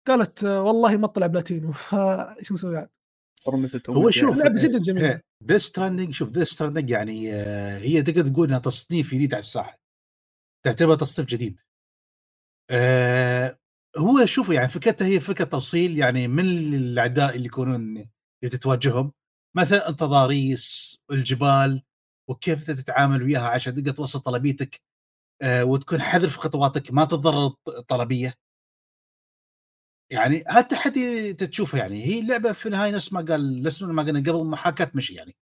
قالت 0.06 0.44
آه، 0.44 0.62
والله 0.62 0.96
ما 0.96 1.06
طلع 1.06 1.26
بلاتينيوم. 1.26 1.72
إيش 2.38 2.52
نسوي 2.52 2.76
عاد؟ 2.76 2.88
هو. 3.90 4.10
شوف 4.10 4.30
اللعبة 4.32 4.62
جداً 4.62 4.78
جميلة. 4.78 5.08
إيه، 5.08 5.22
Death 5.40 5.62
Stranding 5.62 6.12
شوف 6.14 6.28
Death 6.28 6.48
Stranding 6.48 6.90
يعني 6.90 7.34
آه، 7.34 7.78
هي 7.78 8.02
تقدر 8.02 8.28
تقول 8.28 8.48
إنها 8.48 8.58
تصنيف 8.58 9.14
جديد 9.14 9.34
على 9.34 9.40
الساحة. 9.40 9.78
تعتبر 10.64 10.94
تصنيف 10.94 11.28
جديد. 11.28 11.60
آه 12.70 13.58
هو 13.98 14.26
شوفوا 14.26 14.54
يعني 14.54 14.68
فكرتها 14.68 15.06
هي 15.06 15.20
فكرة 15.20 15.44
توصيل 15.44 15.98
يعني 15.98 16.28
من 16.28 16.44
الأعداء 16.74 17.36
اللي 17.36 17.46
يكونون 17.46 17.96
اللي 18.42 18.50
تتواجههم 18.50 19.12
مثلا 19.56 19.88
التضاريس 19.88 20.98
الجبال 21.10 21.82
وكيف 22.30 22.66
تتعامل 22.70 23.22
وياها 23.22 23.48
عشان 23.48 23.74
تقدر 23.74 23.92
توصل 23.92 24.20
طلبيتك 24.20 24.80
آه 25.42 25.64
وتكون 25.64 26.00
حذر 26.02 26.28
في 26.28 26.38
خطواتك 26.38 26.92
ما 26.92 27.04
تتضرر 27.04 27.54
الطلبية. 27.68 28.34
يعني 30.12 30.44
هذا 30.48 30.60
التحدي 30.60 31.32
تشوفه 31.34 31.78
يعني. 31.78 32.04
هي 32.04 32.20
اللعبه 32.20 32.52
في 32.52 32.66
النهاية 32.66 32.90
نفس 32.92 33.12
ما 33.12 33.20
قال 33.20 33.62
نفس 33.62 33.82
ما 33.82 34.02
قلنا 34.02 34.20
قبل 34.20 34.44
محاكاه 34.44 34.90
مشي 34.94 35.14
يعني. 35.14 35.36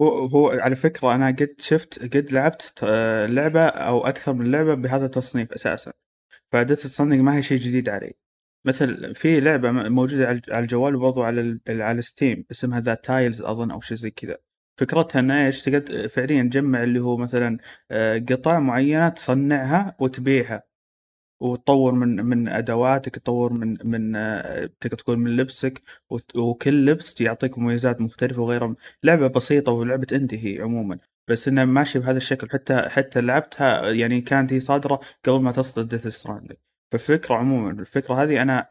هو 0.00 0.48
على 0.48 0.76
فكرة 0.76 1.14
أنا 1.14 1.26
قد 1.26 1.54
شفت 1.58 2.16
قد 2.16 2.32
لعبت 2.32 2.80
آه، 2.84 3.26
لعبة 3.26 3.66
أو 3.66 4.06
أكثر 4.06 4.32
من 4.32 4.50
لعبة 4.52 4.74
بهذا 4.74 5.06
التصنيف 5.06 5.52
أساسا. 5.52 5.92
Stranding 6.74 7.20
ما 7.20 7.36
هي 7.36 7.42
شيء 7.42 7.58
جديد 7.58 7.88
علي 7.88 8.14
مثل 8.64 9.14
في 9.14 9.40
لعبة 9.40 9.72
موجودة 9.72 10.28
على 10.28 10.60
الجوال 10.64 10.96
وبرضو 10.96 11.22
على 11.22 11.60
على 11.68 12.02
Steam 12.02 12.44
اسمها 12.50 12.80
The 12.80 12.94
Tales 12.94 13.42
أظن 13.42 13.70
أو 13.70 13.80
شيء 13.80 13.96
زي 13.96 14.10
كذا. 14.10 14.38
فكرتها 14.80 15.20
انها 15.20 15.46
إيش 15.46 15.62
تقدر 15.62 16.08
فعليا 16.08 16.42
تجمع 16.42 16.82
اللي 16.82 17.00
هو 17.00 17.16
مثلا 17.16 17.58
آه، 17.90 18.18
قطع 18.18 18.60
معينة 18.60 19.08
تصنعها 19.08 19.96
وتبيعها. 20.00 20.62
وتطور 21.40 21.92
من 21.92 22.16
من 22.26 22.48
أدواتك 22.48 23.14
تطور 23.16 23.52
من 23.52 23.76
من 23.84 24.16
آه، 24.16 24.70
تقدر 24.80 24.98
تقول 24.98 25.18
من 25.18 25.36
لبسك 25.36 25.82
وكل 26.36 26.86
لبس 26.86 27.20
يعطيك 27.20 27.58
مميزات 27.58 28.00
مختلفة 28.00 28.42
وغيرها 28.42 28.76
لعبة 29.04 29.28
بسيطة 29.28 29.72
ولعبة 29.72 30.06
انت 30.12 30.34
هي 30.34 30.60
عموما. 30.60 30.98
بس 31.30 31.48
انها 31.48 31.64
ماشيه 31.64 32.00
بهذا 32.00 32.16
الشكل. 32.16 32.50
حتى 32.50 32.88
حتى 32.88 33.20
لعبتها 33.20 33.90
يعني 33.90 34.20
كانت 34.20 34.52
هي 34.52 34.60
صادرة 34.60 35.00
قبل 35.24 35.40
ما 35.40 35.52
تصدر 35.52 35.82
Death 35.82 36.06
Stranding 36.06 36.58
فالفكرة 36.92 37.34
عموما 37.34 37.70
الفكرة 37.70 38.14
هذه 38.14 38.42
أنا 38.42 38.68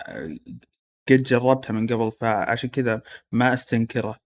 قد 1.09 1.23
جربتها 1.23 1.73
من 1.73 1.87
قبل 1.87 2.11
فعشان 2.11 2.69
كذا 2.69 3.01
ما 3.31 3.53
أستنكرها. 3.53 4.19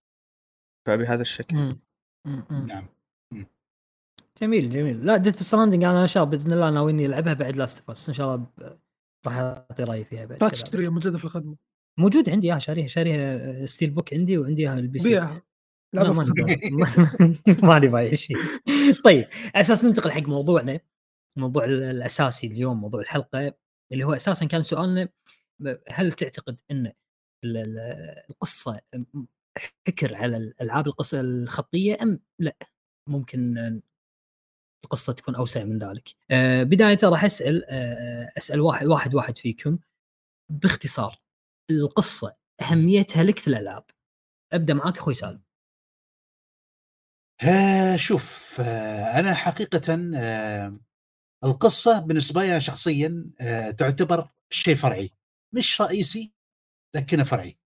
فبهذا 0.87 1.21
الشكل. 1.21 1.75
نعم. 2.49 2.87
جميل 4.41 4.69
جميل. 4.69 5.05
لا 5.05 5.17
Death 5.17 5.43
Stranding 5.43 5.83
أنا 5.83 6.01
إن 6.01 6.07
شاء 6.07 6.23
الله 6.23 6.37
بإذن 6.37 6.51
الله 6.51 6.69
ناوي 6.69 6.91
اني 6.91 7.05
ألعبها 7.05 7.33
بعد 7.33 7.55
Last 7.55 7.91
بس 7.91 8.09
إن 8.09 8.13
شاء 8.15 8.35
الله 8.35 8.47
راح 9.25 9.37
أعطي 9.37 9.83
رأيي 9.83 10.03
فيها 10.03 10.25
بعد 10.25 10.43
لا 10.43 10.49
تشتريها 10.49 10.89
موجودة 10.89 11.17
في 11.17 11.25
الخدمة. 11.25 11.55
موجود 11.99 12.29
عندي 12.29 12.47
اياها 12.47 12.59
شاريها 12.59 12.87
شاريها 12.87 13.65
steelbook 13.65 14.13
عندي 14.13 14.37
وعندي 14.37 14.61
إياها 14.61 14.79
ال 14.79 14.99
PC 14.99 15.09
بيعها. 15.09 15.41
ماني 17.63 17.87
بايع 17.93 18.13
شيء 18.13 18.37
طيب 19.05 19.27
على 19.55 19.61
أساس 19.61 19.83
ننتقل 19.83 20.11
حق 20.11 20.21
موضوعنا 20.21 20.79
الموضوع 21.37 21.65
الأساسي 21.65 22.47
اليوم 22.47 22.81
موضوع 22.81 23.01
الحلقة 23.01 23.53
اللي 23.91 24.03
هو 24.03 24.13
أساسا 24.13 24.45
كان 24.45 24.63
سؤالنا 24.63 25.09
هل 25.89 26.11
تعتقد 26.11 26.61
إن 26.71 26.91
القصة 28.29 28.81
حكر 29.87 30.15
على 30.15 30.37
الالعاب 30.37 30.87
القصة 30.87 31.19
الخطية 31.19 31.97
أم 32.01 32.19
لا 32.39 32.57
ممكن 33.09 33.57
القصة 34.85 35.13
تكون 35.13 35.35
أوسع 35.35 35.63
من 35.63 35.77
ذلك. 35.77 36.15
آه 36.31 36.63
بداية 36.63 36.97
راح 37.03 37.25
أسأل 37.25 37.65
آه 37.69 38.31
أسأل 38.37 38.61
واحد 38.61 38.87
واحد 38.87 39.15
واحد 39.15 39.37
فيكم 39.37 39.79
باختصار 40.51 41.21
القصة 41.71 42.35
أهميتها 42.61 43.23
لك 43.23 43.39
في 43.39 43.47
الألعاب. 43.47 43.85
أبدأ 44.53 44.73
معاك 44.73 44.97
أخوي 44.97 45.13
سالم. 45.13 45.44
آه 47.43 47.95
شوف 47.95 48.57
آه 48.61 49.19
أنا 49.19 49.33
حقيقه 49.33 50.11
آه 50.15 50.79
القصة 51.43 51.99
بالنسبة 51.99 52.41
لي 52.41 52.51
أنا 52.51 52.59
شخصيا 52.59 53.31
آه 53.41 53.71
تعتبر 53.71 54.29
شيء 54.49 54.75
فرعي 54.75 55.11
مش 55.53 55.81
رئيسي 55.81 56.33
لكنه 56.95 57.23
فرعي. 57.23 57.57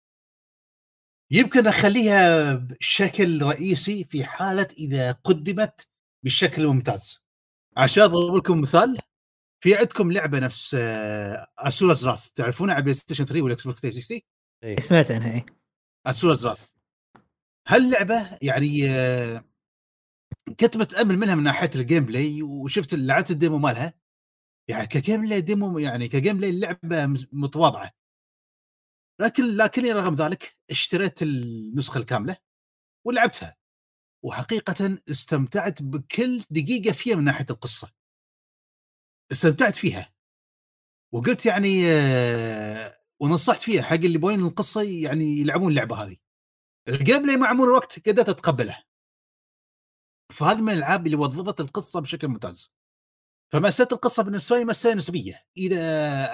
يمكن 1.32 1.68
أخليها 1.68 2.54
بشكل 2.54 3.42
رئيسي 3.42 4.04
في 4.04 4.24
حالة 4.24 4.68
إذا 4.78 5.12
قدمت 5.12 5.88
بشكل 6.26 6.68
ممتاز 6.68 7.24
عشان 7.78 8.04
أضرب 8.04 8.36
لكم 8.36 8.62
مثال 8.62 8.98
في 9.64 9.76
عندكم 9.76 10.12
لعبة 10.12 10.40
نفس 10.40 10.76
Asura's 11.60 12.06
Wrath 12.06 12.32
تعرفونها 12.32 12.74
على 12.76 12.84
PlayStation 12.84 13.26
3 13.26 13.42
وال 13.42 13.64
Xbox 13.68 13.82
360 13.82 14.20
إيه. 14.64 14.80
سمعت 14.80 15.12
عنها 15.12 15.34
اي 15.34 15.46
Asura's 16.08 16.46
Wrath 16.46 16.70
هاللعبة 17.68 18.38
يعني 18.42 18.90
كنت 20.50 20.78
متأمل 20.78 21.18
منها 21.18 21.36
من 21.36 21.44
ناحية 21.44 21.70
ال 21.76 22.06
gameplay 22.06 22.44
وشفت 22.44 22.94
لعبت 22.94 23.32
ال 23.32 23.37
demo 23.37 23.58
مالها. 23.58 23.94
يعني 24.70 24.88
ك 24.88 25.22
gameplay 25.22 25.42
demo 25.42 25.80
يعني 25.80 26.08
ك 26.08 26.38
gameplay 26.38 26.50
اللعبه 26.50 27.06
متواضعة. 27.32 27.92
لكن 29.22 29.44
لكني 29.44 29.92
رغم 29.92 30.16
ذلك 30.16 30.58
اشتريت 30.70 31.22
النسخة 31.22 31.98
الكاملة 31.98 32.38
ولعبتها. 33.08 33.58
وحقيقة 34.26 35.00
استمتعت 35.10 35.82
بكل 35.82 36.44
دقيقة 36.50 36.94
فيها 36.94 37.16
من 37.16 37.24
ناحية 37.24 37.46
القصة. 37.50 37.92
استمتعت 39.32 39.76
فيها. 39.76 40.14
وقلت 41.14 41.46
يعني 41.46 41.84
آه، 41.88 43.00
ونصحت 43.20 43.62
فيها 43.62 43.82
حق 43.82 43.94
اللي 43.94 44.14
يبغون 44.14 44.46
القصة 44.46 44.82
يعني 44.82 45.26
يلعبون 45.26 45.72
اللعبة 45.72 46.04
هذه. 46.04 46.18
ال 46.88 47.24
gameplay 47.24 47.38
مع 47.38 47.54
مرور 47.54 47.70
الوقت 47.70 48.10
قدرت 48.10 48.30
اتقبله 48.30 48.89
فهذه 50.34 50.62
من 50.62 50.74
الألعاب 50.74 51.06
اللي 51.06 51.18
وظفت 51.18 51.62
القصة 51.62 52.00
بشكل 52.00 52.28
ممتاز. 52.28 52.72
فمساله 53.54 53.90
القصة 53.92 54.24
بالنسبة 54.24 54.58
لي 54.58 54.66
مساله 54.66 54.96
نسبية. 54.96 55.46
إذا 55.58 55.80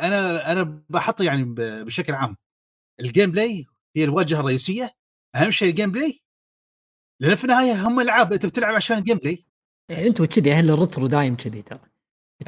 أنا 0.07 0.51
أنا 0.51 0.83
بحط 0.89 1.21
يعني 1.21 1.43
بشكل 1.83 2.13
عام 2.13 2.37
ال 2.99 3.31
gameplay 3.31 3.65
هي 3.95 4.03
الواجهة 4.03 4.39
الرئيسية. 4.39 4.95
أهم 5.35 5.51
شيء 5.51 5.69
ال 5.69 5.91
gameplay 5.91 6.21
لأن 7.21 7.35
في 7.35 7.43
النهاية 7.43 7.87
هم 7.87 7.99
العاب 7.99 8.33
أنت 8.33 8.45
بتلعب 8.45 8.75
عشان 8.75 8.97
ال 8.97 9.17
gameplay 9.17 9.45
أنتم 9.89 10.25
كذي 10.25 10.51
أهل 10.51 10.69
ال 10.69 10.75
retro 10.75 11.07
دايم 11.07 11.35
كذي 11.35 11.61
ترى. 11.61 11.79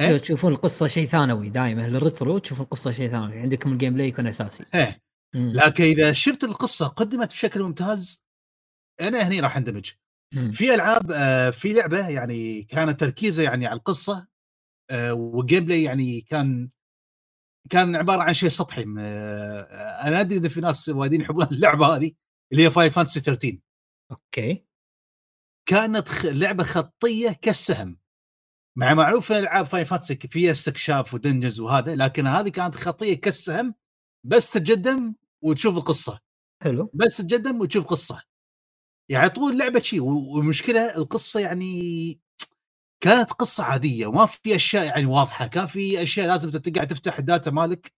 إيه؟ 0.00 0.18
تشوفون 0.18 0.52
القصة 0.52 0.86
شيء 0.86 1.08
ثانوي 1.08 1.48
دائما 1.48 1.84
أهل 1.84 1.96
ال 1.96 2.03
retro 2.03 2.38
تشوفون 2.38 2.64
القصة 2.64 2.90
شيء 2.90 3.10
ثانوي. 3.10 3.38
عندكم 3.38 3.72
ال 3.72 3.94
gameplay 3.94 4.08
يكون 4.08 4.26
أساسي. 4.26 4.64
إيه. 4.74 5.02
لكن 5.34 5.84
إذا 5.84 6.12
شفت 6.12 6.44
القصة 6.44 6.86
قدمت 6.86 7.28
بشكل 7.28 7.62
ممتاز 7.62 8.24
أنا 9.00 9.18
هني 9.18 9.40
راح 9.40 9.56
أندمج. 9.56 9.90
في 10.52 10.74
ألعاب 10.74 11.12
آه 11.12 11.50
في 11.50 11.72
لعبة 11.72 12.08
يعني 12.08 12.62
كانت 12.62 13.00
تركيزه 13.00 13.42
يعني 13.42 13.66
على 13.66 13.78
القصة 13.78 14.26
آه 14.90 15.14
وال 15.14 15.64
gameplay 15.64 15.82
يعني 15.82 16.20
كان 16.20 16.70
كان 17.70 17.96
عبارة 17.96 18.22
عن 18.22 18.34
شيء 18.34 18.48
سطحي 18.48 18.84
آه 18.98 19.62
أنا 20.08 20.20
أدري 20.20 20.38
إن 20.38 20.48
في 20.48 20.60
ناس 20.60 20.88
وايدين 20.88 21.20
يحبون 21.20 21.46
اللعبة 21.52 21.86
هذه 21.86 22.12
اللي 22.52 22.64
هي 22.64 22.70
Final 22.70 22.94
Fantasy 22.96 23.20
13 23.20 23.58
okay. 24.10 24.64
كانت 25.68 26.08
خ... 26.08 26.26
لعبة 26.26 26.64
خطية 26.64 27.30
كالسهم. 27.30 27.98
مع 28.78 28.94
معروف 28.94 29.32
ألعاب 29.32 29.66
Final 29.66 29.84
Fantasy 29.84 30.14
فيها 30.14 30.52
استكشاف 30.52 31.14
و 31.14 31.19
dungeons 31.19 31.60
وهذا 31.60 31.94
لكن 31.94 32.26
هذه 32.26 32.48
كانت 32.48 32.74
خطية 32.74 33.20
كالسهم 33.20 33.74
بس 34.24 34.52
تتقدم 34.52 35.14
وتشوف 35.42 35.76
القصة. 35.76 36.20
حلو. 36.62 36.90
بس 36.94 37.16
تتقدم 37.16 37.60
وتشوف 37.60 37.86
قصة. 37.86 38.22
يعني 39.10 39.28
طول 39.28 39.52
اللعبة 39.52 39.80
شيء 39.80 40.00
والمشكلة 40.02 40.96
القصة 40.96 41.40
يعني 41.40 42.20
كانت 43.00 43.32
قصة 43.32 43.64
عادية 43.64 44.06
وما 44.06 44.26
في 44.26 44.56
أشياء 44.56 44.84
يعني 44.84 45.06
واضحة 45.06 45.46
كان 45.46 45.66
في 45.66 46.02
أشياء 46.02 46.26
لازم 46.26 46.50
تقعد 46.50 46.86
تفتح 46.88 47.18
ال 47.18 47.24
data 47.24 47.50
مالك 47.50 47.92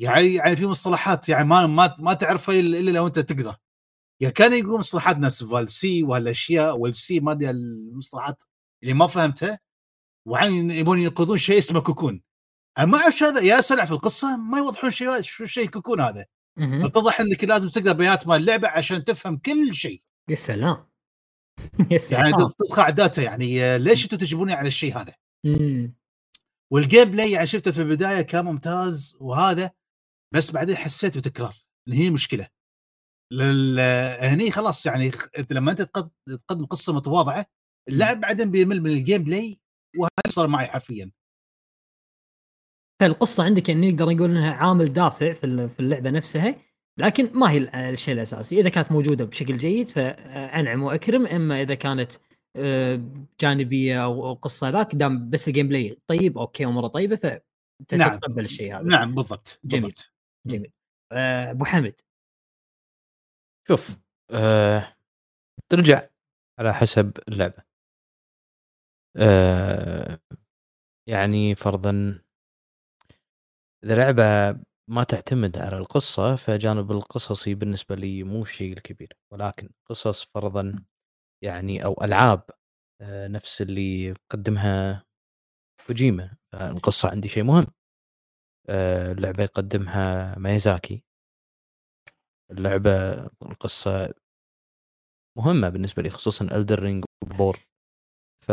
يعني 0.00 0.34
يعني 0.34 0.56
في 0.56 0.66
مصطلحات 0.66 1.28
يعني 1.28 1.44
ما 1.48 1.66
ما, 1.66 1.96
ما 1.98 2.14
تعرفها 2.14 2.54
إلا 2.60 2.90
لو 2.90 3.06
أنت 3.06 3.18
تقدر 3.18 3.56
يعني 4.20 4.34
كانوا 4.34 4.56
يقولون 4.56 4.80
مصطلحات 4.80 5.16
ناس 5.18 5.44
fal'Cie 5.44 6.02
وهالاشياء 6.02 6.78
وال 6.78 6.90
l'Cie 6.90 7.20
ما 7.20 7.32
أدري 7.32 7.50
المصطلحات 7.50 8.42
اللي 8.82 8.94
ما 8.94 9.06
فهمتها 9.06 9.60
وعين 10.26 10.70
يبون 10.70 10.98
ينقذون 10.98 11.38
شيء 11.38 11.58
اسمه 11.58 11.80
Cocoon. 11.80 12.22
أنا 12.78 12.86
ما 12.86 12.98
اعرف 12.98 13.22
هذا؟ 13.22 13.40
يا 13.40 13.60
سلام 13.60 13.84
في 13.84 13.90
القصة 13.92 14.36
ما 14.36 14.58
يوضحون 14.58 14.90
شيء 14.90 15.20
شو 15.22 15.46
شيء 15.46 15.68
Cocoon 15.68 16.00
هذا. 16.00 16.26
اتضح 16.86 17.20
إنك 17.20 17.44
لازم 17.44 17.68
تقرأ 17.68 17.92
بيانات 17.92 18.26
مال 18.28 18.36
اللعبة 18.36 18.68
عشان 18.68 19.04
تفهم 19.04 19.36
كل 19.38 19.74
شيء. 19.74 20.02
يا 20.28 20.36
سلام. 20.36 20.88
يا 21.92 21.98
سلام. 21.98 22.24
يعني 22.24 22.36
تدخل 22.60 22.92
data 22.92 23.22
يعني 23.22 23.78
ليش 23.78 24.04
أنتم 24.04 24.16
تجيبوني 24.16 24.52
على 24.52 24.68
الشيء 24.68 24.96
هذا؟ 24.96 25.14
وال 26.72 27.04
gameplay 27.04 27.32
يعني 27.32 27.46
شفته 27.46 27.70
في 27.70 27.82
البداية 27.82 28.22
كان 28.22 28.44
ممتاز 28.44 29.16
وهذا 29.20 29.70
بس 30.34 30.50
بعدين 30.50 30.76
حسيت 30.76 31.18
بتكرار 31.18 31.56
اللي 31.88 31.98
هي 31.98 32.10
مشكلة. 32.10 32.48
لل... 33.32 33.80
هني 34.20 34.50
خلاص 34.50 34.86
يعني 34.86 35.10
لما 35.50 35.70
أنت 35.70 35.82
تقدم 36.26 36.66
قصة 36.66 36.92
متواضعة 36.92 37.46
اللاعب 37.88 38.20
بعدين 38.20 38.50
بيمل 38.50 38.82
من 38.82 38.90
ال 38.90 39.24
gameplay 39.24 39.60
وهذا 39.96 40.28
صار 40.28 40.46
معي 40.46 40.66
حرفيا. 40.66 41.10
القصة 43.02 43.44
عندك 43.44 43.68
يعني 43.68 43.92
نقدر 43.92 44.04
نقول 44.04 44.30
إنها 44.30 44.54
عامل 44.54 44.92
دافع 44.92 45.32
في 45.32 45.80
اللعبة 45.80 46.10
نفسها 46.10 46.67
لكن 46.98 47.30
ما 47.38 47.50
هي 47.50 47.58
الشيء 47.90 48.14
الأساسي. 48.14 48.60
إذا 48.60 48.68
كانت 48.68 48.92
موجودة 48.92 49.24
بشكل 49.24 49.56
جيد 49.56 49.88
فأنعم 49.88 50.82
وأكرم 50.82 51.26
إما 51.26 51.62
إذا 51.62 51.74
كانت 51.74 52.12
آه، 52.56 53.02
جانبية 53.40 54.04
أو 54.04 54.34
قصة 54.34 54.68
ذاك 54.68 54.94
دام 54.94 55.30
بس 55.30 55.48
ال 55.48 55.68
gameplay 55.68 55.98
طيب 56.06 56.38
okay 56.38 56.64
اموره 56.64 56.88
طيبة 56.88 57.16
ف 57.16 57.26
نعم. 57.92 58.12
تتقبل 58.12 58.44
الشيء 58.44 58.76
هذا. 58.76 58.82
نعم 58.82 59.14
بالضبط 59.14 59.60
جميل. 59.64 59.82
بالضبط. 59.82 60.12
جميل. 60.46 60.72
آه، 61.12 61.50
أبو 61.50 61.64
حمد. 61.64 62.00
شوف 63.68 63.96
أه 64.30 64.96
ترجع 65.68 66.08
على 66.58 66.74
حسب 66.74 67.12
اللعبة. 67.28 67.62
أه 69.16 70.18
يعني 71.08 71.54
فرضا 71.54 72.22
إذا 73.84 73.94
لعبة 73.94 74.60
ما 74.88 75.02
تعتمد 75.04 75.58
على 75.58 75.78
القصة 75.78 76.36
فجانب 76.36 76.90
القصصي 76.92 77.54
بالنسبة 77.54 77.94
لي 77.94 78.22
مو 78.22 78.42
الشيء 78.42 78.72
الكبير. 78.72 79.16
ولكن 79.32 79.70
قصص 79.86 80.24
فرضا 80.34 80.84
يعني 81.44 81.84
أو 81.84 82.04
ألعاب 82.04 82.42
أه 83.02 83.28
نفس 83.28 83.62
اللي 83.62 84.14
قدمها 84.30 85.04
كوجيما. 85.88 86.36
القصة 86.54 87.10
عندي 87.10 87.28
شيء 87.28 87.44
مهم. 87.44 87.66
أه 88.70 89.12
اللعبة 89.12 89.42
يقدمها 89.44 90.38
ميزاكي 90.38 91.04
اللعبة 92.50 92.90
القصة 93.42 94.14
مهمة 95.36 95.68
بالنسبة 95.68 96.02
لي 96.02 96.10
خصوصا 96.10 96.44
الدر 96.56 96.78
رينج 96.82 97.04
وبور 97.24 97.58
ف 98.46 98.52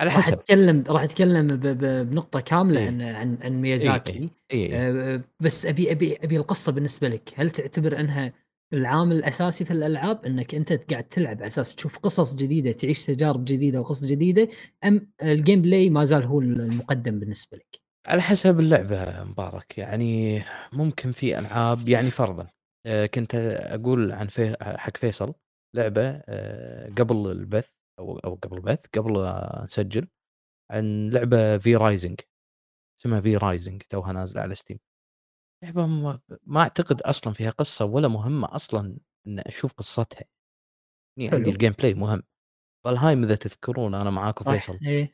على 0.00 0.10
حسب 0.10 0.32
راح 0.32 0.40
أتكلم 0.40 0.84
راح 0.88 1.02
اتكلم 1.02 1.46
بنقطة 1.46 2.40
كاملة 2.40 2.80
إيه؟ 2.80 2.86
عن 2.86 3.02
عن 3.02 3.38
عن 3.42 3.60
ميازاكي 3.60 4.12
إيه؟ 4.12 4.28
إيه؟ 4.50 4.72
إيه؟ 4.72 5.14
أه 5.14 5.20
بس 5.40 5.66
أبي 5.66 5.92
أبي 5.92 6.16
أبي 6.16 6.36
القصة 6.36 6.72
بالنسبة 6.72 7.08
لك 7.08 7.32
هل 7.36 7.50
تعتبر 7.50 8.00
أنها 8.00 8.32
العامل 8.72 9.16
الأساسي 9.16 9.64
في 9.64 9.70
الألعاب 9.70 10.24
أنك 10.24 10.54
أنت 10.54 10.72
قاعد 10.72 11.04
تلعب 11.04 11.36
على 11.36 11.46
أساس 11.46 11.74
تشوف 11.74 11.98
قصص 11.98 12.34
جديدة 12.34 12.72
تعيش 12.72 13.06
تجارب 13.06 13.44
جديدة 13.44 13.80
وقصص 13.80 14.04
جديدة 14.04 14.48
أم 14.84 15.08
ال 15.22 15.62
gameplay 15.62 15.90
ما 15.90 16.04
زال 16.04 16.22
هو 16.22 16.40
المقدم 16.40 17.18
بالنسبة 17.20 17.56
لك؟ 17.56 17.80
على 18.06 18.22
حسب 18.22 18.60
اللعبة 18.60 19.24
مبارك 19.24 19.78
يعني 19.78 20.42
ممكن 20.72 21.12
في 21.12 21.38
ألعاب 21.38 21.88
يعني 21.88 22.10
فرضا 22.10 22.46
آه، 22.86 23.06
كنت 23.06 23.34
أقول 23.60 24.12
عن 24.12 24.26
في 24.26 24.56
حق 24.60 24.96
فيصل 24.96 25.34
لعبة 25.74 26.22
آه، 26.26 26.90
قبل 26.98 27.30
البث 27.30 27.68
أو 27.98 28.18
أو 28.18 28.34
قبل 28.34 28.56
البث 28.56 28.86
قبل 28.94 29.12
نسجل 29.64 30.08
عن 30.70 31.10
لعبة 31.10 31.58
في 31.58 31.76
V 31.76 31.82
Rising 31.82 32.20
اسمها 33.00 33.20
V 33.20 33.36
Rising 33.36 33.82
توها 33.90 34.12
نازلة 34.12 34.42
على 34.42 34.54
Steam 34.54 34.78
لعبة 35.64 35.86
ما, 35.86 36.20
ما 36.42 36.60
أعتقد 36.60 37.02
أصلا 37.02 37.32
فيها 37.32 37.50
قصة 37.50 37.84
ولا 37.84 38.08
مهمة 38.08 38.54
أصلا 38.56 38.98
إن 39.26 39.38
أشوف 39.38 39.72
قصتها. 39.72 40.24
يعني 41.18 41.36
عندي 41.36 41.50
ال 41.50 41.72
gameplay 41.72 41.94
مهم. 41.94 42.22
Valheim 42.84 43.24
إذا 43.24 43.34
تذكرون 43.34 43.94
أنا 43.94 44.10
معاكم 44.10 44.52
فيصل. 44.52 44.78
إيه 44.86 45.12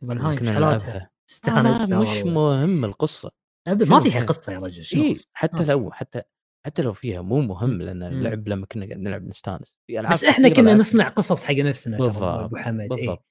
حالاتها 0.52 1.10
استانست 1.30 1.92
مش 1.92 2.22
مهم 2.22 2.84
القصة. 2.84 3.30
ما 3.68 4.00
فيها 4.00 4.24
قصة 4.26 4.52
يا 4.52 4.58
رجل 4.58 4.84
شنو 4.84 5.02
إيه 5.02 5.14
حتى 5.32 5.62
آه. 5.62 5.66
لو 5.66 5.90
حتى 5.92 6.22
حتى 6.66 6.82
لو 6.82 6.92
فيها 6.92 7.22
مو 7.22 7.40
مهم 7.40 7.82
لأن 7.82 8.02
اللعب 8.02 8.48
لما 8.48 8.66
كنا 8.66 8.86
قاعد 8.86 8.98
نلعب 8.98 9.26
نستانس. 9.28 9.74
في 9.86 10.00
ألعاب 10.00 10.12
بس 10.12 10.24
إحنا 10.24 10.48
كنا 10.48 10.74
نصنع 10.74 11.08
قصص 11.08 11.44
حق 11.44 11.54
نفسنا 11.54 11.98
بالضبط 11.98 12.22
أبو 12.22 12.56
حمد 12.56 12.80
إيه. 12.80 12.88
بالضبط. 12.88 13.24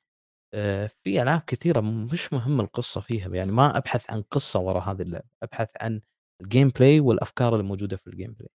إيه؟ 0.53 0.87
في 1.03 1.21
ألعاب 1.21 1.41
كثيرة 1.47 1.81
مش 1.81 2.33
مهم 2.33 2.61
القصة 2.61 3.01
فيها 3.01 3.29
يعني 3.35 3.51
ما 3.51 3.77
أبحث 3.77 4.11
عن 4.11 4.21
قصة 4.21 4.59
وراء 4.59 4.83
هذه 4.91 5.01
اللعبه 5.01 5.25
أبحث 5.43 5.69
عن 5.81 6.01
ال 6.41 6.69
gameplay 6.69 6.99
والأفكار 6.99 7.55
الموجودة 7.55 7.97
في 7.97 8.07
ال 8.07 8.33
gameplay 8.33 8.49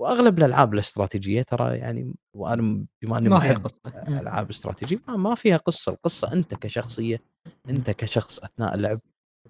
وأغلب 0.00 0.38
الألعاب 0.38 0.74
الاستراتيجية 0.74 1.42
ترى 1.42 1.78
يعني 1.78 2.14
وأنا 2.36 2.86
بما 3.02 3.18
أني 3.18 3.28
ما 3.28 3.40
فيها 3.40 3.54
قصة. 3.54 3.80
ألعاب 4.08 4.50
استراتيجية 4.50 4.98
ما 5.08 5.34
فيها 5.34 5.56
قصة. 5.56 5.92
القصة 5.92 6.32
أنت 6.32 6.54
كشخصية 6.54 7.22
أنت 7.68 7.90
كشخص 7.90 8.38
أثناء 8.38 8.74
اللعب 8.74 8.98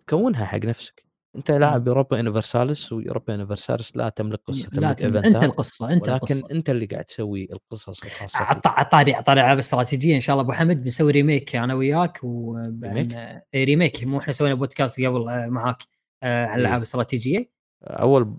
تكونها 0.06 0.44
حق 0.44 0.64
نفسك. 0.64 1.07
أنت 1.36 1.50
لاعب 1.50 1.86
Europa 1.86 2.16
Universalis 2.16 2.92
و 2.92 2.98
Europa 2.98 3.32
Universalis 3.32 3.96
لا 3.96 4.08
تملك 4.08 4.40
قصة 4.44 4.68
لا 4.72 4.92
تملك 4.92 5.24
أنت 5.24 5.44
القصة 5.44 5.92
أنت 5.92 6.08
ولكن 6.08 6.34
القصة. 6.34 6.50
أنت 6.50 6.70
اللي 6.70 6.86
قاعد 6.86 7.04
تسوي 7.04 7.48
القصص 7.52 8.04
الخاصة 8.04 8.38
عطاري 8.66 9.14
عطاري 9.14 9.40
العاب 9.40 9.58
استراتيجية 9.58 10.14
إن 10.14 10.20
شاء 10.20 10.34
الله 10.34 10.44
أبو 10.44 10.52
حمد 10.52 10.84
بنسوي 10.84 11.12
remake 11.12 11.56
أنا 11.56 11.74
وياك 11.74 12.18
و 12.22 12.58
remake؟ 12.82 13.42
remake 13.54 14.04
مو 14.04 14.18
إحنا 14.18 14.32
سوينا 14.32 14.54
بودكاست 14.54 15.00
قبل 15.00 15.28
آه، 15.28 15.46
معاك 15.46 15.82
آه، 16.22 16.46
عن 16.46 16.58
الالعاب 16.58 16.76
الاستراتيجيه 16.76 17.50
أول 17.84 18.36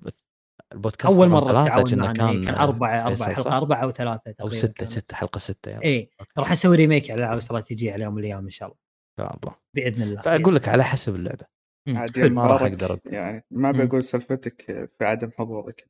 البودكاست 0.74 1.14
أول 1.16 1.30
مرة 1.30 1.64
تعاوننا 1.64 2.14
كان 2.14 2.44
كان 2.44 2.56
أربع 2.56 3.08
أربع 3.08 3.26
حلقة 3.26 3.58
أربعة 3.58 3.84
أو 3.84 3.92
ثلاثة 3.92 4.34
أو 4.42 4.52
سته 4.52 4.86
ستة 4.86 5.16
حلقة 5.16 5.40
ستة 5.40 5.70
يعني. 5.70 5.86
اي 5.86 6.10
راح 6.38 6.52
نسوي 6.52 6.78
remake 6.78 7.04
على 7.04 7.18
الالعاب 7.18 7.34
الاستراتيجيه 7.34 7.94
على 7.94 8.04
يوم 8.04 8.14
من 8.14 8.20
الأيام 8.20 8.44
إن 8.44 8.50
شاء 8.50 8.68
الله. 8.68 8.80
إن 9.20 9.26
شاء 9.26 9.38
الله. 9.44 9.56
بإذن 9.74 10.02
الله 10.02 10.22
فأقول 10.22 10.56
لك 10.56 10.68
على 10.68 10.84
حسب 10.84 11.16
اللعبة. 11.16 11.59
عادي 11.88 12.30
ما 12.30 12.48
راح 12.48 12.62
أقدر 12.62 13.00
يعني 13.06 13.46
ما 13.52 13.72
بقول 13.72 14.04
سلفتك 14.04 14.62
في 14.98 15.06
عدم 15.06 15.32
حضورك 15.38 15.88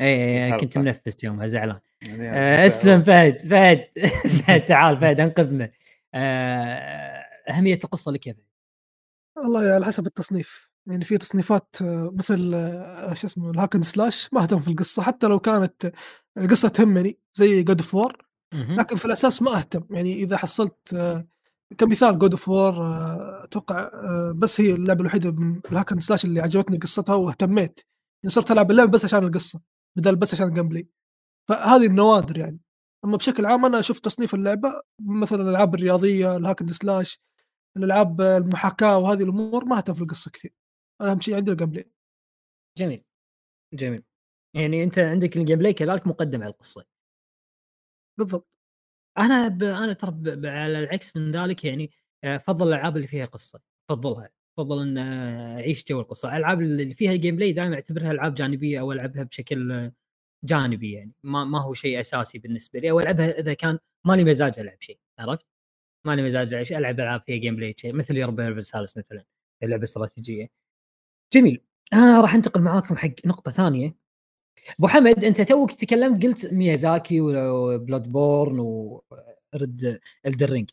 اي 0.00 0.44
اي 0.44 0.60
كنت 0.60 0.78
منفس 0.78 1.24
يومها 1.24 1.46
زعلان. 1.46 1.80
يعني 2.02 2.30
آه 2.30 2.66
اسلم 2.66 3.02
فهد 3.02 3.40
فهد 3.50 3.88
فهد 4.46 4.66
تعال 4.66 5.00
فهد 5.00 5.20
انقذنا. 5.20 5.70
آه 6.14 7.24
أهمية 7.50 7.78
القصة 7.84 8.12
لك 8.12 8.26
يا 8.26 8.32
فهد. 8.32 8.44
والله 9.36 9.60
على 9.60 9.84
حسب 9.84 10.06
التصنيف. 10.06 10.70
يعني 10.86 11.04
في 11.04 11.18
تصنيفات 11.18 11.76
آه، 11.82 12.12
مثل 12.14 12.50
شو 13.12 13.26
اسمه 13.26 13.50
ال 13.50 13.54
hack 13.54 13.70
and 13.70 13.82
slash 13.82 14.28
ما 14.32 14.42
أهتم 14.42 14.58
في 14.58 14.68
القصة. 14.68 15.02
حتى 15.02 15.26
لو 15.26 15.38
كانت 15.40 15.92
القصة 16.38 16.68
تهمني 16.68 17.18
زي 17.34 17.62
God 17.62 17.80
of 17.80 17.94
War 17.94 18.24
لكن 18.54 18.96
في 18.96 19.04
الأساس 19.04 19.42
ما 19.42 19.56
أهتم. 19.58 19.84
يعني 19.90 20.12
إذا 20.14 20.36
حصلت 20.36 20.94
آه، 20.94 21.26
كمثال 21.78 22.18
God 22.18 22.30
of 22.32 22.48
War 22.48 22.74
أتوقع 23.44 23.90
آه، 23.94 24.32
بس 24.36 24.60
هي 24.60 24.74
اللعبة 24.74 25.00
الوحيدة 25.00 25.30
من 25.30 25.60
ال 25.72 25.76
hack 25.76 25.89
and 25.89 26.00
slash 26.00 26.24
اللي 26.24 26.40
عجبتني 26.40 26.78
قصتها 26.78 27.14
واهتميت. 27.14 27.80
يعني 28.22 28.32
صرت 28.34 28.50
ألعب 28.50 28.70
اللعبة 28.70 28.90
بس 28.90 29.04
عشان 29.04 29.24
القصة 29.24 29.60
بدل 29.96 30.16
بس 30.16 30.34
عشان 30.34 30.48
ال 30.48 30.68
gameplay 30.68 30.88
فهذه 31.48 31.86
النوادر 31.86 32.38
يعني. 32.38 32.60
أما 33.04 33.16
بشكل 33.16 33.46
عام 33.46 33.64
أنا 33.64 33.78
أشوف 33.80 33.98
تصنيف 33.98 34.34
اللعبة 34.34 34.82
مثلا 35.00 35.42
الألعاب 35.42 35.74
الرياضية 35.74 36.36
ال 36.36 36.40
hack 36.40 36.56
and 36.56 36.68
slash 36.68 37.20
الألعاب 37.76 38.20
المحاكاة 38.20 38.98
وهذه 38.98 39.22
الأمور 39.22 39.64
ما 39.64 39.76
اهتم 39.78 39.94
في 39.94 40.02
القصة 40.02 40.30
كثير. 40.30 40.52
أهم 41.02 41.20
شيء 41.20 41.36
عندي 41.36 41.50
ال 41.52 41.70
gameplay 41.70 41.90
جميل. 42.78 43.04
جميل. 43.74 44.02
يعني 44.56 44.84
أنت 44.84 44.98
عندك 44.98 45.36
ال 45.36 45.58
gameplay 45.58 45.72
كذلك 45.72 46.06
مقدم 46.06 46.42
على 46.42 46.52
القصة. 46.52 46.84
بالضبط. 48.18 48.53
أنا 49.18 49.48
ب... 49.48 49.62
أنا 49.62 49.92
ترى 49.92 50.10
ب... 50.10 50.46
على 50.46 50.78
العكس 50.78 51.16
من 51.16 51.30
ذلك 51.30 51.64
يعني 51.64 51.90
أفضل 52.24 52.68
الألعاب 52.68 52.96
اللي 52.96 53.06
فيها 53.06 53.26
قصة 53.26 53.60
افضلها 53.90 54.30
افضل 54.58 54.82
إن 54.82 54.98
أعيش 55.58 55.84
جو 55.84 56.00
القصة. 56.00 56.28
الألعاب 56.28 56.60
اللي 56.60 56.94
فيها 56.94 57.14
gameplay 57.16 57.52
دائما 57.52 57.74
أعتبرها 57.74 58.10
ألعاب 58.12 58.34
جانبية 58.34 58.80
أو 58.80 58.92
ألعبها 58.92 59.22
بشكل 59.22 59.90
جانبي 60.44 60.92
يعني 60.92 61.12
ما 61.24 61.44
ما 61.44 61.60
هو 61.62 61.74
شيء 61.74 62.00
أساسي 62.00 62.38
بالنسبة 62.38 62.80
لي 62.80 62.90
أو 62.90 63.00
ألعبها 63.00 63.40
إذا 63.40 63.54
كان 63.54 63.78
مالي 64.06 64.24
مزاج 64.24 64.58
ألعب 64.58 64.76
شيء 64.80 64.98
عرفت؟ 65.18 65.46
مالي 66.06 66.22
مزاج 66.22 66.54
ألعب 66.54 66.64
شيء 66.64 66.78
ألعب 66.78 67.00
ألعاب 67.00 67.22
فيها 67.26 67.36
gameplay 67.36 67.74
شيء 67.78 67.92
مثل 67.94 68.16
Europa 68.16 68.60
Universalis 68.60 68.96
مثلا 68.96 69.24
لعبة 69.62 69.84
استراتيجية. 69.84 70.50
جميل 71.34 71.64
آه 71.94 72.20
راح 72.20 72.34
أنتقل 72.34 72.60
معاكم 72.62 72.96
حق 72.96 73.10
نقطة 73.26 73.50
ثانية. 73.50 73.96
أبو 74.78 74.88
حمد 74.88 75.24
أنت 75.24 75.40
توك 75.40 75.72
تكلمت 75.72 76.22
قلت 76.22 76.52
ميازاكي 76.52 77.20
و 77.20 78.12
Bloodborne 78.12 80.00
و 80.26 80.30
Elden 80.30 80.52
Ring 80.52 80.70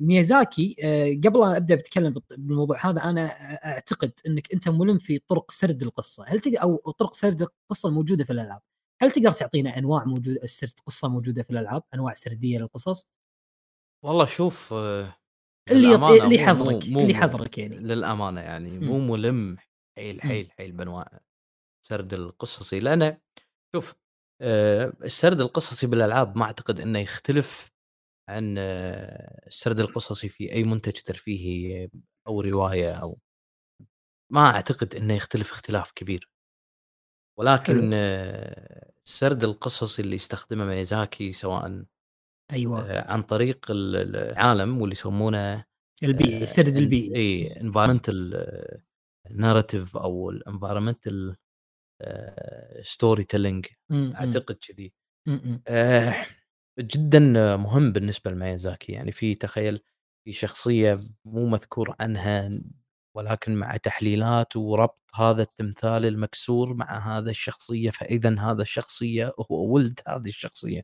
ميازاكي 0.00 0.76
آه، 0.82 1.28
قبل 1.28 1.42
أن 1.42 1.56
أبدأ 1.56 1.74
بتكلم 1.74 2.14
بالموضوع 2.30 2.86
هذا 2.86 3.04
أنا 3.04 3.26
أعتقد 3.66 4.12
إنك 4.26 4.52
أنت 4.52 4.68
ملم 4.68 4.98
في 4.98 5.18
طرق 5.18 5.50
سرد 5.50 5.82
القصة. 5.82 6.24
هل 6.28 6.40
تقدر 6.40 6.62
أو 6.62 6.76
طرق 6.76 7.14
سرد 7.14 7.42
القصة 7.42 7.88
الموجوده 7.88 8.24
في 8.24 8.32
الألعاب؟ 8.32 8.60
هل 9.02 9.10
تقدر 9.10 9.30
تعطينا 9.30 9.78
أنواع 9.78 10.04
موجوده 10.04 10.46
سرد 10.46 10.72
قصة 10.86 11.08
موجودة 11.08 11.42
في 11.42 11.50
الألعاب؟ 11.50 11.82
أنواع 11.94 12.14
سردية 12.14 12.58
للقصص؟ 12.58 13.08
والله 14.04 14.26
شوف 14.26 14.72
آه، 14.72 15.16
اللي 15.70 15.94
اللي 16.24 16.38
حضرك 16.38 16.84
اللي 16.84 17.14
حضرك 17.14 17.58
يعني. 17.58 17.76
للأمانة 17.76 18.40
يعني 18.40 18.78
مو 18.78 18.98
ملم 18.98 19.56
حيل 19.98 20.22
حيل 20.22 20.50
حيل 20.50 20.72
بأنواع 20.72 21.20
السرد 21.84 22.14
القصصي 22.14 22.78
لأن 22.78 23.18
شوف 23.76 23.94
آه، 24.42 24.92
السرد 25.04 25.40
القصصي 25.40 25.86
بالألعاب 25.86 26.38
ما 26.38 26.44
أعتقد 26.44 26.80
إنه 26.80 26.98
يختلف 26.98 27.72
عن 28.28 28.56
آه، 28.58 29.46
السرد 29.46 29.80
القصصي 29.80 30.28
في 30.28 30.52
أي 30.52 30.62
منتج 30.62 30.92
ترفيهي 30.92 31.88
أو 32.26 32.40
رواية 32.40 32.92
أو 32.92 33.18
ما 34.32 34.46
أعتقد 34.46 34.94
إنه 34.94 35.14
يختلف 35.14 35.52
اختلاف 35.52 35.92
كبير. 35.92 36.30
ولكن 37.38 37.90
آه، 37.94 38.92
السرد 39.06 39.44
القصصي 39.44 40.02
اللي 40.02 40.16
يستخدمه 40.16 40.64
ميزاكي 40.64 41.32
سواء 41.32 41.84
أيوه. 42.52 43.00
عن 43.10 43.22
طريق 43.22 43.66
العالم 43.70 44.80
واللي 44.80 44.92
يسمونه 44.92 45.64
البيئي 46.04 46.42
السرد 46.42 46.76
البيئي 46.76 47.16
اي 47.16 47.60
environmental 47.60 48.46
narrative 49.30 49.96
أو 49.96 50.30
ال 50.30 51.36
environmental 52.82 53.24
storytelling 53.24 53.66
إمم، 53.90 54.02
إمم. 54.02 54.16
أعتقد 54.16 54.54
كذي 54.54 54.92
إمم،. 55.28 55.62
آه، 55.68 56.14
جدا 56.78 57.18
مهم 57.56 57.92
بالنسبة 57.92 58.30
لميازاكي 58.30 58.92
يعني 58.92 59.12
في 59.12 59.34
تخيل 59.34 59.80
في 60.24 60.32
شخصية 60.32 60.98
مو 61.24 61.46
مذكور 61.46 61.94
عنها 62.00 62.50
ولكن 63.16 63.54
مع 63.54 63.76
تحليلات 63.76 64.56
وربط 64.56 65.00
هذا 65.14 65.42
التمثال 65.42 66.06
المكسور 66.06 66.74
مع 66.74 67.18
هذا 67.18 67.30
الشخصية 67.30 67.90
فاذا 67.90 68.40
هذا 68.40 68.62
الشخصية 68.62 69.32
هو 69.50 69.74
ولد 69.74 70.00
هذه 70.08 70.28
الشخصية 70.28 70.82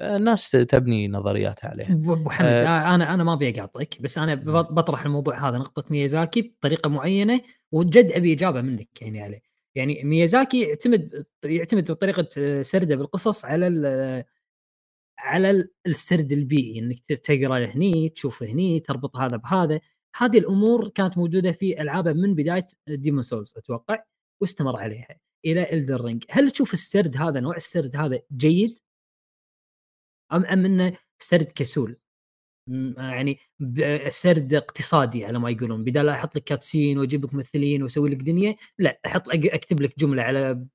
آه، 0.00 0.16
الناس 0.16 0.50
تبني 0.50 1.08
نظريات 1.08 1.64
عليها 1.64 1.92
أبو 1.92 2.30
حمد 2.30 2.48
آه، 2.48 2.66
آه 2.66 2.94
أنا 2.94 3.14
أنا 3.14 3.24
ما 3.24 3.32
أبي 3.32 3.50
أقاطعك 3.50 4.02
بس 4.02 4.18
أنا. 4.18 4.34
بطرح 4.62 5.04
الموضوع 5.04 5.48
هذا 5.48 5.58
نقطة 5.58 5.84
ميازاكي 5.90 6.42
بطريقة 6.42 6.90
معينة 6.90 7.40
وجد 7.72 8.12
أبي 8.12 8.32
إجابة 8.32 8.60
منك 8.60 9.02
يعني 9.02 9.22
عليه 9.22 9.51
يعني 9.74 10.04
ميازاكي 10.04 10.62
يعتمد 10.62 11.26
يعتمد 11.44 11.90
بطريقه 11.92 12.28
سرده 12.62 12.96
بالقصص 12.96 13.44
على 13.44 13.66
على 15.18 15.68
السرد 15.86 16.32
البيئي 16.32 16.78
إنك 16.78 17.02
تقرأ 17.06 17.58
هني 17.66 18.08
تشوف 18.08 18.42
هني 18.42 18.80
تربط 18.80 19.16
هذا 19.16 19.36
بهذا. 19.36 19.80
هذه 20.16 20.38
الأمور 20.38 20.88
كانت 20.88 21.18
موجودة 21.18 21.52
في 21.52 21.82
العابه 21.82 22.12
من 22.12 22.34
بداية 22.34 22.66
Demon's 22.88 23.22
Souls 23.22 23.54
أتوقع 23.56 24.04
واستمر 24.40 24.76
عليها 24.76 25.18
إلى 25.44 25.72
Elden 25.72 26.04
Ring 26.04 26.24
هل 26.30 26.50
تشوف 26.50 26.74
السرد 26.74 27.16
هذا 27.16 27.40
نوع 27.40 27.56
السرد 27.56 27.96
هذا 27.96 28.20
جيد؟ 28.36 28.78
أم 30.32 30.44
أم 30.44 30.64
إنه 30.64 30.96
سرد 31.18 31.52
كسول؟ 31.54 32.01
يعني 32.96 33.38
سرد 34.08 34.54
اقتصادي 34.54 35.24
على 35.24 35.38
ما 35.38 35.50
يقولون 35.50 35.84
بدال 35.84 36.08
أحط 36.08 36.36
لك 36.36 36.44
cutscene 36.44 36.98
وأجيب 36.98 37.24
لك 37.24 37.34
ممثلين 37.34 37.82
وأسوي 37.82 38.10
لك 38.10 38.16
دنيا 38.16 38.56
لا 38.78 39.00
أحط 39.06 39.28
أكتب 39.28 39.80
لك 39.80 39.98
جملة 39.98 40.22
على 40.22 40.66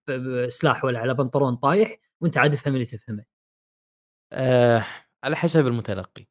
سلاح 0.49 0.83
ولا 0.85 0.99
على 0.99 1.13
بنطلون 1.13 1.55
طايح 1.55 1.97
وأنت 2.21 2.37
عاد 2.37 2.53
افهم 2.53 2.73
اللي 2.73 2.85
تفهمه. 2.85 3.25
أه 4.33 4.85
على 5.23 5.35
حسب 5.35 5.67
المتلقي. 5.67 6.27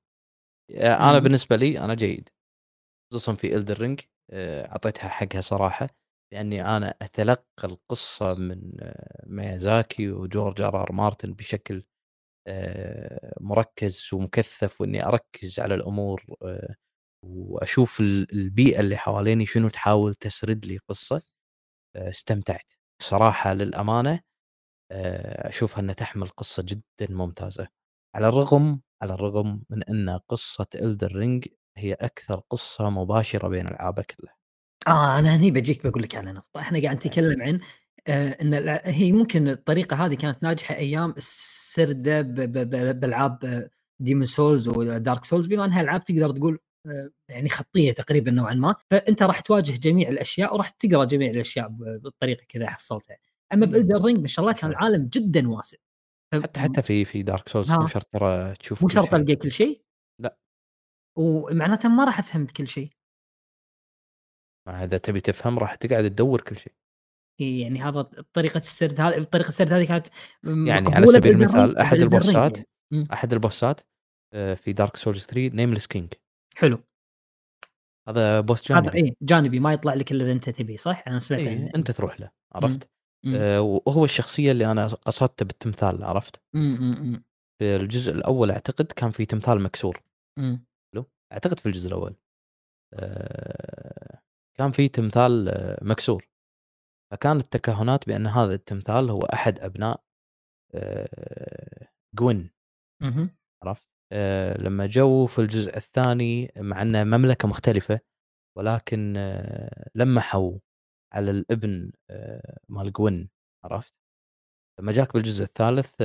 آه، 0.71 1.11
أنا 1.11 1.19
بالنسبة 1.19 1.57
لي 1.57 1.79
أنا 1.81 1.95
جيد. 1.95 2.29
خصوصا 3.13 3.35
في 3.35 3.57
Elden 3.57 3.81
Ring 3.81 4.01
آه، 4.31 4.67
أعطيتها 4.73 5.09
حقها 5.09 5.41
صراحة 5.41 5.89
لأني 6.33 6.77
أنا 6.77 6.95
أتلقى 7.03 7.45
القصة 7.65 8.35
من 8.35 8.73
آه، 8.81 9.25
ميازاكي 9.27 10.11
وجورج 10.13 10.61
آر 10.63 10.83
آر 10.83 10.93
مارتن 10.93 11.33
بشكل 11.33 11.83
مركز 13.41 14.09
ومكثف 14.13 14.81
وإني 14.81 15.07
أركز 15.07 15.61
على 15.61 15.75
الأمور 15.75 16.25
آه، 16.43 16.75
وأشوف 17.25 18.01
البيئة 18.01 18.81
اللي 18.81 18.97
حواليني 18.97 19.47
شنو 19.47 19.69
تحاول 19.69 20.15
تسرد 20.15 20.67
لي 20.67 20.79
قصة. 20.89 21.23
آه، 21.97 22.11
استمتعت. 22.11 22.73
صراحة 23.03 23.55
للأمانة 23.55 24.21
أشوفها 24.93 25.81
إنها 25.81 25.95
تحمل 25.95 26.29
قصة 26.29 26.63
جدا 26.63 27.15
ممتازة. 27.15 27.69
على 28.15 28.29
الرغم 28.29 28.81
على 29.03 29.15
الرغم 29.15 29.63
من 29.71 29.83
إن 29.85 30.11
قصة 30.29 30.67
Elden 30.75 31.13
Ring 31.17 31.49
هي 31.77 31.93
أكثر 31.95 32.43
قصة 32.51 32.91
مباشرة 32.91 33.49
بين 33.49 33.69
العابة 33.69 34.03
كلها. 34.03 34.37
آه 34.89 35.19
أنا 35.19 35.37
هني 35.37 35.51
بجيك 35.51 35.87
بقول 35.87 36.03
لك 36.03 36.15
على 36.17 36.33
نقطة. 36.33 36.61
إحنا 36.61 36.83
قاعد 36.83 36.97
نتكلم 37.07 37.43
عن 37.43 37.55
آه، 37.55 37.61
إن 38.09 38.79
هي 38.85 39.13
ممكن 39.13 39.49
الطريقة 39.49 40.07
هذه 40.07 40.15
كانت 40.15 40.43
ناجحة 40.43 40.75
أيام 40.75 41.15
السرده 41.17 42.21
بالعاب 42.93 43.69
Demon's 44.01 44.27
Souls 44.27 44.69
و 44.69 44.80
Dark 44.80 45.25
Souls 45.25 45.47
بما 45.47 45.65
إنها 45.65 45.81
ألعاب 45.81 46.05
تقدر 46.05 46.31
تقول 46.31 46.59
آه، 46.87 47.11
يعني 47.29 47.49
خطية 47.49 47.93
تقريبا 47.93 48.31
نوعا 48.31 48.55
ما. 48.55 48.75
فأنت 48.91 49.23
راح 49.23 49.41
تواجه 49.41 49.79
جميع 49.79 50.09
الأشياء 50.09 50.55
وراح 50.55 50.71
تقرأ 50.71 51.05
جميع 51.05 51.31
الأشياء 51.31 51.69
بالطريقة 51.69 52.45
كذا 52.49 52.67
حصلتها. 52.67 53.17
أما 53.53 53.67
ب 53.67 53.73
Elden 53.73 54.05
Ring 54.05 54.21
ما 54.21 54.27
شاء 54.29 54.45
الله 54.45 54.57
كان 54.57 54.71
العالم 54.71 55.09
جدا 55.13 55.49
واسع. 55.49 55.79
حتى 56.35 56.61
حتى 56.61 56.83
في 56.83 57.05
في 57.05 57.23
Dark 57.23 57.49
Souls 57.49 57.73
مو 57.73 57.87
شرط 57.87 58.09
ترى 58.13 58.55
تشوف 58.55 58.83
مو 58.83 58.89
شرط 58.89 59.09
تلقى 59.09 59.37
كل 59.37 59.53
شيء؟ 59.53 59.83
لا. 60.23 60.39
ومعناته 61.19 61.89
ما 61.89 62.05
راح 62.05 62.19
أفهم 62.19 62.47
كل 62.47 62.69
شيء. 62.69 62.91
إذا 64.69 64.99
تبي 64.99 65.21
تفهم 65.21 65.59
راح 65.59 65.75
تقعد 65.75 66.11
تدور 66.11 66.41
كل 66.41 66.57
شيء. 66.57 66.73
يعني 67.41 67.81
هذا 67.81 68.03
طريقة 68.33 68.59
السرد 68.59 69.01
هذه 69.01 69.23
طريقة 69.23 69.49
السرد 69.49 69.73
هذه 69.73 69.85
كانت 69.85 70.07
يعني 70.45 70.95
على 70.95 71.07
سبيل 71.07 71.33
المثال 71.33 71.79
أحد 71.79 71.99
البوسات 71.99 72.59
يعني. 72.93 73.09
أحد 73.13 73.33
البوسات 73.33 73.81
آه، 74.35 74.55
في 74.55 74.73
Dark 74.73 74.97
Souls 74.97 75.27
3 75.27 75.57
Nameless 75.57 75.87
King 75.87 76.13
حلو 76.57 76.79
هذا 78.09 78.41
boss 78.41 78.69
جانبي 78.69 78.89
هذا 78.89 78.97
إي 78.97 79.17
جانبي 79.23 79.61
ما 79.61 79.73
يطلع 79.73 79.95
لك 79.95 80.13
إلا 80.13 80.25
إذا 80.25 80.33
أنت 80.33 80.51
تبي 80.51 80.77
صح؟ 80.77 81.05
أنا 81.07 81.19
سمعت 81.19 81.41
إيه 81.41 81.59
عنه 81.59 81.71
أنت 81.75 81.91
تروح 81.91 82.21
له 82.21 82.31
عرفت؟ 82.53 82.91
آه 83.27 83.61
وهو 83.61 84.05
الشخصية 84.05 84.53
اللي 84.53 84.71
أنا 84.71 84.87
قصدته 84.87 85.45
بالتمثال 85.45 86.05
عرفت؟ 86.05 86.41
مم. 86.55 87.25
في 87.59 87.77
الجزء 87.77 88.13
الأول 88.13 88.51
أعتقد 88.51 88.87
كان 88.87 89.11
في 89.11 89.27
تمثال 89.27 89.61
مكسور 89.61 90.03
حلو؟ 90.39 91.05
أعتقد 91.33 91.61
في 91.61 91.67
الجزء 91.67 91.89
الأول 91.89 92.15
آه 92.95 94.21
كان 94.59 94.71
في 94.71 94.89
تمثال 94.89 95.49
آه، 95.49 95.85
مكسور 95.85 96.29
فكانت 97.13 97.43
التكهنات 97.43 98.07
بأن 98.07 98.27
هذا 98.27 98.55
التمثال 98.55 99.11
هو 99.11 99.21
أحد 99.21 99.59
أبناء 99.61 100.05
آه، 100.75 101.89
جوين 102.15 102.51
عرفت؟ 103.63 103.89
آه، 104.13 104.59
لما 104.59 104.87
جو 104.87 105.27
في 105.27 105.39
الجزء 105.39 105.77
الثاني 105.77 106.53
مع 106.57 106.83
أنه 106.83 107.05
مملكة 107.05 107.49
مختلفة 107.49 108.01
ولكن 108.59 109.13
لمحوا 109.95 110.59
على 111.13 111.31
الابن 111.31 111.93
مال 112.69 112.93
Gwyn 112.93 113.29
عرفت؟ 113.65 113.95
لما 114.81 114.93
جاك 114.93 115.13
بالجزء 115.13 115.45
الثالث 115.45 116.03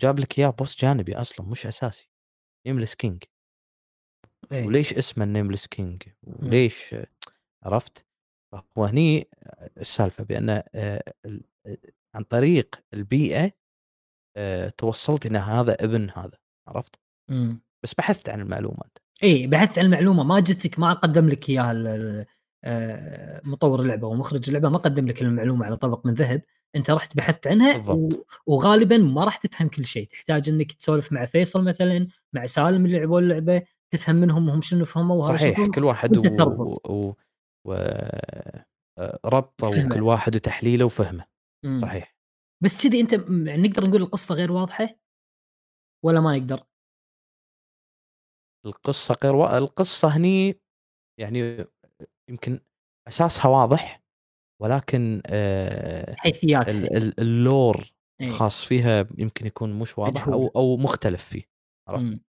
جاب 0.00 0.18
لك 0.18 0.38
إياه 0.38 0.50
boss 0.50 0.80
جانبي 0.80 1.16
أصلا 1.16 1.46
مش 1.46 1.66
أساسي 1.66 2.10
Nameless 2.66 2.94
King 2.94 3.24
إيه. 4.52 4.66
وليش 4.66 4.92
اسمه 4.92 5.24
Nameless 5.24 5.66
King 5.66 6.02
وليش 6.22 6.94
عرفت؟ 7.64 8.05
وهني 8.76 9.28
السالفة 9.80 10.24
بأن 10.24 10.50
آه، 10.50 10.64
آه، 10.74 11.76
عن 12.14 12.22
طريق 12.22 12.80
البيئة 12.94 13.50
آه، 14.36 14.68
توصلت 14.68 15.26
ان 15.26 15.36
هذا 15.36 15.84
ابن 15.84 16.10
هذا 16.10 16.38
عرفت؟ 16.68 16.96
امم 17.30 17.60
بس 17.82 17.94
بحثت 17.94 18.28
عن 18.28 18.40
المعلومات. 18.40 18.98
إي 19.24 19.46
بحثت 19.46 19.78
عن 19.78 19.84
المعلومة. 19.84 20.22
ما 20.22 20.40
جتك 20.40 20.78
ما 20.78 20.92
قدم 20.92 21.28
لك 21.28 21.50
إياها 21.50 22.26
مطور 23.44 23.80
اللعبة 23.80 24.08
ومخرج 24.08 24.48
اللعبة 24.48 24.68
ما 24.68 24.78
قدم 24.78 25.08
لك 25.08 25.22
المعلومة 25.22 25.66
على 25.66 25.76
طبق 25.76 26.06
من 26.06 26.14
ذهب. 26.14 26.42
أنت 26.76 26.90
رحت 26.90 27.16
بحثت 27.16 27.46
عنها 27.46 27.76
بالضبط. 27.76 28.26
وغالبا 28.46 28.98
ما 28.98 29.24
راح 29.24 29.36
تفهم 29.36 29.68
كل 29.68 29.84
شيء. 29.84 30.08
تحتاج 30.08 30.48
إنك 30.48 30.72
تسولف 30.72 31.12
مع 31.12 31.26
فيصل 31.26 31.64
مثلا 31.64 32.08
مع 32.32 32.46
سالم 32.46 32.86
اللي 32.86 32.98
لعبوا 32.98 33.20
اللعبة 33.20 33.62
تفهم 33.90 34.16
منهم 34.16 34.50
هم 34.50 34.62
شنو 34.62 34.84
فهموا 34.84 35.22
صحيح 35.22 35.66
كل 35.66 35.84
واحد 35.84 36.16
و... 36.16 36.74
و... 36.88 37.12
و... 37.66 37.72
آه، 38.98 39.18
وكل 39.62 40.02
واحد 40.02 40.34
وتحليله 40.34 40.84
وفهمه 40.84 41.26
مم. 41.64 41.80
صحيح 41.80 42.16
بس 42.64 42.86
كذي 42.86 43.00
أنت 43.00 43.12
يعني 43.48 43.68
نقدر 43.68 43.88
نقول 43.88 44.02
القصة 44.02 44.34
غير 44.34 44.52
واضحة 44.52 44.88
ولا 46.04 46.20
ما 46.20 46.38
نقدر؟ 46.38 46.66
القصة 48.66 49.16
غير 49.24 49.34
و... 49.34 49.46
القصة 49.46 50.08
هني 50.08 50.60
يعني 51.20 51.66
يمكن 52.30 52.60
أساسها 53.08 53.50
واضح 53.50 54.02
ولكن 54.62 55.22
آه 55.26 56.14
حيثيات 56.18 56.66
ال 57.18 57.33
lore 57.33 57.92
إيه. 58.20 58.26
الخاص 58.26 58.64
فيها 58.64 59.06
يمكن 59.18 59.46
يكون 59.46 59.78
مش 59.78 59.98
واضح 59.98 60.28
أو 60.28 60.46
أو 60.46 60.76
مختلف 60.76 61.24
فيه 61.24 61.42
عرفت؟ 61.88 62.20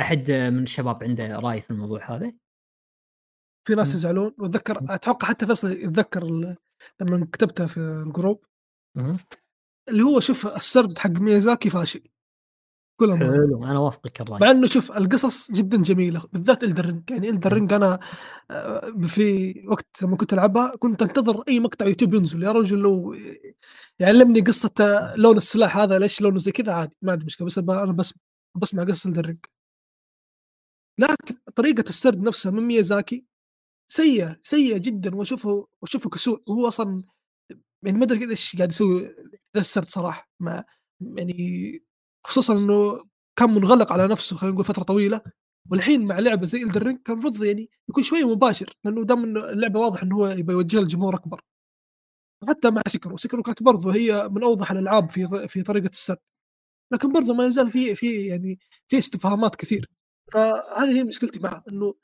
أحد 0.00 0.30
من 0.30 0.62
الشباب 0.62 1.04
عنده 1.04 1.36
رأي 1.36 1.60
في 1.60 1.70
الموضوع 1.70 2.16
هذا؟ 2.16 2.32
في 3.68 3.74
ناس 3.74 3.94
يزعلون 3.94 4.34
واتذكر 4.38 4.94
أتوقع 4.94 5.28
حتى 5.28 5.46
فيصل 5.46 5.70
يتذكر 5.72 6.24
لما 7.00 7.26
كتبتها 7.32 7.66
في 7.66 7.80
الجروب. 7.80 8.44
اللي 9.88 10.02
هو 10.02 10.20
شوف 10.20 10.46
السرد 10.46 10.98
حق 10.98 11.10
ميازاكي 11.10 11.70
فاشل 11.70 12.02
كل 13.00 13.16
حلو 13.16 13.64
أنا 13.64 13.78
وافقك 13.78 14.20
الرأي. 14.20 14.38
مع 14.40 14.50
إنه 14.50 14.66
شوف 14.66 14.92
القصص 14.92 15.52
جدا 15.52 15.82
جميلة 15.82 16.22
بالذات 16.32 16.64
Elden 16.64 16.90
Ring 16.90 17.10
يعني 17.10 17.28
Elden 17.28 17.52
Ring 17.52 17.72
أنا 17.72 17.98
آه، 18.50 18.92
في 19.06 19.54
وقت 19.68 20.02
لما 20.02 20.16
كنت 20.16 20.32
ألعبها 20.32 20.76
كنت 20.76 21.02
أنتظر 21.02 21.42
أي 21.48 21.60
مقطع 21.60 21.86
يوتيوب 21.86 22.14
ينزل. 22.14 22.42
يا 22.42 22.52
رجل 22.52 22.78
لو 22.78 23.16
يعلمني 23.98 24.40
قصة 24.40 24.72
لون 25.16 25.36
السلاح 25.36 25.76
هذا 25.76 25.98
ليش 25.98 26.20
لونه 26.20 26.38
زي 26.38 26.52
كذا؟ 26.52 26.72
عادي 26.72 26.96
ما 27.02 27.12
عندي 27.12 27.24
مشكلة 27.24 27.46
بس 27.46 27.58
أنا 27.58 27.92
بس 27.92 28.14
بسمع 28.56 28.84
قصه 28.84 29.08
Elden 29.08 29.25
Ring 29.25 29.38
لكن 30.98 31.36
طريقة 31.54 31.84
السرد 31.88 32.22
نفسها 32.22 32.52
من 32.52 32.62
ميازاكي 32.62 33.27
سيئة 33.88 34.36
سيئة 34.42 34.78
جدا 34.78 35.16
وأشوفه 35.16 35.66
وأشوفه 35.82 36.10
كسول. 36.10 36.42
وهو 36.48 36.68
أصلا 36.68 37.04
يعني 37.82 37.98
ما 37.98 38.04
أدري 38.04 38.30
إيش 38.30 38.56
قاعد 38.56 38.72
يسوي 38.72 39.16
السرد 39.56 39.86
صراحة. 39.88 40.30
مع 40.40 40.64
يعني 41.00 41.84
خصوصا 42.26 42.58
إنه 42.58 43.04
كان 43.36 43.50
منغلق 43.50 43.92
على 43.92 44.08
نفسه 44.08 44.36
خلينا 44.36 44.54
نقول 44.54 44.64
فترة 44.66 44.82
طويلة. 44.82 45.22
والحين 45.70 46.06
مع 46.06 46.18
لعبة 46.18 46.46
زي 46.46 46.62
Elden 46.62 46.82
Ring 46.82 46.98
كان 47.04 47.14
المفروض 47.16 47.44
يعني 47.44 47.70
يكون 47.90 48.02
شوية 48.04 48.28
مباشر 48.28 48.74
لأنه 48.84 49.04
دام 49.04 49.24
إنه 49.24 49.50
اللعبة 49.50 49.80
واضح 49.80 50.02
إنه 50.02 50.16
هو 50.16 50.26
يبغى 50.28 50.54
يوجهها 50.54 50.82
لجمهور 50.82 51.14
أكبر. 51.16 51.40
حتى 52.48 52.70
مع 52.70 52.82
Sekiro 52.88 53.16
Sekiro 53.16 53.42
كانت 53.42 53.62
برضو 53.62 53.90
هي 53.90 54.28
من 54.32 54.42
أوضح 54.44 54.70
الألعاب 54.70 55.10
في 55.10 55.48
في 55.48 55.62
طريقة 55.62 55.88
السرد 55.88 56.18
لكن 56.92 57.12
برضو 57.12 57.34
ما 57.34 57.46
يزال 57.46 57.68
في 57.70 57.94
في 57.94 58.26
يعني 58.26 58.58
في 58.88 58.98
استفهامات 58.98 59.56
كثير. 59.56 59.90
فهذه 60.32 60.90
هي 60.98 61.04
مشكلتي 61.04 61.40
معه 61.40 61.64
إنه 61.72 61.94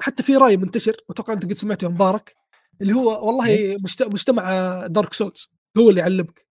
حتى 0.00 0.22
في 0.22 0.36
رأي 0.36 0.56
منتشر 0.56 0.96
وأتوقع 1.08 1.32
أنت 1.32 1.44
قد 1.44 1.52
سمعته 1.52 1.88
مبارك 1.88 2.34
اللي 2.80 2.92
هو 2.94 3.26
والله 3.26 3.48
إيه. 3.48 3.78
مجتمع 4.00 4.86
Dark 4.86 5.14
Souls 5.14 5.50
هو 5.78 5.90
اللي 5.90 6.00
يعلمك. 6.00 6.46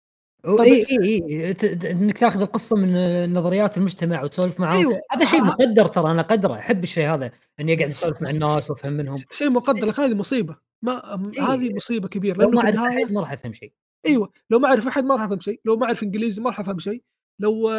اي 0.44 0.86
اي 0.90 1.22
اي 1.24 1.56
إنك 1.90 2.18
تاخذ 2.18 2.40
القصة 2.40 2.76
من 2.76 3.32
نظريات 3.32 3.76
المجتمع 3.76 4.22
وتسولف 4.22 4.60
معهم. 4.60 4.78
أيوة. 4.78 5.00
هذا 5.10 5.24
شيء 5.24 5.44
مقدر 5.44 5.86
ترى 5.86 6.10
أنا 6.10 6.22
قدره 6.22 6.54
أحب 6.54 6.82
الشيء 6.82 7.14
هذا 7.14 7.32
إني 7.60 7.74
أقعد 7.74 7.90
أسولف 7.90 8.22
مع 8.22 8.30
الناس 8.30 8.70
وأفهم 8.70 8.92
منهم. 8.92 9.16
شيء 9.30 9.50
مقدر 9.50 9.86
لك 9.86 10.00
هذه 10.00 10.14
مصيبة. 10.14 10.56
ما 10.82 11.20
إيه. 11.36 11.42
هذه 11.42 11.74
مصيبة 11.74 12.08
كبيرة 12.08 12.38
لأنه 12.38 12.50
ما 12.50 12.60
أعرف 12.60 12.76
أحد 12.76 13.12
ما 13.12 13.20
راح 13.20 13.32
أفهم 13.32 13.52
شيء. 13.52 13.72
أيوه. 14.06 14.30
لو 14.50 14.58
ما 14.58 14.68
أعرف 14.68 14.86
أحد 14.86 15.04
ما 15.04 15.14
راح 15.14 15.22
أفهم 15.22 15.40
شيء 15.40 15.60
لو 15.64 15.76
ما 15.76 15.86
أعرف 15.86 16.02
إنجليزي 16.02 16.42
ما 16.42 16.50
راح 16.50 16.60
أفهم 16.60 16.78
شيء. 16.78 17.02
لو 17.38 17.70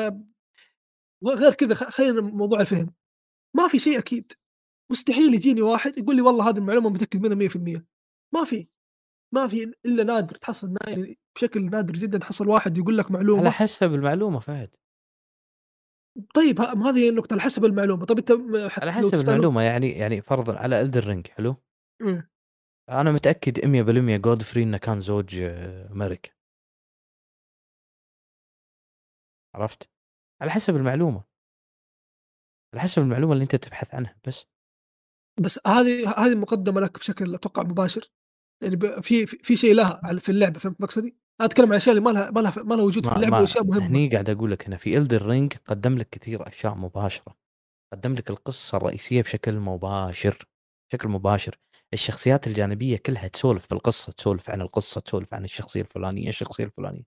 غير 1.26 1.54
كذا 1.54 1.76
خلينا 1.76 2.22
موضوع 2.22 2.62
الفهم. 2.62 2.94
ما 3.54 3.68
في 3.68 3.80
شيء 3.80 4.00
أكيد. 4.00 4.32
مستحيل 4.94 5.34
يجيني 5.34 5.62
واحد 5.62 5.98
يقول 5.98 6.16
لي 6.16 6.22
والله 6.22 6.50
هذه 6.50 6.58
المعلومة 6.58 6.90
متأكد 6.90 7.22
منها 7.22 7.50
100% 7.50 7.82
ما 8.34 8.44
في 8.44 8.68
ما 9.34 9.48
في 9.48 9.74
إلا 9.86 10.04
نادر 10.04 10.36
تحصل 10.36 10.76
يعني 10.88 11.18
بشكل 11.36 11.66
نادر 11.66 11.94
جدا 11.94 12.18
تحصل 12.18 12.48
واحد 12.48 12.78
يقول 12.78 12.98
لك 12.98 13.12
معلومة. 13.12 13.40
على 13.42 13.52
حسب 13.52 13.94
المعلومة 13.94 14.40
فهد. 14.40 14.76
طيب 16.36 16.62
هذه 16.62 17.10
النقطة 17.10 17.34
على 17.34 17.42
حسب 17.42 17.66
المعلومة، 17.66 18.06
طيب 18.06 18.18
أنت 18.18 18.32
على 18.82 18.92
حسب 18.94 19.30
المعلومة 19.30 19.62
يعني 19.62 19.90
يعني 19.90 20.22
فرضا 20.22 20.58
على 20.58 20.82
Elden 20.82 21.08
Ring 21.08 21.28
حلو؟ 21.28 21.56
إمم. 22.02 22.30
أنا 22.90 23.12
متأكد 23.12 23.60
100% 23.60 24.22
Godfrey 24.22 24.64
إنه 24.64 24.78
كان 24.78 25.00
زوج 25.00 25.36
آه، 25.36 25.94
ملك 25.94 26.38
عرفت؟ 29.56 29.90
على 30.42 30.52
حسب 30.52 30.76
المعلومة. 30.76 31.24
على 32.74 32.82
حسب 32.82 33.02
المعلومة 33.02 33.34
اللي 33.34 33.44
أنت 33.44 33.56
تبحث 33.56 33.96
عنها 33.96 34.20
بس. 34.28 34.53
بس 35.40 35.60
هذه 35.68 36.10
هذه 36.18 36.36
مقدمة 36.36 36.82
لك 36.82 37.00
بشكل 37.00 37.36
أتوقع 37.36 37.64
مباشر. 37.64 38.12
يعني 38.64 38.80
في 39.02 39.26
في 39.26 39.56
شيء 39.56 39.74
لها 39.74 40.20
في 40.20 40.30
اللعبة 40.30 40.60
فهمت 40.60 40.82
مقصدي؟ 40.82 41.18
أنا 41.42 41.48
أتكلم 41.48 41.66
عن 41.66 41.72
الاشياء 41.72 41.98
اللي 41.98 42.06
ما 42.06 42.10
لها 42.20 42.32
ما 42.32 42.40
لها 42.40 42.54
ما 42.58 42.76
لها 42.76 42.84
وجود 42.84 43.06
في 43.06 43.16
اللعبة 43.16 43.40
وأشياء 43.40 43.64
مهمة. 43.64 43.88
هني 43.88 44.08
قاعد 44.10 44.30
أقول 44.30 44.52
لك 44.52 44.68
هنا 44.68 44.78
في 44.78 44.98
الدر 44.98 45.26
رينج 45.26 45.54
قدم 45.66 45.98
لك 45.98 46.10
كثير 46.10 46.48
أشياء 46.48 46.76
مباشرة. 46.76 47.36
قدم 47.94 48.14
لك 48.14 48.30
القصة 48.30 48.78
الرئيسية 48.78 49.22
بشكل 49.22 49.56
مباشر 49.60 50.48
بشكل 50.90 51.10
مباشر. 51.10 51.58
الشخصيات 51.94 52.48
الجانبية 52.48 52.98
كلها 52.98 53.28
تسولف 53.28 53.70
بالقصة 53.70 54.12
تسولف 54.12 54.50
عن 54.50 54.62
القصة 54.62 55.02
تسولف 55.02 55.34
عن 55.34 55.44
الشخصية 55.44 55.82
الفلانية 55.82 56.30
الشخصية 56.30 56.64
الفلانية. 56.64 57.04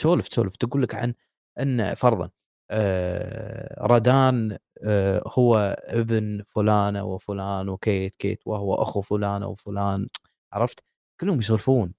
تسولف 0.00 0.28
تسولف 0.28 0.56
تقول 0.56 0.82
لك 0.82 0.94
عن 0.94 1.14
إن 1.60 1.94
فرضا 1.94 2.30
آه 2.70 3.86
Radahn 3.86 4.58
هو 5.26 5.76
ابن 5.84 6.42
فلانة 6.48 7.04
وفلان 7.04 7.68
وكيت 7.68 8.14
كيت 8.14 8.46
وهو 8.46 8.74
أخو 8.74 9.00
فلانة 9.00 9.48
وفلان 9.48 10.08
عرفت؟ 10.52 10.80
كلهم 11.20 11.38
يسولفون 11.38 11.94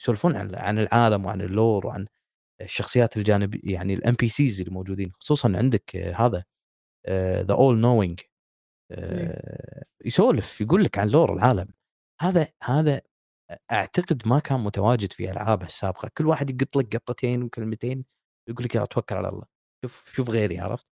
يسولفون 0.00 0.36
عن 0.36 0.54
عن 0.54 0.78
العالم 0.78 1.24
وعن 1.24 1.40
ال 1.40 1.49
lore 1.49 1.86
وعن 1.86 2.06
الشخصيات 2.60 3.16
الجانبيه 3.16 3.60
يعني 3.74 3.94
ال 3.94 4.14
NPCs 4.14 4.60
اللي 4.60 4.72
موجودين 4.72 5.12
خصوصا 5.12 5.52
عندك 5.56 5.96
هذا 5.96 6.44
the 7.42 7.54
All-Knowing 7.54 8.20
يسولف 10.04 10.60
يقول 10.60 10.84
لك 10.84 10.98
عن 10.98 11.08
lore 11.08 11.32
العالم. 11.34 11.68
هذا 12.20 12.48
هذا 12.62 13.00
أعتقد 13.72 14.22
ما 14.28 14.38
كان 14.38 14.60
متواجد 14.60 15.12
في 15.12 15.30
ألعابه 15.30 15.66
السابقة. 15.66 16.10
كل 16.18 16.26
واحد 16.26 16.50
يقط 16.50 16.76
لك 16.76 16.96
قطتين 16.96 17.42
وكلمتين 17.42 18.04
يقول 18.48 18.64
لك 18.64 18.74
يلا 18.74 18.84
توكل 18.86 19.16
على 19.16 19.28
الله. 19.28 19.44
شوف 19.84 20.12
شوف 20.14 20.30
غيري 20.30 20.58
عرفت؟ 20.60 20.86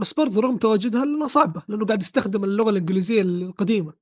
بس 0.00 0.12
برضه 0.12 0.40
رغم 0.40 0.56
تواجدها 0.56 1.04
لأنها 1.04 1.26
صعبة 1.26 1.62
لأنه 1.68 1.86
قاعد 1.86 2.02
يستخدم 2.02 2.44
اللغة 2.44 2.70
الإنجليزية 2.70 3.22
القديمة. 3.22 3.92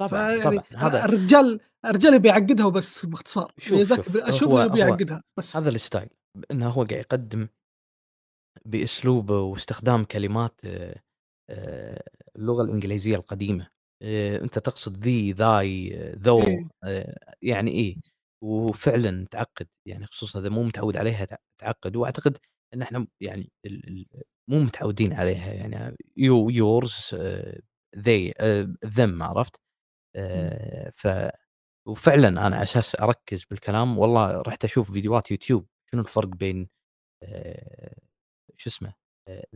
طبعا 0.00 0.42
طبعا 0.42 0.62
هذا 0.76 1.04
الرجال 1.04 1.60
الرجال 1.84 2.18
بيعقدها 2.18 2.66
وبس 2.66 3.06
باختصار. 3.06 3.52
شوف 3.58 3.88
شوف 3.88 4.16
أشوف 4.16 4.52
إنه 4.52 4.66
بيعقدها 4.66 5.22
بس. 5.38 5.56
هذا 5.56 5.68
الستايل 5.68 6.08
إنه 6.50 6.68
هو 6.68 6.84
قاعد 6.84 7.00
يقدم 7.00 7.48
باسلوب 8.64 9.30
واستخدام 9.30 10.04
كلمات 10.04 10.60
آه، 10.64 11.02
آه، 11.50 12.02
اللغة 12.36 12.62
الإنجليزية 12.62 13.16
القديمة. 13.16 13.68
آه، 14.02 14.42
أنت 14.42 14.58
تقصد 14.58 14.96
thee 14.96 15.32
thy 15.32 15.96
thou 16.16 16.40
إيه. 16.40 16.68
يعني 17.42 17.70
إيه. 17.70 17.96
وفعلا 18.44 19.26
تعقد 19.30 19.66
يعني 19.88 20.06
خصوصا 20.06 20.40
إذا 20.40 20.48
مو 20.48 20.62
متعود 20.62 20.96
عليها 20.96 21.26
تعقد. 21.60 21.96
وأعتقد 21.96 22.38
إن 22.74 22.82
إحنا 22.82 23.06
يعني 23.20 23.50
مو 24.48 24.58
متعودين 24.60 25.12
عليها 25.12 25.52
يعني 25.52 25.96
you 26.16 26.50
yours 26.50 27.14
they 27.98 28.34
them 28.86 29.22
عرفت؟ 29.22 29.60
آه، 30.16 30.90
ف 30.90 31.08
وفعلا 31.88 32.28
أنا 32.28 32.40
على 32.40 32.62
أساس 32.62 32.96
أركز 33.00 33.44
بالكلام 33.44 33.98
والله 33.98 34.42
رحت 34.42 34.64
أشوف 34.64 34.92
فيديوهات 34.92 35.30
يوتيوب 35.30 35.66
شنو 35.92 36.02
الفرق 36.02 36.28
بين 36.28 36.68
آه، 37.24 37.96
شو 38.56 38.70
اسمه 38.70 38.94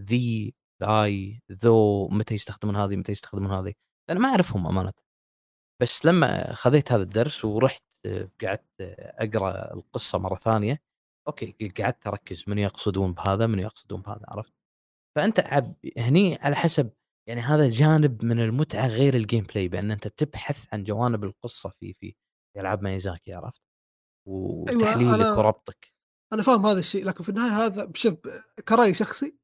thee 0.01 0.55
thy 0.83 1.43
thou 1.53 2.09
متى 2.09 2.35
يستخدمون 2.35 2.77
هذه 2.77 2.97
متى 2.97 3.13
يستخدمون 3.13 3.53
هذه 3.53 3.75
لأن 4.11 4.19
ما 4.19 4.29
أعرفهم 4.29 4.67
أمانة. 4.67 4.93
بس 5.83 6.07
لما 6.07 6.55
خذيت 6.55 6.93
هذا 6.93 7.03
الدرس 7.03 7.45
ورحت 7.45 7.85
آه، 8.07 8.31
قعدت 8.43 8.67
أقرأ 8.81 9.75
القصة 9.75 10.19
مرة 10.19 10.37
ثانية 10.37 10.83
أوكي 11.29 11.69
قعدت 11.81 12.07
أركز 12.07 12.45
من 12.49 12.59
يقصدون 12.59 13.13
بهذا 13.15 13.47
من 13.47 13.59
يقصدون 13.61 14.03
بهذا 14.03 14.23
عرفت؟ 14.29 14.58
فأنت 15.19 15.41
عب 15.41 15.75
هني 15.97 16.37
على 16.37 16.57
حسب 16.57 16.91
يعني 17.29 17.41
هذا 17.41 17.71
جانب 17.71 18.25
من 18.25 18.41
المتعة 18.41 18.87
غير 18.87 19.15
ال 19.15 19.45
gameplay 19.45 19.69
بأن 19.69 19.91
أنت 19.91 20.09
تبحث 20.09 20.67
عن 20.73 20.85
جوانب 20.85 21.25
القصة 21.25 21.73
في 21.81 21.93
في 21.93 22.15
ألعاب 22.57 22.83
ميازاكي 22.83 23.33
عرفت؟ 23.33 23.63
وتحليلك 24.29 25.15
أيوة 25.15 25.39
وربطك 25.39 25.93
أنا 26.33 26.43
فاهم 26.43 26.67
هذا 26.67 26.79
الشيء 26.79 27.05
لكن 27.05 27.25
في 27.25 27.29
النهاية 27.29 27.67
هذا 27.67 27.85
بشوف 27.85 28.15
كرأي 28.69 28.95
شخصي 28.95 29.39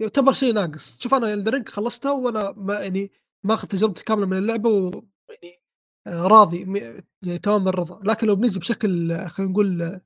يعتبر 0.00 0.32
شيء 0.32 0.54
ناقص. 0.54 0.98
شوف 1.00 1.14
أنا 1.14 1.34
الدرينج 1.34 1.68
خلصتها 1.68 2.12
وأنا 2.12 2.52
ما 2.56 2.80
يعني 2.80 3.10
ماخذ 3.44 3.68
تجربتي 3.68 4.04
كاملة 4.04 4.26
من 4.26 4.38
اللعبة 4.38 4.70
ويعني 4.70 5.62
آه، 6.06 6.26
راضي 6.26 6.60
يعني 7.26 7.38
تمام 7.38 7.68
الرضا. 7.68 8.00
لكن 8.04 8.26
لو 8.26 8.36
بنجي 8.36 8.58
بشكل 8.58 9.16
خلينا 9.28 9.52
نقول 9.52 10.00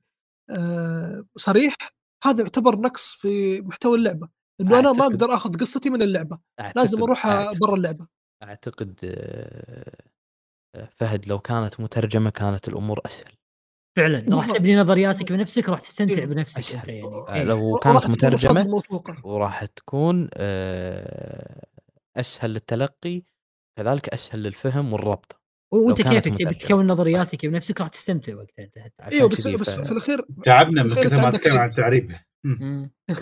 آه، 0.49 1.25
صريح 1.37 1.75
هذا 2.23 2.41
يعتبر 2.41 2.79
نقص 2.79 3.13
في 3.13 3.61
محتوى 3.61 3.97
اللعبة. 3.97 4.36
إنه 4.61 4.79
أنا 4.79 4.91
ما 4.91 5.03
أقدر 5.03 5.33
آخذ 5.33 5.57
قصتي 5.57 5.89
من 5.89 6.01
اللعبة 6.01 6.39
لازم 6.75 7.03
أروح 7.03 7.51
برا 7.53 7.75
اللعبة. 7.75 8.07
أعتقد 8.43 8.99
آه، 9.03 9.91
آه، 10.75 10.89
فهد 10.91 11.27
لو 11.27 11.39
كانت 11.39 11.79
مترجمة 11.79 12.29
كانت 12.29 12.67
الأمور 12.67 13.01
أسهل. 13.05 13.33
فعلا 13.97 14.35
راح 14.35 14.51
تبني 14.51 14.75
نظرياتك 14.75 15.31
بنفسك 15.31 15.67
وراح 15.67 15.79
تستمتع 15.79 16.21
إيه. 16.21 16.25
بنفسك 16.25 16.57
أسهل. 16.57 16.79
أنت 16.79 16.89
يعني. 16.89 17.39
إيه. 17.39 17.43
لو 17.43 17.79
كانت 17.83 18.05
مترجمة 18.05 18.81
وراح 19.23 19.65
تكون 19.65 20.29
أسهل 22.17 22.49
للتلقي 22.49 23.21
كذلك 23.77 24.09
أسهل 24.09 24.43
للفهم 24.43 24.93
والربط 24.93 25.41
وأنت 25.73 26.01
كيفك 26.01 26.37
تبي 26.37 26.55
تكون 26.55 26.87
نظرياتك 26.87 27.45
بنفسك 27.45 27.81
راح 27.81 27.87
تستمتع 27.89 28.35
وقتها 28.35 28.63
أنت 28.63 28.77
إيوه 29.01 29.29
بس 29.29 29.47
بس 29.47 29.69
في 29.69 29.91
الأخير 29.91 30.25
تعبنا 30.43 30.83
من 30.83 30.89
كثر 30.89 31.21
ما 31.21 31.29
نتكلم 31.29 31.57
عن 31.57 31.69
التعريب 31.69 32.11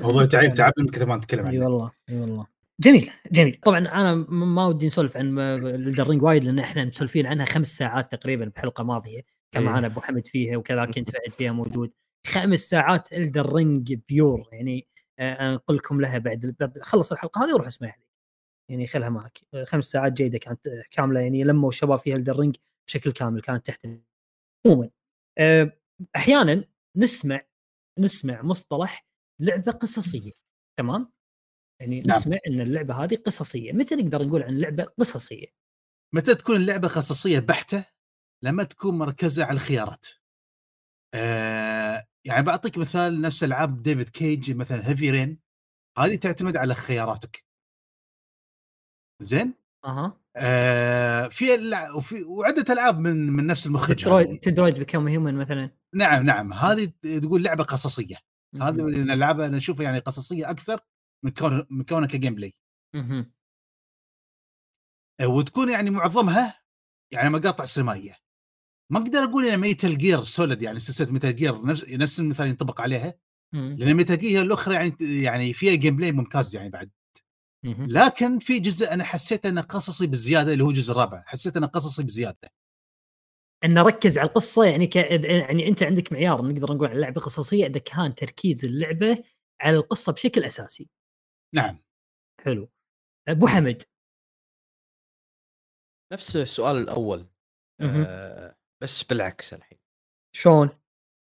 موضوع 0.03 0.25
تعب 0.31 0.53
تعبنا 0.53 0.85
من 0.85 0.89
كثر 0.89 1.05
ما 1.05 1.17
نتكلم 1.17 1.45
عنه. 1.45 1.51
اي 1.51 1.59
والله 1.59 1.91
إي 2.09 2.19
والله. 2.19 2.47
جميل 2.81 3.09
جميل. 3.31 3.59
طبعا 3.63 3.77
أنا 3.79 4.15
ما 4.29 4.65
ودي 4.65 4.85
نسولف 4.85 5.17
عن 5.17 5.39
Elden 5.39 5.86
Ring 5.86 6.23
وايد 6.23 6.43
لأن 6.43 6.59
إحنا 6.59 6.85
مسولفين 6.85 7.25
عنها 7.25 7.45
خمس 7.45 7.67
ساعات 7.77 8.11
تقريبا 8.11 8.45
بحلقة 8.55 8.83
ماضية 8.83 9.21
كان 9.51 9.63
معنا 9.63 9.87
إيه. 9.87 9.93
أبو 9.93 10.01
حمد 10.01 10.27
فيها 10.27 10.57
وكذا 10.57 10.85
كنت 10.85 11.11
بعد 11.11 11.33
فيها 11.33 11.51
موجود. 11.51 11.93
خمس 12.27 12.59
ساعات 12.59 13.13
Elden 13.13 13.53
Ring 13.53 13.93
pure 13.93 14.49
يعني 14.51 14.87
انقل 15.19 15.75
لكم 15.75 16.01
لها 16.01 16.17
بعد 16.17 16.55
خلص 16.81 17.11
الحلقة 17.11 17.45
هذه 17.45 17.53
وروح 17.53 17.67
اسمعها. 17.67 17.97
يعني 18.69 18.87
خلها 18.87 19.09
معك. 19.09 19.39
خمس 19.63 19.85
ساعات 19.85 20.13
جيدة 20.13 20.37
كانت 20.37 20.67
كاملة 20.91 21.19
يعني 21.19 21.43
لموا 21.43 21.69
الشباب 21.69 21.99
فيها 21.99 22.15
Elden 22.15 22.39
Ring 22.39 22.55
بشكل 22.87 23.11
كامل 23.11 23.41
كانت 23.41 23.65
تحت 23.65 23.87
عموما. 24.65 24.89
أحيانا 26.15 26.63
نسمع 26.97 27.41
نسمع 27.99 28.41
مصطلح 28.41 29.05
لعبة 29.41 29.71
قصصية 29.71 30.31
تمام؟ 30.79 31.11
يعني 31.81 32.01
نعم. 32.01 32.17
نسمع 32.17 32.37
إن 32.47 32.61
اللعبة 32.61 32.93
هذه 33.03 33.15
قصصية، 33.15 33.71
متى 33.71 33.95
نقدر 33.95 34.27
نقول 34.27 34.43
عن 34.43 34.59
لعبة 34.59 34.83
قصصية؟ 34.83 35.47
متى 36.15 36.35
تكون 36.35 36.55
اللعبة 36.55 36.87
قصصية 36.87 37.39
بحتة؟ 37.39 37.85
لما 38.43 38.63
تكون 38.63 38.97
مركزة 38.97 39.45
على 39.45 39.55
الخيارات. 39.55 40.05
آه 41.13 42.07
يعني 42.25 42.43
بعطيك 42.43 42.77
مثال 42.77 43.21
نفس 43.21 43.43
ألعاب 43.43 43.83
ديفيد 43.83 44.09
كيج 44.09 44.51
مثلا 44.51 44.89
هيفي 44.89 45.11
رين 45.11 45.39
هذه 45.97 46.15
تعتمد 46.15 46.57
على 46.57 46.75
خياراتك. 46.75 47.45
زين؟ 49.21 49.53
أها 49.85 50.21
آه 50.37 51.27
في 51.27 51.45
وفي 51.95 52.23
وعدة 52.23 52.73
ألعاب 52.73 52.99
من 52.99 53.29
من 53.31 53.47
نفس 53.47 53.67
المخرج 53.67 53.95
تدرويد 53.95 54.39
تدرويد 54.39 54.79
بيكم 54.79 55.07
هيومن 55.07 55.35
مثلا 55.35 55.69
نعم 55.95 56.23
نعم 56.23 56.53
هذه 56.53 56.91
تقول 57.21 57.43
لعبة 57.43 57.63
قصصية 57.63 58.15
هذه 58.61 58.81
من 58.81 59.01
الألعاب 59.01 59.39
أنا 59.39 59.57
أشوفها 59.57 59.83
يعني 59.83 59.99
قصصية 59.99 60.49
أكثر 60.49 60.79
من 61.25 61.31
كون 61.31 61.65
من 61.69 61.83
كونها 61.83 62.07
ك 62.07 62.35
gameplay. 62.35 62.55
وتكون 65.21 65.69
يعني 65.69 65.89
معظمها 65.89 66.61
يعني 67.11 67.29
مقاطع 67.29 67.65
سينمائية. 67.65 68.17
ما 68.91 68.99
أقدر 68.99 69.19
أقول 69.19 69.45
إن 69.45 69.59
Metal 69.59 69.97
Gear 69.97 70.23
Solid 70.23 70.61
يعني 70.61 70.79
سلسلة 70.79 71.11
Metal 71.11 71.35
Gear 71.35 71.65
نفس 71.65 71.83
نفس 71.89 72.19
المثال 72.19 72.47
ينطبق 72.47 72.81
عليها 72.81 73.13
لأن 73.53 73.93
Metal 73.93 74.17
Gear 74.17 74.41
الأخرى 74.41 74.75
يعني 74.75 74.95
يعني 75.01 75.53
فيها 75.53 75.75
gameplay 75.75 76.11
ممتاز 76.11 76.55
يعني 76.55 76.69
بعد. 76.69 76.91
لكن 77.63 78.39
في 78.39 78.59
جزء 78.59 78.93
أنا 78.93 79.03
حسيت 79.03 79.45
إنه 79.45 79.61
قصصي 79.61 80.07
بزيادة 80.07 80.53
اللي 80.53 80.63
هو 80.63 80.69
الجزء 80.69 80.91
الرابع. 80.91 81.23
حسيت 81.25 81.57
إنه 81.57 81.67
قصصي 81.67 82.03
بزيادة. 82.03 82.51
انه 83.65 83.81
ركز 83.81 84.17
على 84.17 84.27
القصة 84.27 84.65
يعني 84.65 84.87
ك... 84.87 84.95
يعني 84.95 85.67
أنت 85.67 85.83
عندك 85.83 86.11
معيار 86.11 86.41
نقدر 86.41 86.73
نقول 86.73 86.87
على 86.87 86.95
اللعبة 86.95 87.21
قصصيه 87.21 87.65
إذا 87.65 87.79
كان 87.79 88.15
تركيز 88.15 88.65
اللعبة 88.65 89.23
على 89.61 89.77
القصة 89.77 90.13
بشكل 90.13 90.43
أساسي. 90.43 90.89
نعم. 91.55 91.83
حلو. 92.41 92.69
أبو 93.27 93.47
حمد. 93.47 93.83
نفس 96.13 96.35
السؤال 96.35 96.77
الأول. 96.77 97.27
آه 97.81 98.57
بس 98.83 99.03
بالعكس 99.03 99.53
الحين. 99.53 99.79
شلون؟ 100.35 100.69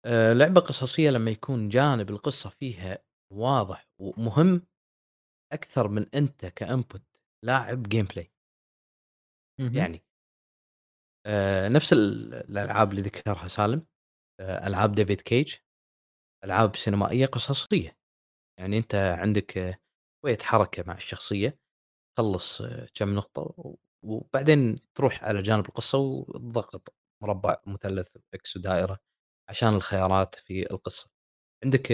آه 0.06 0.34
لعبة 0.34 0.62
قصصية 0.62 1.10
لما 1.10 1.32
يكون 1.32 1.70
جانب 1.70 2.10
القصة 2.10 2.50
فيها 2.50 3.04
واضح 3.34 3.90
ومهم 4.00 4.68
أكثر 5.54 5.88
من 5.88 6.10
أنت 6.16 6.46
ك 6.46 6.55
input 6.55 7.04
لاعب 7.46 7.84
gameplay 7.84 8.32
يعني 9.60 10.04
نفس 11.70 11.94
الألعاب 11.94 12.92
اللي 12.92 13.02
ذكرها 13.02 13.48
سالم 13.48 13.86
آه 14.42 14.68
ألعاب 14.68 14.96
David 14.96 15.22
Cage 15.22 15.56
ألعاب 16.46 16.76
سينمائية 16.76 17.26
قصصية. 17.26 17.98
يعني 18.60 18.78
أنت 18.78 18.96
عندك 18.96 19.80
شوية 20.26 20.38
حركة 20.44 20.84
مع 20.88 20.96
الشخصية 20.96 21.60
تخلص 22.18 22.62
آه، 22.62 22.88
كم 22.96 23.16
نقطة 23.16 23.56
وبعدين 24.04 24.76
تروح 24.96 25.24
على 25.24 25.42
جانب 25.42 25.66
القصة 25.70 25.98
وتضغط 26.00 26.96
مربع 27.24 27.58
مثلث 27.68 28.18
X 28.34 28.58
ودائرة 28.58 29.00
عشان 29.50 29.70
الخيارات 29.76 30.36
في 30.36 30.72
القصة. 30.72 31.10
عندك 31.66 31.92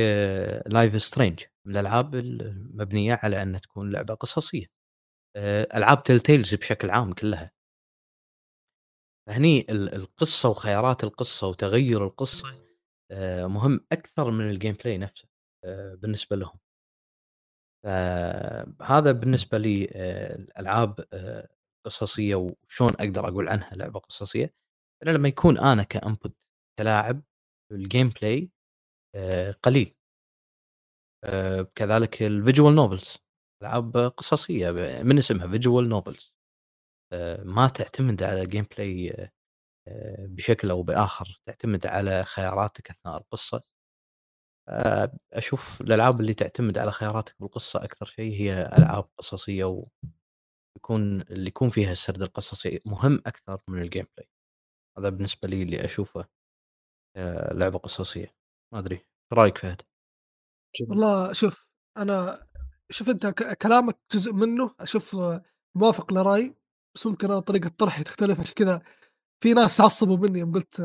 Life 0.67 1.01
is 1.03 1.12
Strange 1.12 1.43
من 1.65 1.73
الألعاب 1.77 2.15
المبنية 2.15 3.19
على 3.23 3.41
ان 3.43 3.61
تكون 3.61 3.91
لعبة 3.91 4.13
قصصية. 4.13 4.65
آه، 5.37 5.67
ألعاب 5.77 6.03
Telltale 6.03 6.55
بشكل 6.55 6.89
عام 6.91 7.13
كلها. 7.13 7.51
هني 9.29 9.65
القصة 9.71 10.49
وخيارات 10.49 11.03
القصة 11.03 11.47
وتغير 11.47 12.05
القصة 12.05 12.47
آه، 13.11 13.47
مهم 13.47 13.85
أكثر 13.91 14.31
من 14.31 14.49
ال 14.49 14.73
gameplay 14.73 14.97
نفسه 14.97 15.27
آه، 15.65 15.95
بالنسبة 15.95 16.35
لهم. 16.35 16.59
فهذا 17.83 19.11
بالنسبة 19.11 19.57
لي 19.57 19.85
الألعاب 20.35 20.99
قصصية 21.85 22.35
وشلون 22.35 22.89
أقدر 22.99 23.27
أقول 23.27 23.49
عنها 23.49 23.75
لعبة 23.75 23.99
قصصية. 23.99 24.53
إلا 25.03 25.11
لما 25.11 25.27
يكون 25.29 25.57
أنا 25.57 25.83
ك 25.83 25.92
input 25.92 26.35
كلاعب 26.79 27.21
ال 27.71 28.09
gameplay 28.09 28.51
قليل. 29.63 29.95
كذلك 31.75 32.21
ال 32.23 32.31
visual 32.31 32.75
novels 32.75 33.17
ألعاب 33.63 33.97
قصصية 33.97 34.71
من 35.03 35.17
اسمها 35.17 35.47
visual 35.47 35.89
novels 35.89 36.33
ما 37.43 37.67
تعتمد 37.67 38.23
على 38.23 38.45
gameplay 38.45 39.29
بشكل 40.19 40.69
أو 40.71 40.83
بآخر 40.83 41.41
تعتمد 41.45 41.85
على 41.87 42.23
خياراتك 42.23 42.89
أثناء 42.89 43.17
القصة. 43.17 43.61
أشوف 45.33 45.81
الألعاب 45.81 46.21
اللي 46.21 46.33
تعتمد 46.33 46.77
على 46.77 46.91
خياراتك 46.91 47.35
بالقصة 47.39 47.83
أكثر 47.83 48.05
شيء 48.05 48.33
هي 48.33 48.61
ألعاب 48.77 49.09
قصصية 49.17 49.65
ويكون 50.75 51.21
اللي 51.21 51.47
يكون 51.47 51.69
فيها 51.69 51.91
السرد 51.91 52.21
القصصي 52.21 52.79
مهم 52.85 53.21
أكثر 53.25 53.61
من 53.67 53.81
ال 53.81 54.05
gameplay 54.17 54.29
هذا 54.97 55.09
بالنسبة 55.09 55.47
لي 55.47 55.63
اللي 55.63 55.85
أشوفه 55.85 56.25
لعبة 57.51 57.77
قصصية. 57.79 58.35
ما 58.73 58.79
أدري 58.79 59.05
رأيك 59.33 59.57
فهد؟ 59.57 59.81
والله 60.89 61.33
شوف 61.33 61.67
أنا 61.97 62.47
شوف 62.89 63.09
أنت 63.09 63.27
كلامك 63.61 63.99
جزء 64.13 64.33
منه 64.33 64.75
أشوف 64.79 65.15
موافق 65.77 66.13
لرايي 66.13 66.55
بس 66.95 67.05
ممكن 67.07 67.31
أنا 67.31 67.39
طريقة 67.39 67.69
طرحي 67.69 68.03
تختلف 68.03 68.39
عشان 68.39 68.53
كذا 68.53 68.81
في 69.43 69.53
ناس 69.53 69.81
عصبوا 69.81 70.17
مني 70.17 70.39
يوم 70.39 70.53
قلت 70.53 70.81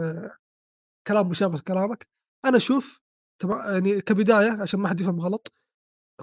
كلام 1.07 1.29
مشابه 1.29 1.59
لكلامك. 1.59 2.09
أنا 2.45 2.57
أشوف 2.57 3.01
يعني 3.45 4.01
كبداية 4.01 4.51
عشان 4.63 4.81
ما 4.81 4.89
حد 4.89 5.01
يفهم 5.01 5.21
غلط 5.21 5.53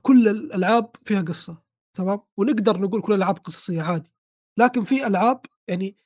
كل 0.02 0.28
الألعاب 0.28 0.96
فيها 1.06 1.22
قصة 1.22 1.64
تمام؟ 1.98 2.20
ونقدر 2.38 2.82
نقول 2.82 3.02
كل 3.02 3.14
الألعاب 3.14 3.38
قصصية 3.38 3.82
عادي. 3.82 4.12
لكن 4.60 4.84
في 4.84 5.08
ألعاب 5.08 5.42
يعني 5.68 5.98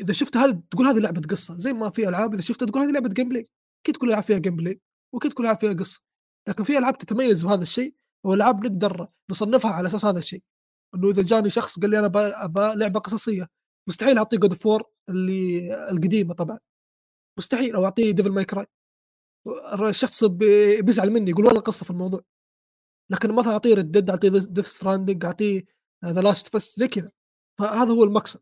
إذا 0.00 0.12
شفت 0.12 0.36
هذا 0.36 0.62
تقول 0.70 0.86
هذه 0.86 0.98
لعبة 0.98 1.20
قصة 1.20 1.58
زي 1.58 1.72
ما 1.72 1.90
في 1.90 2.08
ألعاب 2.08 2.34
إذا 2.34 2.42
شفتها 2.42 2.66
تقول 2.66 2.82
هذه 2.82 2.92
لعبة 2.92 3.08
gameplay 3.08 3.48
أكيد 3.84 3.96
كل 3.96 4.06
الألعاب 4.06 4.24
فيها 4.24 4.38
gameplay 4.38 4.80
وأكيد 5.14 5.32
كل 5.32 5.42
الألعاب 5.42 5.60
فيها 5.60 5.72
قصة. 5.72 6.00
لكن 6.48 6.64
في 6.64 6.78
ألعاب 6.78 6.98
تتميز 6.98 7.44
بهذا 7.44 7.62
الشيء 7.62 7.94
والألعاب 8.24 8.66
نقدر 8.66 9.08
نصنفها 9.30 9.70
على 9.70 9.86
أساس 9.88 10.04
هذا 10.04 10.18
الشيء. 10.18 10.42
إنه 10.94 11.10
إذا 11.10 11.22
جاني 11.22 11.50
شخص 11.50 11.78
قال 11.78 11.90
لي 11.90 11.98
أنا 11.98 12.06
ابى 12.44 12.60
لعبة 12.60 13.00
قصصية 13.00 13.48
مستحيل 13.88 14.18
أعطيه 14.18 14.36
God 14.38 14.54
of 14.54 14.65
War 14.65 14.82
اللي 15.08 15.74
القديمة 15.90 16.34
طبعا. 16.34 16.58
مستحيل 17.38 17.74
أو 17.74 17.84
أعطيه 17.84 18.10
Devil 18.10 18.30
May 18.30 18.44
Cry 18.44 18.66
الشخص 19.88 20.24
بيزعل 20.24 21.10
مني 21.10 21.30
يقول 21.30 21.46
والله 21.46 21.60
قصة 21.60 21.84
في 21.84 21.90
الموضوع. 21.90 22.20
لكن 23.10 23.34
مثلا 23.34 23.52
أعطيه 23.52 23.74
Red 23.74 23.89
Dead 23.89 24.10
أعطيه 24.10 24.28
Death 24.28 24.66
Stranding 24.66 25.24
أعطيه 25.24 25.64
The 26.04 26.20
Last 26.20 26.48
of 26.56 26.67
Us 26.67 26.78
زي 26.78 26.88
كذا. 26.88 27.10
فهذا 27.58 27.90
هو 27.92 28.04
المقصد. 28.04 28.40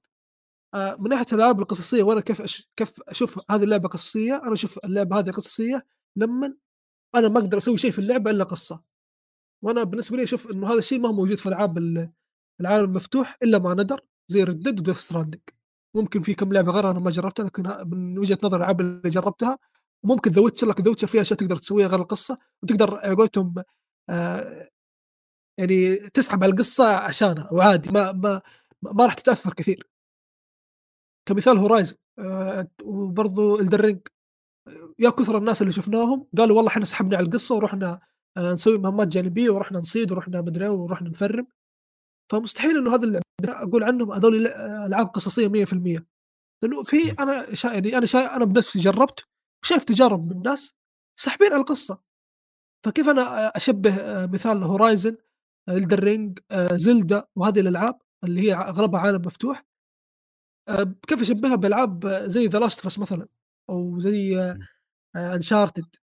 آه، 0.74 0.96
من 1.00 1.08
ناحية 1.10 1.26
الألعاب 1.32 1.60
القصصية 1.60 2.02
وأنا 2.02 2.20
كيف 2.20 2.42
أش... 2.42 2.70
كيف 2.76 3.00
أشوف 3.08 3.40
هذه 3.50 3.64
اللعبة 3.64 3.88
قصصية 3.88 4.36
أنا 4.44 4.52
أشوف 4.52 4.78
اللعبة 4.84 5.18
هذه 5.18 5.30
قصصية 5.30 5.86
لما 6.16 6.56
أنا 7.14 7.28
ما 7.28 7.40
أقدر 7.40 7.58
أسوي 7.58 7.78
شيء 7.78 7.90
في 7.90 7.98
اللعبة 7.98 8.30
إلا 8.30 8.44
قصة. 8.44 8.82
وأنا 9.62 9.82
بالنسبة 9.84 10.16
لي 10.16 10.22
أشوف 10.22 10.50
إنه 10.50 10.68
هذا 10.68 10.78
الشيء 10.78 11.00
ما 11.00 11.08
هو 11.08 11.12
موجود 11.12 11.38
في 11.38 11.48
ألعاب 11.48 11.78
العالم 12.60 12.84
المفتوح 12.84 13.36
إلا 13.42 13.58
ما 13.58 13.74
ندر 13.74 14.00
زي 14.28 14.44
Red 14.44 14.80
Dead 14.80 14.86
و 14.86 14.88
Death 14.88 14.96
Stranding 14.98 15.40
ممكن 15.96 16.20
في 16.22 16.34
كم 16.34 16.52
لعبة 16.52 16.72
غيرها 16.72 16.90
أنا 16.90 16.98
ما 17.00 17.10
جربتها 17.10 17.44
لكن 17.44 17.62
من 17.90 18.18
وجهة 18.18 18.38
نظر 18.44 18.56
الالعاب 18.56 18.80
اللي 18.80 19.10
جربتها 19.10 19.58
ممكن 20.04 20.30
The 20.30 20.42
Witcher 20.42 20.66
لكن 20.66 20.80
The 20.80 20.88
Witcher 20.88 21.06
فيها 21.06 21.20
اشياء 21.20 21.38
تقدر 21.38 21.56
تسويها 21.56 21.86
غير 21.88 22.00
القصة 22.00 22.38
وتقدر 22.62 22.94
على 22.94 23.14
قولتهم 23.14 23.54
آه 24.10 24.68
يعني 25.58 25.96
تسحب 25.96 26.42
على 26.44 26.52
القصة 26.52 26.96
عشانها 26.96 27.48
وعادي 27.52 27.90
ما 27.90 28.12
ما 28.12 28.42
ما 28.82 29.06
راح 29.06 29.14
تتأثر 29.14 29.54
كثير. 29.54 29.88
كمثال 31.28 31.58
Horizon 31.58 31.96
آه 32.18 32.68
وبرضو 32.84 33.60
Elden 33.60 33.82
Ring 33.82 34.00
يا 34.98 35.10
كثر 35.10 35.38
الناس 35.38 35.62
اللي 35.62 35.72
شفناهم 35.72 36.26
قالوا 36.38 36.56
والله 36.56 36.70
إحنا 36.70 36.84
سحبنا 36.84 37.16
على 37.16 37.26
القصة 37.26 37.54
ورحنا 37.54 38.00
آه 38.36 38.52
نسوي 38.52 38.78
مهمات 38.78 39.08
جانبية 39.08 39.50
ورحنا 39.50 39.78
نصيد 39.78 40.12
ورحنا 40.12 40.40
مدري 40.40 40.68
ورحنا 40.68 41.08
نفرم. 41.08 41.46
فمستحيل 42.32 42.76
إنه 42.76 42.94
هذا 42.94 43.04
اللعبه 43.04 43.24
أقول 43.44 43.84
عنهم 43.84 44.12
هذول 44.12 44.46
ألعاب 44.86 45.06
قصصية 45.06 45.48
100% 45.48 46.02
لأنه 46.62 46.82
في 46.82 47.12
أنا 47.22 47.54
شا 47.54 47.68
يعني 47.68 47.98
أنا 47.98 48.06
شا 48.06 48.36
أنا 48.36 48.44
بنفسي 48.44 48.78
جربت 48.78 49.24
وشايف 49.64 49.84
تجارب 49.84 50.26
من 50.26 50.36
الناس 50.36 50.74
ساحبين 51.20 51.52
على 51.52 51.60
القصة. 51.60 52.02
فكيف 52.86 53.08
أنا 53.08 53.56
أشبه 53.56 53.96
آه، 53.96 54.26
مثال 54.26 54.62
Horizon 54.62 55.16
Elden 55.68 56.07
Ring 56.07 56.38
Zelda 56.72 57.26
وهذه 57.36 57.60
الألعاب 57.60 57.98
اللي 58.24 58.40
هي 58.40 58.54
أغلبها 58.54 59.00
عالم 59.00 59.22
مفتوح. 59.26 59.66
آه، 60.68 60.94
كيف 61.08 61.20
أشبهها 61.20 61.56
بألعاب 61.56 62.06
زي 62.06 62.46
The 62.46 62.58
Last 62.58 63.00
مثلا؟ 63.00 63.28
أو 63.70 63.98
زي 63.98 64.38
Uncharted 65.16 65.96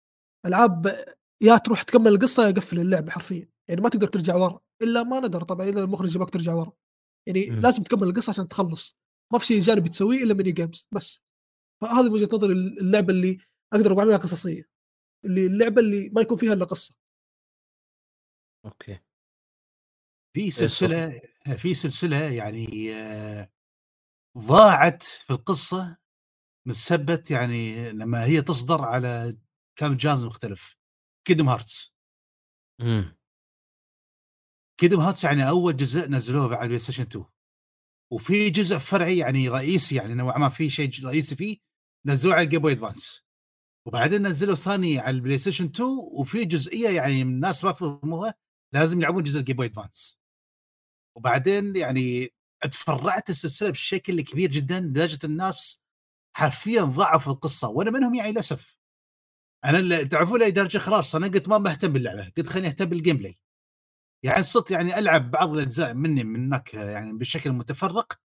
آه، 0.45 0.49
ألعاب 0.49 1.05
يا 1.41 1.57
تروح 1.57 1.83
تكمل 1.83 2.09
القصة 2.09 2.47
يا 2.47 2.53
قفل 2.53 2.81
اللعبة 2.81 3.11
حرفيا. 3.11 3.56
يعني 3.69 3.81
ما 3.81 3.89
تقدر 3.89 4.09
ترجع 4.09 4.35
ورا 4.35 4.61
إلا 4.83 5.03
ما 5.03 5.21
ندر 5.21 5.43
طبعا 5.43 5.67
إذا 5.69 5.85
المخرج 5.85 6.15
يبغاك 6.17 6.31
ترجع 6.31 6.55
ورا. 6.55 6.73
يعني 7.27 7.51
م. 7.51 7.61
لازم 7.61 7.83
تكمل 7.83 8.09
القصة 8.09 8.31
عشان 8.31 8.49
تخلص. 8.49 8.97
ما 9.33 9.39
في 9.39 9.47
شيء 9.47 9.61
جانبي 9.61 9.89
تسويه 9.89 10.23
إلا 10.23 10.35
mini 10.35 10.53
games 10.53 10.89
بس. 10.93 11.23
فهذه 11.83 12.11
وجهة 12.11 12.29
نظري 12.33 12.53
اللعبة 12.53 13.13
اللي 13.13 13.39
أقدر 13.73 13.93
أقول 13.93 14.05
عنها 14.05 14.17
قصصية. 14.17 14.69
اللي 15.25 15.47
اللعبة 15.47 15.81
اللي 15.81 16.09
ما 16.09 16.21
يكون 16.21 16.37
فيها 16.37 16.53
إلا 16.53 16.65
قصة. 16.65 16.95
okay. 18.65 19.01
في 20.35 20.41
إيه، 20.41 20.51
سلسلة 20.51 21.21
في 21.57 21.75
سلسلة 21.75 22.23
يعني 22.31 22.93
ضاعت 24.39 25.03
في 25.03 25.31
القصة 25.31 25.97
بسبة 26.69 27.31
يعني 27.31 27.93
لما 27.93 28.25
هي 28.25 28.43
تصدر 28.43 28.85
على 28.85 29.39
كم 29.79 29.97
جهاز 29.97 30.25
مختلف. 30.25 30.77
Kingdom 31.27 31.49
Hearts 31.49 31.95
إمم. 32.81 33.17
Kingdom 34.81 35.01
Hearts 35.01 35.25
يعني 35.25 35.49
أول 35.49 35.77
جزء 35.77 36.09
نزلوه 36.09 36.57
على 36.57 36.63
ال 36.63 36.81
PlayStation 36.81 37.03
2 37.03 37.25
وفي 38.13 38.51
جزء 38.51 38.79
فرعي 38.79 39.19
يعني 39.19 39.49
رئيسي 39.49 39.95
يعني 39.95 40.15
نوعا 40.15 40.39
ما 40.39 40.49
في 40.49 40.71
شيء 40.71 40.91
رئيسي 41.05 41.37
فيه 41.37 41.59
نزلوه 42.07 42.35
على 42.35 42.45
ال 42.45 42.48
Game 42.48 42.61
Boy 42.61 42.73
Advance 42.73 43.27
وبعدين 43.87 44.27
نزلوا 44.27 44.55
ثاني 44.55 44.99
على 44.99 45.17
ال 45.17 45.39
PlayStation 45.39 45.65
2 45.65 45.89
وفي 46.21 46.45
جزئية 46.45 46.89
يعني 46.89 47.23
الناس 47.23 47.65
ما 47.65 47.73
فهموها 47.73 48.35
لازم 48.75 48.99
يلعبون 48.99 49.23
جزء 49.23 49.41
ال 49.41 49.44
Game 49.44 49.57
Boy 49.57 49.67
Advance 49.67 50.21
وبعدين 51.17 51.77
يعني 51.77 52.35
تفرعت 52.63 53.31
السلسلة 53.31 53.71
بشكل 53.71 54.21
كبير 54.21 54.51
جدا 54.51 54.81
لدرجة 54.81 55.19
الناس 55.25 55.81
حرفيا 56.37 56.83
ضيعوا 56.83 57.33
القصة 57.33 57.69
وأنا 57.69 57.91
منهم 57.91 58.15
يعني 58.15 58.33
للأسف. 58.33 58.79
أنا 59.65 60.03
تعرفون 60.03 60.41
لأي 60.41 60.51
درجة؟ 60.51 60.79
خلاص 60.79 61.15
أنا 61.15 61.27
قلت 61.27 61.49
ما 61.49 61.59
مهتم 61.59 61.93
باللعبة 61.93 62.33
قلت 62.37 62.47
خليني 62.49 62.69
أهتم 62.69 62.85
بال 62.85 63.17
gameplay 63.17 63.39
يعني 64.23 64.43
صرت 64.43 64.71
يعني 64.71 64.99
ألعب 64.99 65.31
بعض 65.31 65.53
الأجزاء 65.53 65.95
من 65.95 66.07
هني 66.07 66.25
من 66.25 66.47
هناك 66.47 66.75
يعني 66.75 67.13
بشكل 67.13 67.53
متفرق. 67.53 68.21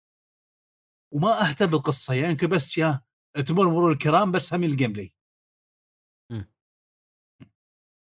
وما 1.14 1.50
أهتم 1.50 1.66
بالقصة 1.66 2.14
يعني 2.14 2.32
يمكن 2.32 2.48
بس 2.48 2.78
يا 2.78 3.02
تمر 3.48 3.68
مرور 3.70 3.92
الكرام 3.92 4.32
بس 4.32 4.54
هم 4.54 4.64
ال 4.64 4.94
gameplay 4.94 5.14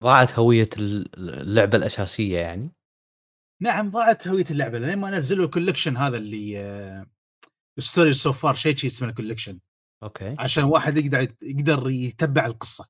ضاعت 0.03 0.39
هوية 0.39 0.69
اللعبة 0.79 1.79
الأساسية 1.79 2.39
يعني؟ 2.39 2.73
نعم 3.63 3.91
ضاعت 3.91 4.29
هوية 4.29 4.45
اللعبة 4.51 4.79
لين 4.79 4.99
ما 4.99 5.11
نزلوا 5.11 5.47
ال 5.47 5.51
collection 5.51 5.97
هذا 5.97 6.17
اللي 6.17 7.07
Story 7.79 8.15
So 8.15 8.33
Far 8.33 8.55
شيء 8.55 8.77
شيء 8.77 8.91
اسمه 8.91 9.09
ال 9.09 9.13
collection 9.13 9.61
okay. 10.03 10.37
عشان 10.39 10.65
واحد 10.65 10.97
يقدر 10.97 11.21
يقدر 11.43 11.91
يتبع 11.91 12.47
القصة. 12.47 12.89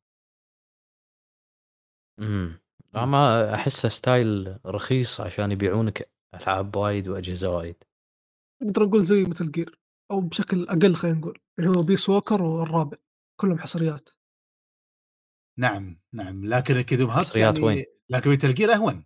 امم 2.18 2.60
ما 3.04 3.54
أحسه 3.54 3.88
style 3.88 4.58
رخيص 4.66 5.20
عشان 5.20 5.52
يبيعونك 5.52 6.10
ألعاب 6.34 6.76
وايد 6.76 7.08
وأجهزة 7.08 7.50
وايد. 7.56 7.76
نقدر 8.62 8.82
نقول 8.82 9.04
زي 9.04 9.24
Metal 9.24 9.50
Gear 9.50 9.80
أو 10.10 10.20
بشكل 10.20 10.68
أقل 10.68 10.94
خلينا 10.94 11.18
نقول 11.18 11.38
اللي 11.58 11.70
هو 11.70 11.82
Peace 11.82 12.08
Walker 12.08 12.42
والرابع 12.42 12.96
كلهم 13.40 13.58
حصريات. 13.58 14.10
نعم 15.58 16.00
نعم 16.14 16.44
لكن 16.44 16.76
هاتس 16.76 17.02
حصريات 17.02 17.54
يعني 17.54 17.66
وين؟ 17.66 17.84
لكن 18.10 18.30
Metal 18.30 18.54
Gear 18.54 18.72
أهون. 18.72 19.04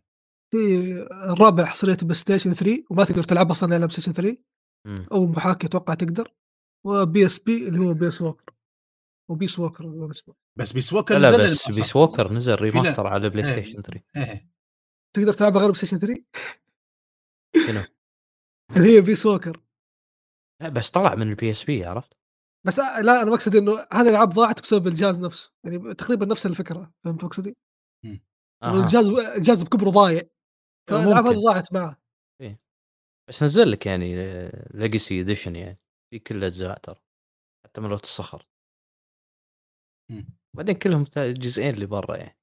في 0.52 0.92
الرابع 1.12 1.64
حصرية 1.64 1.96
PlayStation 2.02 2.52
3 2.52 2.84
وما 2.90 3.04
تقدر 3.04 3.22
تلعب 3.22 3.50
أصلا 3.50 3.68
على 3.74 3.86
PlayStation 3.86 4.12
3 4.12 4.36
مم. 4.86 5.06
أو 5.12 5.26
محاكي 5.26 5.66
أتوقع 5.66 5.94
تقدر. 5.94 6.28
و 6.86 7.26
PSP 7.26 7.68
اللي 7.68 7.78
هو 7.78 7.94
Peace 7.94 8.22
Walker 8.22 8.54
و 9.30 9.35
Peace 9.35 9.58
Walker 9.58 10.12
بس 10.58 10.72
Peace 10.72 10.92
Walker 10.92 11.18
لا 11.18 11.30
لا 11.30 11.44
نزل 11.44 11.70
بس. 11.70 11.78
Peace 11.78 11.96
Walker 11.96 12.32
نزل 12.32 12.54
remaster 12.54 13.06
على 13.06 13.30
Play 13.30 13.44
إيه. 13.44 13.52
Station 13.52 13.82
3 13.82 14.02
إيه 14.16 14.50
تقدر 15.16 15.32
تلعبها 15.32 15.60
غير 15.60 15.70
PlayStation 15.70 15.98
3 15.98 16.24
شنو؟ 17.66 17.82
اللي 18.76 18.96
هي 18.96 19.00
Peace 19.00 19.26
Walker 19.26 19.62
لا 20.62 20.68
بس 20.68 20.90
طلع 20.90 21.14
من 21.14 21.30
ال 21.30 21.50
PSP 21.50 21.84
عرفت؟ 21.84 22.16
بس 22.66 22.78
لا 22.78 23.22
أنا 23.22 23.30
مقصدي 23.30 23.58
إنه 23.58 23.72
هذه 23.72 24.02
الالعاب 24.02 24.28
ضاعت 24.28 24.62
بسبب 24.62 24.86
الجهاز 24.86 25.20
نفسه 25.20 25.52
يعني 25.64 25.94
تقريبا 25.94 26.26
نفس 26.26 26.46
الفكرة 26.46 26.92
فهمت 27.04 27.24
مقصدي؟ 27.24 27.56
أها. 28.62 28.82
الجهاز 28.82 29.08
الجهاز 29.08 29.62
بكبره 29.62 29.90
ضايع 29.90 30.22
فالألعاب 30.90 31.26
هذه. 31.26 31.40
ضاعت 31.44 31.72
معه 31.72 32.00
بس 33.28 33.42
نزل 33.42 33.70
لك 33.70 33.86
يعني 33.86 34.14
legacy 34.74 35.20
edition 35.20 35.56
يعني 35.56 35.78
في 36.10 36.18
كل 36.18 36.36
الأجزاء 36.36 36.78
ترى 36.78 37.00
حتى 37.64 37.80
ملوت 37.80 38.04
الصخر 38.04 38.38
مم. 38.38 38.59
بعدين 40.56 40.74
كلهم 40.74 41.04
جزئين 41.16 41.74
اللي 41.74 41.86
برا 41.86 42.16
يعني. 42.16 42.38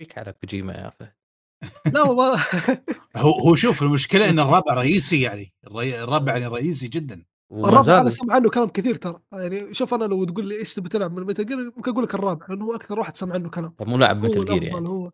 فيك 0.00 0.18
على 0.18 0.32
كوجيما 0.32 0.72
يا 0.72 0.90
فهد. 0.90 1.14
لا 1.94 2.00
هو 2.00 2.14
ما 2.14 2.36
هو 3.16 3.30
هو 3.32 3.54
شوف 3.54 3.82
المشكلة 3.82 4.28
إن 4.30 4.38
الرابع 4.38 4.74
رئيسي 4.74 5.20
يعني 5.20 5.54
الرابع 5.66 6.32
يعني 6.32 6.46
رئيسي 6.46 6.88
جدا. 6.88 7.24
الرابع 7.52 8.00
أنا 8.00 8.10
سمع 8.10 8.34
عنه 8.34 8.50
كلام 8.50 8.68
كثير 8.68 8.94
ترى. 8.96 9.22
يعني 9.32 9.74
شوف 9.74 9.94
أنا 9.94 10.04
لو 10.04 10.24
تقول 10.24 10.48
لي 10.48 10.58
إيش 10.58 10.74
تبي 10.74 10.88
تلعب 10.88 11.12
من 11.12 11.26
Metal 11.26 11.46
Gear 11.46 11.56
ممكن 11.76 11.90
أقول 11.90 12.04
لك 12.04 12.14
الرابع 12.14 12.46
لأنه 12.48 12.64
هو 12.64 12.74
أكثر 12.74 12.98
واحد 12.98 13.16
سمع 13.16 13.34
عنه 13.34 13.50
كلام. 13.50 13.70
طب 13.70 13.86
مو 13.86 13.96
لاعب 13.98 14.24
Metal 14.24 14.44
Gear 14.44 14.62
يعني. 14.62 14.88
هو. 14.88 15.12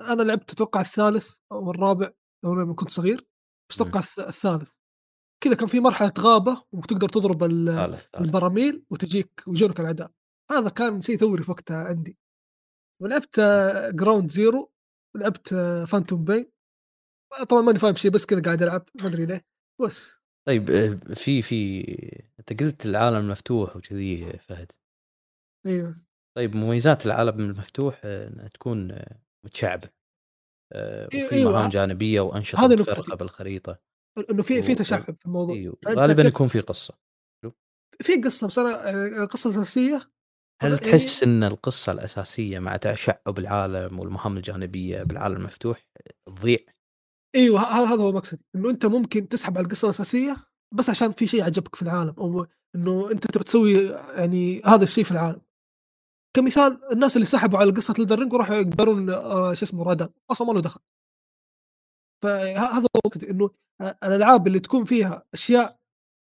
أنا 0.00 0.22
لعبت 0.22 0.52
أتوقع 0.52 0.80
الثالث 0.80 1.36
أو 1.52 1.70
الرابع 1.70 2.10
لما 2.44 2.74
كنت 2.74 2.90
صغير 2.90 3.26
بس. 3.70 3.80
أتوقع 3.80 4.00
الث- 4.00 4.18
الثالث. 4.28 4.72
كذا 5.44 5.54
كان 5.54 5.68
في 5.68 5.80
مرحلة 5.80 6.12
غابة 6.18 6.62
وتقدر 6.72 7.08
تضرب 7.08 7.44
البراميل 8.20 8.84
وتجيك 8.90 9.42
ويجونك 9.46 9.80
الأعداء. 9.80 10.10
هذا 10.58 10.68
كان 10.68 11.00
شيء 11.00 11.16
ثوري 11.16 11.42
في 11.42 11.50
وقتها 11.50 11.84
عندي. 11.84 12.18
ولعبت 13.02 13.40
Ground 13.94 14.30
Zero 14.30 14.72
لعبت 15.16 15.48
Phantom 15.88 16.24
Pain 16.24 16.52
طبعا 17.48 17.62
ماني 17.62 17.78
فاهم 17.78 17.94
شيء 17.94 18.10
بس 18.10 18.26
كذا 18.26 18.42
قاعد 18.42 18.62
ألعب 18.62 18.88
ما 19.00 19.06
أدري 19.06 19.26
ليه. 19.26 19.44
بس. 19.80 20.22
طيب 20.48 20.70
آه، 20.70 21.14
في 21.14 21.42
في 21.42 21.82
أنت 22.38 22.62
قلت 22.62 22.86
العالم 22.86 23.28
مفتوح 23.28 23.76
وكذي 23.76 24.38
فهد. 24.38 24.72
أيوه. 25.66 25.94
طيب 26.36 26.56
مميزات 26.56 27.06
العالم 27.06 27.40
المفتوح 27.40 28.00
آه، 28.04 28.28
إنها 28.28 28.48
تكون 28.48 28.90
آه، 28.90 29.20
متشعبة. 29.44 29.90
وفي 30.74 31.32
أيوة، 31.32 31.52
مهام 31.52 31.70
جانبية 31.70 32.20
وأنشطة 32.20 32.68
متفرقة. 32.68 33.16
بالخريطة. 33.16 33.78
إنه 34.30 34.42
في 34.42 34.62
في 34.62 34.74
تشعب 34.74 35.16
في 35.16 35.26
الموضوع. 35.26 35.54
إيوه. 35.54 35.76
غالبا 35.88 36.22
يكون 36.22 36.48
في 36.48 36.60
قصة. 36.60 36.98
في 38.00 38.20
قصة 38.24 38.46
بس 38.46 38.58
أنا 38.58 38.90
القصة 39.22 39.50
الاساسيه 39.50 40.12
هل 40.62 40.70
يعني- 40.72 40.80
تحس 40.84 41.22
إن 41.22 41.44
القصة 41.44 41.92
الأساسية 41.92 42.58
مع 42.58 42.76
تشعب 42.76 43.38
العالم 43.38 43.98
والمهام 44.00 44.36
الجانبية 44.36 45.02
بالعالم 45.02 45.36
المفتوح 45.36 45.86
تضيع؟ 46.26 46.58
إيوه 47.34 47.60
ه- 47.60 47.92
هذا 47.94 48.02
هو 48.02 48.12
مقصدي 48.12 48.44
إنه 48.54 48.70
أنت 48.70 48.86
ممكن 48.86 49.28
تسحب 49.28 49.58
على 49.58 49.64
القصة 49.64 49.86
الأساسية 49.86 50.36
بس 50.74 50.90
عشان 50.90 51.12
في 51.12 51.26
شيء 51.26 51.44
عجبك 51.44 51.76
في 51.76 51.82
العالم 51.82 52.14
أو 52.18 52.46
إنه 52.74 53.10
أنت 53.10 53.26
تبي 53.26 53.44
تسوي 53.44 53.72
يعني 54.16 54.62
هذا 54.64 54.84
الشيء 54.84 55.04
في 55.04 55.10
العالم 55.10 55.40
كمثال 56.36 56.92
الناس 56.92 57.16
اللي 57.16 57.26
سحبوا 57.26 57.58
على 57.58 57.70
قصة 57.72 57.94
ليدرينج 57.98 58.32
وراحوا 58.32 58.54
يقدرون 58.54 59.10
آه، 59.10 59.54
شو 59.54 59.64
اسمه 59.64 59.84
رادان 59.84 60.08
أصلا 60.30 60.46
ما 60.46 60.52
له 60.52 60.60
دخل 60.60 60.80
فهذا 62.22 62.80
هو 62.82 63.00
مقصدي 63.06 63.30
إنه 63.30 63.50
آه، 63.80 63.98
الألعاب 64.04 64.46
اللي 64.46 64.60
تكون 64.60 64.84
فيها 64.84 65.24
أشياء 65.34 65.80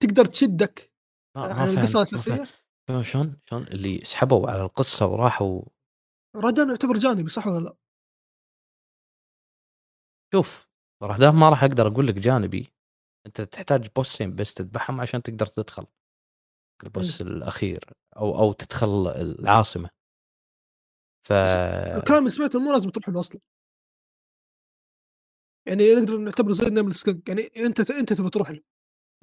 تقدر 0.02 0.24
تشدك 0.24 0.92
ما, 1.36 1.42
ما 1.48 1.54
عن 1.54 1.66
فهمت 1.66 1.78
القصة 1.78 1.96
ما 1.98 2.02
الاساسيه 2.02 2.34
فهمت. 2.34 2.48
فاهم 2.48 2.59
شلون؟ 3.02 3.40
شلون؟ 3.50 3.62
اللي 3.62 4.04
سحبوا 4.04 4.50
على 4.50 4.62
القصة 4.62 5.06
وراحوا 5.06 5.62
رادان 6.36 6.68
يعتبر 6.68 6.96
جانبي 6.96 7.28
صح 7.28 7.46
ولا 7.46 7.64
لا؟ 7.64 7.76
شوف 10.34 10.68
ده 11.18 11.30
ما 11.30 11.50
راح 11.50 11.64
أقدر 11.64 11.86
أقول 11.86 12.06
لك 12.06 12.14
جانبي. 12.14 12.72
أنت 13.26 13.40
تحتاج 13.40 13.88
بوسين 13.96 14.36
بس 14.36 14.54
تذبحهم 14.54 15.00
عشان 15.00 15.22
تقدر 15.22 15.46
تدخل. 15.46 15.86
البوس 16.84 17.20
الأخير 17.20 17.84
أو 18.16 18.38
أو 18.38 18.52
تدخل 18.52 19.08
العاصمة. 19.08 19.90
ف 21.26 21.32
الكلام 21.32 22.18
اللي 22.18 22.30
سمعته 22.30 22.60
مو 22.60 22.72
لازم 22.72 22.90
تروح 22.90 23.08
له 23.08 23.20
أصلا. 23.20 23.40
يعني 25.68 25.94
نقدر 25.94 26.18
نعتبره 26.18 26.52
زي 26.52 26.64
نمل 26.64 26.94
سكنك 26.94 27.28
يعني 27.28 27.42
أنت 27.56 27.90
أنت 27.90 28.12
تبي 28.12 28.30
تروح 28.30 28.50
له. 28.50 28.60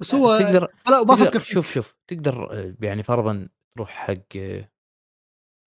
بس 0.00 0.14
هو 0.14 0.38
تقدر 0.38 0.62
لا 0.90 1.02
ما 1.02 1.14
تقدر 1.14 1.30
فكر. 1.30 1.40
شوف 1.40 1.72
شوف 1.72 1.94
تقدر 2.10 2.52
آه، 2.52 2.76
يعني 2.82 3.02
فرضا 3.02 3.48
تروح 3.78 3.90
حق 3.90 4.36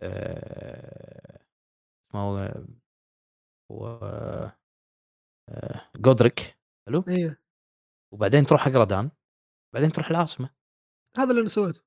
آه، 0.01 1.45
ما 2.13 2.19
هو 2.19 2.37
آه، 5.49 5.89
جودريك 5.97 6.59
حلو؟ 6.87 7.03
إيه. 7.07 7.41
وبعدين 8.13 8.45
تروح 8.45 8.61
حق 8.61 8.71
رادان 8.71 9.11
بعدين 9.75 9.91
تروح 9.91 10.09
العاصمة. 10.09 10.49
هذا 11.17 11.29
اللي 11.29 11.41
أنا 11.41 11.49
سويته. 11.49 11.81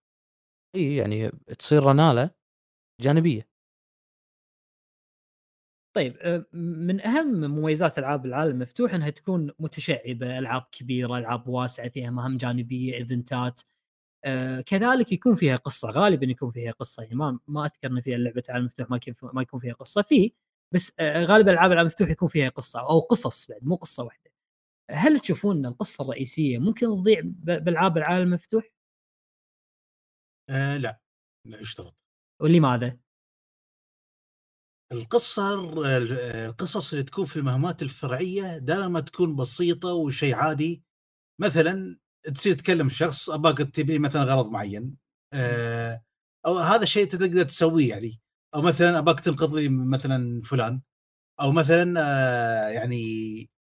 إي 0.75 0.97
يعني 0.97 1.31
تصير 1.59 1.83
رنالة 1.83 2.31
جانبية. 3.01 3.49
طيب 5.97 6.17
آه، 6.17 6.47
من 6.53 7.01
أهم 7.01 7.41
مميزات 7.41 7.99
ألعاب 7.99 8.27
العالم 8.27 8.51
المفتوح 8.51 8.95
إنها 8.95 9.11
تكون 9.11 9.51
متشعبة 9.59 10.39
ألعاب 10.39 10.63
كبيرة 10.73 11.19
ألعاب 11.19 11.49
واسعة 11.49 11.89
فيها 11.89 12.11
مهام 12.11 12.37
جانبية 12.37 12.95
إيفنتات. 12.95 13.63
آه 14.25 14.61
كذلك 14.61 15.13
يكون 15.13 15.35
فيها 15.35 15.57
قصة 15.57 15.91
غالبا 15.91 16.27
يكون 16.27 16.51
فيها 16.53 16.73
قصة 16.73 17.03
يعني 17.03 17.15
ما 17.15 17.39
ما 17.49 17.65
أذكر 17.65 17.91
إن 17.91 18.01
في 18.01 18.17
لعبه 18.17 18.43
العالم 18.49 18.61
المفتوح 18.65 18.91
ما 18.91 18.97
يكون 18.97 19.31
ما 19.35 19.43
يكون 19.43 19.61
فيها 19.61 19.75
قصة. 19.75 20.03
في 20.03 20.33
بس 20.73 20.93
آه 21.01 21.25
غالبا 21.25 21.53
العاب 21.53 21.73
العالم 21.73 21.81
المفتوح 21.89 22.11
يكون 22.11 22.29
فيها 22.29 22.49
قصة 22.49 22.81
أو 22.81 23.01
قصص 23.01 23.47
بعد 23.49 23.65
مو 23.65 23.77
قصة 23.77 24.05
واحدة. 24.05 24.31
هل 24.91 25.21
تشوفون 25.21 25.57
إن 25.59 25.67
القصة 25.67 26.05
الرئيسية 26.05 26.59
ممكن 26.59 26.87
تضيع 26.87 27.21
بالعاب 27.25 27.97
العالم 27.99 28.23
المفتوح؟ 28.29 28.65
آه 30.51 30.77
لا. 30.77 31.01
لا 31.47 31.61
يشترط. 31.61 31.95
ولماذا؟ 32.43 32.99
القصة 34.93 35.55
القصص 36.49 36.93
اللي 36.93 37.05
تكون 37.05 37.27
في 37.27 37.37
المهمات 37.37 37.83
الفرعية 37.83 38.59
دائما 38.59 39.01
تكون 39.01 39.37
بسيطة 39.37 39.93
وشيء 39.93 40.35
عادي. 40.35 40.83
مثلا 41.41 41.99
تصير 42.35 42.55
تكلم 42.55 42.89
شخص 42.89 43.31
اباك 43.31 43.59
تبي 43.59 43.99
مثلا 43.99 44.23
غرض 44.23 44.51
معين 44.51 44.95
آه، 45.33 46.03
أو 46.47 46.59
هذا 46.59 46.83
الشيء 46.83 47.03
أنت 47.03 47.17
تقدر 47.17 47.43
تسويه 47.43 47.89
يعني. 47.89 48.21
أو 48.55 48.63
مثلا 48.63 48.99
اباك 48.99 49.21
تنقذ 49.21 49.55
لي 49.55 49.69
مثلا 49.69 50.43
فلان. 50.43 50.81
أو 51.41 51.53
مثلا 51.53 52.01
آه، 52.01 52.69
يعني 52.69 53.51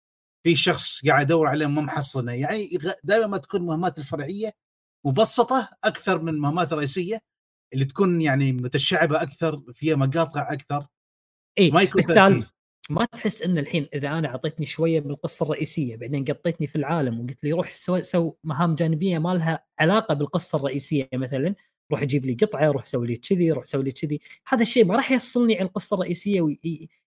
في 0.44 0.56
شخص 0.56 1.06
قاعد 1.06 1.24
يدور 1.26 1.46
عليه 1.46 1.66
ما 1.66 1.82
محصله. 1.82 2.32
يعني 2.32 2.78
دائما 3.04 3.26
ما 3.26 3.38
تكون 3.38 3.60
المهمات 3.60 3.98
الفرعية 3.98 4.52
مبسطة 5.06 5.70
أكثر 5.84 6.22
من 6.22 6.28
المهمات 6.28 6.72
الرئيسية 6.72 7.18
اللي 7.74 7.84
تكون 7.84 8.20
يعني 8.20 8.52
متشعبة 8.52 9.22
أكثر 9.22 9.62
فيها 9.74 9.96
مقاطع 9.96 10.52
أكثر. 10.52 10.86
اي 11.58 11.70
ما 11.70 11.82
يكون 11.82 12.02
بس 12.02 12.10
ما 12.90 13.04
تحس 13.04 13.42
إن 13.42 13.58
الحين 13.58 13.88
إذا 13.94 14.08
أنا 14.08 14.28
أعطيتني 14.28 14.66
شوية 14.66 15.00
من 15.00 15.10
القصة 15.10 15.44
الرئيسية 15.44 15.96
بعدين 15.96 16.24
قطيتني 16.24 16.66
في 16.66 16.76
العالم 16.76 17.20
وقلت 17.20 17.44
لي 17.44 17.52
روح 17.52 17.70
سو, 17.70 18.02
سو 18.02 18.34
مهام 18.44 18.74
جانبية 18.74 19.18
ما 19.18 19.34
لها 19.34 19.64
علاقة 19.78 20.14
بالقصة 20.14 20.56
الرئيسية 20.56 21.08
مثلا 21.14 21.54
روح 21.92 22.04
جيب 22.04 22.26
لي 22.26 22.34
قطعة 22.34 22.70
روح 22.70 22.86
سوي 22.86 23.06
لي 23.06 23.16
كذي 23.16 23.52
روح 23.52 23.64
سوي 23.64 23.84
لي 23.84 23.92
كذي. 23.92 24.20
هذا 24.48 24.62
الشيء 24.62 24.84
ما 24.84 24.96
راح 24.96 25.10
يفصلني 25.10 25.58
عن 25.58 25.66
القصة 25.66 25.94
الرئيسية 25.94 26.56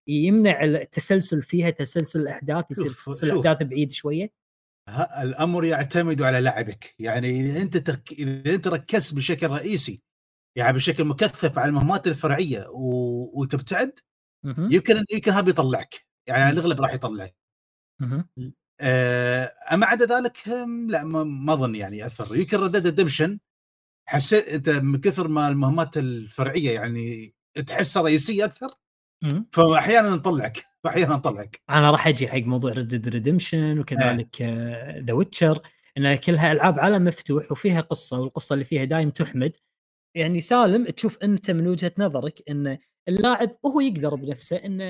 ويمنع 0.07 0.63
التسلسل 0.63 1.43
فيها 1.43 1.69
تسلسل 1.69 2.19
الأحداث 2.19 2.65
يصير 2.71 2.91
تسلسل 2.91 3.31
الأحداث 3.31 3.67
بعيد 3.67 3.91
شوية. 3.91 4.31
الأمر 5.21 5.65
يعتمد 5.65 6.21
على 6.21 6.41
لعبك. 6.41 6.95
يعني 6.99 7.29
إذا 7.29 7.61
أنت 7.61 7.77
ترك... 7.77 8.11
إذا 8.11 8.55
أنت 8.55 8.67
ركزت 8.67 9.13
بشكل 9.13 9.47
رئيسي 9.47 10.01
يعني 10.55 10.73
بشكل 10.73 11.03
مكثف 11.05 11.57
على 11.59 11.69
المهمات 11.69 12.07
الفرعية 12.07 12.67
و... 12.69 13.41
وتبتعد 13.41 13.99
يمكن 14.71 15.03
يمكن 15.13 15.31
هذا 15.31 15.41
بيطلعك 15.41 16.07
يعني 16.27 16.49
الأغلب 16.49 16.81
راح 16.81 16.93
يطلعك. 16.93 17.35
آه، 18.81 19.53
أما 19.71 19.85
عدا 19.85 20.17
ذلك 20.17 20.47
لا 20.87 21.03
ما 21.03 21.53
أظن 21.53 21.75
يعني 21.75 22.05
أثر. 22.05 22.35
يمكن 22.35 22.57
ردد 22.57 22.95
ديمشن 22.95 23.39
حسيت 24.09 24.47
إنت 24.47 24.69
من 24.69 25.01
كثر 25.01 25.27
ما 25.27 25.47
المهمات 25.47 25.97
الفرعية 25.97 26.71
يعني 26.71 27.35
تحسها 27.67 28.01
رئيسية 28.03 28.45
أكثر 28.45 28.69
فاحيانا 29.51 30.09
نطلعك 30.09 30.65
أحيانا 30.87 31.15
نطلعك 31.15 31.61
أنا 31.69 31.91
راح 31.91 32.07
أجي 32.07 32.27
حق 32.27 32.37
موضوع 32.37 32.71
Red 32.71 32.87
Dead 32.87 33.07
Redemption 33.07 33.79
وكذلك 33.79 34.41
The 35.07 35.13
Witcher 35.13 35.61
انها 35.97 36.15
كلها 36.15 36.51
ألعاب 36.51 36.79
عالم 36.79 37.05
مفتوح 37.05 37.51
وفيها 37.51 37.81
قصة 37.81 38.19
والقصة 38.19 38.53
اللي 38.53 38.65
فيها 38.65 38.83
دايم 38.83 39.09
تحمد. 39.09 39.57
يعني 40.15 40.41
سالم 40.41 40.85
تشوف 40.85 41.17
أنت 41.23 41.51
من 41.51 41.67
وجهة 41.67 41.91
نظرك 41.97 42.49
إن 42.49 42.77
اللاعب 43.07 43.57
هو 43.65 43.79
يقدر 43.79 44.15
بنفسه 44.15 44.55
إنه 44.55 44.83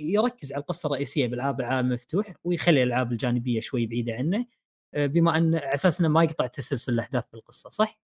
يركز 0.00 0.52
على 0.52 0.60
القصة 0.60 0.86
الرئيسية 0.86 1.26
بألعاب 1.26 1.60
العالم 1.60 1.88
مفتوح 1.88 2.34
ويخلي 2.44 2.82
الألعاب 2.82 3.12
الجانبية 3.12 3.60
شوي 3.60 3.86
بعيدة 3.86 4.12
عنه 4.12 4.46
آه، 4.94 5.06
بما 5.06 5.36
أن 5.36 5.54
على 5.54 5.74
أساس 5.74 6.00
إنه 6.00 6.08
ما 6.08 6.24
يقطع 6.24 6.46
تسلسل 6.46 6.92
الأحداث 6.92 7.24
بالقصة 7.32 7.70
صح؟ 7.70 8.00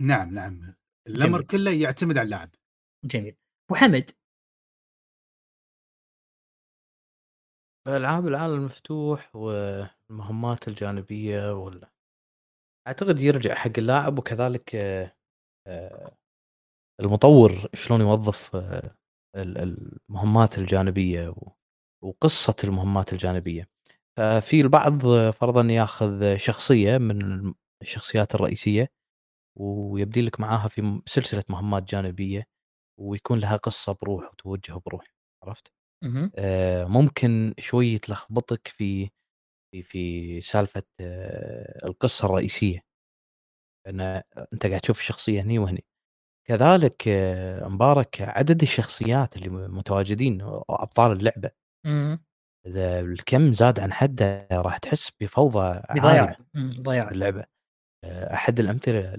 نعم 0.00 0.34
نعم. 0.34 0.74
الأمر 1.08 1.42
كله 1.42 1.70
يعتمد 1.70 2.18
على 2.18 2.24
اللاعب. 2.24 2.50
جميل. 3.04 3.36
وحمد 3.70 4.10
العاب 7.86 8.26
العالم 8.26 8.54
المفتوح 8.54 9.36
والمهمات 9.36 10.68
الجانبية 10.68 11.52
ولا 11.52 11.92
أعتقد 12.86 13.20
يرجع 13.20 13.54
حق 13.54 13.70
اللاعب 13.78 14.18
وكذلك 14.18 14.74
آه، 14.74 15.16
آه، 15.66 16.16
المطور 17.00 17.68
شلون 17.74 18.00
يوظف 18.00 18.56
آه، 18.56 18.94
المهمات 19.36 20.58
الجانبية 20.58 21.34
وقصة 22.04 22.56
المهمات 22.64 23.12
الجانبية. 23.12 23.68
ففي 24.18 24.60
البعض 24.60 25.02
فرضا 25.30 25.62
ياخذ 25.72 26.36
شخصية 26.36 26.98
من 26.98 27.54
الشخصيات 27.82 28.34
الرئيسية 28.34 28.88
ويبدي 29.58 30.22
لك 30.22 30.40
معاها 30.40 30.68
في 30.68 31.02
سلسلة 31.06 31.44
مهمات 31.50 31.84
جانبية 31.84 32.44
ويكون 33.00 33.40
لها 33.40 33.56
قصة 33.56 33.92
بروح 34.02 34.24
وتوجه 34.32 34.80
بروح 34.86 35.04
عرفت؟ 35.44 35.72
آه 36.36 36.84
ممكن 36.86 37.54
شوي 37.60 37.98
تلخبطك 37.98 38.68
في 38.68 39.10
في 39.72 39.82
في 39.84 40.40
سالفة 40.42 40.82
آه 41.00 41.86
القصة 41.88 42.26
الرئيسية. 42.26 42.80
إن 43.86 44.00
أنت 44.52 44.66
قاعد 44.66 44.80
تشوف 44.80 45.00
الشخصية 45.00 45.40
هني 45.42 45.58
وهني. 45.58 45.84
كذلك 46.48 47.02
آه 47.08 47.68
مبارك 47.68 48.22
عدد 48.22 48.62
الشخصيات 48.62 49.36
اللي 49.36 49.48
متواجدين 49.48 50.42
أبطال 50.70 51.12
اللعبة. 51.12 51.50
إذا 52.66 53.00
الكم 53.00 53.52
زاد 53.52 53.80
عن 53.80 53.92
حده 53.92 54.48
راح 54.52 54.78
تحس 54.78 55.10
بفوضى 55.20 55.82
عالية 55.88 56.36
ضياع 56.58 57.10
اللعبة. 57.10 57.44
آه، 58.04 58.34
أحد 58.34 58.60
الأمثلة 58.60 59.14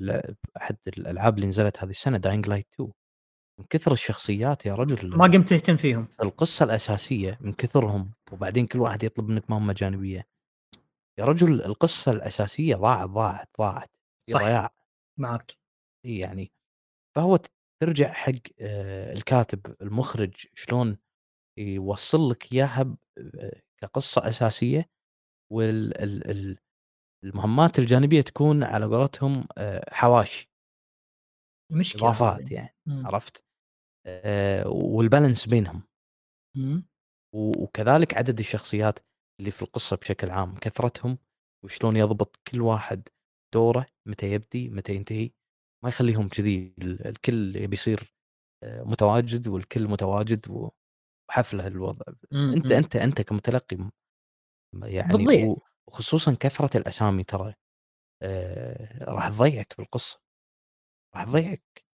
أحد 0.58 0.78
الألعاب 0.88 1.36
اللي 1.36 1.48
نزلت 1.48 1.84
هذه 1.84 1.90
السنة 1.90 2.18
Dying 2.18 2.48
Light 2.50 2.68
2 2.74 2.92
من 3.60 3.66
كثر 3.70 3.94
الشخصيات 3.94 4.66
يا 4.66 4.76
رجل 4.76 5.18
ما 5.18 5.26
قمت 5.26 5.50
تهتم 5.50 5.78
فيهم. 5.78 6.08
القصة 6.24 6.66
الأساسية 6.66 7.38
من 7.42 7.54
كثرهم 7.54 8.14
وبعدين 8.32 8.68
كل 8.68 8.80
واحد 8.80 9.04
يطلب 9.04 9.30
منك 9.30 9.50
مهمه 9.50 9.74
جانبية. 9.74 10.28
يا 11.20 11.26
رجل 11.26 11.62
القصة 11.62 12.12
الأساسية 12.12 12.76
ضاعت 12.76 13.10
ضاعت 13.10 13.50
ضاعت. 13.60 13.90
صح. 14.30 14.40
ضياع. 14.40 14.70
معك. 15.20 15.58
يعني 16.06 16.52
فهو 17.20 17.40
ترجع 17.84 18.12
حق 18.14 18.32
آه، 18.60 19.14
الكاتب 19.14 19.76
المخرج 19.82 20.48
شلون 20.54 20.98
يوصل 21.60 22.30
لك 22.30 22.54
إياها 22.54 22.98
آه، 23.40 23.62
كقصة 23.82 24.30
أساسية 24.30 24.90
والمهمات 25.54 26.60
الجانبية 27.80 28.22
تكون 28.22 28.64
على 28.64 28.86
قولتهم 28.86 29.48
آه، 29.58 29.94
حواشي. 29.94 30.52
مشكلة 31.72 32.02
إضافات 32.02 32.52
يعني 32.52 32.76
مم. 32.86 33.08
عرفت؟ 33.08 33.44
والبالانس 34.66 35.46
بينهم. 35.46 35.84
مم. 36.58 36.88
وكذلك 37.36 38.18
عدد 38.18 38.40
الشخصيات 38.40 39.00
اللي 39.40 39.52
في 39.52 39.62
القصة 39.62 39.96
بشكل 39.98 40.30
عام 40.30 40.56
كثرتهم 40.56 41.18
وشلون 41.66 41.96
يضبط 41.96 42.40
كل 42.48 42.62
واحد 42.62 43.08
دوره 43.54 43.86
متى 44.08 44.32
يبدي 44.32 44.70
متى 44.70 44.96
ينتهي. 44.96 45.39
ما 45.84 45.90
يخليهم 45.90 46.28
كذي 46.30 46.74
الكل 46.82 47.56
يبي 47.56 47.74
يصير 47.74 48.16
آه، 48.64 48.84
متواجد 48.84 49.48
والكل 49.48 49.88
متواجد 49.88 50.72
وحفلة 51.30 51.68
الوضع. 51.68 52.06
مم. 52.32 52.54
أنت 52.54 52.72
أنت 52.72 52.96
أنت 52.96 53.22
كمتلقي 53.22 53.90
يعني 54.84 55.56
وخصوصا 55.88 56.38
كثرة 56.40 56.78
الأسامي 56.78 57.24
ترى 57.24 57.54
آه 58.24 59.04
راح 59.14 59.30
تضيعك 59.30 59.74
بالقصة. 59.78 60.22
راح 61.16 61.24
تضيعك. 61.24 61.86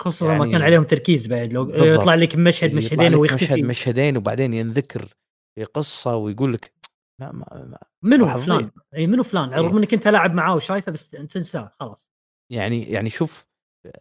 خصوصا 0.00 0.32
يعني... 0.32 0.38
ما 0.44 0.52
كان 0.52 0.62
عليهم 0.62 0.84
تركيز 0.84 1.26
بعد 1.26 1.52
لو 1.52 1.64
بالضبط. 1.64 2.00
يطلع 2.00 2.14
لك 2.14 2.36
مشهد 2.36 2.74
مشهدين 2.74 3.14
ويختفي. 3.14 3.44
مشهد 3.44 3.64
مشهدين 3.64 4.16
وبعدين 4.16 4.54
ينذكر 4.54 5.14
في 5.54 5.64
قصة 5.64 6.16
ويقول 6.16 6.52
لك 6.52 6.74
لا 7.20 7.32
ما, 7.32 7.46
ما 7.52 7.78
منو 8.02 8.40
فلان؟ 8.40 8.70
إي 8.94 9.06
منو 9.06 9.22
فلان؟ 9.22 9.50
رغم 9.50 9.76
إنك 9.76 9.94
أنت 9.94 10.08
لاعب 10.08 10.34
معاه 10.34 10.56
وشايفه 10.56 10.92
بس 10.92 11.08
تنساه 11.08 11.72
خلاص. 11.80 12.10
يعني 12.52 12.90
يعني 12.90 13.10
شوف 13.10 13.46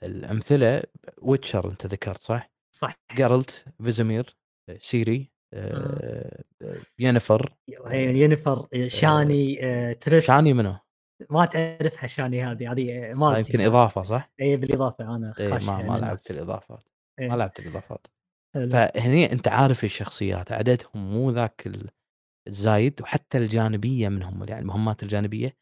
الأمثلة 0.04 0.84
Witcher 1.22 1.72
أنت 1.72 1.86
ذكرت 1.86 2.22
صح؟ 2.22 2.52
صح 2.76 2.96
Geralt 3.18 3.66
Vesemir 3.84 4.38
Ciri 4.80 5.32
آه. 5.54 6.44
Yennefer 7.00 7.54
Yennefer 7.94 8.68
Shani 8.88 9.66
آه. 9.66 9.94
Triss 9.94 10.28
Shani 10.28 10.54
منو؟ 10.54 10.76
ما 11.30 11.46
تعرفها 11.46 12.08
Shani 12.08 12.44
هذه 12.44 12.72
هذه 12.72 13.14
ما 13.14 13.38
يمكن 13.38 13.62
إضافة 13.62 14.02
صح؟ 14.02 14.32
اي 14.42 14.58
بالإضافة 14.58 15.16
أنا 15.16 15.34
إيه 15.40 15.50
ما 15.50 15.82
ما 15.82 15.98
لعبت 15.98 16.32
الإضافات 16.32 16.84
إيه. 17.20 17.30
ما 17.30 17.36
لعبت 17.36 17.60
الإضافات 17.60 18.08
فهني 18.54 19.32
أنت 19.32 19.48
عارف 19.48 19.84
الشخصيات 19.84 20.52
عددهم 20.52 21.12
مو 21.14 21.32
ذاك 21.32 21.70
الزايد 22.48 23.02
وحتى 23.02 23.38
الجانبية 23.38 24.10
منهم 24.10 24.44
يعني 24.44 24.62
المهمات 24.62 25.04
الجانبية 25.04 25.58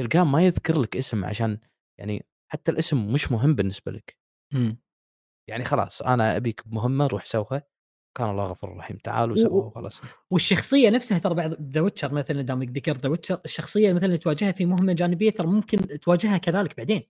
تلقاه 0.00 0.24
ما 0.24 0.42
يذكر 0.42 0.80
لك 0.80 0.96
اسم 0.96 1.24
عشان 1.24 1.58
يعني 1.98 2.26
حتى 2.52 2.70
الاسم 2.70 3.12
مش 3.12 3.32
مهم 3.32 3.54
بالنسبة 3.54 3.92
لك. 3.92 4.16
إمم. 4.54 4.80
يعني 5.48 5.64
خلاص 5.64 6.02
أنا 6.02 6.36
أبيك 6.36 6.68
بمهمه 6.68 7.06
روح 7.06 7.26
سوها. 7.26 7.62
كان 8.18 8.30
الله 8.30 8.44
غفور 8.44 8.76
رحيم. 8.76 8.96
تعال 8.96 9.30
وسووا 9.30 9.64
وخلاص. 9.64 10.02
والشخصية 10.30 10.90
نفسها 10.90 11.18
ترى 11.18 11.34
بعد 11.34 11.72
The 11.72 11.80
Witcher 11.80 12.14
مثلا 12.14 12.42
دامك 12.42 12.68
ذكرت 12.68 13.02
The 13.02 13.08
Witcher 13.08 13.40
الشخصية 13.44 13.92
مثلا 13.92 14.06
اللي 14.06 14.18
تواجهها 14.18 14.52
في 14.52 14.66
مهمة 14.66 14.92
جانبية 14.92 15.30
ترى 15.30 15.46
ممكن 15.46 15.78
تواجهها 15.86 16.38
كذلك 16.38 16.76
بعدين. 16.76 17.02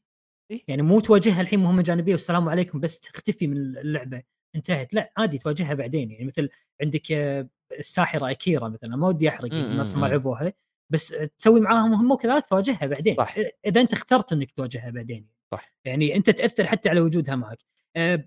إيه؟ 0.50 0.64
يعني 0.68 0.82
مو 0.82 1.00
تواجهها 1.00 1.40
الحين 1.40 1.60
مهمة 1.60 1.82
جانبية 1.82 2.12
والسلام 2.12 2.48
عليكم 2.48 2.80
بس 2.80 3.00
تختفي 3.00 3.46
من 3.46 3.56
اللعبة 3.56 4.22
انتهت. 4.56 4.94
لا 4.94 5.12
عادي 5.16 5.38
تواجهها 5.38 5.74
بعدين. 5.74 6.10
يعني 6.10 6.24
مثل 6.24 6.48
عندك 6.82 7.12
آه، 7.12 7.48
الساحرة 7.78 8.30
اكيرا 8.30 8.68
مثلا 8.68 8.96
ما 8.96 9.08
ودي 9.08 9.28
أحرق 9.28 9.54
الناس 9.54 9.96
ما 9.96 10.06
لعبوها. 10.06 10.52
بس 10.90 11.08
تسوي 11.38 11.60
معاها 11.60 11.86
مهمة 11.86 12.14
وكذلك 12.14 12.46
تواجهها 12.48 12.86
بعدين. 12.86 13.16
صح. 13.16 13.34
اذا 13.66 13.80
أنت 13.80 13.92
اخترت 13.92 14.32
إنك 14.32 14.50
تواجهها 14.50 14.90
بعدين. 14.90 15.28
صح. 15.52 15.72
يعني 15.84 16.16
أنت 16.16 16.30
تأثر 16.30 16.66
حتى 16.66 16.88
على 16.88 17.00
وجودها 17.00 17.36
معك. 17.36 17.58
آه، 17.96 18.24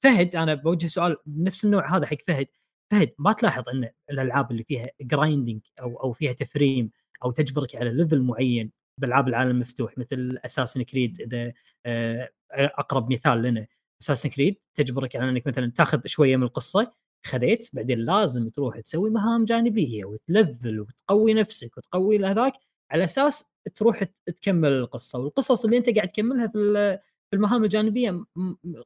فهد 0.00 0.36
أنا 0.36 0.54
بوجه 0.54 0.86
سؤال 0.86 1.16
بنفس 1.26 1.64
النوع 1.64 1.96
هذا 1.96 2.06
حق 2.06 2.16
فهد. 2.26 2.46
فهد 2.90 3.12
ما 3.18 3.32
تلاحظ 3.32 3.68
إن 3.68 3.88
الألعاب 4.10 4.50
اللي 4.50 4.64
فيها 4.64 4.86
جرايندنج 5.00 5.60
أو 5.80 5.96
أو 6.02 6.12
فيها 6.12 6.32
تفريم 6.32 6.90
أو 7.24 7.30
تجبرك 7.30 7.76
على 7.76 7.90
level 7.90 8.22
معين 8.22 8.72
بالعاب 8.98 9.28
العالم 9.28 9.50
المفتوح 9.50 9.98
مثل 9.98 10.38
Assassin's 10.44 10.82
Creed 10.82 11.20
إذا 11.20 11.52
آه، 11.86 12.30
أقرب 12.52 13.12
مثال 13.12 13.42
لنا 13.42 13.66
Assassin's 14.02 14.28
Creed 14.28 14.56
تجبرك 14.74 15.16
على 15.16 15.30
إنك 15.30 15.46
مثلا 15.46 15.72
تاخذ 15.76 16.00
شوية 16.06 16.36
من 16.36 16.42
القصة 16.42 16.92
خذيت 17.26 17.68
بعدين 17.72 17.98
لازم 17.98 18.48
تروح 18.48 18.80
تسوي 18.80 19.10
مهام 19.10 19.44
جانبية 19.44 20.04
وتلفل 20.04 20.80
وتقوي 20.80 21.34
نفسك 21.34 21.76
وتقوي 21.76 22.24
هذاك 22.26 22.52
على 22.90 23.04
أساس 23.04 23.44
تروح 23.74 24.04
تكمل 24.26 24.72
القصة. 24.72 25.18
والقصص 25.18 25.64
اللي 25.64 25.76
أنت 25.76 25.96
قاعد 25.96 26.08
تكملها 26.08 26.46
في 26.46 26.98
في 27.30 27.36
المهام 27.36 27.64
الجانبية 27.64 28.24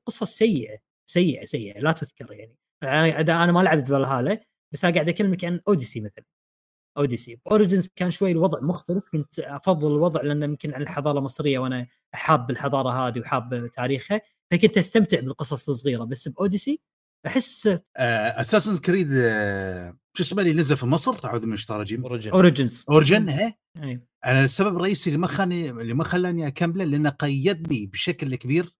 قصص 0.07 0.31
سيئة 0.39 0.79
سيئة 1.07 1.45
سيئة 1.45 1.81
لا 1.81 1.93
تذكر 1.93 2.33
يعني. 2.33 2.57
أنا 2.83 3.53
ما 3.53 3.61
لعبت 3.61 3.89
فالهالا 3.89 4.41
بس 4.73 4.85
أنا 4.85 4.95
قاعد 4.95 5.09
أكلمك 5.09 5.45
عن 5.45 5.61
Odyssey 5.69 6.01
مثلا. 6.01 6.25
Odyssey 6.99 7.41
Origins 7.51 7.89
كان 7.97 8.11
شوي 8.11 8.31
الوضع 8.31 8.61
مختلف 8.61 9.09
كنت 9.13 9.39
أفضل 9.39 9.87
الوضع 9.89 10.23
لأن 10.23 10.43
يمكن 10.43 10.75
عن 10.75 10.83
الحضارة 10.83 11.19
المصرية 11.19 11.59
وأنا 11.59 11.87
حاب 12.15 12.51
الحضارة 12.51 12.91
هذه 12.91 13.21
وحاب 13.21 13.71
تاريخها 13.77 14.21
فكنت 14.51 14.79
أستمتع 14.79 15.21
بالقصص 15.21 15.69
الصغيرة. 15.69 16.05
بس 16.05 16.29
ب 16.29 16.35
Odyssey 16.35 16.81
أحس 17.27 17.79
Assassin's 17.97 18.77
Creed 18.77 19.09
شو 20.17 20.23
اسمه 20.23 20.43
اللي 20.43 20.53
نزل 20.53 20.77
في 20.77 20.87
مصر؟ 20.87 21.25
أعوذ 21.25 21.47
من 21.47 21.53
الشيطان 21.53 21.77
الرجيم. 21.77 22.07
Origins 22.35 22.85
Origin 22.91 23.29
إيه؟ 23.29 23.59
أنا 24.25 24.45
السبب 24.45 24.77
الرئيسي 24.77 25.11
اللي 25.11 25.19
ما 25.19 25.27
خاني 25.27 25.71
اللي 25.71 25.95
ما 25.95 26.05
خلاني 26.05 26.47
أكمله 26.47 26.85
لأنه 26.85 27.11
قيدني 27.11 27.87
بشكل 27.87 28.35
كبير 28.35 28.75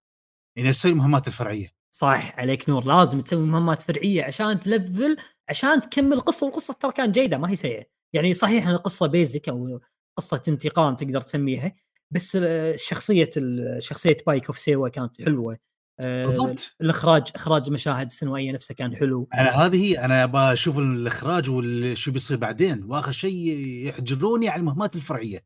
اني 0.59 0.71
أسوي 0.71 0.91
المهمات 0.91 1.27
الفرعية. 1.29 1.75
صح 1.95 2.39
عليك 2.39 2.69
نور. 2.69 2.85
لازم 2.85 3.21
تسوي 3.21 3.47
مهمات 3.47 3.83
فرعية 3.83 4.25
عشان 4.25 4.61
تلفل 4.61 5.17
عشان 5.49 5.81
تكمل 5.81 6.13
القصة 6.13 6.47
والقصة 6.47 6.75
ترى 6.75 6.93
كانت 6.93 7.15
جيدة 7.15 7.39
ما 7.39 7.51
هي 7.51 7.57
سيئة. 7.57 7.85
يعني 8.13 8.35
صحيح 8.35 8.67
إن 8.67 8.75
القصة 8.75 9.07
basic 9.07 9.49
أو 9.49 9.81
قصة 10.19 10.43
انتقام 10.49 10.97
تقدر 10.97 11.21
تسميها 11.21 11.75
بس 12.11 12.39
شخصية 12.77 13.31
شخصية 13.79 14.17
Bayek 14.27 14.47
of 14.47 14.59
Siwa 14.59 14.89
كانت 14.89 15.23
حلوة. 15.23 15.55
آه، 15.55 15.59
بالضبط. 15.99 16.77
الإخراج 16.81 17.29
إخراج 17.35 17.67
المشاهد 17.67 18.07
السينمائيه 18.07 18.53
نفسها 18.53 18.75
كان 18.75 18.97
حلو. 18.97 19.29
أنا 19.35 19.51
هذه 19.51 19.85
هي 19.85 20.05
أنا 20.05 20.25
أبغى 20.25 20.53
أشوف 20.53 20.79
الإخراج 20.79 21.51
وشو 21.51 22.13
بيصير 22.13 22.37
بعدين 22.37 22.85
وآخر 22.85 23.13
شيء 23.13 23.57
يحجروني 23.87 24.49
على 24.49 24.61
المهمات 24.61 24.97
الفرعية. 24.97 25.45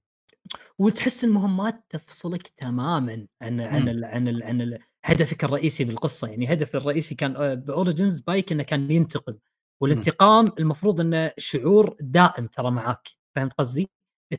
وتحس 0.78 1.24
المهمات 1.24 1.84
تفصلك 1.90 2.46
تماما 2.46 3.26
عن 3.42 3.60
عن 3.60 3.88
ال 3.88 4.04
عن 4.04 4.28
ال 4.28 4.42
عن 4.42 4.60
ال 4.60 4.78
هدفك 5.04 5.44
الرئيسي 5.44 5.84
بالقصة. 5.84 6.28
يعني 6.28 6.52
هدف 6.52 6.76
الرئيسي 6.76 7.14
كان 7.14 7.36
آه، 7.36 7.54
ب 7.54 7.62
Origins 7.62 8.20
Bayek 8.20 8.52
إنه 8.52 8.62
كان 8.62 8.90
ينتقم. 8.90 9.34
والانتقام 9.82 10.46
المفروض 10.58 11.00
انه 11.00 11.32
شعور 11.38 11.96
دائم 12.00 12.46
ترى 12.46 12.70
معاك. 12.70 13.08
فهمت 13.36 13.52
قصدي؟ 13.52 13.90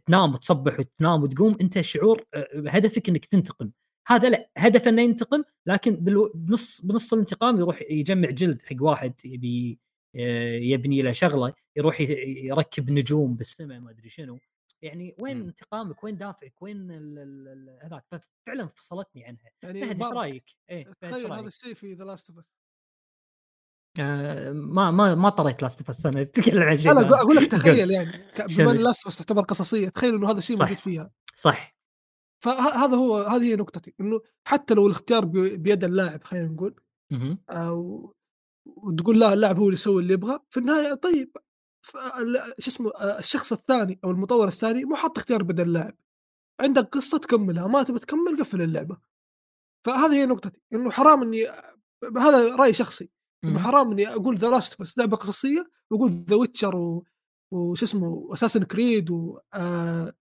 تنام 0.06 0.34
وتصبح 0.34 0.80
وتنام 0.80 1.24
وتقوم 1.24 1.58
أنت 1.62 1.82
شعور 1.82 2.24
آه، 2.34 2.48
هدفك 2.68 3.10
إنك 3.10 3.26
تنتقم. 3.26 3.70
هذا 4.08 4.30
لا 4.30 4.50
هدفه 4.58 4.90
إنه 4.90 5.02
ينتقم 5.02 5.44
لكن 5.66 5.96
بنص 6.34 6.82
بنص 6.82 7.14
الانتقام 7.14 7.60
يروح 7.60 7.82
يجمع 7.90 8.30
جلد 8.30 8.62
حق 8.62 8.76
واحد 8.82 9.14
يبي 9.26 9.80
آه، 10.16 10.56
يبني 10.56 11.02
له 11.02 11.12
شغلة 11.12 11.54
يروح 11.76 12.02
يركب 12.02 12.92
نجوم 12.92 13.36
بالسماء 13.36 13.80
ما 13.80 13.92
أدري 13.92 14.10
شنو. 14.10 14.40
يعني 14.82 15.16
وين 15.20 15.40
م. 15.40 15.44
انتقامك؟ 15.44 16.04
وين 16.04 16.18
دافعك؟ 16.18 16.62
وين 16.62 16.92
هذاك؟ 17.84 18.06
ففعلا 18.12 18.68
فصلتني 18.76 19.26
عنها. 19.26 19.52
يعني 19.64 19.82
فهد 19.82 20.02
إيش 20.04 20.12
رأيك؟ 20.14 20.56
إيه 20.70 20.94
تخيل 21.02 21.32
هذا 21.32 21.48
الشيء 21.48 21.74
في 21.74 21.94
ذا 21.94 22.04
لاست 22.04 22.30
اوف 22.30 22.46
آه 24.00 24.52
ما 24.52 24.92
ما 24.92 25.16
ما 25.16 25.30
طريت 25.30 25.62
Last 25.62 25.88
of 25.88 26.08
أنا 26.08 26.22
أتكلم 26.22 26.64
عن 26.64 26.78
شيء 26.78 26.92
أنا 26.92 27.22
أقول 27.22 27.36
لك 27.36 27.52
تخيل 27.52 27.92
يعني 27.96 28.12
بما 28.58 28.72
إن 28.72 28.78
لاست 28.78 29.06
اوف 29.06 29.18
تعتبر 29.18 29.42
قصصية 29.42 29.90
تخيل 29.90 30.16
إنه 30.16 30.32
هذا 30.32 30.38
الشيء 30.38 30.60
موجود 30.60 30.78
فيها. 30.78 31.12
صح. 31.36 31.79
فهذا 32.44 32.96
هو 32.96 33.18
هذه 33.18 33.44
هي 33.44 33.56
نقطتي 33.56 33.94
إنه 34.00 34.22
حتى 34.48 34.74
لو 34.74 34.88
الاختيار 34.88 35.26
بيد 35.56 35.84
اللاعب 35.84 36.24
خلينا 36.24 36.48
نقول 36.48 36.76
أو 37.50 38.14
وتقول 38.66 39.20
لا 39.20 39.34
اللاعب 39.34 39.58
هو 39.60 39.64
اللي 39.64 39.74
يسوي 39.74 40.02
اللي 40.02 40.14
يبغى 40.14 40.40
في 40.50 40.60
النهاية 40.60 40.94
طيب 40.94 41.38
شو 42.60 42.72
اسمه 42.72 42.92
الشخص 43.20 43.52
الثاني 43.54 44.00
أو 44.04 44.12
المطور 44.12 44.48
الثاني 44.48 44.86
مو 44.86 44.96
حاط 44.96 45.18
اختيار 45.18 45.44
بيد 45.44 45.60
اللاعب. 45.60 45.98
عندك 46.62 46.84
قصة 46.84 47.18
تكملها 47.18 47.68
ما 47.68 47.84
تبي 47.84 48.00
تكمل 48.00 48.40
قفل 48.40 48.62
اللعبة. 48.62 48.98
فهذه 49.86 50.14
هي 50.14 50.26
نقطتي 50.26 50.62
إنه 50.74 50.92
حرام 50.92 51.22
إني 51.22 51.48
هذا 52.18 52.56
رأي 52.56 52.74
شخصي 52.74 53.10
إنه 53.44 53.60
حرام 53.60 53.92
إني 53.92 54.08
أقول 54.08 54.38
The 54.38 54.50
Last 54.50 54.82
of 54.82 54.90
Us 54.90 54.98
لعبة 54.98 55.18
قصصية 55.18 55.72
وأقول 55.92 56.12
The 56.12 56.36
Witcher 56.36 56.76
و... 56.76 57.06
وش 57.54 57.84
اسمه 57.84 58.34
Assassin's 58.34 58.64
Creed 58.64 59.10
و 59.10 59.40
آه... 59.54 60.14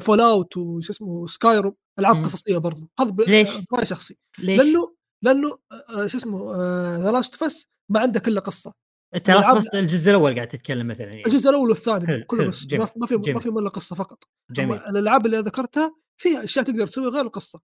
Fallout 0.00 0.56
وش 0.56 0.90
اسمه 0.90 1.26
Skyrim 1.26 1.76
ألعاب 1.98 2.24
قصصية 2.24 2.58
برضو. 2.58 2.88
هذا 3.00 3.14
ليش؟ 3.28 3.48
رأي 3.72 3.86
شخصي. 3.86 4.16
ليش؟ 4.38 4.62
لأنه 4.62 4.96
لأنه 5.24 5.58
شو 6.06 6.18
اسمه 6.18 6.56
The 6.96 7.12
Last 7.12 7.34
of 7.34 7.51
Us 7.51 7.68
ما 7.92 8.00
عنده 8.00 8.22
الا 8.26 8.40
قصة. 8.40 8.72
انت 9.14 9.30
بس 9.30 9.66
الجزء 9.74 10.10
الأول 10.10 10.34
قاعد 10.34 10.48
تتكلم 10.48 10.86
مثلا 10.86 11.06
يعني. 11.06 11.26
الجزء 11.26 11.50
الأول 11.50 11.68
والثاني 11.68 12.22
كله 12.22 12.46
بس 12.46 12.66
ما 12.72 13.06
في 13.06 13.16
ما 13.16 13.40
في 13.40 13.48
الا 13.48 13.68
قصة 13.68 13.96
فقط. 13.96 14.24
جميل. 14.50 14.78
الألعاب 14.78 15.26
اللي 15.26 15.38
ذكرتها 15.38 15.96
فيها 16.20 16.44
أشياء 16.44 16.64
تقدر 16.64 16.86
تسوي 16.86 17.08
غير 17.08 17.24
القصة. 17.24 17.60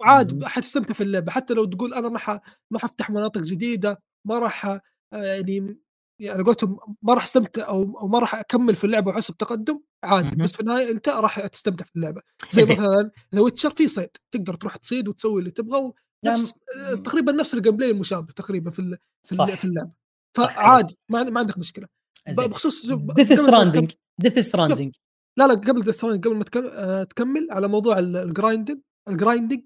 وعاد 0.00 0.44
حتستمتع 0.44 0.94
في 0.94 1.02
اللعبة. 1.02 1.32
حتى 1.32 1.54
لو 1.54 1.64
تقول 1.64 1.94
أنا 1.94 2.08
ما 2.08 2.40
ما 2.70 2.78
حفتح 2.78 3.10
مناطق 3.10 3.40
جديدة 3.40 4.02
ما 4.26 4.38
راح 4.38 4.66
آه، 4.66 4.80
يعني 5.12 5.78
يعني 6.18 6.42
قلتهم 6.42 6.78
ما 7.02 7.14
راح 7.14 7.24
أستمتع 7.24 7.68
أو 7.68 7.98
أو 7.98 8.08
ما 8.08 8.18
راح 8.18 8.34
أكمل 8.34 8.76
في 8.76 8.84
اللعبة 8.84 9.10
وحسب 9.10 9.36
تقدم 9.36 9.80
عادي 10.04 10.36
بس 10.36 10.52
في 10.52 10.60
النهاية 10.60 10.90
أنت 10.90 11.08
راح 11.08 11.46
تستمتع 11.46 11.84
في 11.84 11.96
اللعبة. 11.96 12.22
زي 12.50 12.62
مثلا 12.62 13.10
The 13.34 13.40
Witcher 13.40 13.70
في 13.70 13.88
صيد 13.88 14.10
تقدر 14.30 14.54
تروح 14.54 14.76
تصيد 14.76 15.08
وتسوي 15.08 15.40
اللي 15.40 15.50
تبغى 15.50 15.92
نفس 16.24 16.54
نعم. 16.76 17.02
تقريبا 17.02 17.32
نفس 17.32 17.54
ال 17.54 17.76
gameplay 17.76 17.90
المشابه 17.90 18.32
تقريبا 18.32 18.70
في 18.70 18.98
في 19.24 19.64
اللعبة. 19.64 19.92
فعادي 20.36 20.98
ما 21.08 21.24
ما 21.24 21.40
عندك 21.40 21.58
مشكلة. 21.58 21.88
بخصوص 22.28 22.86
Death 22.92 23.32
Stranding 23.32 23.92
Death 24.18 24.38
Stranding 24.38 24.94
لا 25.38 25.46
لا 25.46 25.54
قبل 25.54 25.82
Death 25.82 25.94
Stranding 25.94 26.24
قبل 26.26 26.36
ما 26.36 26.44
آه، 26.56 27.04
تكمل 27.04 27.48
على 27.50 27.68
موضوع 27.68 27.98
ال 27.98 28.07
grinding 28.07 28.78
ال 29.08 29.14
grinding 29.14 29.62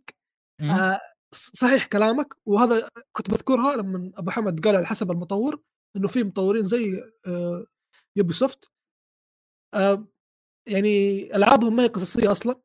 آه 0.60 1.01
صحيح 1.32 1.86
كلامك 1.86 2.35
وهذا 2.47 2.89
كنت 3.12 3.31
بذكرها 3.31 3.77
لما 3.77 4.12
أبو 4.14 4.31
حمد 4.31 4.60
قال 4.60 4.77
على 4.77 4.86
حسب 4.86 5.10
المطور 5.10 5.62
إنه 5.96 6.08
في 6.08 6.22
مطورين 6.24 6.62
زي 6.62 7.02
آه 7.26 7.66
Ubisoft 8.16 8.70
آه 9.74 10.08
يعني 10.68 11.22
ألعابهم 11.36 11.76
ما 11.76 11.82
هي 11.82 11.86
قصصية 11.86 12.32
أصلا. 12.32 12.60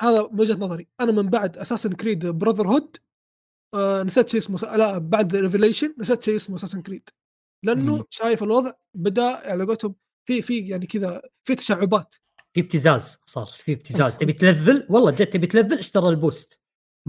هذا 0.00 0.28
من 0.32 0.40
وجهة 0.40 0.54
نظري. 0.54 0.88
أنا 1.00 1.12
من 1.12 1.30
بعد 1.30 1.58
Assassin's 1.58 1.92
Creed 1.92 2.26
Brotherhood 2.26 2.96
آه 3.74 4.02
نسيت 4.02 4.28
شيء 4.28 4.40
اسمه 4.40 4.76
لا 4.76 4.98
بعد 4.98 5.36
Revelations 5.36 5.94
نسيت 5.98 6.22
شيء 6.22 6.36
اسمه 6.36 6.56
Assassin's 6.56 6.82
Creed 6.82 7.08
لأنه 7.64 7.96
مم. 7.96 8.04
شايف 8.10 8.42
الوضع 8.42 8.72
بدأ 8.94 9.50
على 9.50 9.64
قولتهم 9.64 9.94
في 10.28 10.42
في 10.42 10.58
يعني 10.58 10.86
كذا 10.86 11.22
في 11.44 11.54
تشعبات. 11.54 12.14
في 12.54 12.60
ابتزاز 12.60 13.20
صار 13.26 13.46
في 13.46 13.72
ابتزاز. 13.72 14.16
تبي 14.16 14.32
تلفل؟ 14.32 14.86
والله 14.90 15.10
جد 15.10 15.26
تبي 15.26 15.46
تلفل؟ 15.46 15.78
اشترى 15.78 16.08
ال 16.08 16.15
boost. 16.15 16.59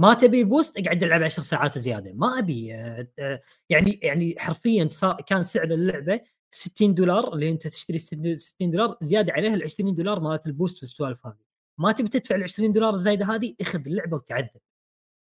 ما 0.02 0.14
تبي 0.14 0.44
boost 0.44 0.78
اقعد 0.78 1.04
العب 1.04 1.24
10 1.24 1.44
ساعات 1.44 1.78
زيادة. 1.78 2.14
ما 2.14 2.40
أبي. 2.40 2.76
آه، 2.76 3.08
آه، 3.20 3.42
يعني 3.70 4.00
يعني 4.04 4.36
حرفيا 4.38 4.90
كان 5.28 5.44
سعر 5.44 5.64
اللعبة 5.64 6.22
60 6.52 6.94
دولار 6.94 7.34
اللي 7.34 7.50
أنت 7.50 7.68
تشتري 7.68 7.98
60 7.98 8.72
دولار 8.72 8.98
زيادة 9.02 9.34
عليها 9.34 9.54
ال 9.54 9.64
20 9.64 9.94
دولار 9.94 10.20
مالت 10.20 10.48
ال 10.48 10.54
boost 10.54 10.84
والسوالف 10.84 11.28
هذه. 11.28 11.44
ما 11.78 11.92
تبي 11.92 12.10
تدفع 12.10 12.36
ال 12.36 12.44
20 12.44 12.72
دولار 12.72 12.94
الزايدة 12.94 13.26
هذه؟ 13.26 13.56
اخذ 13.62 13.88
اللعبة 13.88 14.18
وتعذب. 14.18 14.62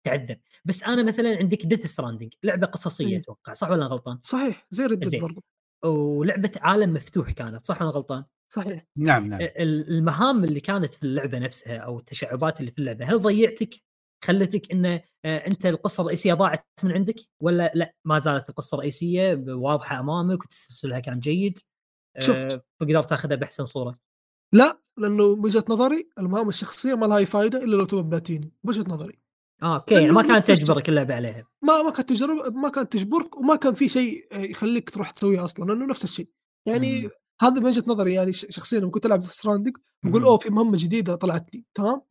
تعذب. 0.06 0.38
بس 0.64 0.82
أنا 0.82 1.02
مثلا 1.02 1.36
عندك 1.36 1.66
Death 1.66 1.86
Stranding 1.86 2.34
لعبة 2.42 2.66
قصصية 2.66 3.18
أتوقع 3.18 3.52
صح 3.52 3.70
ولا 3.70 3.86
غلطان؟ 3.86 4.18
صحيح 4.22 4.66
زي 4.70 4.86
ردد 4.86 5.20
برضو. 5.20 5.44
ولعبة 5.84 6.50
عالم 6.56 6.94
مفتوح 6.94 7.30
كانت 7.30 7.66
صح 7.66 7.82
ولا 7.82 7.90
غلطان؟ 7.90 8.24
صحيح. 8.48 8.86
نعم 8.96 9.26
نعم. 9.26 9.40
المهام 9.58 10.44
اللي 10.44 10.60
كانت 10.60 10.94
في 10.94 11.02
اللعبة 11.02 11.38
نفسها 11.38 11.76
أو 11.76 11.98
التشعبات 11.98 12.60
اللي 12.60 12.70
في 12.70 12.78
اللعبة 12.78 13.04
هل 13.04 13.18
ضيعتك؟ 13.18 13.86
خلتك 14.24 14.72
إن 14.72 14.86
آه، 14.86 15.00
أنت 15.24 15.66
القصة 15.66 16.00
الرئيسية 16.00 16.34
ضاعت 16.34 16.66
من 16.84 16.92
عندك؟ 16.92 17.16
ولا 17.42 17.72
لا 17.74 17.94
ما 18.04 18.18
زالت 18.18 18.48
القصة 18.48 18.74
الرئيسية 18.74 19.44
واضحة 19.48 20.00
أمامك 20.00 20.44
وتسلسلها 20.44 21.00
كان 21.00 21.20
جيد 21.20 21.58
شفت. 22.18 22.52
آه، 22.52 22.64
فقدرت 22.80 23.10
تاخذها 23.10 23.36
بأحسن 23.36 23.64
صورة. 23.64 23.94
لا 24.54 24.80
لأنه 24.98 25.36
من 25.36 25.44
وجهه 25.44 25.64
نظري 25.68 26.08
المهام 26.18 26.48
الشخصية 26.48 26.94
ما 26.94 27.06
لها 27.06 27.16
اي 27.16 27.26
فائده 27.26 27.64
إلا 27.64 27.76
لو 27.76 27.84
تبى 27.84 28.02
بلاتيني 28.02 28.52
بوجهة 28.64 28.84
نظري. 28.88 29.18
آه 29.62 29.74
okay 29.74 29.94
يعني 29.94 30.10
ما 30.10 30.22
كانت 30.22 30.46
تجبرك 30.48 30.88
اللعبة 30.88 31.14
عليها. 31.14 31.46
ما 31.62 31.82
ما 31.82 31.90
كانت 31.90 32.08
تجبر 32.08 32.54
ما 32.54 32.68
كانت 32.68 32.92
تجبرك 32.92 33.36
وما 33.36 33.56
كان 33.56 33.74
في 33.74 33.88
شيء 33.88 34.26
يخليك 34.32 34.90
تروح 34.90 35.10
تسويه 35.10 35.44
أصلا 35.44 35.64
لأنه 35.64 35.86
نفس 35.86 36.04
الشيء. 36.04 36.28
يعني. 36.66 37.08
هذا 37.42 37.60
من 37.60 37.66
وجهه 37.66 37.84
نظري 37.86 38.14
يعني 38.14 38.32
شخصيا 38.32 38.80
لما 38.80 38.90
كنت 38.90 39.06
ألعب 39.06 39.22
في 39.22 39.34
Stranding 39.34 39.76
بقول 40.04 40.24
أوه 40.24 40.38
في 40.38 40.50
مهمة 40.50 40.76
جديدة 40.76 41.14
طلعت 41.14 41.54
لي 41.54 41.64
تمام. 41.74 42.02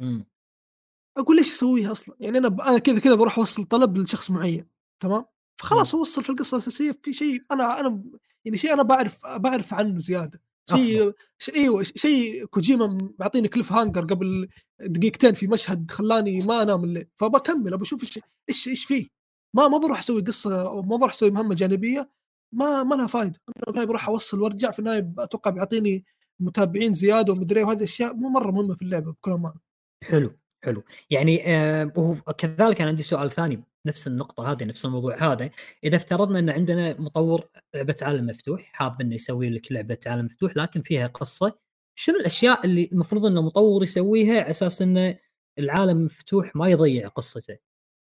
أقول 1.18 1.38
ليش 1.38 1.52
أسويها 1.52 1.92
أصلا؟ 1.92 2.16
يعني 2.20 2.38
أنا 2.38 2.48
أنا 2.48 2.80
كذا 2.80 3.00
كذا 3.00 3.16
بروح 3.16 3.38
أوصل 3.40 3.64
طلب 3.64 3.98
لشخص 3.98 4.32
معين 4.32 4.68
تمام؟ 5.00 5.26
فخلاص 5.62 5.96
أوصل 5.96 6.24
في 6.24 6.30
القصة 6.30 6.58
الأساسية 6.58 7.00
في 7.04 7.14
شيء 7.14 7.44
أنا 7.52 7.80
أنا 7.80 8.04
يعني 8.46 8.58
شيء 8.58 8.74
أنا 8.74 8.84
بعرف 8.84 9.28
بعرف 9.28 9.74
عنه 9.74 10.00
زيادة. 10.00 10.42
شيء 10.70 11.14
شيء 11.38 11.56
أيوه 11.56 11.84
شيء 11.84 12.46
كوجيما 12.46 12.98
معطيني 13.20 13.48
cliffhanger 13.48 14.06
قبل 14.06 14.48
دقيقتين 14.80 15.34
في 15.34 15.48
مشهد 15.48 15.92
خلاني 15.92 16.42
ما 16.42 16.62
أنام 16.62 16.84
الليل 16.84 17.08
فبكمل 17.16 17.74
ابى 17.74 17.84
أشوف 17.84 18.04
إيش 18.04 18.20
إيش 18.50 18.68
إيش 18.68 18.86
فيه. 18.86 19.08
ما 19.54 19.68
ما 19.68 19.78
بروح 19.78 20.00
أسوي 20.00 20.22
قصة 20.22 20.62
أو 20.68 20.82
ما 20.82 20.98
بروح 20.98 21.14
أسوي 21.14 21.32
مهمة 21.32 21.56
جانبية 21.56 22.10
ما 22.54 22.84
ما 22.84 22.96
لها 22.96 23.08
فائده 23.08 23.42
أنا 23.50 23.64
في 23.64 23.70
النهاية 23.70 23.88
بروح 23.88 24.08
أوصل 24.08 24.42
وأرجع 24.42 24.72
في 24.72 24.80
النهاية 24.80 25.14
أتوقع 25.20 25.52
بيعطيني 25.52 26.06
متابعين 26.40 26.94
زيادة 26.94 27.34
ومدري 27.34 27.60
إيه، 27.60 27.66
وهذه 27.66 27.78
الاشياء 27.78 28.14
مو 28.14 28.30
مرة 28.30 28.52
مهمة 28.52 28.74
في 28.74 28.82
اللعبة 28.82 29.12
بكل 29.12 29.32
أمانة. 29.32 29.60
حلو. 30.04 30.38
حلو. 30.66 30.84
يعني 31.10 31.44
آه 31.48 31.92
وهو 31.98 32.16
كذلك 32.16 32.82
أنا 32.82 32.90
عندي 32.90 33.04
سؤال 33.04 33.32
ثاني 33.32 33.64
نفس 33.86 34.08
النقطة 34.08 34.52
هذه 34.52 34.64
نفس 34.64 34.86
الموضوع 34.86 35.16
هذا. 35.32 35.50
إذا 35.84 35.96
افترضنا 35.98 36.40
إن 36.40 36.50
عندنا 36.50 37.02
مطور 37.02 37.48
لعبة 37.76 37.96
عالم 38.02 38.26
مفتوح 38.26 38.62
حاب 38.74 39.02
إنه 39.02 39.16
يسوي 39.16 39.50
لك 39.50 39.72
لعبة 39.72 39.98
عالم 40.06 40.26
مفتوح 40.26 40.58
لكن 40.58 40.82
فيها 40.82 41.08
قصة 41.08 41.58
شنو 41.96 42.16
الأشياء 42.16 42.66
اللي 42.66 42.90
المفروض 42.92 43.26
انه 43.26 43.42
مطور 43.42 43.84
يسويها 43.84 44.42
على 44.42 44.50
أساس 44.50 44.82
انه 44.82 45.18
العالم 45.60 46.06
مفتوح 46.06 46.56
ما 46.56 46.68
يضيع 46.68 47.08
قصته؟ 47.08 47.58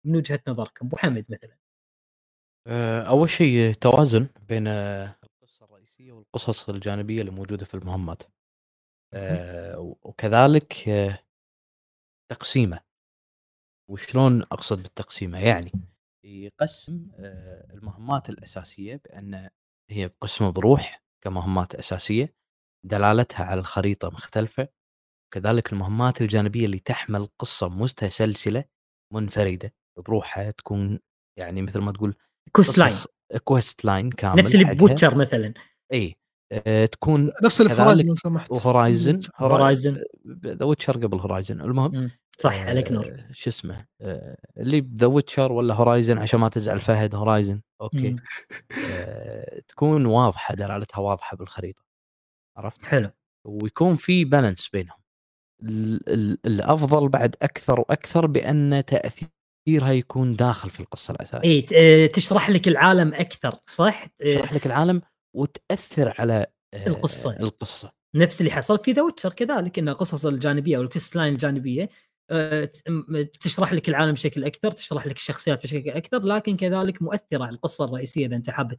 من 0.05 0.15
وجهة 0.15 0.39
نظركم 0.47 0.85
أبو 0.85 0.97
حمد 0.97 1.25
مثلا. 1.29 1.57
آه، 2.67 3.01
أول 3.01 3.29
شيء 3.29 3.73
توازن 3.73 4.27
بين 4.47 4.67
آه، 4.67 5.15
القصة 5.23 5.65
الرئيسية 5.65 6.11
والقصص 6.11 6.69
الجانبية 6.69 7.21
اللي 7.21 7.31
موجودة 7.31 7.65
في 7.65 7.73
المهمات. 7.73 8.23
آه، 9.13 9.95
وكذلك 10.03 10.73
تقسيمه 12.31 12.79
وشلون 13.89 14.41
أقصد 14.41 14.83
بالتقسيمة؟ 14.83 15.39
يعني 15.39 15.71
يقسم 16.25 17.07
المهمات 17.73 18.29
الأساسية 18.29 19.01
بأن 19.05 19.49
هي 19.89 20.11
قسمه 20.21 20.51
بروح 20.51 21.03
كمهمات 21.23 21.75
أساسية 21.75 22.35
دلالتها 22.85 23.45
على 23.45 23.59
الخريطه 23.59 24.07
مختلفة. 24.07 24.67
كذلك 25.33 25.73
المهمات 25.73 26.21
الجانبية 26.21 26.65
اللي 26.65 26.79
تحمل 26.79 27.25
قصة 27.39 27.69
متسلسله 27.69 28.65
منفردة 29.13 29.73
بروحها 29.97 30.51
تكون 30.51 30.99
يعني 31.39 31.61
مثل 31.61 31.79
ما 31.79 31.91
تقول 31.91 32.15
quest 32.51 32.77
line. 32.77 32.95
quest 33.43 33.85
line 33.85 34.09
كامل 34.09 34.41
نفس 34.41 34.55
اللي 34.55 34.75
Witcher 34.75 35.15
مثلا. 35.15 35.53
اي 35.93 36.15
تكون 36.91 37.31
نفس 37.43 37.61
ال 37.61 37.67
Horizon 37.67 38.07
لو 38.07 38.15
سمحت. 38.15 38.51
و 38.51 38.60
Horizon 38.60 39.19
Horizon 39.37 40.03
The 40.45 40.65
Witcher 40.65 40.93
قبل 40.97 41.19
Horizon 41.19 41.61
المهم 41.61 42.11
صح 42.39 42.53
آه 42.53 42.69
عليك 42.69 42.91
نور. 42.91 43.17
شو 43.31 43.49
اسمه 43.49 43.85
آه 44.01 44.37
اللي 44.57 44.89
The 44.95 45.07
Witcher 45.07 45.51
ولا 45.51 45.73
Horizon 45.73 46.17
عشان 46.17 46.39
ما 46.39 46.49
تزعل 46.49 46.79
فهد 46.79 47.15
Horizon 47.15 47.61
okay. 47.81 48.15
آه 48.91 49.61
تكون 49.67 50.05
واضحة 50.05 50.55
دلالتها 50.55 50.99
واضحة 50.99 51.37
بالخريطة. 51.37 51.83
عرفت؟ 52.57 52.85
حلو. 52.85 53.09
ويكون 53.45 53.95
في 53.95 54.25
balance 54.25 54.69
بينهم. 54.69 54.97
الأفضل 56.45 57.09
بعد 57.09 57.35
أكثر 57.41 57.79
وأكثر 57.79 58.25
بأن 58.25 58.83
تأثيرها 58.85 59.91
يكون 59.91 60.35
داخل 60.35 60.69
في 60.69 60.79
القصة 60.79 61.11
الأساسية. 61.11 61.49
اي 61.73 62.07
تشرح 62.07 62.49
لك 62.49 62.67
العالم 62.67 63.13
أكثر 63.13 63.55
صح؟ 63.67 64.05
تشرح 64.19 64.53
لك 64.53 64.65
العالم 64.65 65.01
وتأثر 65.33 66.15
على 66.19 66.45
القصة. 66.87 67.37
القصة. 67.39 67.91
نفس 68.15 68.41
اللي 68.41 68.51
حصل 68.51 68.79
في 68.83 68.91
The 68.91 69.01
Witcher 69.01 69.33
كذلك 69.33 69.79
إن 69.79 69.89
القصص 69.89 70.25
الجانبية 70.25 70.77
أو 70.77 70.81
ال 70.81 70.87
quest 70.87 71.15
line 71.15 71.33
الجانبية 71.33 71.89
تشرح 73.41 73.73
لك 73.73 73.89
العالم 73.89 74.11
بشكل 74.11 74.43
أكثر 74.43 74.71
تشرح 74.71 75.07
لك 75.07 75.15
الشخصيات 75.15 75.63
بشكل 75.63 75.89
أكثر 75.89 76.23
لكن 76.23 76.57
كذلك 76.57 77.01
مؤثرة 77.01 77.43
على 77.43 77.55
القصة 77.55 77.85
الرئيسية 77.85 78.25
إذا 78.25 78.35
أنت 78.35 78.49
حاب 78.49 78.73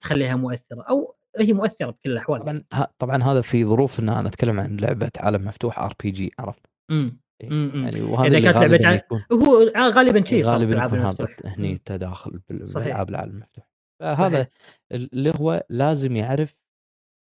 تخليها 0.00 0.36
مؤثرة 0.36 0.82
أو 0.82 1.14
هي 1.38 1.52
مؤثرة 1.52 1.90
بكل 1.90 2.10
الأحوال. 2.10 2.40
طبعا 2.40 2.86
طبعا 2.98 3.22
هذا 3.22 3.40
في 3.40 3.64
ظروف 3.64 4.00
إن 4.00 4.08
أنا 4.08 4.28
أتكلم 4.28 4.60
عن 4.60 4.76
لعبة 4.76 5.10
عالم 5.16 5.44
مفتوح 5.44 5.78
RPG 5.78 6.32
عرفت؟ 6.38 6.66
امم 6.90 7.22
يعني 7.42 8.02
وهذا 8.02 8.38
إذا 8.38 8.52
كانت 8.52 8.82
لعبة 8.82 9.26
هو 9.32 9.72
غالبا 9.76 10.24
شيء 10.24 10.44
غالبا 10.44 10.84
يكون 10.84 10.98
هذا 10.98 11.28
هني 11.44 11.78
تداخل 11.84 12.40
بالالعاب 12.48 13.08
العالم 13.08 13.32
المفتوح. 13.32 13.71
فهذا 14.02 14.48
اللي 14.92 15.32
هو 15.36 15.66
لازم 15.70 16.16
يعرف 16.16 16.62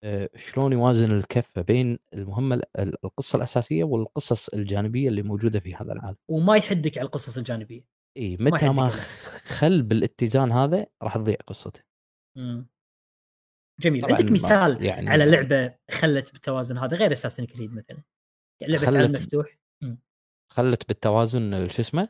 آه، 0.05 0.29
شلون 0.35 0.73
يوازن 0.73 1.17
الكفة 1.17 1.61
بين 1.61 1.99
المهمة 2.13 2.61
القصة 2.79 3.37
الأساسية 3.37 3.83
والقصص 3.83 4.49
الجانبية 4.49 5.07
اللي 5.07 5.21
موجودة 5.21 5.59
في 5.59 5.75
هذا 5.75 5.93
العالم. 5.93 6.17
وما 6.29 6.55
يحدك 6.55 6.97
على 6.97 7.05
القصص 7.05 7.37
الجانبية. 7.37 7.85
إي 8.17 8.37
متى 8.39 8.65
ما, 8.65 8.71
ما 8.71 8.89
خل 9.59 9.81
بالاتزان 9.81 10.51
هذا 10.51 10.85
راح 11.03 11.17
تضيع 11.17 11.35
قصته. 11.47 11.81
امم 12.37 12.67
جميل. 13.81 14.05
عندك 14.05 14.31
مثال 14.31 14.85
يعني 14.85 15.09
على 15.09 15.25
لعبة 15.25 15.75
خلت 15.91 16.31
بالتوازن 16.31 16.77
هذا 16.77 16.97
غير 16.97 17.11
اساسن 17.11 17.45
كريد 17.45 17.73
مثلا. 17.73 18.03
يعني 18.61 18.73
لعبة 18.73 18.97
عالم 18.97 19.11
مفتوح. 19.15 19.59
خلت 20.53 20.87
بالتوازن 20.87 21.67
شو 21.67 21.81
اسمه؟ 21.81 22.09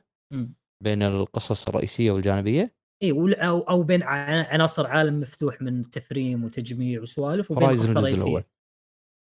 بين 0.84 1.04
القصص 1.04 1.68
الرئيسية 1.68 2.12
والجانبية. 2.12 2.76
اي 3.04 3.12
أو 3.48 3.60
أو 3.60 3.84
بين 3.84 4.04
عناصر 4.04 4.88
عالم 4.88 5.20
مفتوح 5.20 5.62
من 5.62 5.90
تفريم 5.90 6.44
وتجميع 6.44 7.02
وسوالف 7.02 7.52
وبين 7.52 7.70
قصة 7.70 8.00
رئيسية 8.00 8.48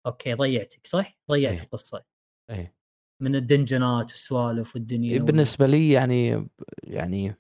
okay 0.06 0.34
ضيعتك 0.34 0.88
صح؟ 0.88 1.18
ضيعت 1.32 1.56
أيه. 1.56 1.64
القصة 1.64 2.04
إيه 2.50 2.78
من 3.22 3.36
الدنجنات 3.36 4.12
والسوالف 4.12 4.76
والدنيا 4.76 5.14
إيه 5.14 5.20
بالنسبة 5.20 5.66
لي 5.66 5.92
يعني 5.92 6.48
يعني 6.84 7.36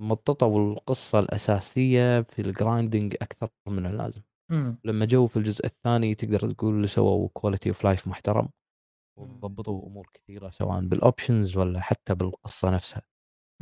مططوا 0.00 0.72
القصة 0.72 1.18
الأساسية 1.18 2.20
في 2.20 2.42
ال 2.42 2.50
grinding 2.50 3.16
أكثر 3.22 3.48
من 3.68 3.86
اللازم 3.86 4.22
مم. 4.50 4.80
لما 4.84 5.04
جو 5.04 5.26
في 5.26 5.36
الجزء 5.36 5.66
الثاني 5.66 6.14
تقدر 6.14 6.52
تقول 6.52 6.88
سووا 6.88 7.28
quality 7.28 7.68
of 7.68 7.84
life 7.84 8.08
محترم 8.08 8.48
وضبطوا 9.18 9.86
أمور 9.86 10.10
كثيرة 10.14 10.50
سواء 10.50 10.80
بال 10.80 10.97
options 10.97 11.56
ولا 11.56 11.80
حتى 11.80 12.14
بالقصة 12.14 12.70
نفسها 12.70 13.02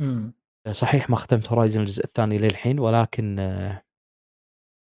مم. 0.01 0.33
صحيح 0.71 1.09
ما 1.09 1.15
ختمت 1.15 1.49
Horizon 1.49 1.81
الجزء 1.81 2.03
الثاني 2.05 2.37
للحين 2.37 2.79
ولكن 2.79 3.39
آه 3.39 3.83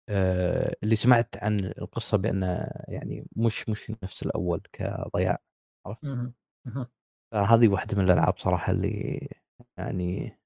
آه 0.08 0.76
اللي 0.82 0.96
سمعت 0.96 1.36
عن 1.36 1.60
القصة 1.60 2.18
بانه 2.18 2.70
يعني 2.88 3.26
مش 3.36 3.68
مش 3.68 3.92
نفس 4.02 4.22
الأول 4.22 4.60
كضياع 4.72 5.38
عرفت؟ 5.86 6.32
فهذه 7.32 7.68
واحدة 7.68 7.96
من 7.96 8.04
الألعاب 8.04 8.38
صراحة 8.38 8.72
اللي 8.72 9.28
يعني 9.78 10.38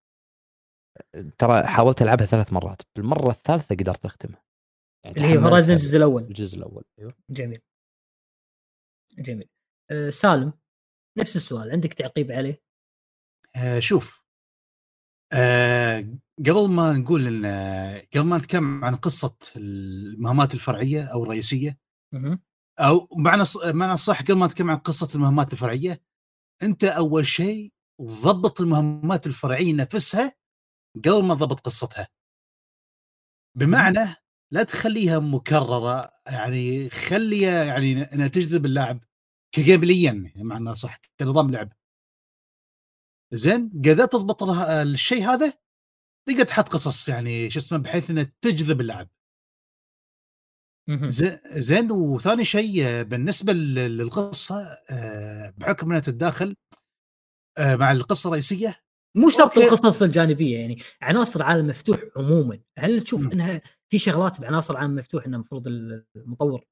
ترى 1.39 1.67
حاولت 1.67 2.03
ألعبها 2.03 2.27
ثلاث 2.27 2.53
مرات 2.53 2.83
بالمرة 2.97 3.31
الثالثة 3.31 3.75
قدرت 3.75 4.05
أختمها. 4.05 4.43
يعني 5.05 5.17
اللي 5.17 5.29
هي 5.29 5.39
Horizon 5.39 5.73
الجزء 5.75 5.97
الأول. 5.97 6.23
الجزء 6.23 6.59
الأول 6.59 6.85
أيوه. 6.99 7.15
جميل. 7.31 7.61
جميل. 9.19 9.49
أه 9.91 10.11
سالم 10.11 10.53
نفس 11.19 11.37
السؤال 11.37 11.71
عندك 11.71 11.95
تعقيب 11.95 12.33
عليه؟ 12.33 12.63
أه 13.57 13.79
شوف 13.79 14.18
أه 15.33 16.19
قبل 16.39 16.69
ما 16.69 16.93
نقول 16.93 17.27
إن 17.27 17.47
قبل 18.15 18.25
ما 18.27 18.39
نتكلم 18.39 18.85
عن 18.85 18.97
قصة 18.97 19.37
المهمات 19.57 20.55
الفرعية 20.55 21.03
أو 21.05 21.23
الرئيسية 21.25 21.79
أو 22.81 23.09
معنى 23.17 23.45
معنى 23.65 23.97
صح 23.99 24.23
قبل 24.23 24.35
ما 24.39 24.47
نتكلم 24.47 24.71
عن 24.71 24.77
قصة 24.79 25.15
المهمات 25.17 25.53
الفرعية 25.53 26.03
أنت 26.63 26.85
أول 26.85 27.27
شيء 27.27 27.73
ضبط 28.03 28.61
المهمات 28.61 29.27
الفرعية 29.27 29.75
نفسها 29.75 30.35
قبل 31.07 31.25
ما 31.25 31.35
تضبط 31.35 31.61
قصتها. 31.61 32.09
بمعنى 33.57 34.15
لا 34.53 34.63
تخليها 34.63 35.19
مكررة 35.19 36.11
يعني 36.27 36.91
خليها 36.91 37.65
يعني 37.65 38.03
انها 38.03 38.27
تجذب 38.29 38.67
اللاعب 38.67 39.05
كجيمليا 39.53 40.33
معنى 40.37 40.75
صح 40.75 41.01
كنظام 41.21 41.51
لعب. 41.51 41.73
زين 43.33 43.71
قدرت 43.85 44.13
تضبط 44.13 44.43
الشيء 44.43 45.25
هذا؟ 45.25 45.53
تقدر 46.29 46.45
تحط 46.45 46.69
قصص 46.69 47.09
يعني 47.09 47.51
شو 47.51 47.59
اسمه 47.59 47.79
بحيث 47.79 48.11
انها 48.11 48.33
تجذب 48.41 48.81
اللاعب 48.81 49.09
زين 51.59 51.91
وثاني 51.91 52.45
شيء 52.45 53.03
بالنسبة 53.03 53.53
للقصة 53.53 54.67
آه، 54.91 55.55
بحكم 55.57 55.87
إنها 55.87 56.01
تتداخل 56.01 56.57
آه، 57.59 57.77
مع 57.77 57.93
القصة 57.93 58.29
الرئيسية. 58.29 58.81
مو 59.17 59.31
شرط 59.31 59.59
القصص 59.59 60.03
الجانبية 60.03 60.59
يعني 60.59 60.83
عناصر 61.03 61.43
عالم 61.43 61.67
مفتوح 61.67 61.99
عموما. 62.17 62.61
هل 62.79 63.01
تشوف. 63.01 63.33
إنها 63.33 63.61
في 63.89 63.99
شغلات 63.99 64.41
بعناصر 64.41 64.77
عالم 64.77 64.97
مفتوح 64.97 65.27
إنه 65.27 65.37
المفروض 65.37 65.67
المطور 66.17 66.65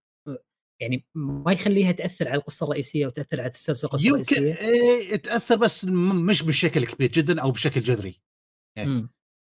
يعني 0.81 1.07
ما 1.15 1.53
يخليها 1.53 1.93
تأثر 1.93 2.29
على 2.29 2.39
القصة 2.39 2.65
الرئيسية 2.65 3.07
وتأثر 3.07 3.41
على 3.41 3.51
تسلسل 3.51 3.87
القصة 3.87 4.09
الرئيسية؟ 4.09 4.37
يمكن 4.37 4.57
إيه 4.57 5.17
تأثر 5.17 5.57
بس 5.57 5.85
مش 5.85 6.43
بشكل 6.43 6.87
كبير 6.87 7.11
جدا 7.11 7.43
أو 7.43 7.51
بشكل 7.51 7.81
جذري. 7.81 8.21
يعني 8.79 9.09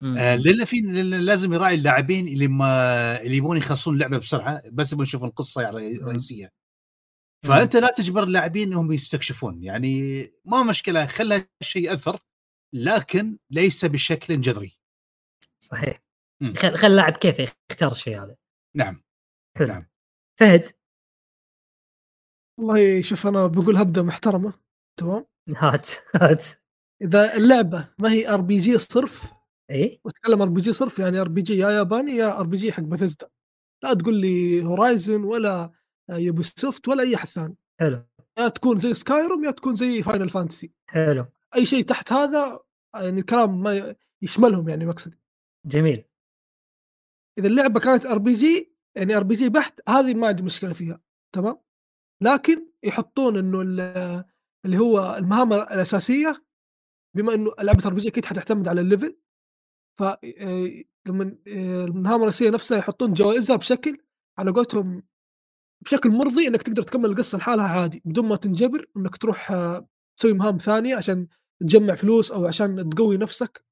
آه 0.03 0.35
لأن 0.35 0.65
في 0.65 0.81
لازم 1.03 1.53
يراعي 1.53 1.75
اللاعبين 1.75 2.29
اللي 2.29 2.49
ما 2.49 3.23
اللي 3.23 3.37
يبون 3.37 3.57
يخلصون 3.57 3.95
اللعبة 3.95 4.19
بسرعة 4.19 4.63
بس 4.73 4.93
يبون 4.93 5.05
يشوفون 5.05 5.29
القصة 5.29 5.63
يعني 5.63 5.93
الرئيسيه 5.93 6.53
فأنت 7.45 7.77
لا 7.77 7.95
تجبر 7.97 8.23
اللاعبين 8.23 8.69
إنهم 8.69 8.93
يستكشفون. 8.93 9.63
يعني 9.63 10.23
ما 10.45 10.63
مشكلة 10.63 11.07
خلها 11.07 11.49
شيء 11.63 11.83
يأثر 11.83 12.19
لكن 12.75 13.39
ليس 13.51 13.85
بشكل 13.85 14.41
جذري. 14.41 14.79
صحيح. 15.65 16.03
خل 16.57 16.77
خل 16.77 16.87
اللاعب 16.87 17.13
كيف 17.13 17.53
يختار 17.71 17.93
الشيء 17.93 18.23
هذا؟ 18.23 18.37
نعم. 18.77 19.03
حلو. 19.59 19.69
نعم. 19.69 19.87
فهد 20.41 20.69
والله 22.59 23.01
شوف 23.03 23.27
أنا 23.27 23.47
بقول 23.47 23.77
هبدأ 23.77 24.03
محترمة 24.03 24.53
تمام؟ 25.01 25.27
هات 25.57 25.89
هات. 26.15 26.45
إذا 27.03 27.37
اللعبة 27.37 27.89
ما 27.99 28.13
هي 28.13 28.35
RPG 28.35 28.79
صرف 28.79 29.33
إيه؟ 29.71 30.01
وأتكلم 30.05 30.43
RPG 30.43 30.73
صرف 30.73 30.99
يعني 30.99 31.21
RPG 31.21 31.59
يا 31.59 31.71
ياباني 31.71 32.13
يا 32.13 32.41
RPG 32.41 32.73
حق 32.73 32.83
بثزدا 32.83 33.29
لا 33.85 33.95
تقول 33.95 34.15
لي 34.15 34.65
Horizon 34.65 35.25
ولا 35.25 35.71
Ubisoft 36.11 36.89
ولا 36.89 37.03
أي 37.03 37.15
أحد 37.15 37.29
ثاني. 37.29 37.57
حلو. 37.81 38.07
يا 38.39 38.49
تكون 38.49 38.79
زي 38.79 38.95
Skyrim 38.95 39.45
يا 39.45 39.51
تكون 39.51 39.75
زي 39.75 40.03
Final 40.03 40.29
Fantasy 40.29 40.73
حلو. 40.91 41.27
أي 41.57 41.67
شيء 41.67 41.85
تحت 41.85 42.13
هذا 42.13 42.61
يعني 42.95 43.21
الكلام 43.21 43.63
ما 43.63 43.95
يشملهم 44.23 44.69
يعني 44.69 44.87
مقصدي. 44.87 45.19
جميل. 45.67 46.05
إذا 47.39 47.47
اللعبة 47.47 47.81
كانت 47.81 48.07
RPG 48.07 48.75
يعني 48.97 49.17
RPG 49.17 49.49
بحت 49.49 49.81
هذه 49.89 50.15
ما 50.15 50.27
عندي 50.27 50.43
مشكلة 50.43 50.73
فيها 50.73 51.01
تمام؟ 51.35 51.68
لكن 52.23 52.69
يحطون 52.85 53.37
إنه 53.37 53.61
اللي 54.65 54.79
هو 54.79 55.17
المهام 55.19 55.53
الأساسية 55.53 56.45
بما 57.17 57.35
إنه 57.35 57.51
لعبه 57.61 57.87
RPG 57.87 58.09
أكيد 58.09 58.25
حتعتمد 58.25 58.69
على 58.69 58.81
ال 58.81 58.87
level 58.87 59.17
ف 60.01 60.03
لما 61.07 61.37
المهام 61.47 62.21
الرئيسية 62.21 62.51
نفسها 62.51 62.79
يحطون 62.79 63.13
جوائزها 63.13 63.57
بشكل 63.57 63.99
على 64.39 64.51
قولتهم 64.51 65.03
بشكل 65.85 66.11
مرضي 66.11 66.49
إنك 66.49 66.63
تقدر 66.63 66.83
تكمل 66.83 67.11
القصة 67.11 67.39
لحالها 67.39 67.69
عادي 67.69 68.03
بدون 68.05 68.29
ما 68.29 68.37
تنجبر 68.37 68.87
إنك 68.97 69.17
تروح 69.17 69.53
تسوي 70.17 70.33
مهام 70.33 70.57
ثانية 70.57 70.97
عشان 70.97 71.27
تجمع 71.61 71.95
فلوس 71.95 72.33
أو 72.33 72.47
عشان 72.47 72.89
تقوي 72.91 73.17
نفسك. 73.17 73.65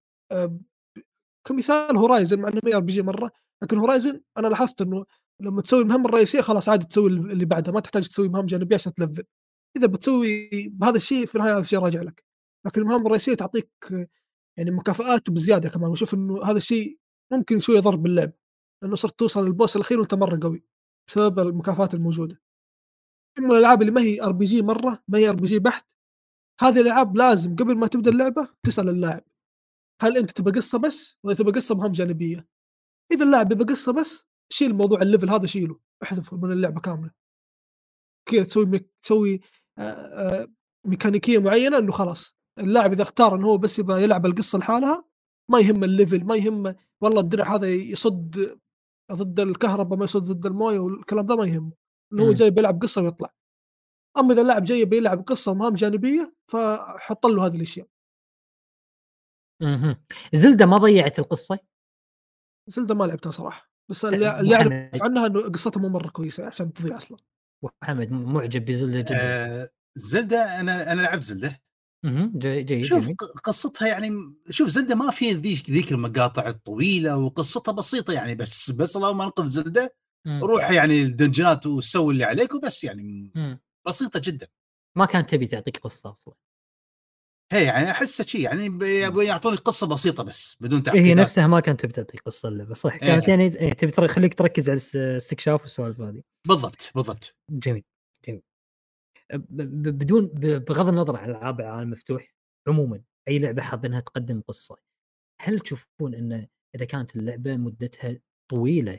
كمثال 1.46 1.96
Horizon 1.96 2.40
مع 2.40 2.48
إنه 2.48 2.60
ما 2.64 2.76
RPG 2.76 3.02
مرة 3.02 3.30
لكن 3.62 3.78
Horizon 3.78 4.20
أنا 4.38 4.48
لاحظت 4.48 4.82
إنه 4.82 5.04
لما 5.40 5.62
تسوي 5.62 5.82
المهمه 5.82 6.08
الرئيسية 6.08 6.40
خلاص 6.40 6.68
عادي 6.68 6.86
تسوي 6.86 7.08
اللي 7.08 7.44
بعدها 7.44 7.74
ما 7.74 7.80
تحتاج 7.80 8.08
تسوي 8.08 8.28
مهام 8.28 8.46
جانبية 8.46 8.76
عشان 8.76 8.94
تلفل. 8.94 9.24
إذا 9.76 9.86
بتسوي 9.86 10.50
بهذا 10.68 10.96
الشيء 10.96 11.26
في 11.26 11.34
النهاية 11.34 11.52
هذا 11.52 11.60
الشيء 11.60 11.78
راجع 11.78 12.02
لك. 12.02 12.24
لكن 12.66 12.80
المهام 12.80 13.06
الرئيسية 13.06 13.34
تعطيك 13.34 13.70
يعني 14.58 14.70
مكافآت 14.70 15.30
بزيادة 15.30 15.68
كمان 15.68 15.90
وشوف 15.90 16.14
إنه 16.14 16.44
هذا 16.44 16.56
الشيء 16.56 16.98
ممكن 17.32 17.60
شوية 17.60 17.80
ضرب 17.80 18.02
باللعب. 18.02 18.32
لأنه 18.82 18.96
صرت 18.96 19.18
توصل 19.18 19.46
لل 19.46 19.56
boss 19.56 19.76
الأخير 19.76 20.00
وأنت 20.00 20.14
مرة 20.14 20.38
قوي 20.42 20.64
بسبب 21.08 21.38
المكافآت 21.38 21.94
الموجودة. 21.94 22.40
أما 23.38 23.54
الألعاب 23.54 23.80
اللي 23.82 23.92
ما 23.92 24.00
هي 24.00 24.22
RPG 24.22 24.62
مرة 24.62 25.02
ما 25.08 25.18
هي 25.18 25.28
RPG 25.28 25.58
بحت 25.58 25.86
هذه 26.60 26.80
الألعاب 26.80 27.16
لازم 27.16 27.56
قبل 27.56 27.76
ما 27.76 27.86
تبدأ 27.86 28.10
اللعبة 28.10 28.48
تسأل 28.62 28.88
اللاعب. 28.88 29.24
هل 30.02 30.16
أنت 30.16 30.30
تبغى 30.30 30.52
قصة 30.52 30.78
بس 30.78 31.18
ولا 31.24 31.34
تبغى 31.34 31.52
قصة 31.52 31.74
مهام 31.74 31.92
جانبية؟ 31.92 32.48
إذا 33.12 33.24
اللاعب 33.24 33.52
يبغى 33.52 33.64
قصة 33.66 33.92
بس 33.92 34.26
شيل 34.52 34.74
موضوع 34.74 35.02
ال 35.02 35.07
level 35.07 35.30
هذا 35.30 35.46
شيله 35.46 35.80
احذفه 36.02 36.36
من 36.36 36.52
اللعبة 36.52 36.80
كاملة. 36.80 37.10
كذا 38.28 38.44
تسوي 38.44 38.66
ميك... 38.66 38.90
تسوي 39.02 39.40
ميكانيكية 40.86 41.38
معينة 41.38 41.78
إنه 41.78 41.92
خلاص 41.92 42.36
اللاعب 42.58 42.92
إذا 42.92 43.02
اختار 43.02 43.34
إنه 43.34 43.46
هو 43.46 43.58
بس 43.58 43.78
يبغى 43.78 44.02
يلعب 44.02 44.26
القصة 44.26 44.58
لحالها 44.58 45.04
ما 45.50 45.58
يهم 45.60 45.84
الليفل 45.84 46.24
ما 46.24 46.36
يهم 46.36 46.74
والله 47.00 47.20
الدرع 47.20 47.54
هذا 47.54 47.68
يصد 47.68 48.58
ضد 49.12 49.40
الكهرباء 49.40 49.98
ما 49.98 50.04
يصد 50.04 50.22
ضد 50.22 50.46
الموية 50.46 50.78
والكلام 50.78 51.26
ده 51.26 51.36
ما 51.36 51.46
يهمه 51.46 51.72
إنه 52.12 52.22
هو 52.22 52.32
جاي 52.32 52.50
بيلعب 52.50 52.82
قصة 52.82 53.02
ويطلع. 53.02 53.34
أما 54.18 54.32
إذا 54.32 54.42
اللاعب 54.42 54.64
جاي 54.64 54.84
بيلعب 54.84 55.22
قصة 55.22 55.52
ومهام 55.52 55.74
جانبية 55.74 56.34
فحط 56.50 57.26
له 57.26 57.46
هذه 57.46 57.56
الأشياء. 57.56 57.86
أها 59.62 60.00
زلدة 60.34 60.66
ما 60.66 60.76
ضيعت 60.76 61.18
القصة؟ 61.18 61.58
زلدة 62.66 62.94
ما 62.94 63.04
لعبتها 63.04 63.30
صراحة. 63.30 63.70
بس 63.88 64.04
اللي, 64.04 64.28
اعرف 64.28 65.02
عنها 65.02 65.26
إنه 65.26 65.40
قصتها 65.40 65.80
مو 65.80 65.88
مرة 65.88 66.08
كويسة 66.08 66.46
عشان 66.46 66.72
تضيع 66.72 66.96
أصلا. 66.96 67.18
وحمد 67.62 68.12
معجب 68.12 68.64
بزلدة 68.64 69.00
جدا 69.00 69.16
آه 69.20 69.68
زلدة 69.94 70.60
أنا 70.60 70.92
أنا 70.92 71.02
لعبت 71.02 71.22
زلدة. 71.22 71.62
جيد 72.36 72.84
شوف 72.84 73.04
جميل. 73.04 73.16
قصتها 73.44 73.88
يعني 73.88 74.10
شوف 74.50 74.68
زلدة 74.68 74.94
ما 74.94 75.10
في 75.10 75.32
ذيك 75.32 75.70
ذيك 75.70 75.92
المقاطع 75.92 76.48
الطويلة 76.48 77.16
وقصتها 77.16 77.72
بسيطة 77.72 78.12
يعني 78.12 78.34
بس 78.34 78.70
بس 78.70 78.96
اللهم 78.96 79.22
انقذ 79.22 79.46
زلدة 79.46 79.94
روح 80.28 80.70
يعني 80.70 81.02
الدنجنات 81.02 81.66
وسوي 81.66 82.12
اللي 82.12 82.24
عليك 82.24 82.54
وبس 82.54 82.84
يعني 82.84 83.32
مم. 83.34 83.60
بسيطة 83.86 84.20
جدا. 84.24 84.46
ما 84.96 85.06
كانت 85.06 85.30
تبي 85.30 85.46
تعطيك 85.46 85.76
قصة 85.76 86.10
أصلا. 86.10 86.34
هي 87.52 87.64
يعني 87.64 87.90
أحسها 87.90 88.26
شيء 88.26 88.40
يعني 88.40 88.78
يعطوني 89.24 89.56
قصة 89.56 89.86
بسيطة 89.86 90.22
بس 90.22 90.56
بدون 90.60 90.82
تعقيدات. 90.82 91.06
هي 91.06 91.14
نفسها 91.14 91.46
ما 91.46 91.60
كانت 91.60 91.80
تبي 91.80 91.92
تعطيك 91.92 92.20
قصه 92.20 92.48
اللعبه 92.48 92.74
صح 92.74 92.92
إيه. 92.92 92.98
كانت 92.98 93.28
يعني 93.28 93.44
إيه 93.44 93.72
تبي 93.72 93.90
تخليك 93.90 94.34
تركز 94.34 94.70
على 94.70 94.80
الاستكشاف 94.94 95.62
والسوالف 95.62 96.00
هذه. 96.00 96.22
بالضبط 96.48 96.90
بالضبط. 96.94 97.36
جميل 97.50 97.84
جميل. 98.28 98.42
بدون 99.30 100.26
بغض 100.34 100.88
النظر 100.88 101.16
عن 101.16 101.30
العاب 101.30 101.60
العالم 101.60 101.82
المفتوح 101.82 102.34
عموما 102.68 103.02
أي 103.28 103.38
لعبة 103.38 103.62
حابينها 103.62 104.00
تقدم 104.00 104.40
قصة 104.40 104.76
هل 105.40 105.60
تشوفون 105.60 106.14
إن 106.14 106.46
إذا 106.74 106.84
كانت 106.84 107.16
اللعبة 107.16 107.56
مدتها 107.56 108.18
طويلة 108.50 108.98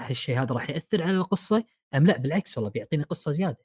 هالشيء 0.00 0.42
هذا 0.42 0.54
راح 0.54 0.70
يأثر 0.70 1.02
على 1.02 1.16
القصة؟ 1.16 1.64
أم 1.94 2.06
لا 2.06 2.18
بالعكس 2.18 2.58
والله 2.58 2.70
بيعطيني 2.70 3.02
قصة 3.02 3.32
زيادة. 3.32 3.64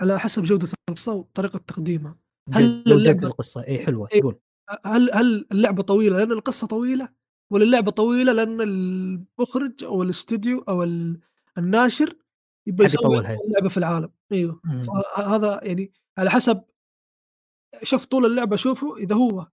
على 0.00 0.18
حسب 0.18 0.42
جودة 0.42 0.68
القصة 0.88 1.12
وطريقة 1.12 1.58
تقديمها. 1.58 2.16
هل 2.52 2.84
اللعبة 2.86 3.26
القصة 3.26 3.64
اي 3.64 3.78
حلوة 3.78 4.08
إيه 4.12 4.22
قول. 4.22 4.38
هل 4.84 5.10
هل 5.12 5.46
اللعبة 5.52 5.82
طويلة 5.82 6.18
لأن 6.18 6.32
القصة 6.32 6.66
طويلة 6.66 7.08
ولا 7.50 7.64
اللعبة 7.64 7.90
طويلة 7.90 8.32
لأن 8.32 8.60
المخرج 8.60 9.84
أو 9.84 10.02
الاستوديو 10.02 10.60
أو 10.68 10.82
الناشر 11.58 12.16
يبغى 12.66 12.86
يسوي 12.86 13.18
اللعبة 13.18 13.68
في 13.68 13.76
العالم؟ 13.76 14.10
إيوه. 14.32 14.60
هذا 15.16 15.60
يعني 15.62 15.92
على 16.18 16.30
حسب 16.30 16.64
شوف 17.82 18.04
طول 18.04 18.26
اللعبة 18.26 18.54
اشوفه 18.54 18.96
إذا 18.96 19.14
هو 19.14 19.46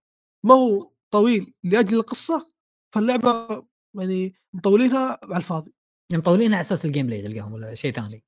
ما 0.45 0.53
هو 0.53 0.91
طويل 1.11 1.53
لأجل 1.63 1.97
القصة 1.97 2.51
فاللعبة 2.95 3.63
يعني 3.95 4.33
مطولينها 4.53 5.19
على 5.23 5.37
الفاضي. 5.37 5.73
مطولينها 6.13 6.57
على 6.57 6.61
أساس 6.61 6.85
ال 6.85 7.07
gameplay 7.07 7.21
تلقاهم 7.21 7.53
ولا 7.53 7.73
شيء 7.73 7.93
ثاني؟ 7.93 8.23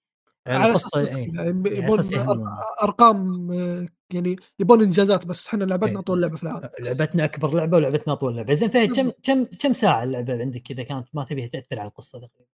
على 0.48 0.74
أساس 0.74 0.96
إيه. 0.96 1.32
يبون 1.66 2.00
أرقام 2.84 3.48
يعني 4.14 4.36
يبون 4.60 4.82
إنجازات 4.82 5.26
بس 5.26 5.48
إحنا 5.48 5.64
لعبتنا 5.64 5.92
إيه. 5.92 6.00
أطول 6.00 6.22
لعبة 6.22 6.36
في 6.36 6.44
العالم. 6.44 6.70
لعبتنا 6.80 7.24
أكبر 7.24 7.54
لعبة 7.54 7.78
ولعبتنا 7.78 8.14
أطول 8.14 8.36
لعبة. 8.36 8.54
زين 8.54 8.70
فهد 8.70 8.94
كم 8.94 9.12
كم 9.24 9.44
كم 9.44 9.74
ساعة 9.74 10.04
اللعبة 10.04 10.40
عندك 10.40 10.72
اذا 10.72 10.84
كانت 10.84 11.08
ما 11.14 11.24
تبيها 11.24 11.48
تأثر 11.48 11.80
على 11.80 11.90
القصة 11.90 12.20
تقريبا؟ 12.20 12.50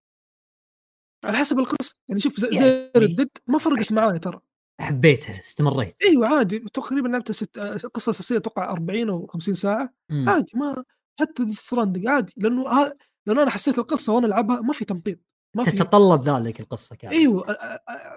على 1.24 1.38
حسب 1.38 1.60
القصة. 1.60 1.96
يعني 2.10 2.22
شوف 2.22 2.40
زي 2.40 2.48
يعني 2.48 2.92
ردد 2.98 3.30
ما 3.48 3.58
فرقت 3.58 3.92
معاي 3.92 4.20
ترى. 4.20 4.40
حبيتها 4.80 5.40
استمريت. 5.40 5.96
أيوه 6.04 6.28
عادي. 6.28 6.60
تقريبا 6.60 7.08
لعبت 7.08 7.32
ست 7.32 7.60
قصة 7.94 8.10
أساسية 8.10 8.38
أتوقع 8.38 8.72
40 8.72 9.10
أو 9.10 9.28
50 9.28 9.54
ساعة. 9.54 9.94
مم. 10.10 10.30
عادي 10.30 10.52
ما 10.56 10.84
حتى 11.20 11.54
ستراندنج 11.54 12.08
عادي. 12.08 12.34
لأنه 12.38 12.68
ها... 12.68 12.94
لأنه 13.26 13.44
أنا 13.44 13.52
حسيت 13.52 13.78
القصة 13.80 14.14
وأنا 14.14 14.28
ألعبها 14.28 14.62
ما 14.62 14.74
في 14.74 14.86
تمطيط. 14.86 15.20
ما 15.56 15.64
في. 15.64 15.72
تتطلب 15.72 16.30
ذلك 16.30 16.60
القصة 16.60 16.96
كانت 16.96 17.14
إيوه 17.14 17.58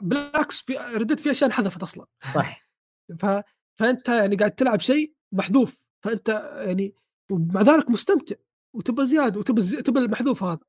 بالعكس 0.03 0.61
في 0.61 0.77
ردت 0.77 1.21
في 1.21 1.31
اشياء 1.31 1.51
انحذفت 1.51 1.83
أصلا. 1.83 2.07
صح 2.35 2.65
ف... 3.19 3.27
فأنت 3.79 4.09
يعني 4.09 4.37
قاعد 4.37 4.51
تلعب 4.51 4.81
شيء 4.81 5.15
محذوف 5.33 5.85
فأنت 6.05 6.29
يعني 6.67 6.95
ومع 7.31 7.63
ذلك 7.63 7.91
مستمتع 7.91 8.37
وتبى 8.77 9.07
زياده 9.07 9.41
وتبى 9.41 9.61
زي... 9.61 9.83
تبى 9.83 9.99
المحذوف 9.99 10.43
هذا. 10.43 10.61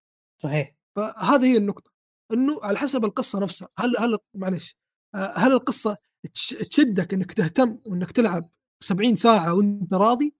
صحيح. 0.42 0.76
فهذه 0.96 1.46
هي 1.46 1.58
النقطة 1.58 1.92
إنه 2.34 2.60
على 2.64 2.78
حسب 2.78 3.06
القصة 3.06 3.40
نفسها 3.40 3.70
هل 3.78 3.98
هل 3.98 4.18
معلش 4.34 4.78
هل 5.16 5.52
القصة 5.52 5.98
تشدك 6.72 7.14
إنك 7.14 7.34
تهتم 7.34 7.78
وإنك 7.86 8.12
تلعب 8.12 8.50
70 8.84 9.16
ساعة 9.16 9.54
وأنت 9.54 9.94
راضي؟ 9.94 10.36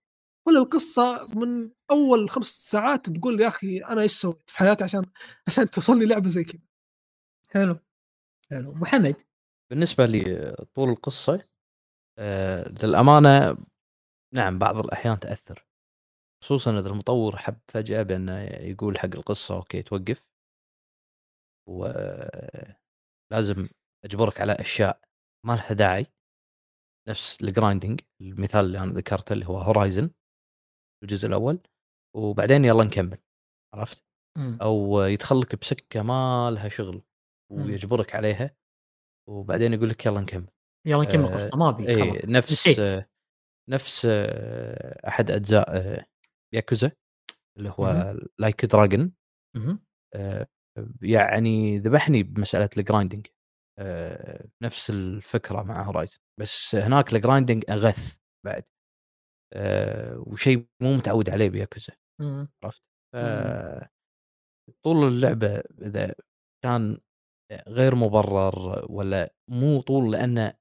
ولا 0.46 0.58
القصة 0.58 1.26
من 1.26 1.70
أول 1.90 2.30
خمس 2.30 2.70
ساعات 2.70 3.10
تقول 3.10 3.40
يا 3.40 3.48
أخي 3.48 3.78
أنا 3.78 4.02
إيش 4.02 4.12
سويت 4.12 4.50
في 4.50 4.58
حياتي 4.58 4.84
عشان 4.84 5.04
عشان 5.46 5.70
توصل 5.70 5.98
لي 5.98 6.06
لعبة 6.06 6.28
زي 6.28 6.44
كذا. 6.44 6.60
حلو 7.50 7.78
حلو. 8.50 8.72
محمد. 8.74 9.22
بالنسبة 9.70 10.06
لي 10.06 10.52
طول 10.74 10.90
القصة 10.90 11.42
آه 12.18 12.68
للأمانة 12.82 13.56
نعم 14.34 14.58
بعض 14.58 14.76
الأحيان 14.76 15.20
تأثر. 15.20 15.66
خصوصا 16.44 16.78
إذا 16.78 16.88
المطور 16.88 17.36
حب 17.36 17.58
فجأة 17.68 18.02
بأنه 18.02 18.40
يقول 18.42 18.98
حق 18.98 19.14
القصة 19.14 19.56
okay 19.56 19.82
توقف. 19.82 20.22
ولازم 21.68 23.68
أجبرك 24.04 24.40
على 24.40 24.52
أشياء 24.52 25.00
ما 25.46 25.52
لها 25.52 25.72
داعي. 25.72 26.06
نفس 27.08 27.42
ال 27.42 27.48
grinding 27.48 28.00
المثال 28.20 28.64
اللي 28.64 28.78
أنا 28.78 28.92
ذكرته 28.92 29.32
اللي 29.32 29.46
هو 29.46 29.58
Horizon 29.58 30.10
الجزء 31.02 31.28
الأول 31.28 31.58
وبعدين 32.16 32.64
يلا 32.64 32.84
نكمل 32.84 33.18
عرفت؟ 33.74 34.04
م. 34.38 34.58
أو 34.62 35.00
يدخل 35.02 35.40
لك 35.40 35.60
بسكة 35.60 36.02
ما 36.02 36.50
لها 36.50 36.68
شغل 36.68 37.02
ويجبرك 37.52 38.14
عليها 38.14 38.56
وبعدين 39.28 39.72
يقول 39.72 39.88
لك 39.88 40.06
يلا 40.06 40.20
نكمل. 40.20 40.48
يلا 40.86 41.02
نكمل 41.02 41.22
آه 41.24 41.28
القصة 41.28 41.56
ما 41.58 41.68
أبي 41.68 41.88
إي 41.88 42.22
نفس 42.24 42.78
آه 42.78 43.08
نفس 43.70 44.06
آه 44.10 45.08
أحد 45.08 45.30
أجزاء 45.30 45.76
آه 45.76 46.06
ياكوزا 46.54 46.92
اللي 47.58 47.74
هو 47.78 48.14
Like 48.38 48.64
a 48.64 48.71
Dragon 48.71 49.12
آه 50.14 50.46
يعني 51.02 51.78
ذبحني 51.78 52.22
بمسألة 52.22 52.70
ال 52.76 52.82
grinding 52.82 53.26
آه 53.78 54.48
نفس 54.62 54.90
الفكرة 54.90 55.62
مع 55.62 55.82
Horizon 55.82 56.18
بس 56.40 56.74
هناك 56.74 57.14
ال 57.14 57.20
grinding 57.20 57.64
أغث 57.70 58.16
بعد. 58.46 58.64
آه 59.52 60.24
وشيء 60.26 60.66
مو 60.82 60.92
متعود 60.96 61.30
عليه 61.30 61.48
بياكوزا 61.50 61.92
إمم. 62.20 62.48
عرفت؟ 62.64 62.82
إمم. 63.14 63.80
طول 64.84 65.08
اللعبة 65.08 65.62
إذا 65.82 66.14
كان 66.64 66.98
غير 67.68 67.94
مبرر 67.94 68.86
ولا 68.92 69.34
مو 69.50 69.80
طول 69.80 70.12
لأنه 70.12 70.54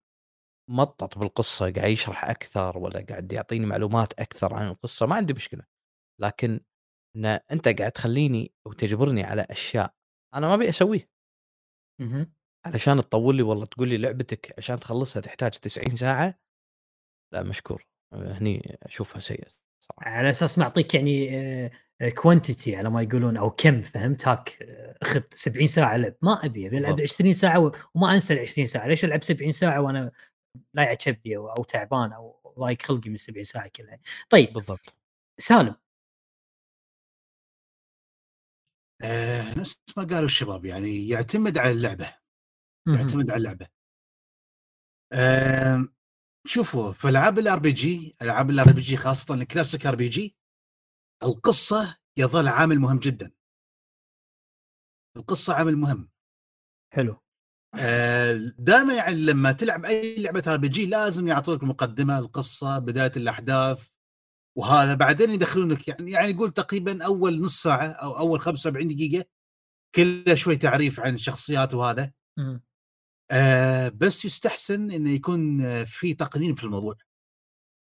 مطط 0.72 1.18
بالقصة 1.18 1.72
قاعد 1.72 1.90
يشرح 1.90 2.26
أكثر 2.26 2.78
ولا 2.78 3.06
قاعد 3.10 3.32
يعطيني 3.34 3.66
معلومات 3.66 4.14
أكثر 4.20 4.54
عن 4.54 4.68
القصة 4.68 5.06
ما 5.06 5.16
عندي 5.16 5.34
مشكلة 5.34 5.64
لكن 6.22 6.60
إن 7.18 7.26
أنت 7.26 7.68
قاعد 7.68 7.92
تخليني 7.92 8.54
وتجبرني 8.68 9.24
على 9.24 9.48
أشياء 9.52 9.96
أنا 10.36 10.48
ما 10.48 10.54
أبي 10.54 10.70
اسويه 10.70 11.10
اهم. 12.02 12.34
علشان 12.66 12.98
تطول 12.98 13.36
لي 13.38 13.42
والله 13.44 13.66
تقول 13.66 13.90
لي 13.90 13.98
لعبتك 13.98 14.54
عشان 14.58 14.80
تخلصها 14.80 15.22
تحتاج 15.22 15.52
90 15.52 15.96
ساعة 15.96 16.40
لا 17.34 17.44
مشكور 17.44 17.86
هني 18.14 18.78
أشوفها 18.84 19.20
سيئة 19.20 19.48
صراحة 19.80 20.12
على 20.12 20.30
أساس 20.30 20.58
معطيك 20.58 20.94
يعني 20.94 21.72
كوانتيتي 22.16 22.76
على 22.76 22.90
ما 22.90 23.02
يقولون 23.02 23.38
أو 23.38 23.52
كم 23.52 23.82
فهمت؟ 23.82 24.28
هاك 24.28 24.58
آه، 24.62 24.96
أخذ 25.02 25.22
70 25.34 25.68
ساعة 25.68 25.98
لعب، 25.98 26.16
ما 26.22 26.46
أبي، 26.46 26.68
أبي 26.68 26.78
ألعب 26.78 26.96
بالضبط. 26.96 27.12
20 27.12 27.34
ساعة 27.34 27.60
و 27.60 27.72
وما 27.96 28.14
أنسى 28.14 28.46
ال20 28.46 28.64
ساعة، 28.64 28.88
ليش 28.88 29.06
ألعب 29.06 29.24
70 29.24 29.52
ساعة 29.52 29.82
وأنا 29.82 30.12
لايع 30.74 30.94
كبدي 30.94 31.38
أو 31.38 31.50
أو 31.50 31.64
تعبان 31.64 32.14
أو 32.14 32.54
ضايق 32.60 32.82
خلقي 32.82 33.10
من 33.10 33.18
ال70 33.18 33.42
ساعة 33.42 33.68
كلها. 33.68 34.00
طيب 34.30 34.54
بالضبط 34.54 34.94
سالم 35.38 35.76
آه 39.02 39.60
نفس 39.60 39.82
ما 39.98 40.04
قالوا 40.04 40.26
الشباب 40.26 40.66
يعني 40.66 41.10
يعتمد 41.10 41.58
على 41.58 41.72
اللعبة. 41.72 42.14
يعتمد 42.88 43.30
على 43.32 43.38
اللعبة 43.38 43.68
آه 45.14 45.88
شوفوا 46.46 46.94
في 46.94 47.10
العاب 47.10 47.40
ال 47.40 47.60
RPG 47.60 48.16
ألعاب 48.22 48.50
ال 48.50 48.72
RPG 48.72 48.98
خاصة 48.98 49.34
ال 49.34 49.40
classic 49.40 49.86
RPG 49.86 50.36
القصة 51.24 51.98
يظل 52.18 52.48
عامل 52.48 52.80
مهم 52.80 53.00
جدا 53.00 53.32
القصة 55.18 55.54
عامل 55.54 55.76
مهم 55.78 56.10
حلو. 56.94 57.22
دائما 58.58 58.94
يعني 58.94 59.16
لما 59.16 59.52
تلعب 59.52 59.86
أي 59.86 60.16
لعبة 60.22 60.44
RPG 60.48 60.86
لازم 60.86 61.28
يعطوك 61.28 61.64
المقدمه 61.64 62.20
القصة 62.20 62.80
بداية 62.80 63.12
الأحداث 63.18 63.90
وهذا 64.58 64.94
بعدين 64.96 65.32
يدخلونك 65.32 65.88
يعني 65.88 66.12
يعني 66.12 66.32
يقول 66.32 66.52
تقريبا 66.52 67.06
أول 67.06 67.42
نص 67.42 67.62
ساعة 67.62 67.88
أو 67.88 68.18
أول 68.18 68.40
75 68.40 68.88
دقيقة 68.88 69.26
كله 69.96 70.36
شوي 70.36 70.58
تعريف 70.58 71.00
عن 71.00 71.14
الشخصيات 71.16 71.74
وهذا. 71.74 72.12
آه 73.32 73.90
بس 73.90 74.26
يستحسن 74.26 74.92
إنه 74.92 75.12
يكون 75.12 75.62
في 75.86 76.14
تقنين 76.14 76.56
في 76.56 76.64
الموضوع. 76.64 76.96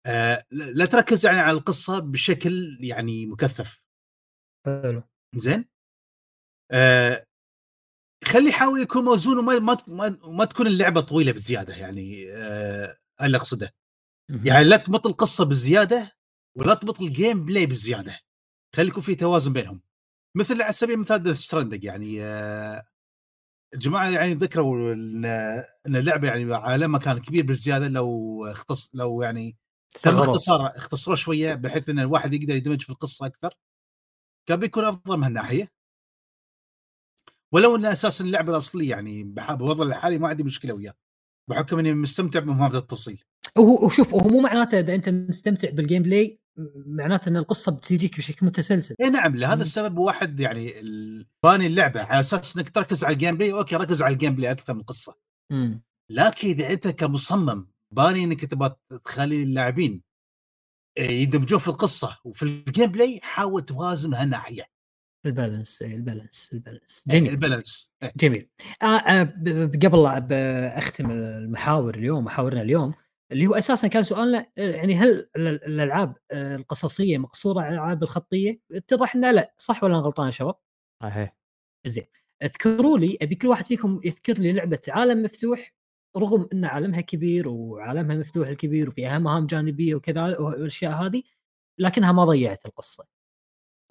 آه 0.06 0.44
لا 0.50 0.86
تركز 0.86 1.26
يعني 1.26 1.38
على 1.38 1.58
القصة 1.58 1.98
بشكل 1.98 2.78
يعني 2.80 3.26
مكثف. 3.26 3.84
حلو. 4.66 5.02
زين؟ 5.36 5.64
آه 6.72 7.26
خلي 8.24 8.48
يحاول 8.48 8.80
يكون 8.80 9.04
موزون 9.04 9.38
وما 9.38 9.58
ما 9.58 9.76
ما, 9.86 10.18
ما 10.24 10.44
تكون 10.44 10.66
اللعبة 10.66 11.00
طويلة 11.00 11.32
بزيادة 11.32 11.74
يعني 11.74 12.32
آه 12.32 12.96
اللي 13.22 13.36
أقصده. 13.36 13.74
يعني 14.44 14.64
لا 14.64 14.76
تمط 14.76 15.06
القصة 15.06 15.44
بزيادة 15.44 16.16
ولا 16.58 16.74
تمط 16.74 17.00
ال 17.00 17.44
gameplay 17.44 17.66
بزيادة. 17.66 18.20
خلي 18.76 18.88
يكون 18.88 19.02
في 19.02 19.14
توازن 19.14 19.52
بينهم. 19.52 19.82
مثل 20.36 20.62
على 20.62 20.72
سبيل 20.72 20.94
المثال 20.94 21.22
Death 21.22 21.36
Stranding 21.36 21.84
يعني 21.84 22.22
آه، 22.24 22.86
الجماعه 23.74 24.10
يعني 24.10 24.34
ذكروا 24.34 24.92
ان 24.94 25.24
إن 25.86 25.96
اللعبة 25.96 26.28
يعني 26.28 26.54
عالمها 26.54 27.00
كان 27.00 27.18
كبير 27.18 27.46
بالزيادة 27.46 27.88
لو 27.88 28.46
اختص 28.46 28.90
لو 28.94 29.22
يعني 29.22 29.56
تم. 30.02 30.18
اختصار 30.18 30.66
اختصروه 30.66 31.16
شوية 31.16 31.54
بحيث 31.54 31.88
إن 31.88 31.98
الواحد 31.98 32.34
يقدر 32.34 32.56
يندمج 32.56 32.82
في 32.82 32.90
القصة 32.90 33.26
أكثر. 33.26 33.54
كان 34.48 34.60
بيكون 34.60 34.84
أفضل 34.84 35.16
من 35.16 35.24
هالناحية. 35.24 35.72
ولو 37.52 37.76
إن 37.76 37.86
أساسا 37.86 38.24
اللعبة 38.24 38.52
الأصلية 38.52 38.90
يعني 38.90 39.22
بوضع 39.24 39.84
الحالي 39.84 40.18
ما 40.18 40.28
عندي 40.28 40.42
مشكلة 40.42 40.74
وياه. 40.74 40.94
بحكم 41.50 41.78
إني 41.78 41.94
مستمتع 41.94 42.40
بمهمات 42.40 42.74
التوصيل. 42.74 43.24
وهو 43.56 43.86
وشوف 43.86 44.14
هو 44.14 44.28
مو 44.28 44.40
معناته 44.40 44.80
إذا 44.80 44.94
أنت 44.94 45.08
مستمتع 45.08 45.70
بال 45.70 46.02
gameplay 46.02 46.40
معناته 46.86 47.28
إن 47.28 47.36
القصة 47.36 47.72
بتجيك 47.72 48.18
بشكل 48.18 48.46
متسلسل. 48.46 48.94
اي 49.00 49.10
نعم 49.10 49.36
لهذا. 49.36 49.62
السبب 49.62 49.98
واحد 49.98 50.40
يعني 50.40 50.72
باني 51.42 51.66
اللعبة 51.66 52.02
على 52.02 52.20
أساس 52.20 52.56
إنك 52.56 52.70
تركز 52.70 53.04
على 53.04 53.12
ال 53.12 53.36
gameplay 53.36 53.52
okay 53.52 53.76
ركز 53.76 54.02
على 54.02 54.12
ال 54.12 54.34
gameplay 54.34 54.50
أكثر 54.50 54.74
من 54.74 54.80
القصة 54.80 55.16
لكن 56.10 56.48
إذا 56.48 56.72
أنت 56.72 56.88
كمصمم 56.88 57.66
باني 57.90 58.24
إنك 58.24 58.44
تبغى 58.44 58.76
تخلي 59.04 59.42
اللاعبين 59.42 60.02
يندمجون 60.98 61.58
في 61.58 61.68
القصة 61.68 62.18
وفي 62.24 62.42
ال 62.42 62.86
gameplay 62.86 63.20
حاول 63.22 63.64
توازن 63.64 64.14
هالناحيه 64.14 64.74
البالانس 65.26 65.82
إيه، 65.82 65.94
البالانس 65.94 66.50
البالانس. 66.52 67.04
جميل. 67.06 67.30
البالانس. 67.30 67.92
إيه. 68.02 68.12
جميل. 68.16 68.48
آه 68.82 68.86
آه 68.86 69.22
قبل 69.82 70.06
أختم 70.76 71.10
المحاور 71.10 71.94
اليوم 71.94 72.24
محاورنا 72.24 72.62
اليوم 72.62 72.94
اللي 73.34 73.46
هو 73.46 73.54
أساسا 73.54 73.88
كان 73.88 74.02
سؤالنا 74.02 74.46
يعني 74.56 74.94
هل 74.94 75.28
ال- 75.36 75.64
الألعاب 75.64 76.16
القصصية 76.32 77.18
مقصورة 77.18 77.60
على 77.60 77.68
الألعاب 77.68 78.02
الخطية؟ 78.02 78.60
اتضح 78.72 79.14
انه 79.16 79.30
لا 79.30 79.54
صح 79.58 79.84
ولا 79.84 79.94
أنا 79.94 80.02
غلطان 80.02 80.26
يا 80.26 80.30
شباب؟ 80.30 80.54
صحيح 81.02 81.36
زين 81.86 82.04
اذكروا 82.42 82.98
لي 82.98 83.18
أبي 83.22 83.34
كل 83.34 83.48
واحد 83.48 83.64
فيكم 83.64 84.00
يذكر 84.04 84.32
لي 84.38 84.52
لعبة 84.52 84.80
عالم 84.88 85.22
مفتوح 85.22 85.74
رغم 86.16 86.48
إن 86.52 86.64
عالمها 86.64 87.00
كبير 87.00 87.48
وعالمها 87.48 88.16
مفتوح 88.16 88.48
الكبير 88.48 88.88
وفيها 88.88 89.18
مهام 89.18 89.46
جانبية 89.46 89.94
وكذا 89.94 90.38
والأشياء 90.38 90.92
هذه 90.92 91.22
لكنها 91.78 92.12
ما 92.12 92.24
ضيعت 92.24 92.66
القصة. 92.66 93.06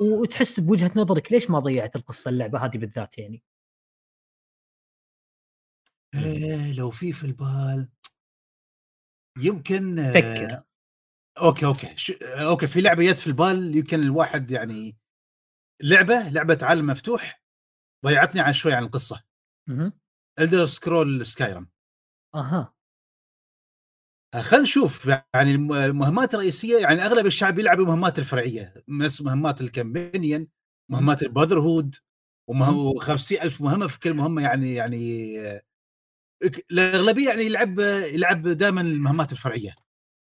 وتحس 0.01 0.59
بوجهة 0.59 0.91
نظرك 0.95 1.31
ليش 1.31 1.49
ما 1.49 1.59
ضيعت 1.59 1.95
القصة 1.95 2.29
اللعبة 2.29 2.59
هذه 2.65 2.77
بالذات 2.77 3.17
يعني؟ 3.17 3.43
إيه 6.15 6.73
لو 6.73 6.91
في 6.91 7.13
في 7.13 7.23
البال 7.23 7.89
يمكن 9.39 9.99
آه، 9.99 10.11
فكر. 10.13 10.63
Okay. 11.37 11.65
Okay 11.65 11.97
ش... 11.97 12.11
okay 12.21 12.67
في 12.67 12.81
لعبة 12.81 13.11
جت 13.11 13.17
في 13.19 13.27
البال 13.27 13.75
يمكن 13.77 13.99
الواحد 13.99 14.51
يعني 14.51 14.97
لعبة 15.83 16.29
لعبة 16.29 16.57
عالم 16.61 16.87
مفتوح 16.87 17.43
ضيعتني 18.05 18.41
عن 18.41 18.53
شوي 18.53 18.73
عن 18.73 18.83
القصة. 18.83 19.23
أها 19.69 19.93
Elder 20.39 20.65
Scrolls 20.65 21.25
Skyrim 21.25 21.69
أها. 22.35 22.73
خلينا 24.41 24.63
نشوف. 24.63 25.05
يعني 25.05 25.51
الم- 25.51 25.73
المهمات 25.73 26.33
الرئيسية 26.33 26.77
يعني 26.81 27.05
أغلب 27.05 27.25
الشعب 27.25 27.59
يلعب 27.59 27.79
المهمات 27.79 28.19
الفرعية. 28.19 28.83
بس 28.99 29.21
مهمات 29.21 29.61
ال 29.61 29.69
Companions 29.69 30.47
مهمات 30.91 31.23
ال 31.23 31.59
Brotherhood 31.59 31.95
و50 32.51 33.41
ألف 33.43 33.61
مهمة 33.61 33.87
في 33.87 33.99
كل 33.99 34.13
مهمة 34.13 34.41
يعني 34.41 34.73
يعني 34.73 35.39
آه، 35.39 35.61
الأغلبية 36.71 37.29
يعني 37.29 37.43
يلعب 37.45 37.79
يلعب 38.13 38.47
دائما 38.47 38.81
المهمات 38.81 39.31
الفرعية 39.31 39.75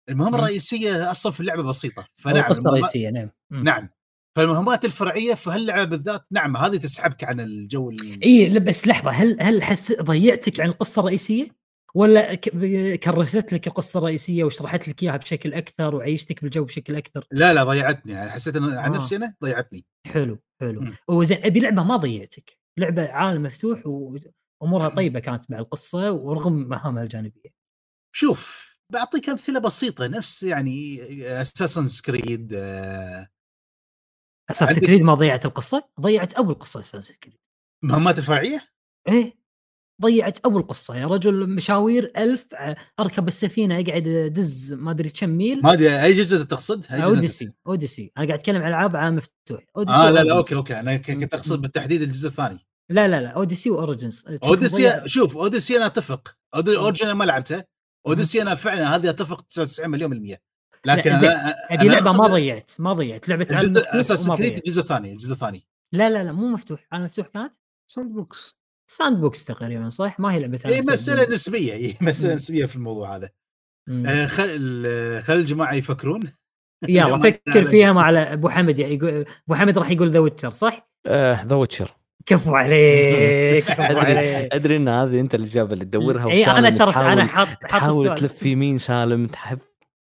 المهمة. 0.09 0.39
الرئيسية 0.39 1.11
أصلا 1.11 1.33
في 1.33 1.41
اللعبة 1.41 1.63
بسيطة 1.63 2.07
فنعم 2.17 2.37
القصة 2.37 2.69
الرئيسيه 2.69 3.11
نعم. 3.11 3.31
نعم 3.51 3.89
فالمهمات 4.37 4.85
الفرعية 4.85 5.35
في 5.35 5.51
هاللعبة 5.51 5.85
بالذات 5.85 6.25
نعم 6.31 6.57
هذه 6.57 6.77
تسحبك 6.77 7.25
عن 7.25 7.41
الجو 7.41 7.91
ال- 7.91 8.23
إي 8.25 8.59
بس 8.61 8.87
لحظة 8.87 9.11
هل 9.11 9.37
هل 9.41 9.63
حس 9.63 9.93
ضيعتك 9.93 10.61
عن 10.61 10.69
القصة 10.69 11.01
الرئيسية؟ 11.01 11.63
ولا 11.95 12.35
كرست 12.95 13.53
لك 13.53 13.67
القصة 13.67 13.99
الرئيسية 13.99 14.45
وشرحت 14.45 14.89
لك 14.89 15.03
إياها 15.03 15.17
بشكل 15.17 15.55
أكثر 15.55 15.95
وعيشتك 15.95 16.43
بالجو 16.43 16.65
بشكل 16.65 16.97
أكثر؟ 16.97 17.27
لا 17.33 17.55
لا 17.55 17.65
ضيعتني 17.65 18.13
يعني 18.13 18.31
حسيت 18.31 18.57
عن 18.57 18.95
آه. 18.95 18.99
نفسي 18.99 19.17
أنا 19.17 19.35
ضيعتني 19.43 19.85
حلو 20.07 20.39
حلو. 20.61 20.85
وزين 21.09 21.39
أبي 21.45 21.61
لعبة 21.61 21.83
ما 21.83 21.97
ضيعتك، 21.97 22.59
لعبة 22.79 23.09
عالم 23.13 23.43
مفتوح 23.43 23.87
وامورها 23.87 24.33
مم. 24.67 24.89
طيبة 24.89 25.21
كانت 25.21 25.51
مع 25.51 25.59
القصة 25.59 26.13
ورغم 26.13 26.53
مهامها 26.53 27.03
الجانبية. 27.03 27.51
شوف 28.15 28.73
بعطيك 28.93 29.29
أمثلة 29.29 29.61
بسيطة 29.61 30.07
نفس 30.07 30.43
يعني 30.43 31.03
Assassin's 31.43 31.89
Creed 31.89 32.53
Assassin's 34.51 34.69
عندك- 34.69 34.85
Creed 34.85 35.03
ما 35.03 35.15
ضيعت 35.15 35.47
القصة؟ 35.47 35.89
ضيعت 36.01 36.33
أول 36.35 36.55
قصة 36.55 36.81
Assassin's 36.81 37.13
Creed. 37.13 37.39
مهمات 37.85 38.19
الفرعيه 38.19 38.61
إيه 39.09 39.43
ضيعت 40.03 40.39
أول 40.39 40.63
قصة 40.63 40.97
يا 40.97 41.07
رجل 41.07 41.51
مشاوير 41.51 42.13
ألف 42.17 42.47
ع- 42.55 42.75
أركب 43.01 43.29
السفينة 43.29 43.75
اقعد 43.81 44.07
ادز 44.09 44.73
ما 44.73 44.91
أدري 44.91 45.11
كم 45.11 45.29
ميل 45.31 45.63
ما 45.63 45.73
أدري 45.73 46.03
أي 46.03 46.15
جزء 46.15 46.45
تقصد؟ 46.45 46.93
اوديسي 46.93 47.53
اوديسي 47.67 48.13
أنا 48.19 48.27
قاعد 48.27 48.39
أتكلم 48.39 48.63
عن 48.63 48.69
ألعاب 48.69 48.97
عالم 48.97 49.17
مفتوح 49.17 49.65
Odyssey 49.77 49.99
آه 49.99 50.11
لا 50.11 50.23
لا. 50.25 50.37
okay 50.37 50.55
okay 50.55 50.81
أنا 50.81 50.97
كنت 50.97 51.35
أقصد 51.35 51.61
بالتحديد 51.61 52.03
الجزء 52.03 52.29
الثاني 52.29 52.67
لا 52.93 53.09
لا 53.09 53.21
لا 53.21 53.29
اوديسي 53.29 53.71
واوريجنز 53.71 54.25
اوديسي 54.45 55.09
شوف 55.09 55.37
اوديسي 55.37 55.77
أنا 55.77 55.87
أتفق. 55.87 56.37
أنا 57.03 57.15
ما 57.15 57.25
لعبته. 57.25 57.65
Odyssey 58.07 58.43
أنا 58.43 58.55
فعلا 58.55 58.95
هذه 58.97 59.11
أتفق 59.11 59.41
99 59.41 59.91
مليون 59.91 60.11
بالمية 60.11 60.43
لكن 60.87 61.11
لا، 61.11 61.17
أنا 61.19 61.57
أنا 61.71 61.83
لعبة 61.83 62.13
ما 62.13 62.27
ضيعت 62.27 62.71
ما 62.79 62.93
ضيعت. 62.93 63.29
لعبة 63.29 63.47
الجزء 63.53 64.01
Assassin's 64.01 64.31
Creed 64.31 64.57
الجزء 64.57 64.81
الثاني 64.81 65.13
الجزء 65.13 65.33
الثاني 65.33 65.67
لا 65.93 66.11
لا 66.11 66.25
لا 66.25 66.33
مو 66.33 66.49
مفتوح. 66.49 66.87
عالم 66.93 67.05
مفتوح 67.05 67.27
كانت؟ 67.27 67.53
sandbox 67.91 68.57
sandbox 68.91 69.45
تقريبا 69.45 69.89
صح؟ 69.89 70.21
ما 70.21 70.33
هي 70.33 70.41
لعبة 70.41 70.61
اي. 70.67 70.81
مسألة 70.81 71.35
نسبية. 71.35 71.73
اي 71.73 71.97
مسألة. 72.01 72.35
نسبية 72.35 72.67
في 72.67 72.77
الموضوع 72.77 73.17
هذا. 73.17 73.31
آه، 74.07 74.27
خل 74.27 74.83
خل 75.23 75.35
الجماعة 75.35 75.75
يفكرون. 75.75 76.21
يلا 76.89 77.19
فكر 77.31 77.65
فيها 77.65 77.93
مع 77.93 78.11
أبو 78.11 78.49
حمد 78.49 78.79
يعني 78.79 78.95
يقول 78.95 79.25
أبو 79.47 79.55
حمد 79.55 79.79
راح 79.79 79.91
يقول 79.91 80.11
ذا 80.11 80.19
ويتشر 80.19 80.51
صح؟ 80.51 80.91
ذا 81.47 81.55
ويتشر 81.55 82.02
كفو 82.27 82.55
عليك 82.55 83.65
كفو 83.65 83.83
أدري 83.83 84.01
عليك 84.19 84.55
أدري 84.55 84.77
إن 84.77 84.89
هذه 84.89 85.21
أنت 85.21 85.35
الاجابه 85.35 85.73
اللي 85.73 85.85
تدورها 85.85 86.31
اي 86.31 86.45
أنا 86.45 86.71
ترى 86.71 86.93
أنا 87.13 87.25
حاط 87.25 87.49
حاط 87.49 87.59
تحاول. 87.63 88.15
تلف 88.19 88.47
يمين 88.47 88.79
سالم 88.79 89.27
تحب 89.27 89.59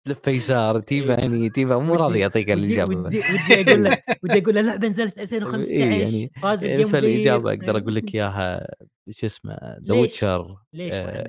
تلف 0.08 0.28
يسار 0.28 0.80
تيبا 0.80 1.14
يعني 1.14 1.50
تيبا 1.50 1.76
مو 1.78 1.94
راضي 1.94 2.18
يعطيك 2.18 2.50
الاجابه 2.50 2.96
ودي 2.96 3.18
ودي 3.18 3.70
أقول 3.70 3.84
لك 3.84 4.04
ودي 4.24 4.38
أقول 4.42 4.54
له 4.54 4.60
لعبه 4.60 4.88
نزلت 4.88 5.18
2015 5.20 5.70
إيه 5.70 5.80
يعني- 6.02 6.30
فاز 6.42 6.64
ال 6.64 6.69
game 6.69 6.88
فالاجابه. 6.88 7.50
أقدر 7.52 7.76
أقول 7.78 7.94
لك 7.94 8.04
إياها 8.14 8.66
شو 9.10 9.26
اسمه 9.26 9.56
The؟ 9.88 9.94
Witcher؟ 9.94 10.56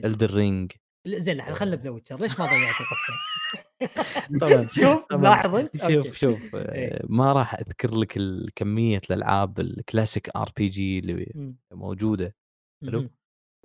Elden 0.06 0.34
Ring 0.34 0.72
لا، 0.72 0.83
زين 1.08 1.38
لحظة، 1.38 1.54
خلنا 1.54 1.76
ب 1.76 1.79
The 1.79 1.90
Witcher 1.90 2.22
ليش 2.22 2.40
ما 2.40 2.46
ضيعت 2.46 2.76
القصة؟ 2.82 3.14
طبعا 4.42 4.68
شوف. 4.82 5.14
لاحظ 5.14 5.56
أنت 5.56 5.78
شوف. 5.78 6.16
شوف 6.16 6.56
إيه. 6.56 6.94
آه، 6.94 7.06
ما 7.10 7.34
راح 7.34 7.56
أذكر 7.56 7.96
لك 7.96 8.20
كميه 8.56 9.02
الألعاب 9.10 9.60
ال 9.60 9.69
classic 9.69 10.30
RPG 10.36 11.00
اللي. 11.00 11.54
موجودة 11.72 12.36
حلو. 12.86 13.10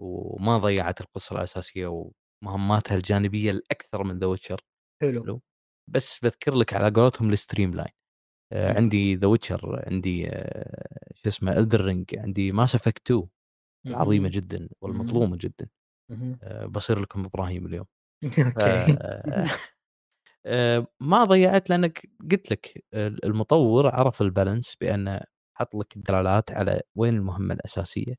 وما 0.00 0.58
ضيعت 0.58 1.00
القصة 1.00 1.36
الأساسية 1.36 2.10
ومهماتها 2.42 2.96
الجانبية 2.96 3.50
الأكثر 3.50 4.04
من 4.04 4.18
The 4.18 4.26
Witcher 4.26 4.60
حلو. 5.02 5.40
بس 5.90 6.18
بذكر 6.22 6.54
لك 6.54 6.74
على 6.74 6.90
قولتهم 6.90 7.32
ال 7.32 7.74
streamline 7.74 7.92
آه،. 8.52 8.76
عندي 8.76 9.14
The 9.14 9.26
Witcher 9.26 9.84
عندي 9.86 10.28
آه، 10.28 11.12
شو 11.14 11.28
اسمه 11.28 11.58
Elden 11.58 11.84
Ring 11.84 12.18
عندي 12.18 12.52
Mass 12.52 12.74
Effect 12.74 13.10
2 13.10 13.28
العظيمه. 13.86 14.28
جدا 14.28 14.68
والمظلومة 14.80 15.36
جدا 15.40 15.68
بصير 16.66 16.98
لكم 17.00 17.24
إبراهيم 17.24 17.66
اليوم. 17.66 17.86
Okay. 18.56 18.98
آه، 20.46 20.86
ما 21.00 21.24
ضيعت 21.24 21.70
لأنك 21.70 22.10
قلت 22.32 22.50
لك 22.52 22.84
ال- 22.94 23.24
المطور 23.24 23.88
عرف 23.94 24.22
ال 24.22 24.29
balance 24.29 24.76
بانه 24.80 25.20
حط 25.58 25.74
لك 25.76 25.96
الدلالات 25.96 26.50
على 26.52 26.80
وين 26.96 27.14
المهمة 27.16 27.54
الأساسية 27.54 28.14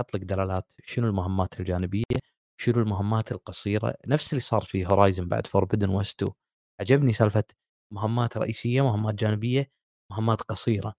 حط 0.00 0.14
لك 0.16 0.22
دلالات 0.24 0.66
شنو 0.84 1.06
المهمات 1.08 1.60
الجانبية 1.60 2.04
شنو 2.60 2.82
المهمات 2.82 3.32
القصيرة. 3.32 3.94
نفس 4.06 4.32
اللي 4.32 4.40
صار 4.40 4.62
في 4.64 4.86
هورايزن 4.86 5.28
بعد 5.28 5.46
فوربدن 5.46 5.90
ويست 5.90 6.22
2 6.22 6.32
عجبني 6.80 7.12
سالفة 7.12 7.44
مهمات 7.92 8.36
رئيسية 8.38 8.82
مهمات 8.82 9.14
جانبية 9.14 9.70
مهمات 10.12 10.42
قصيرة 10.42 10.94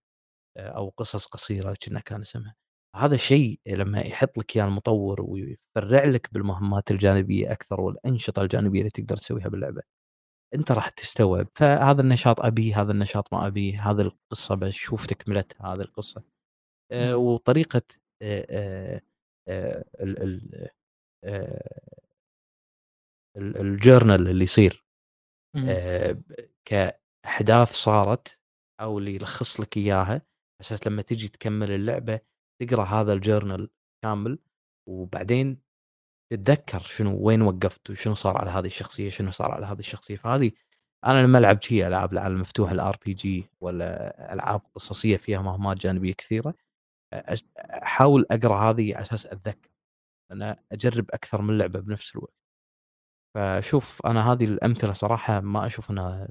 آه، 0.57 0.69
أو 0.69 0.89
قصص 0.97 1.25
قصيرة 1.27 1.75
كنا 1.85 1.99
كان 1.99 2.21
اسمها. 2.21 2.55
هذا 2.95 3.15
الشيء 3.15 3.59
لما 3.67 3.99
يحط 4.01 4.37
لك 4.37 4.55
إياه 4.55 4.65
المطور 4.65 5.21
ويفرع 5.21 6.03
لك 6.03 6.33
بالمهمات 6.33 6.91
الجانبية 6.91 7.51
أكثر 7.51 7.81
والأنشطة 7.81 8.41
الجانبية 8.41 8.79
اللي 8.79 8.89
تقدر 8.91 9.17
تسويها 9.17 9.47
باللعبة 9.49 9.81
أنت 10.55 10.71
راح 10.71 10.89
تستوعب. 10.89 11.47
فهذا 11.55 12.01
النشاط 12.01 12.41
ابيه 12.41 12.81
هذا 12.81 12.91
النشاط 12.91 13.33
ما 13.33 13.47
ابيه 13.47 13.91
هذا 13.91 14.01
القصة 14.01 14.55
بشوف 14.55 15.05
تكملتها 15.05 15.67
هذه 15.73 15.81
القصة. 15.81 16.23
آه، 16.91 17.17
وطريقة 17.17 17.81
آه، 18.21 18.47
آه، 18.51 19.01
آه، 19.49 19.85
ال- 20.01 20.23
ال- 20.23 20.69
آه، 21.25 21.99
ال- 23.37 23.57
ال 23.57 23.66
journal 23.66 24.27
اللي 24.27 24.43
يصير. 24.43 24.85
آه، 25.69 26.17
كأحداث 26.65 27.71
صارت 27.73 28.39
أو 28.81 28.99
اللي 28.99 29.15
يلخص 29.15 29.59
لك 29.59 29.77
إياها 29.77 30.21
أساس 30.61 30.87
لما 30.87 31.01
تجي 31.01 31.27
تكمل 31.27 31.71
اللعبة 31.71 32.19
تقرأ 32.61 32.83
هذا 32.83 33.13
ال 33.13 33.20
journal 33.20 33.69
كامل 34.03 34.39
وبعدين 34.87 35.61
تتذكر 36.31 36.79
شنو 36.79 37.17
وين 37.21 37.41
وقفت 37.41 37.89
وشنو 37.89 38.15
صار 38.15 38.37
على 38.37 38.51
هذه 38.51 38.67
الشخصية 38.67 39.09
شنو 39.09 39.31
صار 39.31 39.51
على 39.51 39.65
هذه 39.65 39.79
الشخصية. 39.79 40.17
فهذه 40.17 40.51
أنا 41.05 41.23
لما 41.23 41.37
العب 41.37 41.61
شي 41.61 41.87
ألعاب 41.87 42.13
العالم 42.13 42.35
المفتوح 42.35 42.71
ال 42.71 42.97
RPG 43.05 43.49
ولا 43.61 44.33
ألعاب 44.33 44.61
قصصية 44.75 45.17
فيها 45.17 45.41
مهمات 45.41 45.77
جانبية 45.77 46.13
كثيرة 46.13 46.55
أحاول 47.59 48.25
أقرأ 48.31 48.71
هذه 48.71 48.95
على 48.95 49.01
أساس 49.01 49.25
أتذكر 49.25 49.69
أنا 50.31 50.59
أجرب 50.71 51.05
أكثر 51.11 51.41
من 51.41 51.57
لعبة 51.57 51.79
بنفس 51.79 52.15
الوقت. 52.15 52.33
فشوف 53.35 54.05
أنا 54.05 54.31
هذه 54.33 54.45
الأمثلة 54.45 54.93
صراحة 54.93 55.39
ما 55.41 55.65
أشوف 55.65 55.91
أنها 55.91 56.27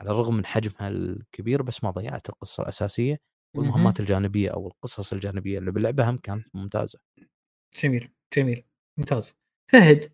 على 0.00 0.10
الرغم 0.10 0.36
من 0.36 0.46
حجمها 0.46 0.88
الكبير 0.88 1.62
بس 1.62 1.84
ما 1.84 1.90
ضيعت 1.90 2.28
القصة 2.28 2.62
الأساسية. 2.62 3.20
والمهمات 3.58 4.00
الجانبية 4.00 4.50
أو 4.50 4.66
القصص 4.66 5.12
الجانبية 5.12 5.58
اللي 5.58 5.70
باللعبه 5.70 6.10
هم 6.10 6.16
كانت 6.16 6.46
ممتازة. 6.54 6.98
جميل 7.82 8.10
جميل 8.36 8.64
ممتاز. 8.98 9.36
فهد؟ 9.72 10.12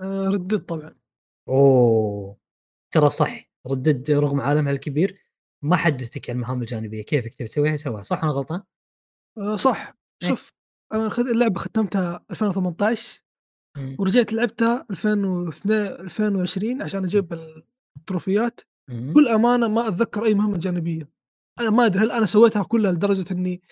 آه، 0.00 0.28
ردد 0.28 0.58
طبعا. 0.58 0.94
أوه. 1.48 2.36
ترى 2.94 3.08
صح 3.10 3.50
ردد 3.66 4.10
رغم 4.10 4.40
عالمها 4.40 4.72
الكبير 4.72 5.18
ما 5.64 5.76
حدثك 5.76 6.30
عن 6.30 6.36
المهام 6.36 6.60
الجانبية 6.62 7.02
كيفك 7.02 7.34
تبي 7.34 7.48
تسويها؟ 7.48 7.76
سواها 7.76 8.02
صح 8.02 8.22
أنا 8.24 8.32
غلطان؟ 8.32 8.62
آه، 9.38 9.56
صح. 9.56 9.94
إيه. 10.22 10.28
شوف 10.28 10.52
أنا 10.92 11.08
خد 11.08 11.26
اللعبة 11.26 11.60
ختمتها 11.60 12.24
2018 12.30 13.22
مم. 13.76 13.96
ورجعت 13.98 14.32
لعبتها 14.32 14.86
2002 14.90 15.86
2020 15.86 16.82
عشان 16.82 17.04
أجيب 17.04 17.32
التروفيات. 17.96 18.60
مم. 18.88 19.10
بكل 19.12 19.28
أمانة 19.28 19.68
ما 19.68 19.88
أتذكر 19.88 20.24
أي 20.24 20.34
مهمة 20.34 20.58
جانبية. 20.58 21.08
أنا 21.60 21.70
ما 21.70 21.86
أدري 21.86 22.04
هل 22.04 22.10
أنا 22.10 22.26
سويتها 22.26 22.62
كلها 22.62 22.92
لدرجة 22.92 23.32
إني 23.32 23.62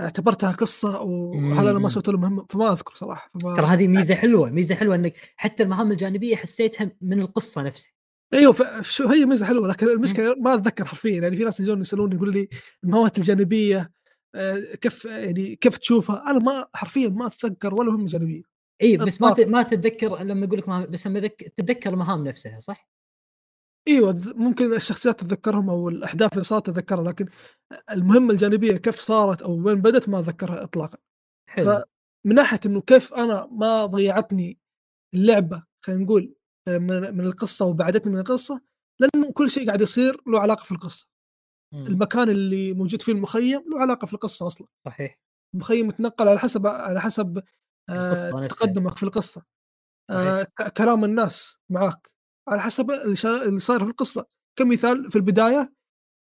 اعتبرتها 0.00 0.52
قصة 0.52 1.00
وهذا 1.00 1.70
أنا. 1.70 1.78
ما 1.78 1.88
سويت 1.88 2.08
له 2.08 2.18
مهمه 2.18 2.46
فما 2.50 2.72
أذكر 2.72 2.94
صراحة 2.94 3.30
فما 3.40 3.54
ترى 3.56 3.66
هذه 3.66 3.88
ميزة 3.88 4.14
حلوة 4.14 4.50
ميزة 4.50 4.74
حلوة 4.74 4.94
إنك 4.94 5.16
حتى 5.36 5.62
المهام 5.62 5.92
الجانبية 5.92 6.36
حسيتها 6.36 6.90
من 7.00 7.20
القصة 7.20 7.62
نفسها 7.62 7.90
أيوه 8.34 8.82
شو 8.82 9.08
هي 9.08 9.24
ميزة 9.24 9.46
حلوة 9.46 9.68
لكن 9.68 9.88
المشكلة 9.88 10.34
ما 10.34 10.54
أتذكر 10.54 10.84
حرفيا 10.84 11.20
يعني 11.22 11.36
في 11.36 11.42
ناس 11.42 11.60
يجون 11.60 11.80
يسألوني 11.80 12.14
يقولوا 12.14 12.32
لي 12.32 12.48
المهمات 12.84 13.18
الجانبية 13.18 13.92
آه، 14.34 14.60
كيف 14.80 15.04
يعني 15.04 15.56
كيف 15.56 15.76
تشوفها؟ 15.78 16.30
أنا 16.30 16.38
ما 16.38 16.66
حرفيا 16.74 17.08
ما 17.08 17.26
أتذكر 17.26 17.74
ولا 17.74 17.90
مهمة 17.92 18.06
جانبية 18.06 18.42
اي 18.82 18.96
بس 18.96 19.20
ما. 19.20 19.34
ما 19.46 19.62
تتذكر 19.62 20.18
لما 20.18 20.46
أقول 20.46 20.58
لك 20.58 20.68
بس 20.68 21.06
لما 21.06 21.20
ذك- 21.20 21.52
تتذكر 21.56 21.92
المهام 21.92 22.24
نفسها 22.28 22.60
صح؟ 22.60 22.88
إيوه 23.88 24.22
ممكن 24.34 24.74
الشخصيات 24.74 25.20
تتذكرهم 25.20 25.70
أو 25.70 25.88
الأحداث 25.88 26.32
اللي 26.32 26.44
صارت 26.44 26.66
تتذكرها 26.66 27.04
لكن 27.04 27.26
المهمة 27.90 28.32
الجانبية 28.32 28.76
كيف 28.76 28.98
صارت 29.00 29.42
أو 29.42 29.66
وين 29.66 29.80
بدت 29.80 30.08
ما 30.08 30.20
أتذكرها 30.20 30.62
اطلاقا. 30.62 30.98
حلو. 31.50 31.64
فمن 31.64 32.34
ناحية 32.34 32.60
إنه 32.66 32.80
كيف 32.80 33.14
أنا 33.14 33.48
ما 33.52 33.86
ضيعتني 33.86 34.58
اللعبة 35.14 35.64
خلينا 35.84 36.04
نقول 36.04 36.34
آه، 36.68 36.78
من 36.78 37.16
من 37.16 37.26
القصة 37.26 37.64
وبعدتني 37.64 38.12
من 38.12 38.18
القصة 38.18 38.60
لأنه 39.00 39.32
كل 39.32 39.50
شيء 39.50 39.66
قاعد 39.66 39.80
يصير 39.80 40.20
له 40.26 40.40
علاقة 40.40 40.64
في 40.64 40.72
القصة. 40.72 41.06
مم. 41.74 41.86
المكان 41.86 42.30
اللي 42.30 42.72
موجود 42.72 43.02
فيه 43.02 43.12
المخيم 43.12 43.64
له 43.70 43.80
علاقة 43.80 44.06
في 44.06 44.14
القصة 44.14 44.46
أصلا. 44.46 44.66
صحيح. 44.86 45.18
المخيم 45.54 45.88
يتنقل 45.88 46.28
على 46.28 46.38
حسب 46.38 46.66
على 46.66 47.00
حسب 47.00 47.42
آه،. 47.90 48.46
تقدمك 48.46 48.96
في 48.96 49.02
القصة. 49.02 49.42
آه، 50.10 50.46
كلام 50.76 51.04
الناس 51.04 51.58
معاك. 51.70 52.15
على 52.48 52.60
حسب 52.60 52.90
اللي 52.90 53.60
صاير 53.60 53.80
في 53.84 53.90
القصة. 53.90 54.26
كمثال 54.58 55.10
في 55.10 55.16
البداية 55.16 55.72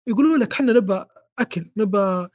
يقولوا 0.07 0.37
لك 0.37 0.53
إحنا 0.53 0.73
نبى 0.73 1.05
أكل 1.39 1.71
نبى 1.77 2.27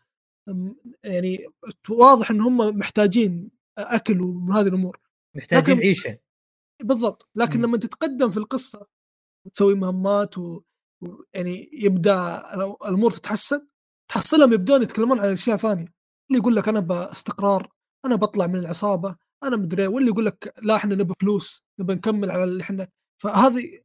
يعني 1.04 1.46
واضح 1.90 2.30
إن 2.30 2.40
هم 2.40 2.56
محتاجين 2.78 3.50
أكل 3.78 4.20
ومن 4.20 4.52
هذه 4.52 4.68
الأمور. 4.68 5.00
محتاجين 5.36 5.76
لكن- 5.76 5.86
عيشة. 5.86 6.18
بالضبط. 6.82 7.28
لكن 7.34 7.58
مم. 7.58 7.64
لما 7.64 7.76
تتقدم 7.78 8.30
في 8.30 8.36
القصة 8.36 8.86
وتسوي 9.46 9.74
مهمات 9.74 10.38
و... 10.38 10.60
و... 11.02 11.06
يعني 11.34 11.70
يبدأ 11.72 12.38
الأمور 12.88 13.10
تتحسن 13.10 13.66
تحصلهم 14.10 14.52
يبدون 14.52 14.82
يتكلمون 14.82 15.20
عن 15.20 15.28
أشياء 15.32 15.56
ثانية. 15.56 15.94
اللي 16.30 16.38
يقول 16.40 16.56
لك 16.56 16.68
أنا 16.68 16.80
باستقرار 16.80 17.72
أنا 18.04 18.16
بطلع 18.16 18.46
من 18.46 18.56
العصابة 18.58 19.16
أنا 19.42 19.56
مدري 19.56 19.86
واللي 19.86 20.10
يقول 20.10 20.26
لك 20.26 20.54
لا 20.62 20.76
إحنا 20.76 20.94
نبى 20.94 21.14
فلوس 21.20 21.62
نبى 21.80 21.94
نكمل 21.94 22.30
على 22.30 22.44
اللي 22.44 22.62
إحنا 22.62 22.88
فهذه 23.22 23.80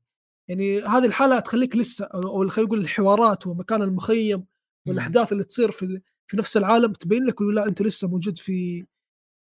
يعني 0.50 0.82
هذه 0.82 1.06
الحالة 1.06 1.40
تخليك 1.40 1.76
لسه 1.76 2.06
أو 2.06 2.48
خلينا 2.48 2.68
نقول 2.68 2.80
الحوارات 2.82 3.48
ومكان 3.48 3.82
المخيم 3.82 4.46
والأحداث 4.88 5.32
اللي 5.32 5.44
تصير 5.44 5.72
في 5.72 6.02
في 6.28 6.38
نفس 6.38 6.58
العالم 6.58 6.94
تبين 6.94 7.24
لك 7.26 7.42
إنه 7.42 7.52
لا 7.52 7.68
أنت 7.68 7.82
لسه 7.82 8.08
موجود 8.08 8.38
في 8.38 8.86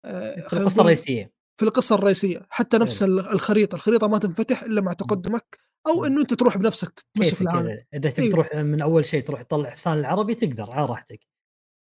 آه، 0.05 0.47
في 0.47 0.53
القصة 0.57 0.81
الرئيسية 0.81 1.31
في 1.59 1.65
القصة 1.65 1.95
الرئيسية 1.95 2.45
حتى 2.49 2.77
نفس 2.77 3.03
ال- 3.03 3.19
الخريطة 3.19 3.75
الخريطة 3.75 4.07
ما 4.07 4.17
تنفتح 4.17 4.63
إلا 4.63 4.81
مع 4.81 4.93
تقدمك 4.93 5.57
أو. 5.87 6.05
إنه 6.05 6.21
أنت 6.21 6.33
تروح 6.33 6.57
بنفسك 6.57 6.89
تتمشى 6.89 7.35
في 7.35 7.41
العالم 7.41 7.77
إذا 7.93 8.09
تبي 8.09 8.21
أيوه. 8.21 8.31
تروح 8.31 8.55
من 8.55 8.81
أول 8.81 9.05
شيء 9.05 9.23
تروح 9.23 9.41
تطلع 9.41 9.69
حصان 9.69 9.99
العربي 9.99 10.35
تقدر 10.35 10.71
على 10.71 10.85
راحتك 10.85 11.19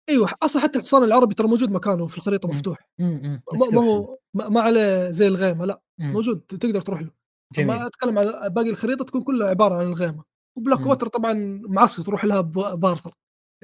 أيوه 0.09 0.29
أصلا 0.43 0.61
حتى 0.61 0.79
الحصان 0.79 1.03
العربي 1.03 1.35
ترى 1.35 1.47
موجود 1.47 1.71
مكانه 1.71 2.07
في 2.07 2.17
الخريطة. 2.17 2.49
مفتوح. 2.49 2.89
ما. 2.99 3.37
هو 3.75 4.17
ما 4.33 4.61
عليه 4.61 5.09
زي 5.09 5.27
الغيمة 5.27 5.65
لا. 5.65 5.81
موجود 5.99 6.39
تقدر 6.39 6.81
تروح 6.81 7.01
له 7.01 7.11
جميل 7.51 7.67
ما 7.67 7.85
أتكلم 7.87 8.19
على 8.19 8.49
باقي 8.49 8.69
الخريطة 8.69 9.05
تكون 9.05 9.21
كلها 9.23 9.47
عبارة 9.49 9.75
عن 9.75 9.85
الغيمه 9.85 10.23
و 10.57 10.61
Black 10.61 10.79
مم. 10.79 10.87
Water 10.87 11.07
طبعا 11.07 11.61
معصي 11.67 12.03
تروح 12.03 12.25
لها 12.25 12.41
ب 12.75 12.80
Arthur 12.80 13.13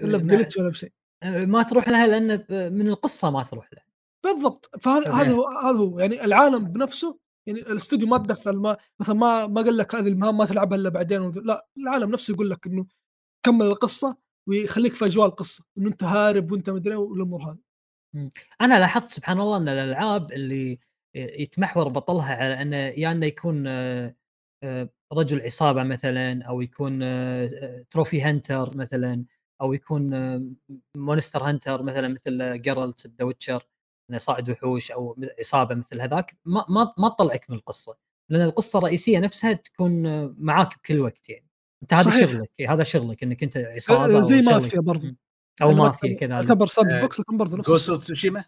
ولا 0.03 0.17
ما- 0.17 0.23
ب 0.23 0.28
glitch 0.28 0.57
ولا 0.57 0.69
بشيء. 0.69 0.91
ما 1.23 1.63
تروح 1.63 1.89
لها 1.89 2.07
لأن 2.07 2.45
من 2.73 2.87
القصة 2.87 3.29
ما 3.29 3.43
تروح 3.43 3.73
لها. 3.73 3.85
بالضبط. 4.23 4.69
فهذا. 4.81 5.11
هذا 5.13 5.31
هو 5.31 5.47
هذا 5.47 5.77
هو. 5.77 5.99
يعني 5.99 6.25
العالم 6.25 6.65
بنفسه 6.65 7.19
يعني 7.47 7.59
الاستوديو 7.61 8.07
ما 8.07 8.17
تدخل 8.17 8.55
ما 8.57 8.77
مثلا 8.99 9.15
ما 9.15 9.47
ما 9.47 9.61
قال 9.61 9.77
لك 9.77 9.95
هذه 9.95 10.07
المهام 10.07 10.37
ما 10.37 10.45
تلعبها 10.45 10.77
إلا 10.77 10.89
بعدين 10.89 11.31
لا 11.31 11.67
العالم 11.77 12.11
نفسه 12.11 12.31
يقول 12.33 12.49
لك 12.49 12.67
إنه 12.67 12.85
كمل 13.45 13.65
القصة 13.65 14.17
ويخليك 14.47 14.93
في 14.93 15.05
أجواء 15.05 15.27
القصة 15.27 15.63
إنه 15.77 15.89
أنت 15.89 16.03
هارب 16.03 16.51
وأنت 16.51 16.69
مدري 16.69 16.95
والأمور 16.95 17.41
هذه. 17.43 17.57
أنا 18.61 18.79
لاحظت 18.79 19.11
سبحان 19.11 19.39
الله 19.39 19.57
إن 19.57 19.67
الألعاب 19.69 20.31
اللي 20.31 20.79
يتمحور 21.17 21.87
بطلها 21.87 22.35
على 22.35 22.61
انه 22.61 22.77
يا 22.77 22.93
يعني 22.97 23.17
أنه 23.17 23.25
يكون 23.25 23.67
آه، 23.67 24.15
آه، 24.63 24.89
رجل 25.13 25.41
عصابة 25.41 25.83
مثلا 25.83 26.43
أو 26.43 26.61
يكون 26.61 26.99
trophy 27.89 28.23
آه، 28.23 28.29
hunter 28.29 28.77
مثلا 28.77 29.25
أو 29.61 29.73
يكون 29.73 30.11
monster 30.95 31.43
hunter 31.43 31.83
مثلا 31.83 32.07
مثل 32.07 32.61
Geralt 32.61 33.07
The 33.07 33.25
Witcher 33.25 33.67
أنه 34.09 34.17
صائد 34.17 34.49
وحوش 34.49 34.91
أو 34.91 35.17
عصابة 35.39 35.75
مثل 35.75 36.01
هذاك. 36.01 36.37
ما 36.45 36.65
ما 36.69 36.93
ما 36.97 37.09
تطلعك 37.09 37.49
من 37.49 37.55
القصة 37.55 37.97
لأن 38.31 38.41
القصة 38.41 38.79
الرئيسية 38.79 39.19
نفسها 39.19 39.53
تكون 39.53 40.25
معاك 40.43 40.77
بكل 40.77 40.99
وقت 40.99 41.29
يعني. 41.29 41.47
أنت 41.81 41.93
هذا 41.93 42.19
شغلك 42.19 42.51
هذا 42.69 42.83
شغلك 42.83 43.23
إنك 43.23 43.43
أنت 43.43 43.57
عصابة 43.57 44.21
زي 44.21 44.41
مافيا 44.41 44.79
برضه 44.79 45.15
أو 45.61 45.73
مافيا 45.73 46.17
كذا 46.17 46.29
يعتبر 46.29 46.67
sandbox 46.67 47.19
لكن 47.19 47.37
برضه 47.37 47.57
نفس 47.57 47.69
Ghost 47.69 47.91
Tsushima 47.91 48.43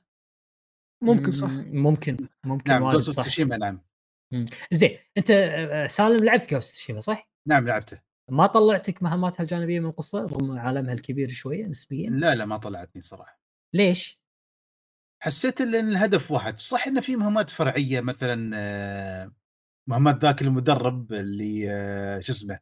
ممكن 1.01 1.31
صح. 1.31 1.49
ممكن 1.67 2.27
ممكن 2.43 2.71
نعم 2.71 2.91
Ghost 2.91 3.09
Tsushima 3.09 3.57
نعم. 3.57 3.81
زين 4.71 4.97
انت 5.17 5.31
آه، 5.31 5.87
سالم 5.87 6.25
لعبت 6.25 6.51
جوست 6.51 6.71
تسوشيما 6.71 6.99
صح؟ 6.99 7.29
نعم 7.47 7.67
لعبته. 7.67 8.01
ما 8.31 8.47
طلعتك 8.47 9.03
مهاماتها 9.03 9.43
الجانبيه 9.43 9.79
من 9.79 9.85
القصة؟ 9.85 10.25
رغم 10.25 10.59
عالمها 10.59 10.93
الكبير 10.93 11.29
شوية 11.29 11.65
نسبيا؟ 11.65 12.09
لا 12.09 12.35
لا 12.35 12.45
ما 12.45 12.57
طلعتني 12.57 13.01
صراحة. 13.01 13.39
ليش؟ 13.73 14.21
حسيت 15.23 15.61
إن 15.61 15.75
الهدف 15.75 16.31
واحد. 16.31 16.59
صح 16.59 16.87
انه 16.87 17.01
في 17.01 17.15
مهمات 17.15 17.49
فرعية 17.49 18.01
مثلا 18.01 18.51
آه، 18.55 19.31
مهمات 19.89 20.23
ذاك 20.23 20.41
المدرب 20.41 21.13
اللي 21.13 21.65
آه، 21.71 22.19
شو 22.19 22.31
اسمه؟ 22.31 22.59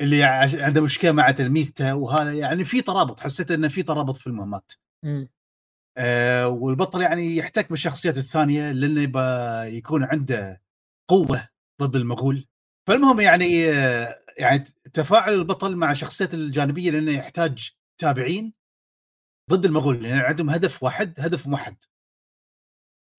اللي 0.00 0.24
عنده 0.64 0.80
مشكلة 0.80 1.12
مع 1.12 1.30
تلميذته 1.30 1.94
وهذا 1.94 2.32
يعني 2.32 2.64
في 2.64 2.82
ترابط. 2.82 3.20
حسيت 3.20 3.50
انه 3.50 3.68
في 3.68 3.82
ترابط 3.82 4.16
في 4.16 4.26
المهمات 4.26 4.72
آه 6.02 6.48
والبطل 6.48 7.00
يعني 7.02 7.36
يحتك 7.36 7.70
بالشخصيات 7.70 8.18
الثانية 8.18 8.72
لأنه 8.72 9.02
يبقى 9.02 9.72
يكون 9.76 10.04
عنده 10.04 10.62
قوة 11.08 11.48
ضد 11.82 11.96
المغول. 11.96 12.48
فالمهم 12.86 13.20
يعني 13.20 13.70
آه 13.70 14.20
يعني 14.38 14.64
تفاعل 14.92 15.32
البطل 15.34 15.76
مع 15.76 15.92
الشخصيات 15.92 16.34
الجانبية 16.34 16.90
لأنه 16.90 17.12
يحتاج 17.12 17.70
تابعين 17.98 18.52
ضد 19.50 19.64
المغول 19.64 20.02
لأن 20.02 20.04
يعني 20.14 20.26
عندهم 20.26 20.50
هدف 20.50 20.82
واحد 20.82 21.14
هدف 21.20 21.46
موحد. 21.46 21.76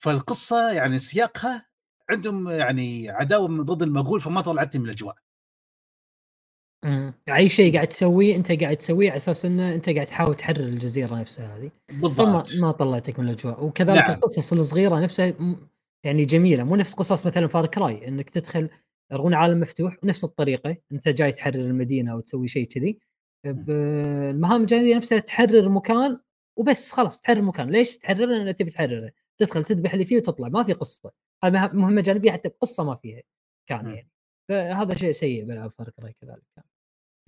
فالقصة 0.03 0.71
يعني 0.71 0.99
سياقها 0.99 1.67
عندهم 2.09 2.49
يعني 2.49 3.09
عداوة 3.09 3.47
ضد 3.63 3.83
المغول 3.83 4.21
فما 4.21 4.41
طلعتني 4.41 4.81
من 4.81 4.85
الأجواء. 4.89 5.15
امم 6.85 7.13
أي 7.29 7.49
شيء 7.49 7.73
قاعد 7.73 7.87
تسويه 7.87 8.35
أنت 8.35 8.51
قاعد 8.51 8.77
تسويه 8.77 9.09
على 9.09 9.17
أساس 9.17 9.45
إنه 9.45 9.73
أنت 9.73 9.89
قاعد 9.89 10.07
تحاول 10.07 10.35
تحرر 10.35 10.59
الجزيرة 10.59 11.15
نفسها 11.15 11.57
هذه. 11.57 11.71
بالضبط. 11.89 12.55
ما 12.55 12.71
طلعتك 12.71 13.19
من 13.19 13.29
الأجواء. 13.29 13.65
وكذلك 13.65 13.97
نعم. 13.97 14.11
القصص 14.11 14.53
الصغيرة 14.53 14.99
نفسها 14.99 15.33
يعني 16.03 16.25
جميلة. 16.25 16.63
مو 16.63 16.75
نفس 16.75 16.93
قصص 16.93 17.25
مثلا 17.25 17.47
Far 17.47 17.65
Cry 17.65 18.07
إنك 18.07 18.29
تدخل 18.29 18.69
رغم 19.13 19.35
عالم 19.35 19.59
مفتوح 19.59 19.97
ونفس 20.03 20.23
الطريقة. 20.23 20.77
أنت 20.91 21.09
جاي 21.09 21.31
تحرر 21.31 21.59
المدينة 21.59 22.11
أو 22.11 22.19
تسوي 22.19 22.47
شيء 22.47 22.67
كذي. 22.67 22.99
المهام 23.45 24.61
الجانبية 24.61 24.95
نفسها 24.95 25.19
تحرر 25.19 25.69
مكان 25.69 26.19
وبس 26.59 26.91
خلاص 26.91 27.21
تحرر 27.21 27.41
مكان 27.41 27.69
ليش 27.69 27.97
تحرره؟ 27.97 28.25
لأن 28.25 28.55
تبي 28.55 28.71
تحرره. 28.71 29.11
تدخل 29.37 29.65
تذبح 29.65 29.93
اللي 29.93 30.05
فيه 30.05 30.17
وتطلع. 30.17 30.49
ما 30.49 30.63
في 30.63 30.73
قصة. 30.73 31.11
هذه 31.43 31.69
مهمة 31.73 32.01
جانبية 32.01 32.31
حتى 32.31 32.49
بقصه 32.49 32.83
ما 32.83 32.95
فيها. 32.95 33.21
كان 33.69 33.87
يعني. 33.87 34.09
فهذا 34.49 34.95
شيء 34.95 35.11
سيء 35.11 35.45
بالعاب 35.45 35.71
Far 35.71 35.89
Cry 35.89 36.13
كذلك 36.13 36.43
كان. 36.55 36.63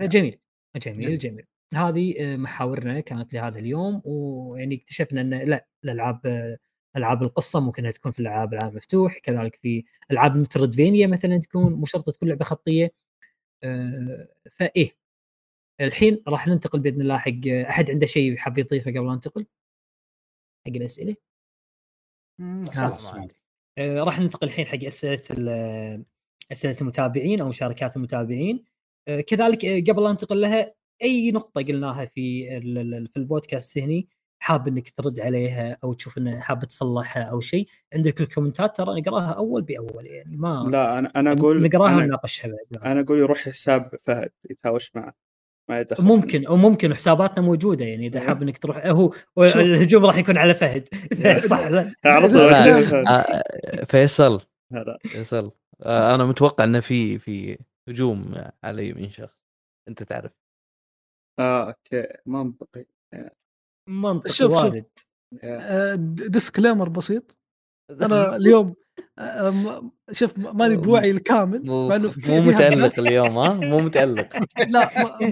جميل 0.02 0.40
جميل 0.78 1.18
جميل. 1.18 1.46
هذه 1.74 2.16
آه، 2.20 2.36
محاورنا 2.36 3.00
كانت 3.00 3.34
لهذا 3.34 3.60
اليوم 3.60 4.02
ويعني 4.06 4.76
اكتشفنا 4.76 5.22
إن 5.22 5.30
لا 5.34 5.68
الألعاب 5.84 6.58
ألعاب 6.96 7.24
القصة 7.24 7.60
ممكن 7.60 7.94
تكون 7.94 8.12
في 8.12 8.20
العاب 8.20 8.54
العالم 8.54 8.76
مفتوح 8.76 9.18
كذلك 9.20 9.56
في 9.56 9.84
ألعاب 10.12 10.36
مترودفينيا 10.36 11.08
مثلا 11.08 11.38
تكون 11.38 11.74
مو 11.74 11.86
شرط 11.86 12.10
تكون 12.10 12.30
لعبة 12.30 12.46
خطية. 12.46 12.94
آه، 13.64 14.28
فإيه 14.52 14.92
الحين 15.82 16.24
راح 16.28 16.48
ننتقل 16.48 16.80
بإذن 16.80 17.02
الله 17.02 17.18
حق 17.18 17.48
أحد 17.70 17.92
عنده 17.92 18.06
شيء 18.06 18.38
حاب 18.38 18.58
يضيفه 18.58 18.92
قبل 18.92 19.06
لا 19.08 19.14
ننتقل؟ 19.14 19.46
حق 20.68 20.74
الأسئلة؟ 20.76 21.16
خلاص 22.74 23.14
آه 23.78 24.04
راح 24.04 24.20
ننتقل 24.20 24.48
الحين 24.48 24.66
حق 24.66 24.84
أسئلة 24.84 25.22
أسئلة 26.52 26.78
المتابعين 26.82 27.42
أو 27.42 27.48
مشاركات 27.48 27.98
المتابعين. 27.98 28.58
آه، 28.58 28.73
كذلك 29.08 29.66
آه، 29.66 29.84
قبل 29.92 30.04
لا 30.04 30.12
انتقل 30.12 30.42
لها 30.42 30.74
أي 31.02 31.32
نقطة 31.32 31.62
قلناها 31.62 32.06
في 32.06 32.50
في 33.14 33.18
البودكاست 33.18 33.78
هني 33.78 34.08
حاب 34.40 34.68
إنك 34.68 34.90
ترد 34.90 35.20
عليها 35.20 35.78
أو 35.84 35.94
تشوف 35.94 36.18
إنه 36.18 36.40
حاب 36.40 36.66
تصلحها 36.66 37.24
أو 37.24 37.42
شيء 37.42 37.68
عندك 37.94 38.22
الكومنتات 38.22 38.78
ترى 38.78 39.02
نقراها 39.02 39.32
أول 39.32 39.62
بأول 39.62 40.08
يعني 40.08 40.38
ما 40.38 40.70
لا 40.72 41.00
أنا 41.00 41.12
أنا 41.16 41.32
أقول 41.32 41.64
نقراها 41.64 41.98
ونناقشها 41.98 42.48
بعد 42.48 42.84
أنا 42.92 43.02
أقول 43.02 43.20
يروح 43.20 43.38
حساب 43.38 43.92
فهد 44.06 44.32
يتهاوش 44.50 44.92
معه 44.96 45.14
ما 45.70 45.80
يدخل 45.80 46.04
ممكن 46.04 46.46
أو 46.46 46.58
ممكن 46.58 46.96
حساباتنا 46.96 47.42
موجودة 47.46 47.86
يعني 47.86 48.08
إذا 48.08 48.20
حاب 48.20 48.42
إنك 48.42 48.58
تروح 48.58 48.86
هو 48.86 49.14
الهجوم 49.56 50.06
راح 50.06 50.18
يكون 50.18 50.38
على 50.38 50.54
فهد. 50.54 50.88
صح 51.50 51.68
لا. 51.68 51.94
آه، 52.06 53.86
فيصل. 53.86 54.42
فيصل 55.08 55.52
أنا 55.86 56.26
متوقع 56.26 56.64
إنه 56.64 56.80
في 56.80 57.20
في 57.20 57.58
هجوم 57.90 58.36
علي 58.64 58.94
من 58.94 59.10
شخص 59.10 59.38
أنت 59.90 60.04
تعرف. 60.04 60.32
آه 61.40 61.68
okay 61.68 62.08
منطقي. 62.26 62.86
منطقي 63.90 64.34
شوف 64.34 64.54
آه 65.44 65.96
disclaimer 65.96 66.90
بسيط. 66.90 67.38
أنا 67.92 68.36
اليوم 68.36 68.76
آه 69.20 69.92
شوف 70.12 70.38
ماني 70.38 70.78
بوعي 70.78 71.12
الكامل 71.12 71.66
مو, 71.66 71.90
مو 72.28 72.42
متألق 72.42 73.00
اليوم 73.00 73.40
ها؟ 73.40 73.54
مو 73.54 73.80
متألق. 73.80 74.28
لا 74.74 74.90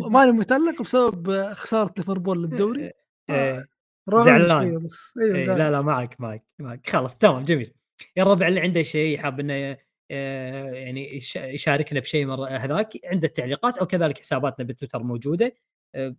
ماني 0.10 0.32
متألق 0.32 0.82
بسبب 0.82 1.32
خسارة 1.54 1.94
ليفربول 1.98 2.44
للدوري. 2.44 2.92
آه 3.30 3.66
زعلان. 4.10 4.84
بس 4.84 5.18
إيه 5.22 5.46
لا 5.46 5.72
لا 5.72 5.82
معك 5.82 6.22
معك 6.22 6.44
معك. 6.60 6.90
خلاص 6.90 7.18
تمام 7.18 7.44
جميل. 7.44 7.74
يا 8.18 8.24
الربع 8.24 8.48
اللي 8.48 8.60
عنده 8.60 8.82
شيء 8.82 9.18
حاب 9.18 9.40
إنه 9.40 9.54
آه، 9.54 9.78
يعني 10.12 11.20
يشاركنا 11.36 12.00
بشيء 12.00 12.26
مرة 12.26 12.48
هذاك 12.48 12.94
عند 13.06 13.24
التعليقات 13.24 13.78
أو 13.78 13.86
كذلك 13.86 14.20
حساباتنا 14.20 14.66
بالتويتر 14.66 15.04
موجودة 15.04 15.54
آه، 15.96 16.16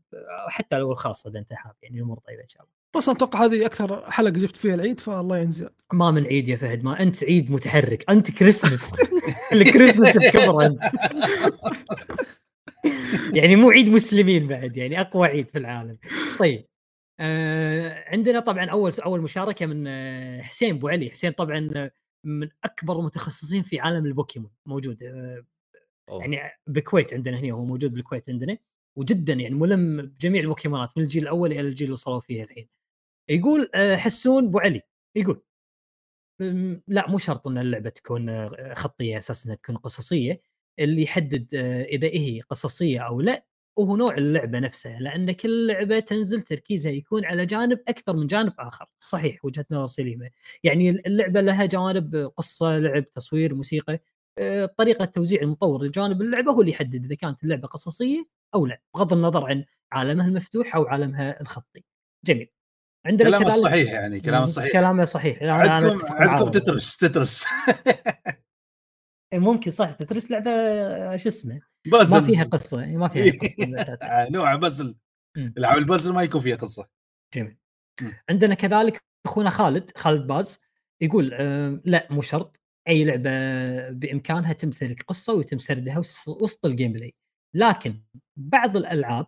حتى 0.49 0.79
لو 0.79 0.93
الخاصة 0.93 1.31
إذا 1.31 1.39
أنت 1.39 1.53
حاب 1.53 1.75
يعني 1.83 1.97
الأمور 1.97 2.19
طيبة 2.19 2.43
إن 2.43 2.49
شاء 2.49 2.63
الله. 2.63 2.73
بس 2.97 3.09
أتوقع 3.09 3.45
هذه 3.45 3.67
أكثر 3.67 4.11
حلقة 4.11 4.31
جبت 4.31 4.57
فيها 4.57 4.75
العيد 4.75 5.01
فالله 5.01 5.37
يعين 5.37 5.51
زياد. 5.51 5.73
ما 5.93 6.11
من 6.11 6.27
عيد 6.27 6.49
يا 6.49 6.57
فهد 6.57 6.85
ما 6.85 7.03
أنت 7.03 7.25
عيد 7.25 7.51
متحرك 7.51 8.11
أنت 8.11 8.31
كريسمس 8.31 8.95
الكريسماس 9.53 10.17
بكبر 10.17 10.67
أنت. 10.67 10.81
يعني 13.33 13.57
مو 13.57 13.71
عيد 13.71 13.89
مسلمين 13.89 14.47
بعد 14.47 14.77
يعني 14.77 15.01
أقوى 15.01 15.29
عيد 15.29 15.49
في 15.49 15.59
العالم. 15.59 15.99
طيب 16.39 16.67
آه 17.21 18.05
عندنا 18.07 18.41
طبعا 18.41 18.65
أول 18.65 18.93
أول 19.05 19.21
مشاركة 19.21 19.67
من 19.67 19.85
آه، 19.87 20.43
حسين 20.43 20.75
أبو 20.75 20.89
علي، 20.89 21.11
حسين 21.11 21.33
طبعا 21.33 21.91
من 22.25 22.49
أكبر 22.65 23.01
متخصصين 23.01 23.63
في 23.63 23.81
عالم 23.81 24.07
البوكيمون 24.07 24.51
موجود 24.67 25.03
آه، 25.03 25.45
أوه. 26.09 26.21
يعني 26.21 26.51
بالكويت 26.67 27.15
عندنا 27.15 27.39
هنا 27.39 27.53
هو 27.53 27.65
موجود 27.65 27.93
بالكويت 27.93 28.31
عندنا 28.31 28.59
وجدا 28.99 29.33
يعني 29.33 29.55
ملم 29.55 30.03
بجميع 30.03 30.43
البوكيمونات 30.43 30.99
من 30.99 31.05
الجيل 31.05 31.23
الأول 31.23 31.53
إلى 31.53 31.61
الجيل 31.61 31.85
اللي 31.85 31.95
وصلوا 31.95 32.21
فيه 32.21 32.43
الحين 32.45 32.69
يقول 33.31 33.71
آه، 33.75 33.97
حسون 33.97 34.45
أبو 34.45 34.59
علي 34.59 34.81
يقول 35.17 35.43
لا 36.89 37.11
مو 37.11 37.19
شرط 37.19 37.47
إن 37.47 37.59
اللعبة 37.59 37.91
تكون 37.91 38.29
آه، 38.29 38.75
خطية 38.75 39.19
أساس 39.19 39.47
إنها 39.47 39.57
تكون 39.57 39.77
قصصية 39.77 40.43
اللي 40.79 41.03
يحدد 41.03 41.55
إذا 41.55 42.09
هي 42.09 42.41
قصصية 42.41 43.01
أو 43.01 43.21
لا 43.21 43.47
وهو 43.77 43.97
نوع 43.97 44.15
اللعبة 44.15 44.59
نفسها 44.59 45.01
لأن 45.01 45.33
كل 45.33 45.67
لعبة 45.67 45.99
تنزل 45.99 46.43
تركيزها 46.43 46.93
يكون 46.93 47.25
على 47.25 47.47
جانب 47.47 47.81
أكثر 47.89 48.17
من 48.17 48.27
جانب 48.27 48.53
آخر 48.59 48.87
صحيح 49.01 49.45
وجهة 49.45 49.67
نظر 49.71 49.87
سليمة. 49.87 50.31
يعني 50.65 50.91
اللعبة 50.91 51.41
لها 51.41 51.67
جوانب 51.67 52.33
قصة 52.37 52.79
لعب 52.79 53.11
تصوير 53.11 53.55
موسيقى 53.55 53.99
آه، 54.39 54.67
طريقة 54.67 55.05
توزيع 55.05 55.43
المطور 55.43 55.85
لجانب 55.85 56.23
اللعبة 56.23 56.53
هو 56.53 56.61
اللي 56.61 56.73
يحدد 56.73 57.05
إذا 57.05 57.15
كانت 57.15 57.45
اللعبة 57.45 57.69
قصصية 57.69 58.27
أو 58.55 58.67
لا 58.67 58.81
بغض 58.95 59.13
النظر 59.13 59.45
عن 59.47 59.65
عالمها 59.93 60.27
المفتوح 60.27 60.77
أو 60.77 60.85
عالمها 60.85 61.41
الخطي. 61.41 61.85
جميل. 62.25 62.49
عندنا 63.07 63.39
كلام 63.39 63.63
صحيح 63.63 63.93
يعني 63.93 64.21
كلام 64.21 64.47
صحيح. 64.57 64.73
كلامه 64.73 65.05
صحيح. 65.05 65.43
عندكم 65.43 66.07
عندكم 66.13 66.51
تترس 66.51 66.97
تترس. 66.97 67.45
ممكن 69.35 69.71
صح 69.71 69.93
تترس 69.93 70.31
لعبة 70.31 70.51
شو 71.17 71.29
اسمه؟ 71.29 71.72
بازل. 71.87 72.21
ما 72.21 72.27
فيها 72.27 72.45
قصة 72.45 72.81
يعني 72.81 72.97
ما 72.97 73.09
فيها 73.09 73.33
قصة 73.33 73.99
نوع 74.35 74.55
بازل. 74.55 74.97
العاب 75.37 75.79
البازل 75.79 76.13
ما 76.13 76.23
يكون 76.23 76.41
فيها 76.41 76.57
قصة. 76.57 76.89
جميل. 77.35 77.57
عندنا 78.31 78.55
كذلك 78.55 79.03
أخونا 79.27 79.51
خالد 79.51 79.91
خالد 79.97 80.27
باز 80.27 80.61
يقول 81.01 81.31
آه 81.35 81.81
لا 81.85 82.09
مو 82.11 82.23
شرط. 82.23 82.61
أي 82.89 83.05
لعبة 83.05 83.31
بإمكانها 83.91 84.53
تمتلك 84.53 85.03
قصة 85.03 85.33
ويتم 85.35 85.59
سردها 85.59 85.99
وسط 86.29 86.67
ال 86.67 86.93
gameplay 86.93 87.15
لكن 87.55 88.03
بعض 88.37 88.77
الألعاب 88.77 89.27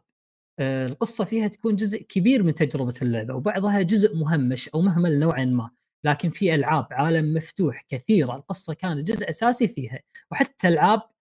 آه 0.58 0.86
القصة 0.86 1.24
فيها 1.24 1.48
تكون 1.48 1.76
جزء 1.76 2.02
كبير 2.02 2.42
من 2.42 2.54
تجربة 2.54 2.94
اللعبة 3.02 3.34
وبعضها 3.34 3.82
جزء 3.82 4.16
مهمش 4.16 4.68
أو 4.68 4.80
مهمل 4.82 5.18
نوعا 5.18 5.44
ما. 5.44 5.70
لكن 6.04 6.30
في 6.30 6.54
ألعاب 6.54 6.86
عالم 6.90 7.34
مفتوح 7.34 7.84
كثيرة 7.88 8.36
القصة 8.36 8.74
كانت 8.74 9.08
جزء 9.08 9.28
أساسي 9.30 9.68
فيها. 9.68 10.00
وحتى 10.30 10.68
ألعاب 10.68 11.00
آه 11.00 11.13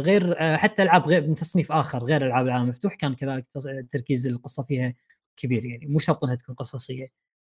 غير 0.00 0.40
آه 0.40 0.56
حتى 0.56 0.82
ألعاب 0.82 1.06
غير 1.08 1.26
من 1.26 1.34
تصنيف 1.34 1.72
آخر 1.72 2.04
غير 2.04 2.26
ألعاب 2.26 2.46
العالم 2.46 2.64
المفتوح 2.64 2.94
كان 2.94 3.14
كذلك 3.14 3.46
تركيز 3.90 4.26
القصة 4.26 4.62
فيها 4.62 4.94
كبير 5.36 5.64
يعني 5.66 5.86
مو 5.86 5.98
شرط 5.98 6.24
إنها 6.24 6.34
تكون 6.34 6.54
قصصية. 6.54 7.06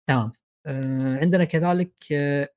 تمام. 0.09 0.33
آه 0.67 1.17
عندنا 1.19 1.45
كذلك 1.45 1.93
آه 2.13 2.49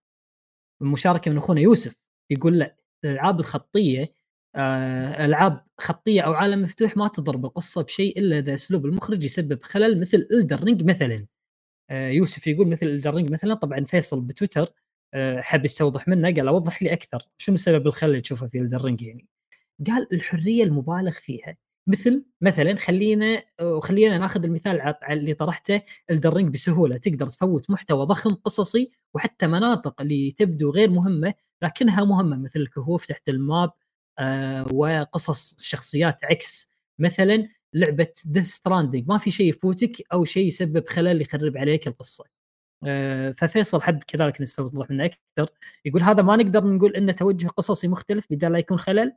مشاركة 0.82 1.32
من 1.32 1.38
أخونا 1.38 1.62
يوسف 1.62 1.96
يقول 2.32 2.60
لا 2.60 2.78
الألعاب 3.06 3.40
الخطية 3.40 4.14
آه 4.56 5.26
ألعاب 5.26 5.66
خطية 5.82 6.22
أو 6.22 6.34
عالم 6.34 6.62
مفتوح 6.64 6.98
ما 6.98 7.08
تضرب 7.08 7.46
القصة 7.46 7.82
بشيء 7.84 8.20
إلا 8.20 8.40
إذا 8.40 8.54
أسلوب 8.54 8.86
المخرج 8.86 9.24
يسبب 9.24 9.64
خلل 9.64 10.00
مثل 10.00 10.28
Elden 10.32 10.64
Ring 10.64 10.84
مثلا. 10.84 11.28
آه 11.90 12.10
يوسف 12.10 12.48
يقول 12.48 12.68
مثل 12.70 12.88
Elden 12.88 13.16
Ring 13.16 13.32
مثلا 13.32 13.54
طبعا 13.56 13.86
فيصل 13.86 14.22
بتويتر 14.22 14.74
آه 15.14 15.42
حب 15.42 15.66
يستوضح 15.66 16.08
منه؟ 16.08 16.28
قال 16.32 16.48
أوضح 16.48 16.84
لي 16.84 16.94
أكثر 16.94 17.22
شنو 17.38 17.58
سبب 17.58 17.88
الخلل 17.88 18.10
اللي 18.10 18.22
تشوفه 18.22 18.48
في 18.48 18.58
Elden 18.58 18.82
Ring 18.86 19.02
يعني؟ 19.02 19.28
قال 19.88 20.08
الحرية 20.14 20.64
المبالغ 20.64 21.12
فيها. 21.12 21.58
مثل 21.88 22.26
مثلا 22.42 22.76
خلينا 22.76 23.44
خلينا 23.82 24.18
ناخذ 24.18 24.44
المثال 24.44 24.96
اللي 25.10 25.34
طرحته 25.34 25.82
Elden 26.10 26.34
Ring 26.34 26.54
بسهولة. 26.54 26.98
تقدر 26.98 27.28
تفوت 27.28 27.70
محتوى 27.70 28.06
ضخم 28.06 28.34
قصصي 28.34 28.92
وحتى 29.14 29.48
مناطق 29.48 30.02
اللي 30.02 30.32
تبدو 30.32 30.72
غير 30.72 30.90
مهمة 30.90 31.34
لكنها 31.64 32.04
مهمة 32.06 32.38
مثل 32.38 32.60
الكهوف 32.60 33.06
تحت 33.06 33.30
ال 33.30 33.40
map 33.40 33.72
آه 34.20 34.66
وقصص 34.74 35.56
شخصيات 35.64 36.26
عكس. 36.26 36.70
مثلا 37.00 37.48
لعبة 37.74 38.08
Death 38.26 38.48
Stranding 38.56 39.08
ما 39.08 39.18
في 39.18 39.32
شيء 39.32 39.50
يفوتك 39.50 40.14
أو 40.14 40.26
شيء 40.26 40.48
يسبب 40.48 40.90
خلل 40.90 41.22
يخرب 41.22 41.58
عليك 41.58 41.88
القصة. 41.88 42.24
آه 42.24 42.37
ففيصل 43.38 43.82
حب 43.82 44.04
كذلك 44.08 44.42
نستوضح 44.42 44.90
منه 44.90 45.06
أكثر. 45.06 45.50
يقول 45.86 46.02
هذا 46.04 46.24
ما 46.24 46.36
نقدر 46.36 46.66
نقول 46.68 46.96
إنه 46.96 47.12
توجه 47.12 47.48
قصصي 47.48 47.88
مختلف 47.88 48.26
بدل 48.30 48.52
لا 48.52 48.60
يكون 48.60 48.80
خلل. 48.80 49.14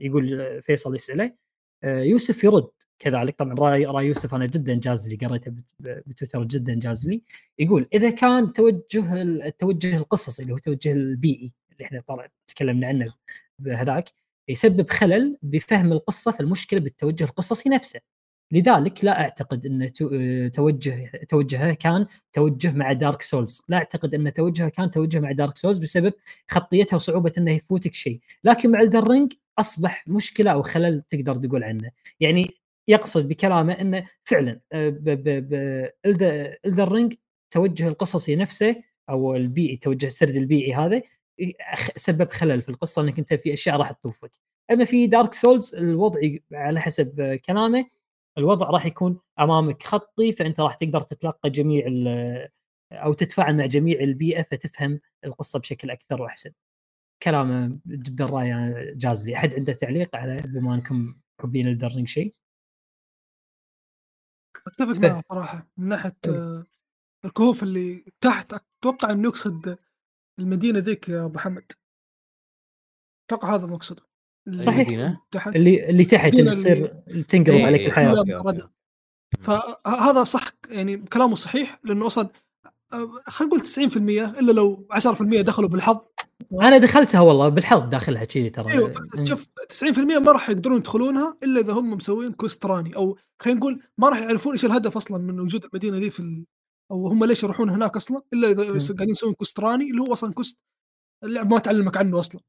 يقول 0.00 0.62
فيصل 0.62 0.94
يساله 0.94 1.36
آه، 1.84 2.02
يوسف 2.02 2.44
يرد 2.44 2.68
كذلك. 2.98 3.38
طبعا 3.38 3.54
رأي 3.54 3.84
رأي 3.86 4.06
يوسف 4.06 4.34
أنا 4.34 4.46
جدا 4.46 4.74
جاز 4.74 5.08
لي 5.08 5.26
قريته 5.26 5.52
بتويتر 5.80 6.44
جدا 6.44 6.74
جاز 6.80 7.08
لي 7.08 7.22
يقول 7.58 7.88
إذا 7.94 8.10
كان 8.10 8.52
توجه 8.52 9.22
التوجه 9.22 9.96
القصصي 9.96 10.42
اللي 10.42 10.52
هو 10.52 10.56
التوجه 10.56 10.92
البيئي 10.92 11.52
اللي 11.72 11.84
إحنا 11.84 12.02
تكلمنا 12.48 12.86
عنه 12.88 13.14
بهذاك 13.58 14.12
يسبب 14.48 14.90
خلل 14.90 15.38
بفهم 15.42 15.92
القصة 15.92 16.32
فالمشكلة 16.32 16.80
بالتوجه 16.80 17.24
القصصي 17.24 17.68
نفسه. 17.68 18.00
لذلك 18.52 19.04
لا 19.04 19.20
أعتقد 19.20 19.66
أن 19.66 19.92
توجه 20.52 21.10
توجهه 21.28 21.74
كان 21.74 22.06
توجه 22.32 22.72
مع 22.72 22.92
Dark 22.92 23.22
Souls، 23.22 23.62
لا 23.68 23.76
أعتقد 23.76 24.14
أن 24.14 24.32
توجهه 24.32 24.68
كان 24.68 24.90
توجه 24.90 25.20
مع 25.20 25.32
Dark 25.32 25.58
Souls 25.58 25.78
بسبب 25.78 26.12
خطيتها 26.50 26.96
وصعوبة 26.96 27.32
إنه 27.38 27.52
يفوتك 27.52 27.94
شيء، 27.94 28.20
لكن 28.44 28.70
مع 28.70 28.80
Elden 28.80 29.09
Ring 29.09 29.32
أصبح 29.58 30.08
مشكلة 30.08 30.50
أو 30.50 30.62
خلل 30.62 31.02
تقدر 31.10 31.36
تقول 31.36 31.64
عنه، 31.64 31.90
يعني 32.20 32.50
يقصد 32.88 33.28
بكلامه 33.28 33.72
إنه 33.72 34.06
فعلا 34.24 34.60
Elden 36.66 36.92
Ring 36.92 37.14
توجه 37.50 37.88
القصصي 37.88 38.36
نفسه 38.36 38.82
أو 39.10 39.36
البيئي 39.36 39.76
توجه 39.76 40.06
السرد 40.06 40.36
البيئي 40.36 40.74
هذا 40.74 41.02
سبب 41.96 42.32
خلل 42.32 42.62
في 42.62 42.68
القصة 42.68 43.02
إنك 43.02 43.18
أنت 43.18 43.34
في 43.34 43.52
أشياء 43.52 43.76
راح 43.76 43.90
تطوفك. 43.90 44.30
أما 44.70 44.84
في 44.84 45.06
Dark 45.06 45.34
Souls 45.34 45.74
الوضع 45.74 46.20
على 46.52 46.80
حسب 46.80 47.38
كلامه 47.46 47.84
الوضع 48.38 48.70
راح 48.70 48.86
يكون 48.86 49.20
أمامك 49.40 49.82
خطي 49.82 50.32
فأنت 50.32 50.60
راح 50.60 50.74
تقدر 50.74 51.00
تتلقى 51.00 51.50
جميع 51.50 51.84
أو 52.92 53.12
تتفاعل 53.12 53.56
مع 53.56 53.66
جميع 53.66 54.00
البيئة 54.00 54.42
فتفهم 54.42 55.00
القصة 55.24 55.58
بشكل 55.58 55.90
أكثر 55.90 56.22
وأحسن. 56.22 56.52
كلام 57.22 57.80
جدا 57.86 58.26
رائع 58.26 58.74
جاز 58.94 59.26
لي، 59.26 59.36
أحد 59.36 59.54
عنده 59.54 59.72
تعليق 59.72 60.16
على 60.16 60.42
بما 60.42 60.74
انكم 60.74 61.14
محبين 61.40 61.68
الدرنج 61.68 62.08
شيء؟ 62.08 62.34
أتفق 64.66 64.96
معه 64.96 65.22
صراحة. 65.28 65.68
من 65.76 65.88
ناحية 65.88 66.16
آه، 66.28 66.64
الكهوف 67.24 67.62
اللي 67.62 68.04
تحت 68.20 68.52
أتوقع 68.52 69.10
إنه 69.10 69.28
يقصد 69.28 69.78
المدينة 70.38 70.78
ذيك 70.78 71.08
يا 71.08 71.24
أبو 71.24 71.38
حمد. 71.38 71.72
أتوقع 73.26 73.54
هذا 73.54 73.66
مقصده. 73.66 74.11
صحيح. 74.54 75.16
تحت. 75.30 75.56
اللي 75.56 75.90
اللي 75.90 76.04
تحت 76.04 76.34
اللي 76.34 76.50
تصير 76.50 76.86
تنقلب 77.28 77.64
عليك 77.64 77.80
إيه، 77.80 77.86
الحياة. 77.86 78.24
فهذا 79.40 80.24
صح 80.24 80.44
يعني 80.70 80.96
كلامه 80.96 81.34
صحيح 81.34 81.80
لأنه 81.84 82.06
أصلا 82.06 82.28
آه، 82.94 83.10
خلينا 83.26 83.54
نقول 83.54 83.66
90% 83.66 84.38
إلا 84.38 84.52
لو 84.52 84.86
10% 84.90 85.40
دخلوا 85.40 85.68
بالحظ. 85.68 85.98
أنا 86.52 86.78
دخلتها 86.78 87.20
والله 87.20 87.48
بالحظ 87.48 87.88
داخلها 87.88 88.24
كذي 88.24 88.50
ترى. 88.50 88.72
إيوه 88.72 88.92
شوف 89.22 89.46
90% 89.68 89.98
ما 89.98 90.32
راح 90.32 90.50
يقدرون 90.50 90.76
يدخلونها 90.76 91.36
إلا 91.42 91.60
إذا 91.60 91.72
هم 91.72 91.90
مسوين 91.90 92.32
quest 92.32 92.66
Ranni 92.66 92.96
أو 92.96 93.18
خلينا 93.42 93.60
نقول 93.60 93.82
ما 93.98 94.08
راح 94.08 94.18
يعرفون 94.18 94.52
إيش 94.52 94.64
الهدف 94.64 94.96
أصلا 94.96 95.18
من 95.18 95.40
وجود 95.40 95.64
المدينة 95.64 95.98
ذي 95.98 96.10
في 96.10 96.20
ال... 96.20 96.44
أو 96.90 97.08
هم 97.08 97.24
ليش 97.24 97.42
يروحون 97.42 97.70
هناك 97.70 97.96
أصلا 97.96 98.22
إلا 98.32 98.50
إذا 98.50 98.94
قاعدين 98.94 99.10
يسوون 99.10 99.34
quest 99.34 99.60
Ranni 99.60 99.90
اللي 99.90 100.00
هو 100.00 100.12
أصلا 100.12 100.32
quest 100.32 100.58
اللعب 101.24 101.50
ما 101.50 101.58
تعلمك 101.58 101.96
عنه 101.96 102.18
أصلا. 102.18 102.40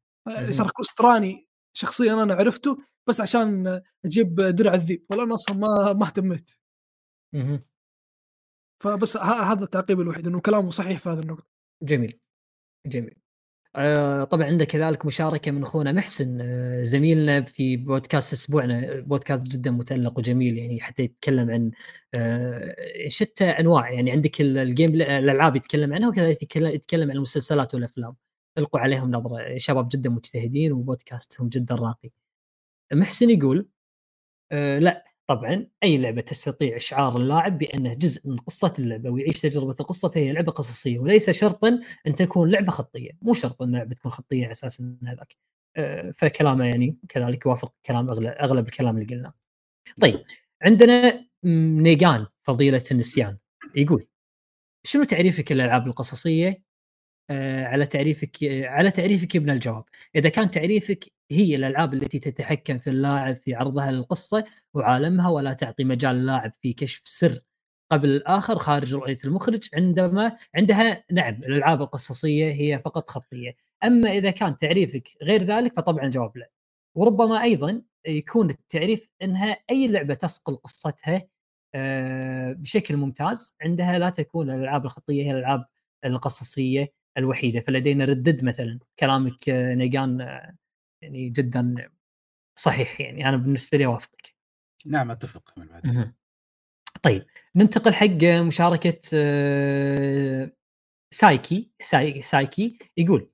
ترى 0.57 0.69
quest 0.69 1.01
Ranni 1.01 1.47
شخصيا 1.73 2.23
أنا 2.23 2.33
عرفته 2.33 2.77
بس 3.07 3.21
عشان 3.21 3.81
أجيب 4.05 4.35
درع 4.35 4.73
الذيب 4.73 5.05
ولا 5.11 5.23
أنا 5.23 5.35
أصلا 5.35 5.55
ما 5.57 5.93
ما 5.93 6.05
اهتميت. 6.05 6.51
فبس 8.83 9.17
هذا 9.17 9.63
التعقيب 9.63 10.01
الوحيد 10.01 10.27
إنه 10.27 10.39
كلامه 10.41 10.71
صحيح 10.71 10.99
في 10.99 11.09
هذه 11.09 11.19
النقطة. 11.19 11.47
جميل 11.83 12.19
جميل. 12.87 13.15
آه 13.75 14.23
طبعا 14.23 14.45
عندك 14.45 14.67
كذلك 14.67 15.05
مشاركة 15.05 15.51
من 15.51 15.63
أخونا 15.63 15.91
محسن 15.91 16.41
آه 16.41 16.83
زميلنا 16.83 17.41
في 17.41 17.77
بودكاست 17.77 18.33
أسبوعنا 18.33 18.99
بودكاست 18.99 19.47
جدا 19.51 19.71
متألق 19.71 20.17
وجميل 20.19 20.57
يعني 20.57 20.81
حتى 20.81 21.03
يتكلم 21.03 21.51
عن 21.51 21.71
آه 22.15 22.75
شتى 23.07 23.45
أنواع 23.45 23.91
يعني 23.91 24.11
عندك 24.11 24.41
ال 24.41 24.51
game 24.51 24.89
الألعاب 24.95 25.55
يتكلم 25.55 25.93
عنها 25.93 26.09
وكذلك 26.09 26.55
يتكلم 26.55 27.09
عن 27.11 27.15
المسلسلات 27.17 27.73
والأفلام. 27.75 28.15
القوا 28.57 28.79
عليهم 28.79 29.11
نظرة 29.11 29.57
شباب 29.57 29.89
جدا 29.89 30.09
مجتهدين 30.09 30.71
وبودكاستهم 30.71 31.49
جدا 31.49 31.75
راقي. 31.75 32.11
محسن 32.93 33.29
يقول 33.29 33.69
آه 34.51 34.79
لا 34.79 35.05
طبعا 35.27 35.67
أي 35.83 35.97
لعبة 35.97 36.21
تستطيع 36.21 36.75
إشعار 36.75 37.17
اللاعب 37.17 37.57
بأنه 37.57 37.93
جزء 37.93 38.29
من 38.29 38.37
قصة 38.37 38.73
اللعبة 38.79 39.09
ويعيش 39.09 39.41
تجربة 39.41 39.75
القصة 39.79 40.09
فهي 40.09 40.31
لعبة 40.33 40.51
قصصية 40.51 40.99
وليس 40.99 41.29
شرطا 41.29 41.79
أن 42.07 42.15
تكون 42.15 42.51
لعبة 42.51 42.71
خطية، 42.71 43.11
مو 43.21 43.33
شرط 43.33 43.61
أن 43.61 43.69
اللعبة 43.69 43.95
تكون 43.95 44.11
خطية 44.11 44.43
على 44.43 44.51
أساس 44.51 44.79
إن 44.79 44.97
هذاك. 45.07 45.35
آه 45.77 46.11
فكلامه 46.11 46.65
يعني 46.65 46.97
كذلك 47.09 47.45
يوافق 47.45 47.73
كلام 47.85 48.09
أغلب 48.09 48.27
أغلب 48.27 48.67
الكلام 48.67 48.97
اللي 48.97 49.15
قلناه. 49.15 49.33
طيب 50.01 50.23
عندنا 50.61 51.27
نيجان 51.43 52.27
فضيلة 52.43 52.83
النسيان 52.91 53.37
يقول 53.75 54.07
شنو 54.85 55.03
تعريفك 55.03 55.51
للألعاب 55.51 55.87
القصصية 55.87 56.63
على 57.65 57.85
تعريفك 57.85 58.37
على 58.65 58.91
تعريفك 58.91 59.35
ابن 59.35 59.49
الجواب. 59.49 59.83
إذا 60.15 60.29
كان 60.29 60.51
تعريفك 60.51 61.05
هي 61.31 61.55
الألعاب 61.55 61.93
التي 61.93 62.19
تتحكم 62.19 62.79
في 62.79 62.89
اللاعب 62.89 63.37
في 63.37 63.55
عرضها 63.55 63.91
للقصة 63.91 64.45
وعالمها 64.73 65.29
ولا 65.29 65.53
تعطي 65.53 65.83
مجال 65.83 66.15
للاعب 66.15 66.53
في 66.61 66.73
كشف 66.73 67.01
سر 67.05 67.39
قبل 67.91 68.09
الآخر 68.09 68.59
خارج 68.59 68.95
رؤية 68.95 69.17
المخرج 69.25 69.69
عندما 69.73 70.37
عندها 70.55 71.03
نعم 71.11 71.33
الألعاب 71.33 71.81
القصصية 71.81 72.51
هي 72.53 72.81
فقط 72.85 73.09
خطية. 73.09 73.55
أما 73.83 74.09
إذا 74.11 74.31
كان 74.31 74.57
تعريفك 74.57 75.09
غير 75.23 75.43
ذلك 75.43 75.73
فطبعا 75.73 76.05
الجواب 76.05 76.37
لا. 76.37 76.49
وربما 76.95 77.43
أيضا 77.43 77.81
يكون 78.07 78.49
التعريف 78.49 79.09
إنها 79.21 79.57
أي 79.69 79.87
لعبة 79.87 80.13
تسقل 80.13 80.55
قصتها 80.55 81.27
آه، 81.75 82.53
بشكل 82.53 82.97
ممتاز 82.97 83.55
عندها 83.61 83.99
لا 83.99 84.09
تكون 84.09 84.49
الألعاب 84.51 84.85
الخطية 84.85 85.23
هي 85.23 85.31
الألعاب 85.31 85.65
القصصية. 86.05 86.93
الوحيدة 87.17 87.59
فلدينا 87.61 88.05
Red 88.05 88.22
Dead 88.22 88.43
مثلا 88.43 88.79
كلامك 88.99 89.49
آه، 89.49 89.75
Negan 89.75 90.21
آه، 90.21 90.55
يعني 91.01 91.29
جدا 91.29 91.89
صحيح 92.55 93.01
يعني 93.01 93.29
أنا 93.29 93.37
بالنسبة 93.37 93.77
لي 93.77 93.85
أوافقك. 93.85 94.35
نعم 94.85 95.11
أتفق 95.11 95.53
من 95.57 95.67
بعد. 95.67 96.13
طيب 97.03 97.25
ننتقل 97.55 97.93
حق 97.93 98.23
مشاركة 98.47 99.01
آه، 99.13 100.51
سايكي 101.11 101.71
سايكي 102.21 102.77
يقول 102.97 103.29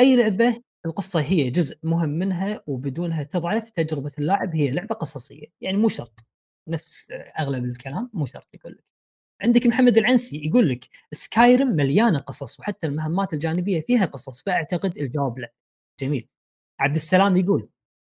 أي 0.00 0.16
لعبة 0.16 0.62
القصة 0.86 1.20
هي 1.20 1.50
جزء 1.50 1.78
مهم 1.82 2.08
منها 2.08 2.62
وبدونها 2.66 3.22
تضعف 3.22 3.70
تجربة 3.70 4.12
اللاعب 4.18 4.56
هي 4.56 4.70
لعبة 4.70 4.94
قصصية 4.94 5.46
يعني 5.60 5.76
مو 5.76 5.88
شرط. 5.88 6.24
نفس 6.68 7.10
أغلب 7.38 7.64
الكلام 7.64 8.10
مو 8.12 8.26
شرط 8.26 8.54
يقول 8.54 8.72
لك. 8.72 8.84
عندك 9.42 9.66
محمد 9.66 9.98
العنسي 9.98 10.46
يقول 10.46 10.68
لك 10.70 10.88
Skyrim 11.12 11.68
مليانة 11.68 12.18
قصص 12.18 12.60
وحتى 12.60 12.86
المهمات 12.86 13.32
الجانبية 13.32 13.80
فيها 13.80 14.04
قصص 14.06 14.42
فأعتقد 14.42 14.98
الجواب 14.98 15.38
لا. 15.38 15.52
جميل. 16.00 16.28
عبد 16.80 16.96
السلام 16.96 17.36
يقول 17.36 17.68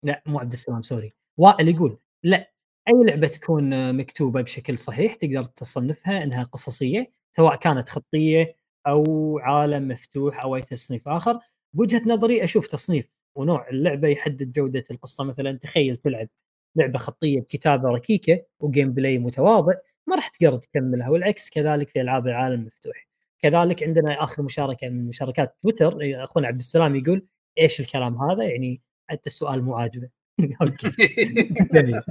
لا 0.04 0.24
مو 0.26 0.40
عبد 0.40 0.52
السلام 0.52 0.82
سوري 0.84 1.14
وائل 1.38 1.68
يقول 1.70 1.98
لا 2.24 2.52
أي 2.88 2.94
لعبة 3.08 3.28
تكون 3.28 3.96
مكتوبة 3.98 4.42
بشكل 4.42 4.78
صحيح 4.80 5.16
تقدر 5.16 5.44
تصنفها 5.44 6.24
إنها 6.24 6.44
قصصية 6.44 7.12
سواء 7.32 7.56
كانت 7.56 7.90
خطية 7.90 8.56
أو 8.88 9.40
عالم 9.40 9.88
مفتوح 9.88 10.44
أو 10.44 10.56
أي 10.56 10.62
تصنيف 10.62 11.08
آخر. 11.08 11.40
بوجهة 11.74 12.02
نظري 12.08 12.44
أشوف 12.44 12.68
تصنيف 12.68 13.08
ونوع 13.36 13.70
اللعبة 13.70 14.08
يحدد 14.08 14.52
جودة 14.52 14.84
القصة. 14.92 15.24
مثلا 15.24 15.58
تخيل 15.58 15.96
تلعب 15.98 16.28
لعبة 16.76 17.00
خطية 17.00 17.42
بكتابة 17.42 17.90
ركيكة 17.90 18.42
وجيم 18.60 18.94
بلاي 18.94 19.18
متواضع 19.20 19.74
ما 20.08 20.16
راح 20.16 20.28
تقدر 20.28 20.56
تكملها 20.56 21.10
والعكس 21.10 21.50
كذلك 21.50 21.90
في 21.90 22.02
ألعاب 22.02 22.28
العالم 22.28 22.62
المفتوح. 22.62 23.08
كذلك 23.40 23.84
عندنا 23.84 24.24
آخر 24.24 24.44
مشاركة 24.44 24.90
من 24.90 25.08
مشاركات 25.08 25.58
تويتر 25.62 25.98
أخونا 26.24 26.48
عبد 26.48 26.60
السلام 26.60 26.96
يقول 26.96 27.28
إيش 27.60 27.80
الكلام 27.80 28.18
هذا؟ 28.18 28.44
يعني 28.44 28.82
حتى 29.10 29.28
السؤال 29.28 29.64
مو 29.64 29.76
عاجبه. 29.76 30.10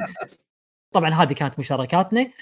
طبعا 0.92 1.10
هذه 1.10 1.32
كانت 1.32 1.58
مشاركاتنا. 1.58 2.32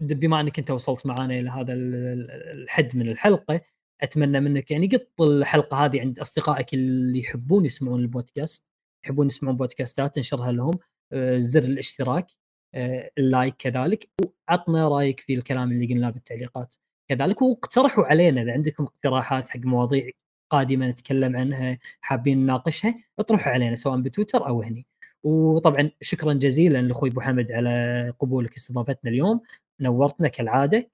بما 0.00 0.40
أنك 0.40 0.58
أنت 0.58 0.70
وصلت 0.70 1.06
معنا 1.06 1.38
إلى 1.38 1.50
هذا 1.50 1.72
الحد 1.72 2.96
من 2.96 3.08
الحلقة 3.08 3.60
أتمنى 4.02 4.40
منك 4.40 4.70
يعني 4.70 4.86
قط 4.86 5.20
الحلقة 5.20 5.84
هذه 5.84 6.00
عند 6.00 6.18
أصدقائك 6.18 6.74
اللي 6.74 7.20
يحبون 7.20 7.64
يسمعون 7.64 8.00
البودكاست 8.00 8.64
يحبون 9.04 9.26
يسمعون 9.26 9.56
بودكاستات 9.56 10.16
انشرها 10.16 10.52
لهم. 10.52 10.78
آه، 11.12 11.38
زر 11.38 11.62
الاشتراك. 11.62 12.26
اللايك 12.74 13.54
كذلك 13.58 14.10
وعطنا 14.48 14.88
رأيك 14.88 15.20
في 15.20 15.34
الكلام 15.34 15.72
اللي 15.72 15.94
قلناه 15.94 16.10
بالتعليقات. 16.10 16.74
كذلك 17.10 17.42
واقترحوا 17.42 18.04
علينا 18.04 18.42
إذا 18.42 18.52
عندكم 18.52 18.84
اقتراحات 18.84 19.48
حق 19.48 19.60
مواضيع 19.60 20.10
قادمة 20.52 20.86
نتكلم 20.88 21.36
عنها 21.36 21.78
حابين 22.00 22.38
نناقشها 22.38 22.94
اطرحوا 23.18 23.52
علينا 23.52 23.76
سواء 23.76 24.00
بتويتر 24.00 24.48
أو 24.48 24.62
هني. 24.62 24.86
وطبعا 25.24 25.90
شكرا 26.00 26.32
جزيلا 26.32 26.82
لأخوي 26.82 27.10
أبو 27.10 27.20
حمد 27.20 27.52
على 27.52 28.14
قبولك 28.18 28.54
استضافتنا 28.56 29.10
اليوم. 29.10 29.40
نورتنا 29.80 30.28
كالعادة. 30.28 30.90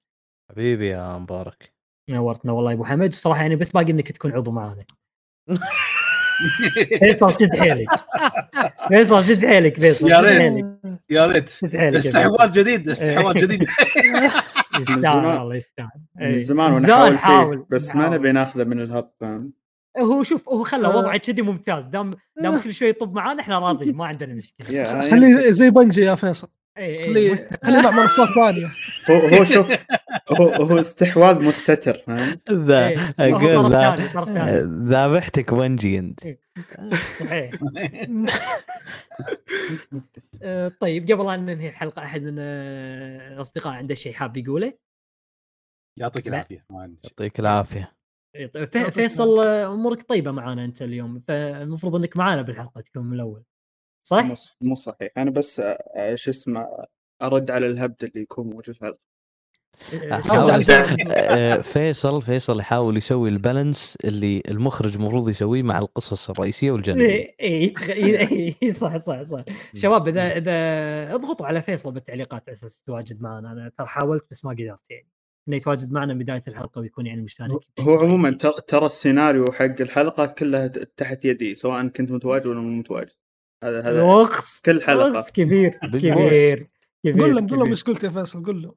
حبيبي 0.51 0.87
يا 0.87 1.17
مبارك. 1.17 1.73
نورتنا 2.09 2.51
والله 2.51 2.71
يا 2.71 2.75
أبو 2.75 2.85
حمد. 2.85 3.09
بصراحه 3.09 3.41
يعني 3.41 3.55
بس 3.55 3.71
باقي 3.71 3.91
إنك 3.91 4.11
تكون 4.11 4.31
عضو 4.31 4.51
معنا 4.51 4.85
فيصل 6.99 7.33
شد 7.33 7.55
حيلك. 7.55 7.87
فيصل 8.87 9.23
شد 9.23 9.45
حيلك 9.45 9.79
فيصل 9.79 10.09
يا 10.09 10.19
ريت. 10.19 10.65
يا 11.09 11.27
ريت. 11.27 11.49
شد 11.49 11.77
حيلك 11.77 11.97
استحواذ 11.97 12.51
جديد 12.51 12.89
استحواذ 12.89 13.35
جديد. 13.35 13.63
يستاهل 14.79 15.25
والله 15.25 15.55
يستاهل. 15.55 15.89
من 16.15 16.25
إيه. 16.25 16.37
زمان 16.37 16.73
ونحاول 16.73 17.17
فيه 17.17 17.65
بس 17.69 17.95
ما 17.95 18.09
نبي 18.09 18.31
ناخذه 18.31 18.63
من 18.63 18.79
الهب 18.81 19.11
فاهم؟ 19.19 19.53
هو 19.99 20.23
شوف 20.23 20.49
هو 20.49 20.63
خلى 20.63 20.87
وضعه 20.87 21.17
كذي 21.17 21.41
ممتاز. 21.41 21.85
دام 21.85 22.11
دام 22.41 22.55
آه. 22.55 22.59
كل 22.61 22.73
شوي 22.73 22.89
يطب 22.89 23.13
معانا 23.13 23.41
إحنا 23.41 23.59
راضيين 23.59 23.95
ما 23.95 24.05
عندنا 24.05 24.33
مشكلة. 24.33 25.09
خليه 25.09 25.51
زي 25.51 25.69
بنجي 25.69 26.01
يا 26.01 26.15
فيصل. 26.15 26.47
خليه 26.79 27.35
خليه 27.63 27.81
مع 27.81 27.91
منصات 27.91 28.29
ثانية 28.35 28.67
هو 29.09 29.37
هو 29.37 29.43
شوف 29.43 29.71
هو 30.39 30.47
هو 30.47 30.79
استحواذ 30.79 31.43
مستتر 31.43 32.03
فاهم 32.07 32.39
ذا 32.51 33.13
أقول 33.19 33.71
ذابحتك 34.83 35.53
بنجي 35.53 35.99
انت 35.99 36.19
صحيح. 37.19 37.51
آه، 40.43 40.71
طيب 40.79 41.11
قبل 41.11 41.33
أن 41.33 41.45
ننهي 41.45 41.69
الحلقة 41.69 42.03
أحد 42.03 42.21
من 42.21 42.39
الاصدقاء 42.39 43.73
عنده 43.73 43.95
شيء 43.95 44.13
حاب 44.13 44.37
يقوله؟ 44.37 44.73
يعطيك 45.99 46.27
العافية 46.27 46.65
يعطيك 47.03 47.39
العافية. 47.39 47.99
إيه، 48.35 48.47
طيب، 48.47 48.89
فيصل 48.89 49.39
أمورك 49.47 50.01
طيبة 50.01 50.31
معنا 50.31 50.65
أنت 50.65 50.81
اليوم 50.81 51.23
فالمفروض 51.27 51.95
إنك 51.95 52.17
معنا 52.17 52.41
بالحلقة 52.41 52.81
تكون 52.81 53.05
من 53.05 53.13
الأول. 53.13 53.43
صح؟ 54.09 54.53
مو 54.61 54.75
صحيح. 54.75 55.09
أنا 55.17 55.31
بس 55.31 55.61
شو 56.15 56.31
اسمه 56.31 56.67
أرد 57.21 57.51
على 57.51 57.67
الهبد 57.67 58.03
اللي 58.03 58.21
يكون 58.21 58.45
موجود 58.47 58.65
في 58.65 58.71
الحلقة 58.71 59.09
آه، 61.11 61.61
فيصل 61.61 62.21
فيصل 62.21 62.59
يحاول 62.59 62.97
يسوي 62.97 63.29
البالانس 63.29 63.97
اللي 64.03 64.41
المخرج 64.49 64.95
المفروض 64.95 65.29
يسويه 65.29 65.63
مع 65.63 65.79
القصص 65.79 66.29
الرئيسية 66.29 66.71
والجانبية. 66.71 67.35
اي 67.41 67.73
اي 68.61 68.71
صح 68.71 68.97
صح 68.97 69.23
صح. 69.23 69.43
شباب 69.75 70.07
إذا 70.07 70.37
إذا 70.37 71.15
اضغطوا 71.15 71.45
على 71.45 71.61
فيصل 71.61 71.91
بالتعليقات 71.91 72.43
على 72.47 72.53
أساس 72.53 72.81
تواجد 72.81 73.21
معنا 73.21 73.51
أنا 73.51 73.71
ترى 73.77 73.87
حاولت 73.87 74.31
بس 74.31 74.45
ما 74.45 74.51
قدرت 74.51 74.91
يعني. 74.91 75.07
إنه 75.47 75.55
يتواجد 75.55 75.91
معنا 75.91 76.13
من 76.13 76.19
بداية 76.19 76.43
الحلقة 76.47 76.81
ويكون 76.81 77.05
يعني 77.05 77.21
مشارك 77.21 77.59
هو 77.79 77.99
عموما 77.99 78.31
ترى 78.67 78.85
السيناريو 78.85 79.51
حق 79.51 79.81
الحلقة 79.81 80.25
كلها 80.25 80.67
تحت 80.67 81.25
يدي 81.25 81.55
سواء 81.55 81.87
كنت 81.87 82.11
متواجد 82.11 82.45
ولا 82.45 82.59
مو 82.59 82.69
متواجد. 82.69 83.11
هذا 83.63 83.81
هذا 83.81 84.01
وقص 84.01 84.61
كل 84.61 84.81
حلقة. 84.81 85.11
وقص 85.11 85.31
كبير 85.37 85.69
كبير 85.69 86.69
قول 87.05 87.35
لهم 87.35 87.47
قول 87.47 87.59
لهم 87.59 87.69
إيش 87.69 87.83
قلت 87.83 88.03
يا 88.03 88.09
فيصل 88.09 88.43
قول 88.45 88.61
لهم. 88.61 88.75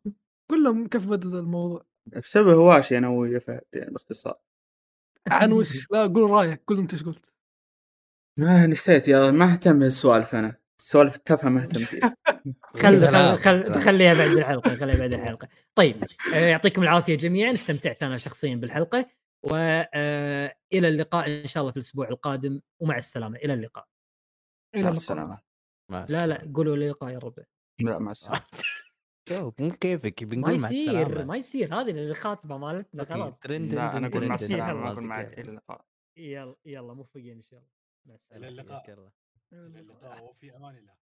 قول 0.50 0.64
لهم 0.64 0.86
كيف 0.88 1.06
بدأ 1.06 1.38
الموضوع. 1.38 1.84
بسبب 2.22 2.48
هواشي 2.48 2.98
أنا 2.98 3.08
ويا 3.08 3.38
فهد 3.38 3.60
يعني 3.72 3.90
باختصار. 3.90 4.38
عن 5.30 5.52
وش؟ 5.52 5.90
لا 5.90 6.06
قول 6.06 6.30
رأيك 6.30 6.62
قول 6.66 6.78
أنت 6.78 6.92
إيش 6.92 7.02
قلت. 7.02 7.32
ما 8.38 8.66
نسيت 8.66 9.08
يا 9.08 9.30
ما 9.30 9.52
أهتم 9.52 9.78
بالسوالف 9.78 10.34
أنا. 10.34 10.56
السوالف 10.80 11.16
التافهة 11.16 11.48
ما 11.48 11.62
أهتم 11.62 11.80
فيها. 11.84 12.16
خل 12.82 13.08
خل 13.08 13.38
خل 13.38 13.80
خليها 13.80 14.14
بعد 14.14 14.30
الحلقة 14.38 14.74
خليها 14.74 15.00
بعد 15.00 15.14
الحلقة. 15.14 15.48
طيب 15.74 16.04
آه، 16.34 16.38
يعطيكم 16.38 16.82
العافية 16.82 17.14
جميعا. 17.14 17.52
استمتعت 17.52 18.02
أنا 18.02 18.16
شخصيا 18.16 18.56
بالحلقة 18.56 19.06
والى 19.42 19.88
آه، 19.94 20.54
اللقاء 20.74 21.26
إن 21.42 21.46
شاء 21.46 21.60
الله 21.60 21.70
في 21.72 21.76
الأسبوع 21.76 22.08
القادم 22.08 22.60
ومع 22.80 22.96
السلامة. 22.96 23.38
إلى 23.38 23.54
اللقاء. 23.54 23.91
إلى 24.74 24.88
السلامة. 24.88 25.38
لا 25.90 26.26
لا 26.26 26.52
قولوا 26.54 26.76
إلى 26.76 26.84
اللقاء 26.84 27.10
يا 27.12 27.18
ربع. 27.18 27.42
لا 27.80 27.98
مع 27.98 28.10
السلامة. 28.10 28.42
مو 29.60 29.70
كيفك 29.70 30.24
بنقول 30.24 30.60
مع 30.60 30.68
السلامة. 30.68 30.92
ما 30.92 31.00
يصير 31.02 31.24
ما 31.24 31.36
يصير 31.36 31.74
هذه 31.74 31.90
الخاتمه 31.90 32.58
مالتنا 32.58 33.04
خلاص. 33.04 33.38
ترند 33.38 33.74
لا 33.74 33.96
أنا 33.96 34.06
أقول 34.06 34.26
مع 34.28 34.34
السلامة 34.44 34.74
ما 34.74 34.90
أقول 34.92 35.04
معك 35.04 35.38
إلى 35.38 35.50
اللقاء. 35.50 35.84
يلا 36.16 36.56
يلا 36.66 36.94
موفقين 36.94 37.36
إن 37.36 37.42
شاء 37.42 37.58
الله. 37.60 37.70
مع 38.06 38.14
السلامة. 38.14 38.48
إلى 38.48 38.60
اللقاء 38.60 38.90
إلى 39.52 39.80
اللقاء 39.80 40.24
وفي 40.24 40.56
أمان 40.56 40.76
الله. 40.76 41.01